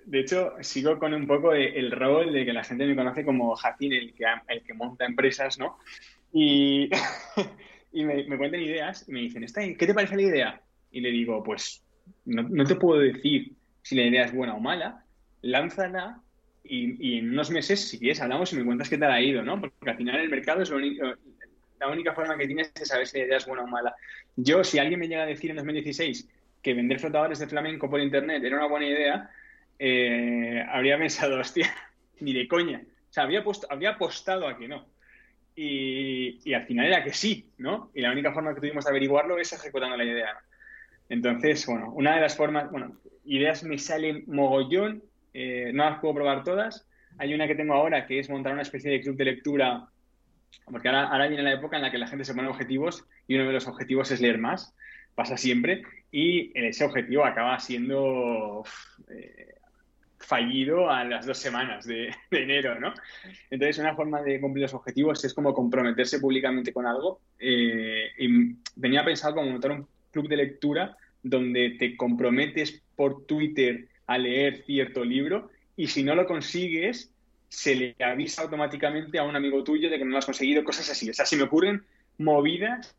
De 0.05 0.21
hecho, 0.21 0.53
sigo 0.61 0.97
con 0.97 1.13
un 1.13 1.27
poco 1.27 1.53
el 1.53 1.91
rol 1.91 2.31
de 2.31 2.45
que 2.45 2.53
la 2.53 2.63
gente 2.63 2.85
me 2.85 2.95
conoce 2.95 3.25
como 3.25 3.55
Jacín, 3.55 3.93
el 3.93 4.13
que, 4.13 4.25
el 4.47 4.63
que 4.63 4.73
monta 4.73 5.05
empresas, 5.05 5.59
¿no? 5.59 5.77
Y, 6.31 6.89
y 7.91 8.05
me, 8.05 8.23
me, 8.23 8.37
cuentan 8.37 8.61
ideas 8.61 9.05
y 9.07 9.11
me 9.11 9.19
dicen, 9.19 9.45
¿qué 9.77 9.85
te 9.85 9.93
parece 9.93 10.15
la 10.15 10.21
idea? 10.21 10.61
Y 10.91 11.01
le 11.01 11.09
digo, 11.09 11.43
pues 11.43 11.83
no, 12.25 12.43
no 12.43 12.63
te 12.63 12.75
puedo 12.75 13.01
decir 13.01 13.53
si 13.81 13.95
la 13.95 14.03
idea 14.03 14.25
es 14.25 14.33
buena 14.33 14.55
o 14.55 14.59
mala, 14.59 15.03
lánzala 15.41 16.21
y, 16.63 16.95
y, 17.13 17.17
en 17.19 17.31
unos 17.31 17.49
meses, 17.51 17.89
si 17.89 17.99
quieres, 17.99 18.21
hablamos 18.21 18.53
y 18.53 18.57
me 18.57 18.65
cuentas 18.65 18.89
qué 18.89 18.97
tal 18.97 19.11
ha 19.11 19.21
ido, 19.21 19.43
¿no? 19.43 19.59
Porque 19.59 19.89
al 19.89 19.97
final 19.97 20.19
el 20.19 20.29
mercado 20.29 20.61
es 20.61 20.69
lo 20.69 20.77
único, 20.77 21.05
la 21.79 21.87
única 21.87 22.13
forma 22.13 22.37
que 22.37 22.45
tienes 22.45 22.73
de 22.73 22.85
saber 22.85 23.07
si 23.07 23.19
la 23.19 23.25
idea 23.25 23.37
es 23.37 23.45
buena 23.45 23.63
o 23.63 23.67
mala. 23.67 23.95
Yo, 24.35 24.63
si 24.63 24.79
alguien 24.79 24.99
me 24.99 25.07
llega 25.07 25.23
a 25.23 25.27
decir 25.27 25.49
en 25.49 25.57
2016 25.57 26.29
que 26.61 26.73
vender 26.73 26.99
flotadores 26.99 27.39
de 27.39 27.47
flamenco 27.47 27.89
por 27.89 28.01
internet 28.01 28.43
era 28.43 28.57
una 28.57 28.67
buena 28.67 28.87
idea, 28.87 29.29
eh, 29.77 30.63
habría 30.69 30.97
pensado, 30.97 31.39
hostia, 31.39 31.73
ni 32.19 32.33
de 32.33 32.47
coña. 32.47 32.81
O 33.09 33.13
sea, 33.13 33.23
habría, 33.23 33.43
habría 33.69 33.91
apostado 33.91 34.47
a 34.47 34.57
que 34.57 34.67
no. 34.67 34.85
Y, 35.55 36.39
y, 36.43 36.53
al 36.53 36.65
final 36.65 36.85
era 36.85 37.03
que 37.03 37.13
sí, 37.13 37.49
¿no? 37.57 37.91
Y 37.93 38.01
la 38.01 38.11
única 38.11 38.31
forma 38.31 38.53
que 38.53 38.61
tuvimos 38.61 38.85
de 38.85 38.91
averiguarlo 38.91 39.37
es 39.37 39.51
ejecutando 39.51 39.97
la 39.97 40.05
idea. 40.05 40.37
Entonces, 41.09 41.65
bueno, 41.65 41.91
una 41.91 42.15
de 42.15 42.21
las 42.21 42.37
formas, 42.37 42.71
bueno, 42.71 42.95
ideas 43.25 43.63
me 43.63 43.77
salen 43.77 44.23
mogollón, 44.27 45.03
eh, 45.33 45.71
no 45.73 45.89
las 45.89 45.99
puedo 45.99 46.15
probar 46.15 46.43
todas. 46.43 46.87
Hay 47.17 47.33
una 47.33 47.47
que 47.47 47.55
tengo 47.55 47.73
ahora 47.73 48.05
que 48.05 48.19
es 48.19 48.29
montar 48.29 48.53
una 48.53 48.61
especie 48.61 48.91
de 48.91 49.01
club 49.01 49.17
de 49.17 49.25
lectura 49.25 49.89
porque 50.65 50.89
ahora, 50.89 51.27
viene 51.27 51.43
la 51.43 51.53
época 51.53 51.77
en 51.77 51.83
la 51.83 51.91
que 51.91 51.97
la 51.97 52.07
gente 52.07 52.25
se 52.25 52.33
pone 52.33 52.47
objetivos 52.47 53.05
y 53.27 53.35
uno 53.35 53.47
de 53.47 53.53
los 53.53 53.67
objetivos 53.67 54.11
es 54.11 54.21
leer 54.21 54.37
más, 54.37 54.75
pasa 55.15 55.37
siempre, 55.37 55.83
y 56.11 56.51
ese 56.55 56.85
objetivo 56.85 57.25
acaba 57.25 57.59
siendo 57.59 58.63
eh, 59.09 59.55
fallido 60.17 60.89
a 60.89 61.03
las 61.03 61.25
dos 61.25 61.37
semanas 61.37 61.85
de, 61.87 62.13
enero, 62.31 62.79
¿no? 62.79 62.93
Entonces, 63.49 63.79
una 63.79 63.95
forma 63.95 64.21
de 64.21 64.39
cumplir 64.39 64.63
los 64.63 64.73
objetivos 64.73 65.23
es 65.25 65.33
como 65.33 65.53
comprometerse 65.53 66.19
públicamente 66.19 66.73
con 66.73 66.85
algo. 66.85 67.21
Eh, 67.39 68.09
y 68.17 68.55
venía 68.75 69.03
pensado 69.03 69.35
como 69.35 69.51
montar 69.51 69.71
un 69.71 69.87
club 70.11 70.27
de 70.27 70.37
lectura 70.37 70.95
donde 71.21 71.71
te 71.71 71.97
comprometes 71.97 72.81
por 72.95 73.25
Twitter 73.25 73.87
a 74.07 74.17
leer 74.17 74.63
cierto 74.65 75.03
libro 75.03 75.49
y 75.75 75.87
si 75.87 76.03
no 76.03 76.15
lo 76.15 76.25
consigues, 76.25 77.13
se 77.49 77.75
le 77.75 77.95
avisa 77.99 78.43
automáticamente 78.43 79.17
a 79.19 79.23
un 79.23 79.35
amigo 79.35 79.63
tuyo 79.63 79.89
de 79.89 79.97
que 79.97 80.05
no 80.05 80.11
lo 80.11 80.19
has 80.19 80.25
conseguido, 80.25 80.63
cosas 80.63 80.89
así. 80.89 81.09
O 81.09 81.13
sea, 81.13 81.25
si 81.25 81.35
me 81.35 81.43
ocurren 81.43 81.83
movidas 82.19 82.95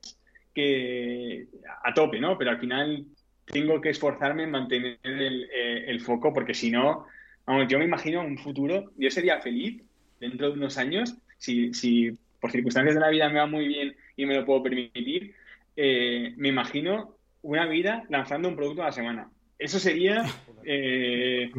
que 0.53 1.47
a 1.85 1.95
tope, 1.95 2.21
¿no? 2.21 2.37
Pero 2.37 2.51
al 2.51 2.59
final 2.59 3.07
tengo 3.47 3.81
que 3.81 3.91
esforzarme 3.91 4.45
en 4.45 4.51
mantener 4.51 4.99
el, 5.03 5.49
eh, 5.53 5.99
foco 6.01 6.35
porque 6.35 6.55
si 6.55 6.71
no, 6.71 7.07
vamos, 7.47 7.69
yo 7.69 7.79
me 7.79 7.85
imagino 7.85 8.21
un 8.21 8.39
futuro, 8.39 8.93
yo 8.97 9.11
sería 9.11 9.41
feliz 9.41 9.83
dentro 10.19 10.49
de 10.49 10.55
unos 10.55 10.77
años, 10.79 11.17
si, 11.39 11.73
si 11.73 12.17
por 12.41 12.51
circunstancias 12.51 12.95
de 12.95 13.01
la 13.01 13.11
vida 13.11 13.29
me 13.29 13.39
va 13.39 13.47
muy 13.47 13.67
bien 13.69 13.97
y 14.17 14.27
me 14.27 14.35
lo 14.35 14.45
puedo 14.45 14.63
permitir, 14.63 15.35
eh, 15.77 16.35
me 16.37 16.49
imagino 16.49 17.17
una 17.43 17.67
vida 17.67 18.05
lanzando 18.09 18.49
un 18.49 18.57
producto 18.57 18.83
a 18.83 18.87
la 18.87 18.93
semana. 18.93 19.31
Eso 19.59 19.79
sería 19.79 20.25
eh, 20.65 21.51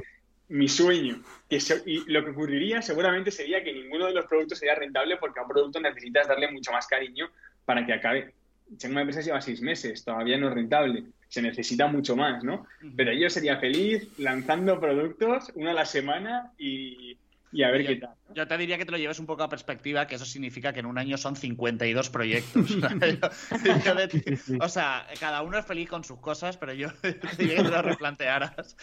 mi 0.52 0.68
sueño. 0.68 1.22
y 1.50 2.12
lo 2.12 2.24
que 2.24 2.32
ocurriría 2.32 2.82
seguramente 2.82 3.32
sería 3.32 3.64
que 3.64 3.74
ninguno 3.74 4.08
de 4.08 4.14
los 4.14 4.26
productos 4.26 4.60
sería 4.60 4.76
rentable 4.76 5.18
porque 5.18 5.40
a 5.40 5.44
un 5.44 5.50
producto 5.50 5.80
necesitas 5.80 6.28
darle 6.28 6.52
mucho 6.52 6.72
más 6.72 6.88
cariño 6.88 7.30
para 7.66 7.86
que 7.86 7.94
acabe. 7.94 8.34
Si 8.78 8.88
una 8.88 9.02
empresa 9.02 9.22
lleva 9.22 9.42
seis 9.42 9.62
meses, 9.62 10.04
todavía 10.04 10.38
no 10.38 10.50
es 10.50 10.54
rentable, 10.54 11.04
se 11.28 11.42
necesita 11.42 11.88
mucho 11.88 12.16
más, 12.16 12.44
¿no? 12.44 12.68
Pero 12.96 13.12
yo 13.14 13.30
sería 13.30 13.58
feliz 13.58 14.08
lanzando 14.18 14.80
productos 14.80 15.52
una 15.56 15.72
a 15.72 15.74
la 15.74 15.86
semana 15.86 16.52
y, 16.58 17.18
y 17.54 17.64
a 17.64 17.72
ver 17.72 17.86
qué 17.86 17.96
tal. 17.98 18.12
Yo 18.34 18.48
te 18.48 18.58
diría 18.58 18.78
que 18.78 18.86
te 18.86 18.92
lo 18.92 18.98
lleves 18.98 19.20
un 19.20 19.26
poco 19.26 19.44
a 19.44 19.50
perspectiva, 19.50 20.08
que 20.08 20.16
eso 20.16 20.26
significa 20.26 20.72
que 20.72 20.80
en 20.80 20.86
un 20.86 20.98
año 20.98 21.18
son 21.18 21.36
52 21.36 22.10
proyectos. 22.10 22.72
o 24.62 24.70
sea, 24.70 25.06
cada 25.20 25.42
uno 25.42 25.58
es 25.58 25.66
feliz 25.66 25.90
con 25.90 26.04
sus 26.04 26.20
cosas, 26.20 26.58
pero 26.58 26.74
yo 26.74 26.90
te 27.02 27.20
diría 27.38 27.58
que 27.58 27.64
te 27.64 27.70
lo 27.70 27.82
replantearas. 27.82 28.78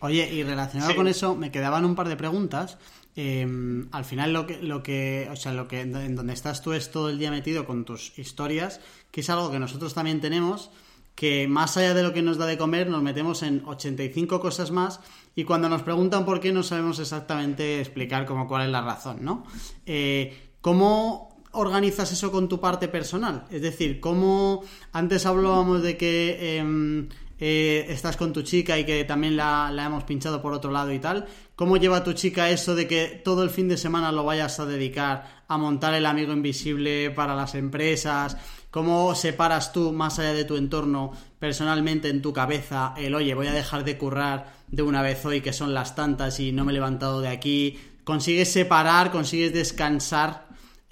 Oye, 0.00 0.30
y 0.32 0.42
relacionado 0.42 0.94
con 0.94 1.08
eso, 1.08 1.34
me 1.34 1.50
quedaban 1.50 1.84
un 1.84 1.94
par 1.94 2.08
de 2.08 2.16
preguntas. 2.16 2.78
Em, 3.16 3.88
al 3.92 4.04
final 4.04 4.32
lo 4.32 4.46
que, 4.46 4.60
lo 4.60 4.82
que, 4.82 5.28
o 5.30 5.36
sea, 5.36 5.52
lo 5.52 5.68
que 5.68 5.82
en 5.82 6.16
donde 6.16 6.32
estás 6.32 6.62
tú 6.62 6.72
es 6.72 6.90
todo 6.90 7.10
el 7.10 7.18
día 7.18 7.30
metido 7.30 7.64
con 7.64 7.84
tus 7.84 8.18
historias, 8.18 8.80
que 9.12 9.20
es 9.20 9.30
algo 9.30 9.52
que 9.52 9.60
nosotros 9.60 9.94
también 9.94 10.20
tenemos, 10.20 10.70
que 11.14 11.46
más 11.46 11.76
allá 11.76 11.94
de 11.94 12.02
lo 12.02 12.12
que 12.12 12.22
nos 12.22 12.38
da 12.38 12.46
de 12.46 12.58
comer, 12.58 12.88
nos 12.88 13.02
metemos 13.02 13.42
en 13.44 13.62
85 13.64 14.40
cosas 14.40 14.72
más 14.72 15.00
y 15.36 15.44
cuando 15.44 15.68
nos 15.68 15.82
preguntan 15.82 16.24
por 16.24 16.40
qué 16.40 16.52
no 16.52 16.62
sabemos 16.62 16.98
exactamente 16.98 17.80
explicar 17.80 18.24
como 18.24 18.46
cuál 18.46 18.66
es 18.66 18.70
la 18.70 18.82
razón, 18.82 19.18
¿no? 19.22 19.44
Eh, 19.84 20.52
¿Cómo 20.60 21.36
organizas 21.52 22.12
eso 22.12 22.30
con 22.30 22.48
tu 22.48 22.60
parte 22.60 22.88
personal? 22.88 23.44
Es 23.50 23.62
decir, 23.62 24.00
¿cómo 24.00 24.62
antes 24.92 25.26
hablábamos 25.26 25.82
de 25.82 25.96
que 25.96 26.58
em, 26.58 27.08
eh, 27.38 27.86
estás 27.88 28.16
con 28.16 28.32
tu 28.32 28.42
chica 28.42 28.78
y 28.78 28.84
que 28.84 29.04
también 29.04 29.36
la, 29.36 29.70
la, 29.72 29.86
hemos 29.86 30.04
pinchado 30.04 30.40
por 30.40 30.52
otro 30.52 30.70
lado 30.70 30.92
y 30.92 31.00
tal? 31.00 31.26
¿Cómo 31.56 31.76
lleva 31.76 32.04
tu 32.04 32.12
chica 32.12 32.50
eso 32.50 32.74
de 32.74 32.86
que 32.86 33.20
todo 33.24 33.42
el 33.42 33.50
fin 33.50 33.68
de 33.68 33.76
semana 33.76 34.12
lo 34.12 34.24
vayas 34.24 34.60
a 34.60 34.66
dedicar 34.66 35.44
a 35.48 35.58
montar 35.58 35.94
el 35.94 36.06
amigo 36.06 36.32
invisible 36.32 37.10
para 37.10 37.34
las 37.34 37.54
empresas? 37.56 38.36
¿Cómo 38.70 39.14
separas 39.14 39.72
tú, 39.72 39.92
más 39.92 40.18
allá 40.18 40.32
de 40.32 40.44
tu 40.44 40.56
entorno, 40.56 41.12
personalmente 41.38 42.08
en 42.08 42.22
tu 42.22 42.32
cabeza, 42.32 42.94
el 42.96 43.14
oye, 43.14 43.34
voy 43.34 43.46
a 43.46 43.52
dejar 43.52 43.84
de 43.84 43.98
currar 43.98 44.53
de 44.74 44.82
una 44.82 45.02
vez 45.02 45.24
hoy 45.24 45.40
que 45.40 45.52
son 45.52 45.74
las 45.74 45.94
tantas 45.94 46.40
y 46.40 46.52
no 46.52 46.64
me 46.64 46.72
he 46.72 46.74
levantado 46.74 47.20
de 47.20 47.28
aquí? 47.28 47.78
¿Consigues 48.04 48.52
separar, 48.52 49.10
consigues 49.10 49.52
descansar? 49.52 50.44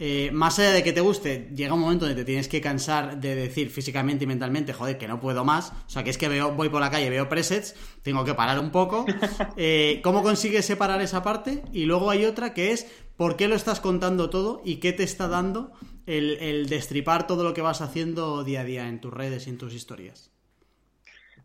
Eh, 0.05 0.31
más 0.33 0.59
allá 0.59 0.73
de 0.73 0.83
que 0.83 0.93
te 0.93 1.01
guste, 1.01 1.49
llega 1.55 1.75
un 1.75 1.81
momento 1.81 2.07
donde 2.07 2.21
te 2.21 2.25
tienes 2.25 2.49
que 2.49 2.61
cansar 2.61 3.21
de 3.21 3.37
decir 3.37 3.71
físicamente 3.71 4.25
y 4.25 4.27
mentalmente, 4.27 4.73
joder, 4.73 4.99
que 4.99 5.07
no 5.07 5.21
puedo 5.21 5.45
más. 5.45 5.73
O 5.87 5.91
sea, 5.91 6.03
que 6.03 6.11
es 6.11 6.19
que 6.19 6.27
veo, 6.27 6.53
voy 6.57 6.71
por 6.71 6.81
la 6.81 6.91
calle, 6.91 7.09
veo 7.09 7.29
presets, 7.29 7.77
tengo 8.03 8.25
que 8.25 8.35
parar 8.35 8.59
un 8.59 8.71
poco. 8.71 9.07
Eh, 9.57 10.01
¿Cómo 10.03 10.23
consigues 10.23 10.65
separar 10.65 11.01
esa 11.03 11.23
parte? 11.23 11.63
Y 11.73 11.85
luego 11.85 12.11
hay 12.11 12.25
otra 12.25 12.53
que 12.53 12.73
es, 12.73 12.87
¿por 13.17 13.37
qué 13.37 13.47
lo 13.47 13.55
estás 13.55 13.81
contando 13.81 14.31
todo 14.31 14.61
y 14.65 14.77
qué 14.77 14.93
te 14.93 15.05
está 15.05 15.29
dando 15.29 15.73
el, 16.07 16.69
destripar 16.69 17.27
todo 17.27 17.45
lo 17.45 17.55
que 17.55 17.63
vas 17.63 17.81
haciendo 17.81 18.43
día 18.43 18.63
a 18.63 18.65
día 18.65 18.89
en 18.89 19.01
tus 19.01 19.13
redes 19.13 19.47
y 19.47 19.51
en 19.51 19.59
tus 19.59 19.75
historias? 19.75 20.32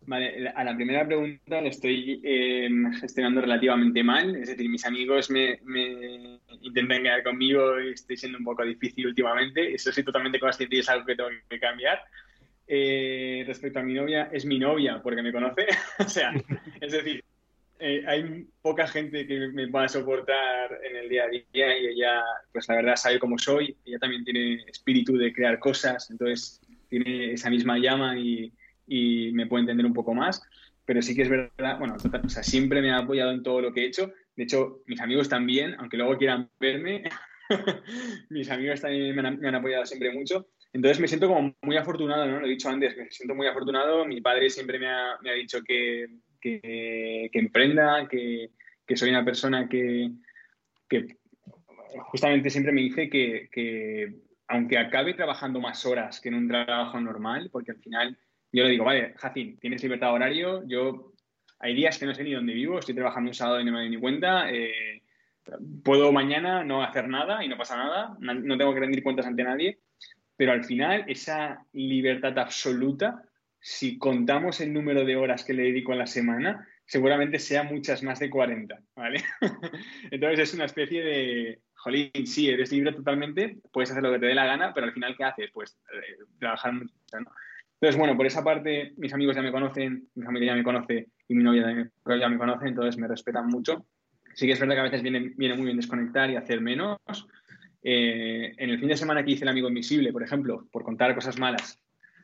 Vale, 0.07 0.47
a 0.55 0.63
la 0.63 0.73
primera 0.73 1.05
pregunta 1.05 1.59
le 1.59 1.67
estoy 1.67 2.21
em, 2.23 2.93
gestionando 2.93 3.41
relativamente 3.41 4.01
mal. 4.01 4.37
Es 4.37 4.47
decir, 4.47 4.69
mis 4.69 4.85
amigos 4.85 5.29
me, 5.29 5.59
intentan 6.61 7.03
quedar 7.03 7.23
conmigo 7.23 7.77
y 7.81 7.91
estoy 7.91 8.15
siendo 8.15 8.37
un 8.37 8.45
poco 8.45 8.63
difícil 8.63 9.07
últimamente. 9.07 9.75
Eso 9.75 9.91
sí, 9.91 10.03
totalmente 10.03 10.39
consciente 10.39 10.77
y 10.77 10.79
es 10.79 10.87
algo 10.87 11.05
que 11.05 11.15
tengo 11.17 11.29
que 11.49 11.59
cambiar. 11.59 11.99
Eh, 12.65 13.43
respecto 13.45 13.79
a 13.79 13.83
mi 13.83 13.95
novia, 13.95 14.29
es 14.31 14.45
mi 14.45 14.57
novia 14.57 15.01
porque 15.03 15.21
me 15.21 15.33
conoce. 15.33 15.67
o 15.99 16.07
sea, 16.07 16.31
es 16.79 16.91
decir, 16.93 17.21
eh, 17.77 18.05
hay 18.07 18.47
poca 18.61 18.87
gente 18.87 19.27
que 19.27 19.49
me 19.49 19.67
pueda 19.67 19.89
soportar 19.89 20.79
en 20.89 20.95
el 20.95 21.09
día 21.09 21.25
a 21.25 21.27
día 21.27 21.77
y 21.77 21.87
ella, 21.87 22.23
pues 22.53 22.65
la 22.69 22.75
verdad, 22.75 22.95
sabe 22.95 23.19
cómo 23.19 23.37
soy. 23.37 23.75
Ella 23.83 23.99
también 23.99 24.23
tiene 24.23 24.63
espíritu 24.67 25.17
de 25.17 25.33
crear 25.33 25.59
cosas, 25.59 26.09
entonces 26.09 26.61
tiene 26.87 27.33
esa 27.33 27.49
misma 27.49 27.77
llama 27.77 28.17
y, 28.17 28.53
y 28.87 29.31
me 29.33 29.45
puede 29.45 29.61
entender 29.61 29.85
un 29.85 29.93
poco 29.93 30.13
más. 30.13 30.41
Pero 30.85 31.01
sí 31.01 31.15
que 31.15 31.23
es 31.23 31.29
verdad, 31.29 31.77
bueno, 31.79 31.97
siempre 32.41 32.81
me 32.81 32.91
ha 32.91 32.99
apoyado 32.99 33.31
en 33.31 33.43
todo 33.43 33.61
lo 33.61 33.73
que 33.73 33.81
he 33.81 33.87
hecho. 33.87 34.11
De 34.35 34.43
hecho, 34.43 34.83
mis 34.87 35.01
amigos 35.01 35.27
también, 35.27 35.75
aunque 35.79 35.97
luego 35.97 36.17
quieran 36.17 36.49
verme, 36.59 37.03
Mis 38.29 38.49
amigos 38.49 38.81
también 38.81 39.15
me 39.15 39.47
han, 39.47 39.55
apoyado 39.55 39.85
siempre 39.85 40.11
mucho. 40.11 40.47
Entonces 40.73 40.99
me 40.99 41.07
siento 41.07 41.27
como 41.27 41.55
muy 41.61 41.77
afortunado, 41.77 42.25
¿no? 42.25 42.39
Lo 42.39 42.45
he 42.45 42.49
dicho 42.49 42.69
antes, 42.69 42.95
me 42.97 43.09
siento 43.09 43.35
muy 43.35 43.47
afortunado. 43.47 44.05
Mi 44.05 44.21
padre 44.21 44.49
siempre 44.49 44.79
me 44.79 44.87
ha, 44.87 45.17
me 45.21 45.29
ha 45.29 45.33
dicho 45.33 45.61
que, 45.63 46.07
que, 46.41 47.29
emprenda, 47.33 48.07
que, 48.09 48.51
que, 48.85 48.97
soy 48.97 49.09
una 49.09 49.25
persona 49.25 49.67
que, 49.67 50.11
que, 50.87 51.17
justamente 52.11 52.49
siempre 52.49 52.73
me 52.73 52.81
dice 52.81 53.09
que, 53.09 53.49
que, 53.51 54.15
aunque 54.47 54.77
acabe 54.77 55.13
trabajando 55.13 55.59
más 55.59 55.85
horas 55.85 56.21
que 56.21 56.29
en 56.29 56.35
un 56.35 56.47
trabajo 56.47 56.99
normal, 56.99 57.49
porque 57.51 57.71
al 57.71 57.79
final 57.79 58.17
yo 58.57 58.63
le 58.63 58.71
digo, 58.71 58.85
vale, 58.85 59.13
Jacín, 59.17 59.57
tienes 59.59 59.83
libertad 59.83 60.07
de 60.07 60.13
horario, 60.13 60.63
yo 60.67 61.13
hay 61.59 61.75
días 61.75 61.99
que 61.99 62.07
no 62.07 62.15
sé 62.15 62.23
ni 62.23 62.33
dónde 62.33 62.53
vivo, 62.53 62.79
estoy 62.79 62.95
trabajando 62.95 63.29
un 63.29 63.35
sábado 63.35 63.61
y 63.61 63.65
no 63.65 63.71
me 63.71 63.79
doy 63.79 63.89
ni 63.91 63.97
cuenta, 63.97 64.49
eh, 64.51 65.03
puedo 65.83 66.11
mañana 66.11 66.63
no 66.63 66.81
hacer 66.81 67.07
nada 67.07 67.45
y 67.45 67.47
no 67.49 67.57
pasa 67.57 67.77
nada, 67.77 68.17
no 68.19 68.57
tengo 68.57 68.73
que 68.73 68.79
rendir 68.79 69.03
cuentas 69.03 69.27
ante 69.27 69.43
nadie, 69.43 69.77
pero 70.35 70.53
al 70.53 70.63
final 70.63 71.05
esa 71.07 71.63
libertad 71.73 72.37
absoluta, 72.39 73.21
si 73.59 73.99
contamos 73.99 74.59
el 74.59 74.73
número 74.73 75.05
de 75.05 75.15
horas 75.15 75.43
que 75.43 75.53
le 75.53 75.63
dedico 75.63 75.93
a 75.93 75.97
la 75.97 76.07
semana, 76.07 76.67
seguramente 76.83 77.37
sea 77.37 77.61
muchas 77.61 78.01
más 78.01 78.17
de 78.17 78.31
40, 78.31 78.81
¿vale? 78.95 79.23
Entonces 80.09 80.39
es 80.39 80.53
una 80.55 80.65
especie 80.65 81.03
de, 81.03 81.61
jolín, 81.75 82.25
sí, 82.25 82.49
eres 82.49 82.71
libre 82.71 82.93
totalmente, 82.93 83.57
puedes 83.71 83.91
hacer 83.91 84.01
lo 84.01 84.11
que 84.11 84.19
te 84.19 84.25
dé 84.25 84.33
la 84.33 84.47
gana, 84.47 84.73
pero 84.73 84.87
al 84.87 84.93
final, 84.93 85.15
¿qué 85.15 85.25
haces? 85.25 85.51
Pues 85.53 85.77
eh, 85.93 86.23
trabajar 86.39 86.73
mucho, 86.73 86.93
¿no? 87.13 87.29
Entonces, 87.79 87.99
bueno, 87.99 88.17
por 88.17 88.25
esa 88.25 88.43
parte, 88.43 88.93
mis 88.97 89.13
amigos 89.13 89.35
ya 89.35 89.43
me 89.43 89.51
conocen, 89.51 90.09
mi 90.15 90.25
familia 90.25 90.53
ya 90.53 90.55
me 90.55 90.63
conoce 90.63 91.09
y 91.27 91.35
mi 91.35 91.43
novia 91.43 91.91
ya 92.19 92.29
me 92.29 92.37
conoce, 92.37 92.67
entonces 92.67 92.97
me 92.97 93.07
respetan 93.07 93.47
mucho. 93.47 93.85
Sí 94.33 94.47
que 94.47 94.53
es 94.53 94.59
verdad 94.59 94.75
que 94.75 94.79
a 94.79 94.83
veces 94.83 95.03
viene, 95.03 95.33
viene 95.35 95.55
muy 95.55 95.65
bien 95.65 95.77
desconectar 95.77 96.29
y 96.31 96.35
hacer 96.35 96.59
menos. 96.59 96.97
Eh, 97.83 98.53
en 98.57 98.69
el 98.71 98.79
fin 98.79 98.87
de 98.87 98.97
semana 98.97 99.23
que 99.23 99.31
hice 99.31 99.43
el 99.43 99.49
amigo 99.49 99.67
invisible, 99.67 100.11
por 100.11 100.23
ejemplo, 100.23 100.67
por 100.71 100.83
contar 100.83 101.13
cosas 101.13 101.37
malas, 101.37 101.79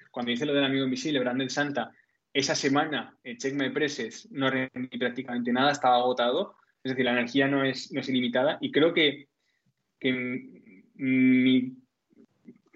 cuando 0.10 0.32
hice 0.32 0.46
lo 0.46 0.54
del 0.54 0.64
amigo 0.64 0.86
invisible, 0.86 1.20
Brandon 1.20 1.50
Santa, 1.50 1.92
esa 2.34 2.56
semana, 2.56 3.16
el 3.24 3.38
Check 3.38 3.54
My 3.54 3.70
Presses, 3.70 4.32
no 4.32 4.50
rendí 4.50 4.98
prácticamente 4.98 5.54
nada, 5.54 5.72
estaba 5.72 5.98
agotado. 5.98 6.56
Es 6.84 6.92
decir, 6.92 7.06
la 7.06 7.12
energía 7.12 7.48
no 7.48 7.64
es, 7.64 7.92
no 7.92 8.02
es 8.02 8.10
ilimitada 8.10 8.58
y 8.60 8.72
creo 8.72 8.94
que, 8.94 9.28
que 10.00 10.72
mi 10.96 11.83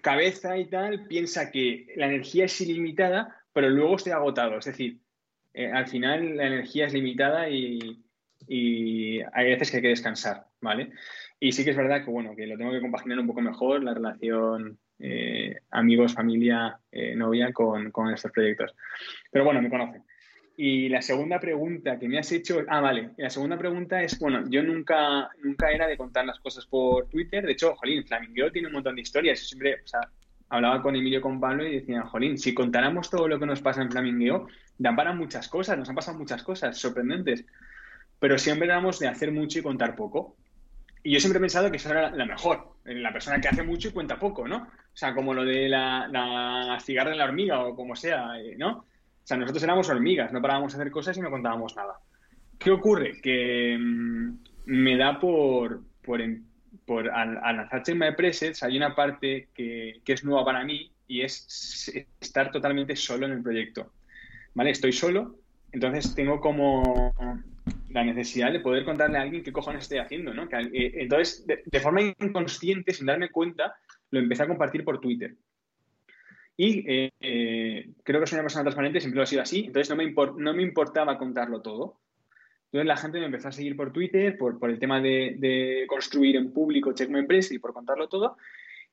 cabeza 0.02 0.56
y 0.56 0.66
tal 0.66 1.06
piensa 1.06 1.50
que 1.50 1.92
la 1.96 2.06
energía 2.06 2.44
es 2.44 2.60
ilimitada, 2.60 3.44
pero 3.52 3.68
luego 3.68 3.96
estoy 3.96 4.12
agotado. 4.12 4.58
Es 4.58 4.66
decir, 4.66 4.98
eh, 5.54 5.70
al 5.70 5.86
final 5.86 6.36
la 6.36 6.46
energía 6.46 6.86
es 6.86 6.92
limitada 6.92 7.48
y, 7.48 8.02
hay 8.50 9.50
veces 9.50 9.70
que 9.70 9.78
hay 9.78 9.82
que 9.82 9.88
descansar, 9.88 10.46
¿vale? 10.60 10.92
Y 11.40 11.52
sí 11.52 11.64
que 11.64 11.70
es 11.70 11.76
verdad 11.76 12.04
que, 12.04 12.10
bueno, 12.10 12.34
que 12.34 12.46
lo 12.46 12.56
tengo 12.56 12.70
que 12.70 12.80
compaginar 12.80 13.18
un 13.18 13.26
poco 13.26 13.42
mejor, 13.42 13.82
la 13.82 13.92
relación 13.92 14.78
eh, 14.98 15.58
amigos, 15.70 16.14
familia, 16.14 16.78
eh, 16.90 17.14
novia 17.14 17.52
con, 17.52 17.90
con 17.90 18.12
estos 18.12 18.32
proyectos. 18.32 18.74
Pero 19.30 19.44
bueno, 19.44 19.60
me 19.60 19.68
conocen. 19.68 20.02
Y 20.60 20.88
la 20.88 21.00
segunda 21.02 21.38
pregunta 21.38 22.00
que 22.00 22.08
me 22.08 22.18
has 22.18 22.32
hecho, 22.32 22.64
ah, 22.66 22.80
vale, 22.80 23.10
la 23.16 23.30
segunda 23.30 23.56
pregunta 23.56 24.02
es, 24.02 24.18
bueno, 24.18 24.42
yo 24.50 24.60
nunca, 24.60 25.30
nunca 25.40 25.70
era 25.70 25.86
de 25.86 25.96
contar 25.96 26.26
las 26.26 26.40
cosas 26.40 26.66
por 26.66 27.06
Twitter, 27.08 27.46
de 27.46 27.52
hecho, 27.52 27.76
jolín, 27.76 28.04
Flamingo 28.04 28.50
tiene 28.50 28.66
un 28.66 28.74
montón 28.74 28.96
de 28.96 29.02
historias, 29.02 29.38
yo 29.38 29.46
siempre, 29.46 29.80
o 29.84 29.86
sea, 29.86 30.00
hablaba 30.48 30.82
con 30.82 30.96
Emilio, 30.96 31.20
con 31.20 31.38
Pablo 31.38 31.64
y 31.64 31.76
decían, 31.76 32.02
jolín, 32.06 32.38
si 32.38 32.54
contáramos 32.54 33.08
todo 33.08 33.28
lo 33.28 33.38
que 33.38 33.46
nos 33.46 33.60
pasa 33.60 33.82
en 33.82 33.92
Flamingo, 33.92 34.48
dan 34.76 34.96
para 34.96 35.12
muchas 35.12 35.46
cosas, 35.46 35.78
nos 35.78 35.88
han 35.90 35.94
pasado 35.94 36.18
muchas 36.18 36.42
cosas 36.42 36.76
sorprendentes, 36.76 37.44
pero 38.18 38.36
siempre 38.36 38.66
éramos 38.66 38.98
de 38.98 39.06
hacer 39.06 39.30
mucho 39.30 39.60
y 39.60 39.62
contar 39.62 39.94
poco. 39.94 40.34
Y 41.04 41.12
yo 41.12 41.20
siempre 41.20 41.38
he 41.38 41.40
pensado 41.40 41.70
que 41.70 41.76
eso 41.76 41.90
era 41.90 42.10
la 42.10 42.26
mejor, 42.26 42.74
la 42.82 43.12
persona 43.12 43.40
que 43.40 43.46
hace 43.46 43.62
mucho 43.62 43.90
y 43.90 43.92
cuenta 43.92 44.18
poco, 44.18 44.48
¿no? 44.48 44.56
O 44.56 44.96
sea, 44.96 45.14
como 45.14 45.34
lo 45.34 45.44
de 45.44 45.68
la, 45.68 46.08
la 46.08 46.80
cigarra 46.80 47.12
en 47.12 47.18
la 47.18 47.26
hormiga 47.26 47.60
o 47.60 47.76
como 47.76 47.94
sea, 47.94 48.40
eh, 48.40 48.56
¿no? 48.58 48.86
O 49.28 49.30
sea, 49.30 49.36
nosotros 49.36 49.62
éramos 49.62 49.90
hormigas, 49.90 50.32
no 50.32 50.40
parábamos 50.40 50.72
a 50.72 50.78
hacer 50.78 50.90
cosas 50.90 51.18
y 51.18 51.20
no 51.20 51.28
contábamos 51.28 51.76
nada. 51.76 51.98
¿Qué 52.58 52.70
ocurre? 52.70 53.20
Que 53.20 53.76
mm, 53.78 54.38
me 54.64 54.96
da 54.96 55.20
por, 55.20 55.82
por, 56.02 56.18
por 56.86 57.10
al, 57.10 57.34
lanzar 57.34 57.82
Check 57.82 57.94
My 57.94 58.14
Presets 58.16 58.62
hay 58.62 58.78
una 58.78 58.94
parte 58.94 59.48
que, 59.52 60.00
que, 60.02 60.14
es 60.14 60.24
nueva 60.24 60.46
para 60.46 60.64
mí 60.64 60.90
y 61.06 61.20
es 61.20 61.92
estar 62.18 62.50
totalmente 62.50 62.96
solo 62.96 63.26
en 63.26 63.32
el 63.32 63.42
proyecto. 63.42 63.92
¿Vale? 64.54 64.70
Estoy 64.70 64.92
solo, 64.92 65.36
entonces 65.72 66.14
tengo 66.14 66.40
como 66.40 67.12
la 67.90 68.04
necesidad 68.04 68.50
de 68.50 68.60
poder 68.60 68.86
contarle 68.86 69.18
a 69.18 69.22
alguien 69.22 69.42
qué 69.42 69.52
cojones 69.52 69.82
estoy 69.82 69.98
haciendo, 69.98 70.32
¿no? 70.32 70.44
Eh, 70.44 70.92
entonces, 70.94 71.46
de, 71.46 71.80
forma 71.80 72.00
inconsciente, 72.00 72.94
sin 72.94 73.04
darme 73.04 73.28
cuenta, 73.28 73.74
lo 74.10 74.20
empecé 74.20 74.44
a 74.44 74.48
compartir 74.48 74.84
por 74.84 75.02
Twitter. 75.02 75.34
Y 76.60 76.84
eh, 76.88 77.92
creo 78.02 78.20
que 78.20 78.26
soy 78.26 78.36
una 78.36 78.42
persona 78.42 78.64
transparente, 78.64 79.00
siempre 79.00 79.18
lo 79.18 79.22
ha 79.22 79.26
sido 79.26 79.42
así, 79.42 79.66
entonces 79.66 79.88
no 79.90 79.94
me, 79.94 80.12
no 80.38 80.54
me 80.54 80.62
importaba 80.64 81.16
contarlo 81.16 81.62
todo. 81.62 82.00
Entonces 82.64 82.86
la 82.86 82.96
gente 82.96 83.20
me 83.20 83.26
empezó 83.26 83.46
a 83.46 83.52
seguir 83.52 83.76
por 83.76 83.92
Twitter, 83.92 84.36
por, 84.36 84.58
por 84.58 84.68
el 84.68 84.80
tema 84.80 85.00
de, 85.00 85.84
construir 85.86 86.34
en 86.34 86.52
público 86.52 86.92
Check 86.92 87.10
My 87.10 87.20
Empresa 87.20 87.54
y 87.54 87.60
por 87.60 87.72
contarlo 87.72 88.08
todo. 88.08 88.36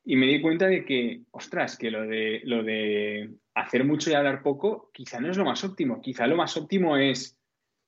Y 0.05 0.15
me 0.15 0.27
di 0.27 0.41
cuenta 0.41 0.67
de 0.67 0.85
que, 0.85 1.21
ostras, 1.31 1.75
que 1.75 1.89
lo 1.89 2.03
de, 2.03 2.41
lo 2.43 2.61
de 2.61 3.31
hacer 3.55 3.83
mucho 3.83 4.11
y 4.11 4.13
hablar 4.13 4.43
poco 4.43 4.91
quizá 4.93 5.19
no 5.19 5.31
es 5.31 5.37
lo 5.37 5.43
más 5.43 5.63
óptimo. 5.63 5.99
Quizá 6.03 6.27
lo 6.27 6.37
más 6.37 6.55
óptimo 6.55 6.95
es 6.97 7.35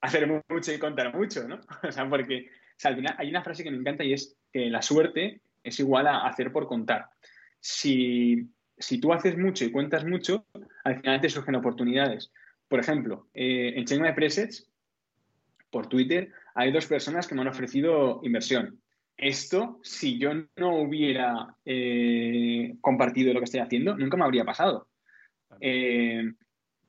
hacer 0.00 0.26
mucho 0.26 0.72
y 0.72 0.78
contar 0.80 1.16
mucho, 1.16 1.46
¿no? 1.46 1.60
O 1.88 1.92
sea, 1.92 2.08
porque 2.10 2.50
al 2.82 2.96
final 2.96 3.14
hay 3.16 3.30
una 3.30 3.44
frase 3.44 3.62
que 3.62 3.70
me 3.70 3.78
encanta 3.78 4.02
y 4.02 4.12
es 4.12 4.36
que 4.52 4.68
la 4.68 4.82
suerte 4.82 5.40
es 5.62 5.78
igual 5.78 6.08
a 6.08 6.26
hacer 6.26 6.50
por 6.50 6.66
contar. 6.66 7.06
Si 7.60 8.50
si 8.78 9.00
tú 9.00 9.12
haces 9.12 9.36
mucho 9.36 9.64
y 9.64 9.70
cuentas 9.70 10.04
mucho, 10.04 10.44
al 10.84 11.00
final 11.00 11.20
te 11.20 11.28
surgen 11.28 11.54
oportunidades. 11.56 12.32
Por 12.68 12.80
ejemplo, 12.80 13.28
eh, 13.34 13.72
en 13.76 13.84
Chain 13.84 14.02
My 14.02 14.12
Presets, 14.12 14.68
por 15.70 15.88
Twitter, 15.88 16.30
hay 16.54 16.72
dos 16.72 16.86
personas 16.86 17.26
que 17.26 17.34
me 17.34 17.42
han 17.42 17.48
ofrecido 17.48 18.20
inversión. 18.22 18.80
Esto, 19.16 19.80
si 19.82 20.18
yo 20.18 20.30
no 20.56 20.80
hubiera 20.80 21.54
eh, 21.64 22.76
compartido 22.80 23.32
lo 23.32 23.40
que 23.40 23.44
estoy 23.44 23.60
haciendo, 23.60 23.96
nunca 23.96 24.16
me 24.16 24.24
habría 24.24 24.44
pasado. 24.44 24.88
Eh, 25.60 26.32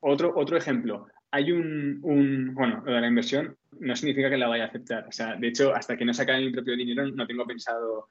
otro, 0.02 0.34
otro 0.36 0.58
ejemplo, 0.58 1.08
hay 1.32 1.52
un, 1.52 2.00
un, 2.04 2.54
bueno, 2.54 2.84
lo 2.86 2.94
de 2.94 3.02
la 3.02 3.08
inversión 3.08 3.58
no 3.80 3.96
significa 3.96 4.30
que 4.30 4.38
la 4.38 4.48
vaya 4.48 4.66
a 4.66 4.68
aceptar. 4.68 5.08
O 5.08 5.12
sea, 5.12 5.36
de 5.36 5.48
hecho, 5.48 5.74
hasta 5.74 5.98
que 5.98 6.06
no 6.06 6.14
saque 6.14 6.38
mi 6.38 6.52
propio 6.52 6.76
dinero, 6.76 7.08
no 7.08 7.26
tengo 7.26 7.46
pensado 7.46 8.08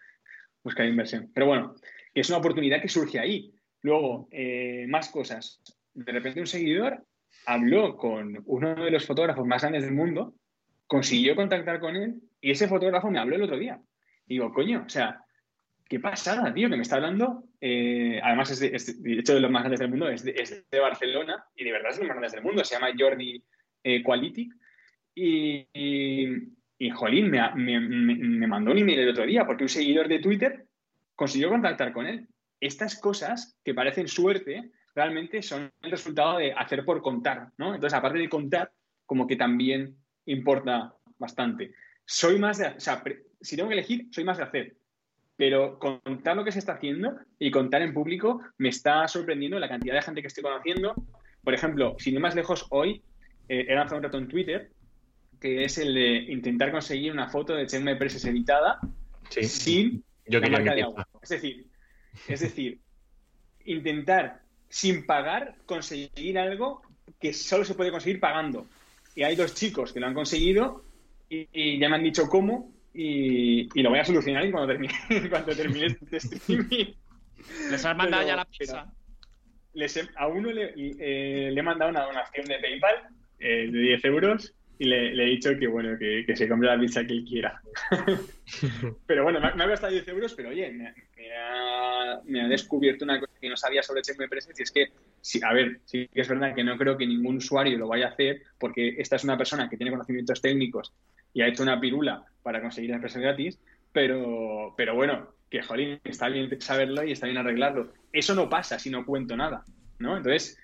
buscar 0.62 0.86
inversión. 0.86 1.30
Pero 1.34 1.46
bueno, 1.46 1.74
es 2.14 2.28
una 2.28 2.38
oportunidad 2.38 2.80
que 2.80 2.88
surge 2.88 3.18
ahí. 3.18 3.52
Luego, 3.88 4.28
eh, 4.30 4.84
más 4.86 5.08
cosas. 5.08 5.62
De 5.94 6.12
repente 6.12 6.40
un 6.40 6.46
seguidor 6.46 7.06
habló 7.46 7.96
con 7.96 8.42
uno 8.44 8.74
de 8.74 8.90
los 8.90 9.06
fotógrafos 9.06 9.46
más 9.46 9.62
grandes 9.62 9.84
del 9.84 9.94
mundo, 9.94 10.34
consiguió 10.86 11.34
contactar 11.34 11.80
con 11.80 11.96
él 11.96 12.20
y 12.38 12.50
ese 12.50 12.68
fotógrafo 12.68 13.10
me 13.10 13.18
habló 13.18 13.36
el 13.36 13.44
otro 13.44 13.56
día. 13.56 13.80
Y 14.26 14.34
digo, 14.34 14.52
coño, 14.52 14.84
o 14.84 14.90
sea, 14.90 15.24
qué 15.88 16.00
pasada, 16.00 16.52
tío, 16.52 16.68
que 16.68 16.76
me 16.76 16.82
está 16.82 16.96
hablando. 16.96 17.44
Eh, 17.62 18.20
además, 18.22 18.50
es 18.50 18.60
de, 19.02 19.18
hecho 19.20 19.32
de 19.32 19.40
los 19.40 19.50
más 19.50 19.62
grandes 19.62 19.80
del 19.80 19.88
mundo, 19.88 20.10
es 20.10 20.22
de, 20.22 20.80
Barcelona 20.80 21.42
y 21.56 21.64
de 21.64 21.72
verdad 21.72 21.92
es 21.92 21.96
de 21.96 22.02
los 22.02 22.08
más 22.08 22.16
grandes 22.16 22.32
del 22.32 22.44
mundo. 22.44 22.64
Se 22.64 22.74
llama 22.74 22.92
Jordi 22.96 23.42
eh, 23.84 24.02
Quality. 24.02 24.50
Y, 25.14 25.66
y, 25.72 26.90
jolín, 26.90 27.30
me, 27.30 27.40
me, 27.54 27.80
me, 27.80 28.46
mandó 28.46 28.70
un 28.70 28.78
email 28.78 28.98
el 28.98 29.08
otro 29.08 29.24
día 29.24 29.46
porque 29.46 29.64
un 29.64 29.70
seguidor 29.70 30.08
de 30.08 30.18
Twitter 30.18 30.66
consiguió 31.14 31.48
contactar 31.48 31.90
con 31.94 32.06
él 32.06 32.28
estas 32.60 32.98
cosas 32.98 33.58
que 33.64 33.74
parecen 33.74 34.08
suerte 34.08 34.70
realmente 34.94 35.42
son 35.42 35.70
el 35.82 35.90
resultado 35.90 36.38
de 36.38 36.52
hacer 36.52 36.84
por 36.84 37.00
contar, 37.02 37.52
¿no? 37.56 37.74
Entonces, 37.74 37.96
aparte 37.96 38.18
de 38.18 38.28
contar, 38.28 38.72
como 39.06 39.26
que 39.26 39.36
también 39.36 39.96
importa 40.26 40.94
bastante. 41.18 41.72
Soy 42.04 42.38
más 42.38 42.58
de, 42.58 42.68
o 42.68 42.80
sea, 42.80 43.02
si 43.40 43.56
tengo 43.56 43.68
que 43.68 43.74
elegir, 43.74 44.08
soy 44.10 44.24
más 44.24 44.38
de 44.38 44.44
hacer. 44.44 44.76
Pero 45.36 45.78
contar 45.78 46.36
lo 46.36 46.44
que 46.44 46.50
se 46.50 46.58
está 46.58 46.72
haciendo 46.72 47.16
y 47.38 47.50
contar 47.50 47.82
en 47.82 47.94
público 47.94 48.42
me 48.58 48.70
está 48.70 49.06
sorprendiendo 49.06 49.58
la 49.60 49.68
cantidad 49.68 49.94
de 49.94 50.02
gente 50.02 50.20
que 50.20 50.26
estoy 50.26 50.42
conociendo. 50.42 50.94
Por 51.44 51.54
ejemplo, 51.54 51.94
sin 51.98 52.14
ir 52.14 52.20
más 52.20 52.34
lejos, 52.34 52.66
hoy 52.70 53.02
eh, 53.48 53.66
he 53.68 53.74
lanzado 53.74 53.98
un 53.98 54.02
reto 54.02 54.18
en 54.18 54.26
Twitter 54.26 54.72
que 55.40 55.64
es 55.64 55.78
el 55.78 55.94
de 55.94 56.16
intentar 56.32 56.70
conseguir 56.70 57.12
una 57.12 57.28
foto 57.28 57.54
de 57.54 57.66
Check 57.66 57.82
My 57.82 57.94
Presses 57.94 58.24
editada 58.24 58.80
sin 59.30 60.04
Yo 60.26 60.40
la 60.40 60.48
marca 60.48 60.74
de 60.74 60.82
agua. 60.82 61.06
Es 61.22 61.28
decir, 61.28 61.66
es 62.26 62.40
decir, 62.40 62.80
intentar 63.64 64.42
sin 64.68 65.06
pagar 65.06 65.56
conseguir 65.66 66.38
algo 66.38 66.82
que 67.20 67.32
solo 67.32 67.64
se 67.64 67.74
puede 67.74 67.90
conseguir 67.90 68.20
pagando. 68.20 68.66
Y 69.14 69.22
hay 69.22 69.36
dos 69.36 69.54
chicos 69.54 69.92
que 69.92 70.00
lo 70.00 70.06
han 70.06 70.14
conseguido 70.14 70.84
y, 71.28 71.78
ya 71.78 71.88
me 71.88 71.96
han 71.96 72.02
dicho 72.02 72.28
cómo 72.28 72.72
y, 72.94 73.68
lo 73.82 73.90
voy 73.90 73.98
a 73.98 74.04
solucionar 74.04 74.50
cuando 74.50 74.68
termine, 74.68 74.94
cuando 75.30 75.54
termine 75.54 75.86
este 75.86 76.16
streaming. 76.16 76.94
¿Les 77.70 77.84
has 77.84 77.96
mandado 77.96 78.26
ya 78.26 78.36
la 78.36 78.44
pizza? 78.44 78.92
a 80.16 80.26
uno 80.26 80.50
le, 80.50 80.72
eh, 80.76 81.50
le, 81.52 81.60
he 81.60 81.62
mandado 81.62 81.90
una 81.90 82.04
donación 82.04 82.46
de 82.46 82.58
PayPal 82.58 82.94
eh, 83.38 83.70
de 83.70 83.78
10 83.78 84.04
euros 84.06 84.54
y 84.78 84.84
le, 84.84 85.10
he 85.10 85.26
dicho 85.26 85.50
que 85.58 85.66
bueno, 85.66 85.98
que, 85.98 86.24
se 86.36 86.48
compre 86.48 86.68
la 86.68 86.78
pizza 86.78 87.04
que 87.04 87.12
él 87.14 87.24
quiera. 87.24 87.60
pero 89.06 89.24
bueno, 89.24 89.40
me, 89.40 89.46
ha 89.46 89.66
gastado 89.66 89.92
10 89.92 90.08
euros, 90.08 90.34
pero 90.34 90.50
oye, 90.50 90.70
me, 90.70 92.40
ha, 92.40 92.48
descubierto 92.48 93.04
una 93.04 93.18
cosa 93.18 93.32
que 93.40 93.48
no 93.48 93.56
sabía 93.56 93.82
sobre 93.82 94.02
Checkmate 94.02 94.28
Presence 94.28 94.62
y 94.62 94.64
es 94.64 94.70
que, 94.70 94.88
sí, 95.20 95.40
a 95.44 95.52
ver, 95.52 95.80
sí 95.84 96.08
que 96.12 96.20
es 96.20 96.28
verdad 96.28 96.54
que 96.54 96.64
no 96.64 96.76
creo 96.78 96.96
que 96.96 97.06
ningún 97.06 97.36
usuario 97.36 97.76
lo 97.76 97.88
vaya 97.88 98.06
a 98.06 98.10
hacer 98.10 98.42
porque 98.58 98.94
esta 98.98 99.16
es 99.16 99.24
una 99.24 99.36
persona 99.36 99.68
que 99.68 99.76
tiene 99.76 99.90
conocimientos 99.90 100.40
técnicos 100.40 100.92
y 101.34 101.42
ha 101.42 101.48
hecho 101.48 101.62
una 101.62 101.80
pirula 101.80 102.24
para 102.42 102.60
conseguir 102.60 102.90
la 102.90 102.96
empresa 102.96 103.18
gratis, 103.18 103.58
pero, 103.92 104.74
pero 104.76 104.94
bueno, 104.94 105.28
que 105.50 105.62
jolín, 105.62 106.00
está 106.04 106.28
bien 106.28 106.60
saberlo 106.60 107.04
y 107.04 107.12
está 107.12 107.26
bien 107.26 107.38
arreglarlo. 107.38 107.92
Eso 108.12 108.34
no 108.34 108.48
pasa 108.48 108.78
si 108.78 108.90
no 108.90 109.04
cuento 109.04 109.36
nada, 109.36 109.64
¿no? 109.98 110.16
Entonces, 110.16 110.58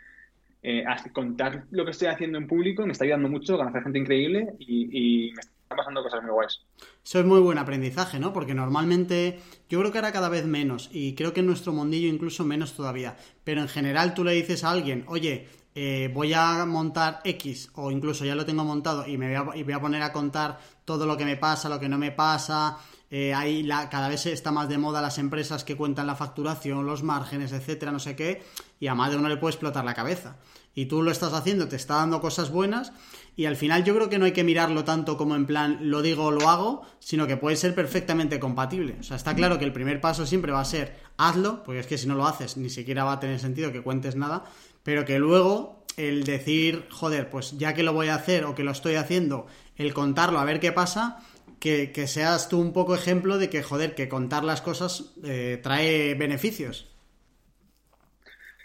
eh, 0.67 0.83
contar 1.13 1.67
lo 1.71 1.85
que 1.85 1.91
estoy 1.91 2.09
haciendo 2.09 2.39
en 2.39 2.49
público 2.49 2.87
me 2.87 2.93
está 2.93 3.05
ayudando 3.05 3.29
mucho, 3.29 3.59
conocer 3.59 3.83
gente 3.83 3.99
increíble 3.99 4.55
y, 4.59 5.31
me 5.35 5.41
están 5.41 5.77
pasando 5.77 6.03
cosas 6.03 6.23
muy 6.23 6.31
guays. 6.31 6.61
Eso 7.05 7.21
es 7.21 7.27
muy 7.27 7.41
buen 7.41 7.59
aprendizaje, 7.59 8.19
¿no? 8.19 8.33
Porque 8.33 8.55
normalmente 8.55 9.41
yo 9.69 9.79
creo 9.81 9.93
que 9.93 9.99
ahora 9.99 10.13
cada 10.13 10.31
vez 10.31 10.47
menos 10.47 10.89
y 10.91 11.15
creo 11.15 11.35
que 11.35 11.41
en 11.41 11.47
nuestro 11.47 11.75
mundillo 11.75 12.09
incluso 12.09 12.45
menos 12.45 12.75
todavía. 12.75 13.17
Pero 13.45 13.61
en 13.61 13.69
general 13.69 14.15
tú 14.15 14.25
le 14.25 14.33
dices 14.33 14.65
a 14.65 14.71
alguien, 14.71 15.05
oye, 15.07 15.47
eh, 15.75 16.11
voy 16.15 16.33
a 16.33 16.65
montar 16.65 17.21
X 17.25 17.71
o 17.75 17.91
incluso 17.91 18.25
ya 18.25 18.35
lo 18.35 18.47
tengo 18.47 18.65
montado 18.65 19.07
y 19.07 19.19
me 19.19 19.27
voy 19.27 19.55
a, 19.55 19.59
y 19.59 19.65
voy 19.65 19.73
a 19.75 19.81
poner 19.81 20.01
a 20.01 20.13
contar 20.13 20.59
todo 20.87 21.05
lo 21.05 21.17
que 21.19 21.27
me 21.27 21.37
pasa, 21.37 21.69
lo 21.69 21.79
que 21.79 21.91
no 21.91 21.99
me 21.99 22.11
pasa, 22.13 22.79
eh, 23.11 23.35
ahí 23.35 23.63
la, 23.63 23.89
cada 23.91 24.09
vez 24.09 24.27
está 24.27 24.51
más 24.51 24.69
de 24.69 24.79
moda 24.79 25.03
las 25.03 25.19
empresas 25.19 25.65
que 25.65 25.77
cuentan 25.77 26.07
la 26.07 26.17
facturación, 26.17 26.87
los 26.87 27.03
márgenes, 27.03 27.53
etcétera, 27.53 27.93
no 27.93 27.99
sé 27.99 28.17
qué, 28.17 28.43
y 28.81 28.87
a 28.87 28.95
más 28.95 29.11
de 29.11 29.17
uno 29.17 29.29
le 29.29 29.37
puede 29.37 29.53
explotar 29.53 29.85
la 29.85 29.95
cabeza. 29.95 30.37
Y 30.75 30.87
tú 30.87 31.03
lo 31.03 31.13
estás 31.13 31.33
haciendo, 31.33 31.69
te 31.69 31.77
está 31.77 31.97
dando 31.97 32.21
cosas 32.21 32.51
buenas, 32.51 32.93
y 33.37 33.47
al 33.47 33.57
final 33.57 33.85
yo 33.85 33.95
creo 33.95 34.09
que 34.09 34.19
no 34.19 34.25
hay 34.25 34.33
que 34.33 34.45
mirarlo 34.45 34.85
tanto 34.85 35.17
como 35.17 35.37
en 35.37 35.47
plan 35.47 35.79
lo 35.83 36.03
digo 36.03 36.25
o 36.25 36.31
lo 36.31 36.49
hago, 36.49 36.83
sino 36.99 37.27
que 37.27 37.37
puede 37.37 37.57
ser 37.57 37.75
perfectamente 37.75 38.41
compatible. 38.41 38.97
O 38.99 39.03
sea, 39.03 39.17
está 39.17 39.35
claro 39.35 39.59
que 39.59 39.65
el 39.65 39.73
primer 39.73 40.01
paso 40.01 40.27
siempre 40.27 40.53
va 40.53 40.61
a 40.61 40.65
ser 40.65 40.97
hazlo, 41.17 41.63
porque 41.63 41.81
es 41.81 41.87
que 41.87 41.99
si 41.99 42.07
no 42.07 42.15
lo 42.15 42.27
haces 42.27 42.57
ni 42.57 42.71
siquiera 42.71 43.05
va 43.05 43.13
a 43.13 43.21
tener 43.21 43.39
sentido 43.39 43.71
que 43.71 43.83
cuentes 43.83 44.17
nada, 44.17 44.45
pero 44.83 45.05
que 45.05 45.19
luego 45.19 45.85
el 45.97 46.25
decir, 46.25 46.87
joder, 46.91 47.31
pues 47.31 47.57
ya 47.59 47.75
que 47.75 47.83
lo 47.83 47.93
voy 47.93 48.09
a 48.09 48.17
hacer 48.17 48.45
o 48.45 48.55
que 48.55 48.65
lo 48.65 48.73
estoy 48.73 48.97
haciendo, 48.97 49.47
el 49.77 49.95
contarlo 49.95 50.39
a 50.39 50.45
ver 50.45 50.61
qué 50.61 50.73
pasa, 50.73 51.21
que, 51.65 52.07
seas 52.07 52.51
tú 52.51 52.61
un 52.61 52.75
poco 52.75 52.95
ejemplo 52.95 53.39
de 53.39 53.49
que, 53.49 53.63
joder, 53.63 53.95
que 53.95 54.09
contar 54.09 54.45
las 54.45 54.61
cosas 54.61 55.15
eh, 55.25 55.59
trae 55.63 56.15
beneficios. 56.15 56.91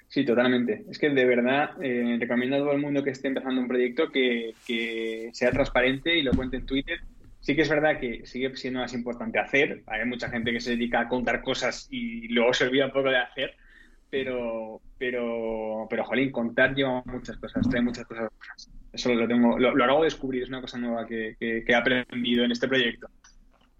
Sí, 0.09 0.25
totalmente. 0.25 0.83
Es 0.89 0.99
que 0.99 1.09
de 1.09 1.25
verdad 1.25 1.81
eh, 1.81 2.17
recomiendo 2.19 2.57
a 2.57 2.59
todo 2.59 2.73
el 2.73 2.81
mundo 2.81 3.01
que 3.01 3.11
esté 3.11 3.29
empezando 3.29 3.61
un 3.61 3.69
proyecto 3.69 4.11
que, 4.11 4.53
sea 5.31 5.51
transparente 5.51 6.17
y 6.17 6.23
lo 6.23 6.33
cuente 6.33 6.57
en 6.57 6.65
Twitter. 6.65 6.99
Sí 7.39 7.55
que 7.55 7.61
es 7.61 7.69
verdad 7.69 7.99
que 7.99 8.25
sigue 8.25 8.53
siendo 8.57 8.81
más 8.81 8.93
importante 8.93 9.39
hacer. 9.39 9.81
Hay 9.87 10.05
mucha 10.05 10.29
gente 10.29 10.51
que 10.51 10.59
se 10.59 10.71
dedica 10.71 11.01
a 11.01 11.07
contar 11.07 11.41
cosas 11.41 11.87
y 11.89 12.27
luego 12.27 12.53
se 12.53 12.65
olvida 12.65 12.87
un 12.87 12.91
poco 12.91 13.09
de 13.09 13.17
hacer. 13.17 13.55
Pero, 14.09 14.81
pero, 14.97 15.87
pero, 15.89 16.03
jolín, 16.03 16.31
contar 16.31 16.75
lleva 16.75 17.03
muchas 17.05 17.37
cosas, 17.37 17.69
trae 17.69 17.81
muchas 17.81 18.05
cosas 18.05 18.29
eso 18.91 19.13
lo 19.13 19.27
tengo, 19.27 19.57
lo, 19.59 19.75
lo 19.75 19.83
descubrir, 20.03 20.43
es 20.43 20.49
una 20.49 20.61
cosa 20.61 20.77
nueva 20.77 21.05
que, 21.05 21.35
he 21.39 21.75
aprendido 21.75 22.43
en 22.43 22.51
este 22.51 22.67
proyecto. 22.67 23.09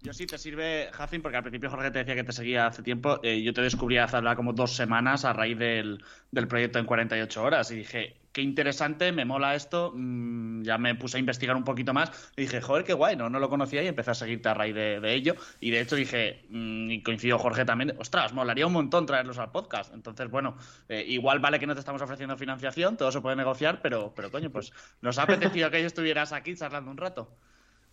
Yo 0.02 0.14
sí 0.14 0.26
te 0.26 0.38
sirve, 0.38 0.88
Jacin, 0.92 1.20
porque 1.20 1.36
al 1.36 1.42
principio 1.42 1.68
Jorge 1.68 1.90
te 1.90 1.98
decía 1.98 2.14
que 2.14 2.24
te 2.24 2.32
seguía 2.32 2.66
hace 2.66 2.82
tiempo. 2.82 3.20
Eh, 3.22 3.42
yo 3.42 3.52
te 3.52 3.60
descubrí 3.60 3.98
hace 3.98 4.16
como 4.34 4.54
dos 4.54 4.74
semanas 4.74 5.26
a 5.26 5.34
raíz 5.34 5.58
del, 5.58 6.02
del, 6.30 6.48
proyecto 6.48 6.78
en 6.78 6.86
48 6.86 7.42
horas 7.42 7.70
y 7.70 7.76
dije, 7.76 8.16
qué 8.32 8.40
interesante, 8.40 9.12
me 9.12 9.26
mola 9.26 9.54
esto. 9.54 9.92
Mm, 9.94 10.62
ya 10.62 10.78
me 10.78 10.94
puse 10.94 11.18
a 11.18 11.20
investigar 11.20 11.54
un 11.54 11.64
poquito 11.64 11.92
más 11.92 12.32
y 12.34 12.42
dije, 12.42 12.62
joder, 12.62 12.84
qué 12.84 12.94
guay, 12.94 13.14
no, 13.14 13.28
no 13.28 13.38
lo 13.38 13.50
conocía 13.50 13.82
y 13.82 13.88
empecé 13.88 14.12
a 14.12 14.14
seguirte 14.14 14.48
a 14.48 14.54
raíz 14.54 14.74
de, 14.74 15.14
ello. 15.14 15.34
Y 15.60 15.70
de 15.70 15.82
hecho 15.82 15.96
dije, 15.96 16.46
mm, 16.48 16.90
y 16.92 17.02
coincidió 17.02 17.38
Jorge 17.38 17.66
también, 17.66 17.94
ostras, 17.98 18.32
molaría 18.32 18.66
un 18.66 18.72
montón 18.72 19.04
traerlos 19.04 19.36
al 19.36 19.50
podcast. 19.50 19.92
Entonces, 19.92 20.30
bueno, 20.30 20.56
eh, 20.88 21.04
igual 21.08 21.40
vale 21.40 21.58
que 21.58 21.66
no 21.66 21.74
te 21.74 21.80
estamos 21.80 22.00
ofreciendo 22.00 22.38
financiación, 22.38 22.96
todo 22.96 23.12
se 23.12 23.20
puede 23.20 23.36
negociar, 23.36 23.82
pero, 23.82 24.14
pero 24.16 24.30
coño, 24.30 24.48
pues 24.48 24.72
nos 25.02 25.18
ha 25.18 25.24
apetecido 25.24 25.70
que 25.70 25.84
estuvieras 25.84 26.32
aquí 26.32 26.54
charlando 26.54 26.90
un 26.90 26.96
rato. 26.96 27.36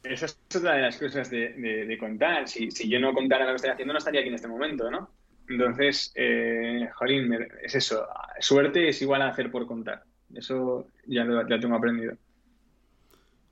Esa 0.03 0.25
es 0.25 0.39
otra 0.55 0.75
de 0.75 0.81
las 0.81 0.97
cosas 0.97 1.29
de, 1.29 1.97
contar. 1.99 2.47
Si, 2.47 2.71
si, 2.71 2.89
yo 2.89 2.99
no 2.99 3.13
contara 3.13 3.45
lo 3.45 3.51
que 3.51 3.55
estoy 3.57 3.71
haciendo, 3.71 3.93
no 3.93 3.99
estaría 3.99 4.21
aquí 4.21 4.29
en 4.29 4.35
este 4.35 4.47
momento, 4.47 4.89
¿no? 4.89 5.09
Entonces, 5.49 6.11
eh, 6.15 6.89
jolín, 6.95 7.33
es 7.63 7.75
eso. 7.75 8.07
Suerte 8.39 8.89
es 8.89 9.01
igual 9.01 9.21
a 9.21 9.29
hacer 9.29 9.49
por 9.49 9.65
contar. 9.65 10.03
Eso 10.33 10.87
ya 11.05 11.23
lo, 11.23 11.45
tengo 11.59 11.75
aprendido. 11.75 12.15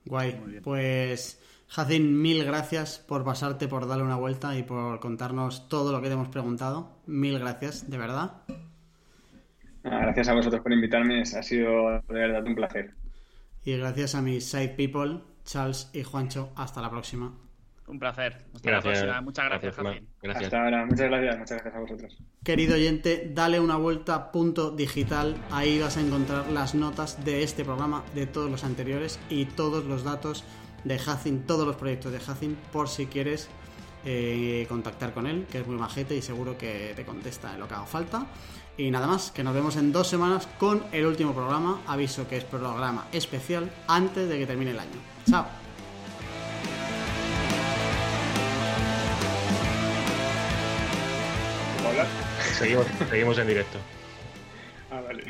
Guay. 0.04 0.60
Pues, 0.62 1.42
Jacín, 1.68 2.20
mil 2.20 2.44
gracias 2.44 2.98
por 2.98 3.24
pasarte, 3.24 3.66
por 3.66 3.88
darle 3.88 4.04
una 4.04 4.16
vuelta 4.16 4.56
y 4.56 4.62
por 4.62 5.00
contarnos 5.00 5.68
todo 5.68 5.90
lo 5.92 6.00
que 6.00 6.08
te 6.08 6.14
hemos 6.14 6.28
preguntado. 6.28 7.00
Mil 7.06 7.38
gracias, 7.38 7.90
de 7.90 7.98
verdad. 7.98 8.42
Gracias 9.82 10.28
a 10.28 10.34
vosotros 10.34 10.62
por 10.62 10.72
invitarme. 10.72 11.22
Ha 11.22 11.42
sido 11.42 12.02
de 12.08 12.14
verdad 12.14 12.44
un 12.44 12.54
placer. 12.54 12.94
Y 13.64 13.76
gracias 13.78 14.14
a 14.14 14.22
mis 14.22 14.44
side 14.44 14.74
people, 14.76 15.22
Charles 15.46 15.88
y 15.94 16.02
Juancho. 16.02 16.50
Hasta 16.56 16.82
la 16.82 16.90
próxima. 16.90 17.32
Un 17.88 17.98
placer. 17.98 18.44
Hasta 18.52 18.70
la 18.70 18.82
próxima. 18.82 19.20
Muchas 19.20 19.44
gracias, 19.44 19.76
gracias 19.76 20.44
Hasta 20.44 20.62
ahora. 20.62 20.84
Muchas 20.84 21.08
gracias. 21.08 21.38
Muchas 21.38 21.62
gracias 21.62 21.74
a 21.74 21.80
vosotros. 21.80 22.18
Querido 22.44 22.74
oyente, 22.74 23.30
dale 23.32 23.60
una 23.60 23.76
vuelta 23.76 24.32
punto 24.32 24.72
digital. 24.72 25.36
Ahí 25.50 25.78
vas 25.80 25.96
a 25.96 26.00
encontrar 26.00 26.48
las 26.48 26.74
notas 26.74 27.24
de 27.24 27.42
este 27.42 27.64
programa, 27.64 28.04
de 28.14 28.26
todos 28.26 28.50
los 28.50 28.64
anteriores 28.64 29.20
y 29.30 29.46
todos 29.46 29.84
los 29.84 30.02
datos 30.02 30.44
de 30.84 30.98
Hacin, 30.98 31.46
todos 31.46 31.66
los 31.66 31.76
proyectos 31.76 32.12
de 32.12 32.18
Hacin, 32.18 32.56
por 32.72 32.88
si 32.88 33.06
quieres 33.06 33.48
eh, 34.04 34.66
contactar 34.68 35.14
con 35.14 35.26
él, 35.26 35.46
que 35.50 35.58
es 35.58 35.66
muy 35.66 35.76
majete 35.76 36.16
y 36.16 36.22
seguro 36.22 36.58
que 36.58 36.92
te 36.94 37.04
contesta 37.04 37.54
en 37.54 37.60
lo 37.60 37.68
que 37.68 37.74
haga 37.74 37.86
falta. 37.86 38.26
Y 38.76 38.90
nada 38.90 39.06
más, 39.06 39.30
que 39.30 39.42
nos 39.42 39.54
vemos 39.54 39.76
en 39.76 39.90
dos 39.90 40.08
semanas 40.08 40.48
con 40.58 40.82
el 40.92 41.06
último 41.06 41.32
programa. 41.32 41.80
Aviso 41.86 42.28
que 42.28 42.36
es 42.36 42.44
programa 42.44 43.06
especial 43.12 43.70
antes 43.88 44.28
de 44.28 44.38
que 44.38 44.46
termine 44.46 44.72
el 44.72 44.80
año. 44.80 45.15
Chao. 45.28 45.46
Seguimos, 52.58 52.86
seguimos 53.10 53.38
en 53.38 53.48
directo. 53.48 53.78
Ah, 54.90 55.00
vale. 55.00 55.24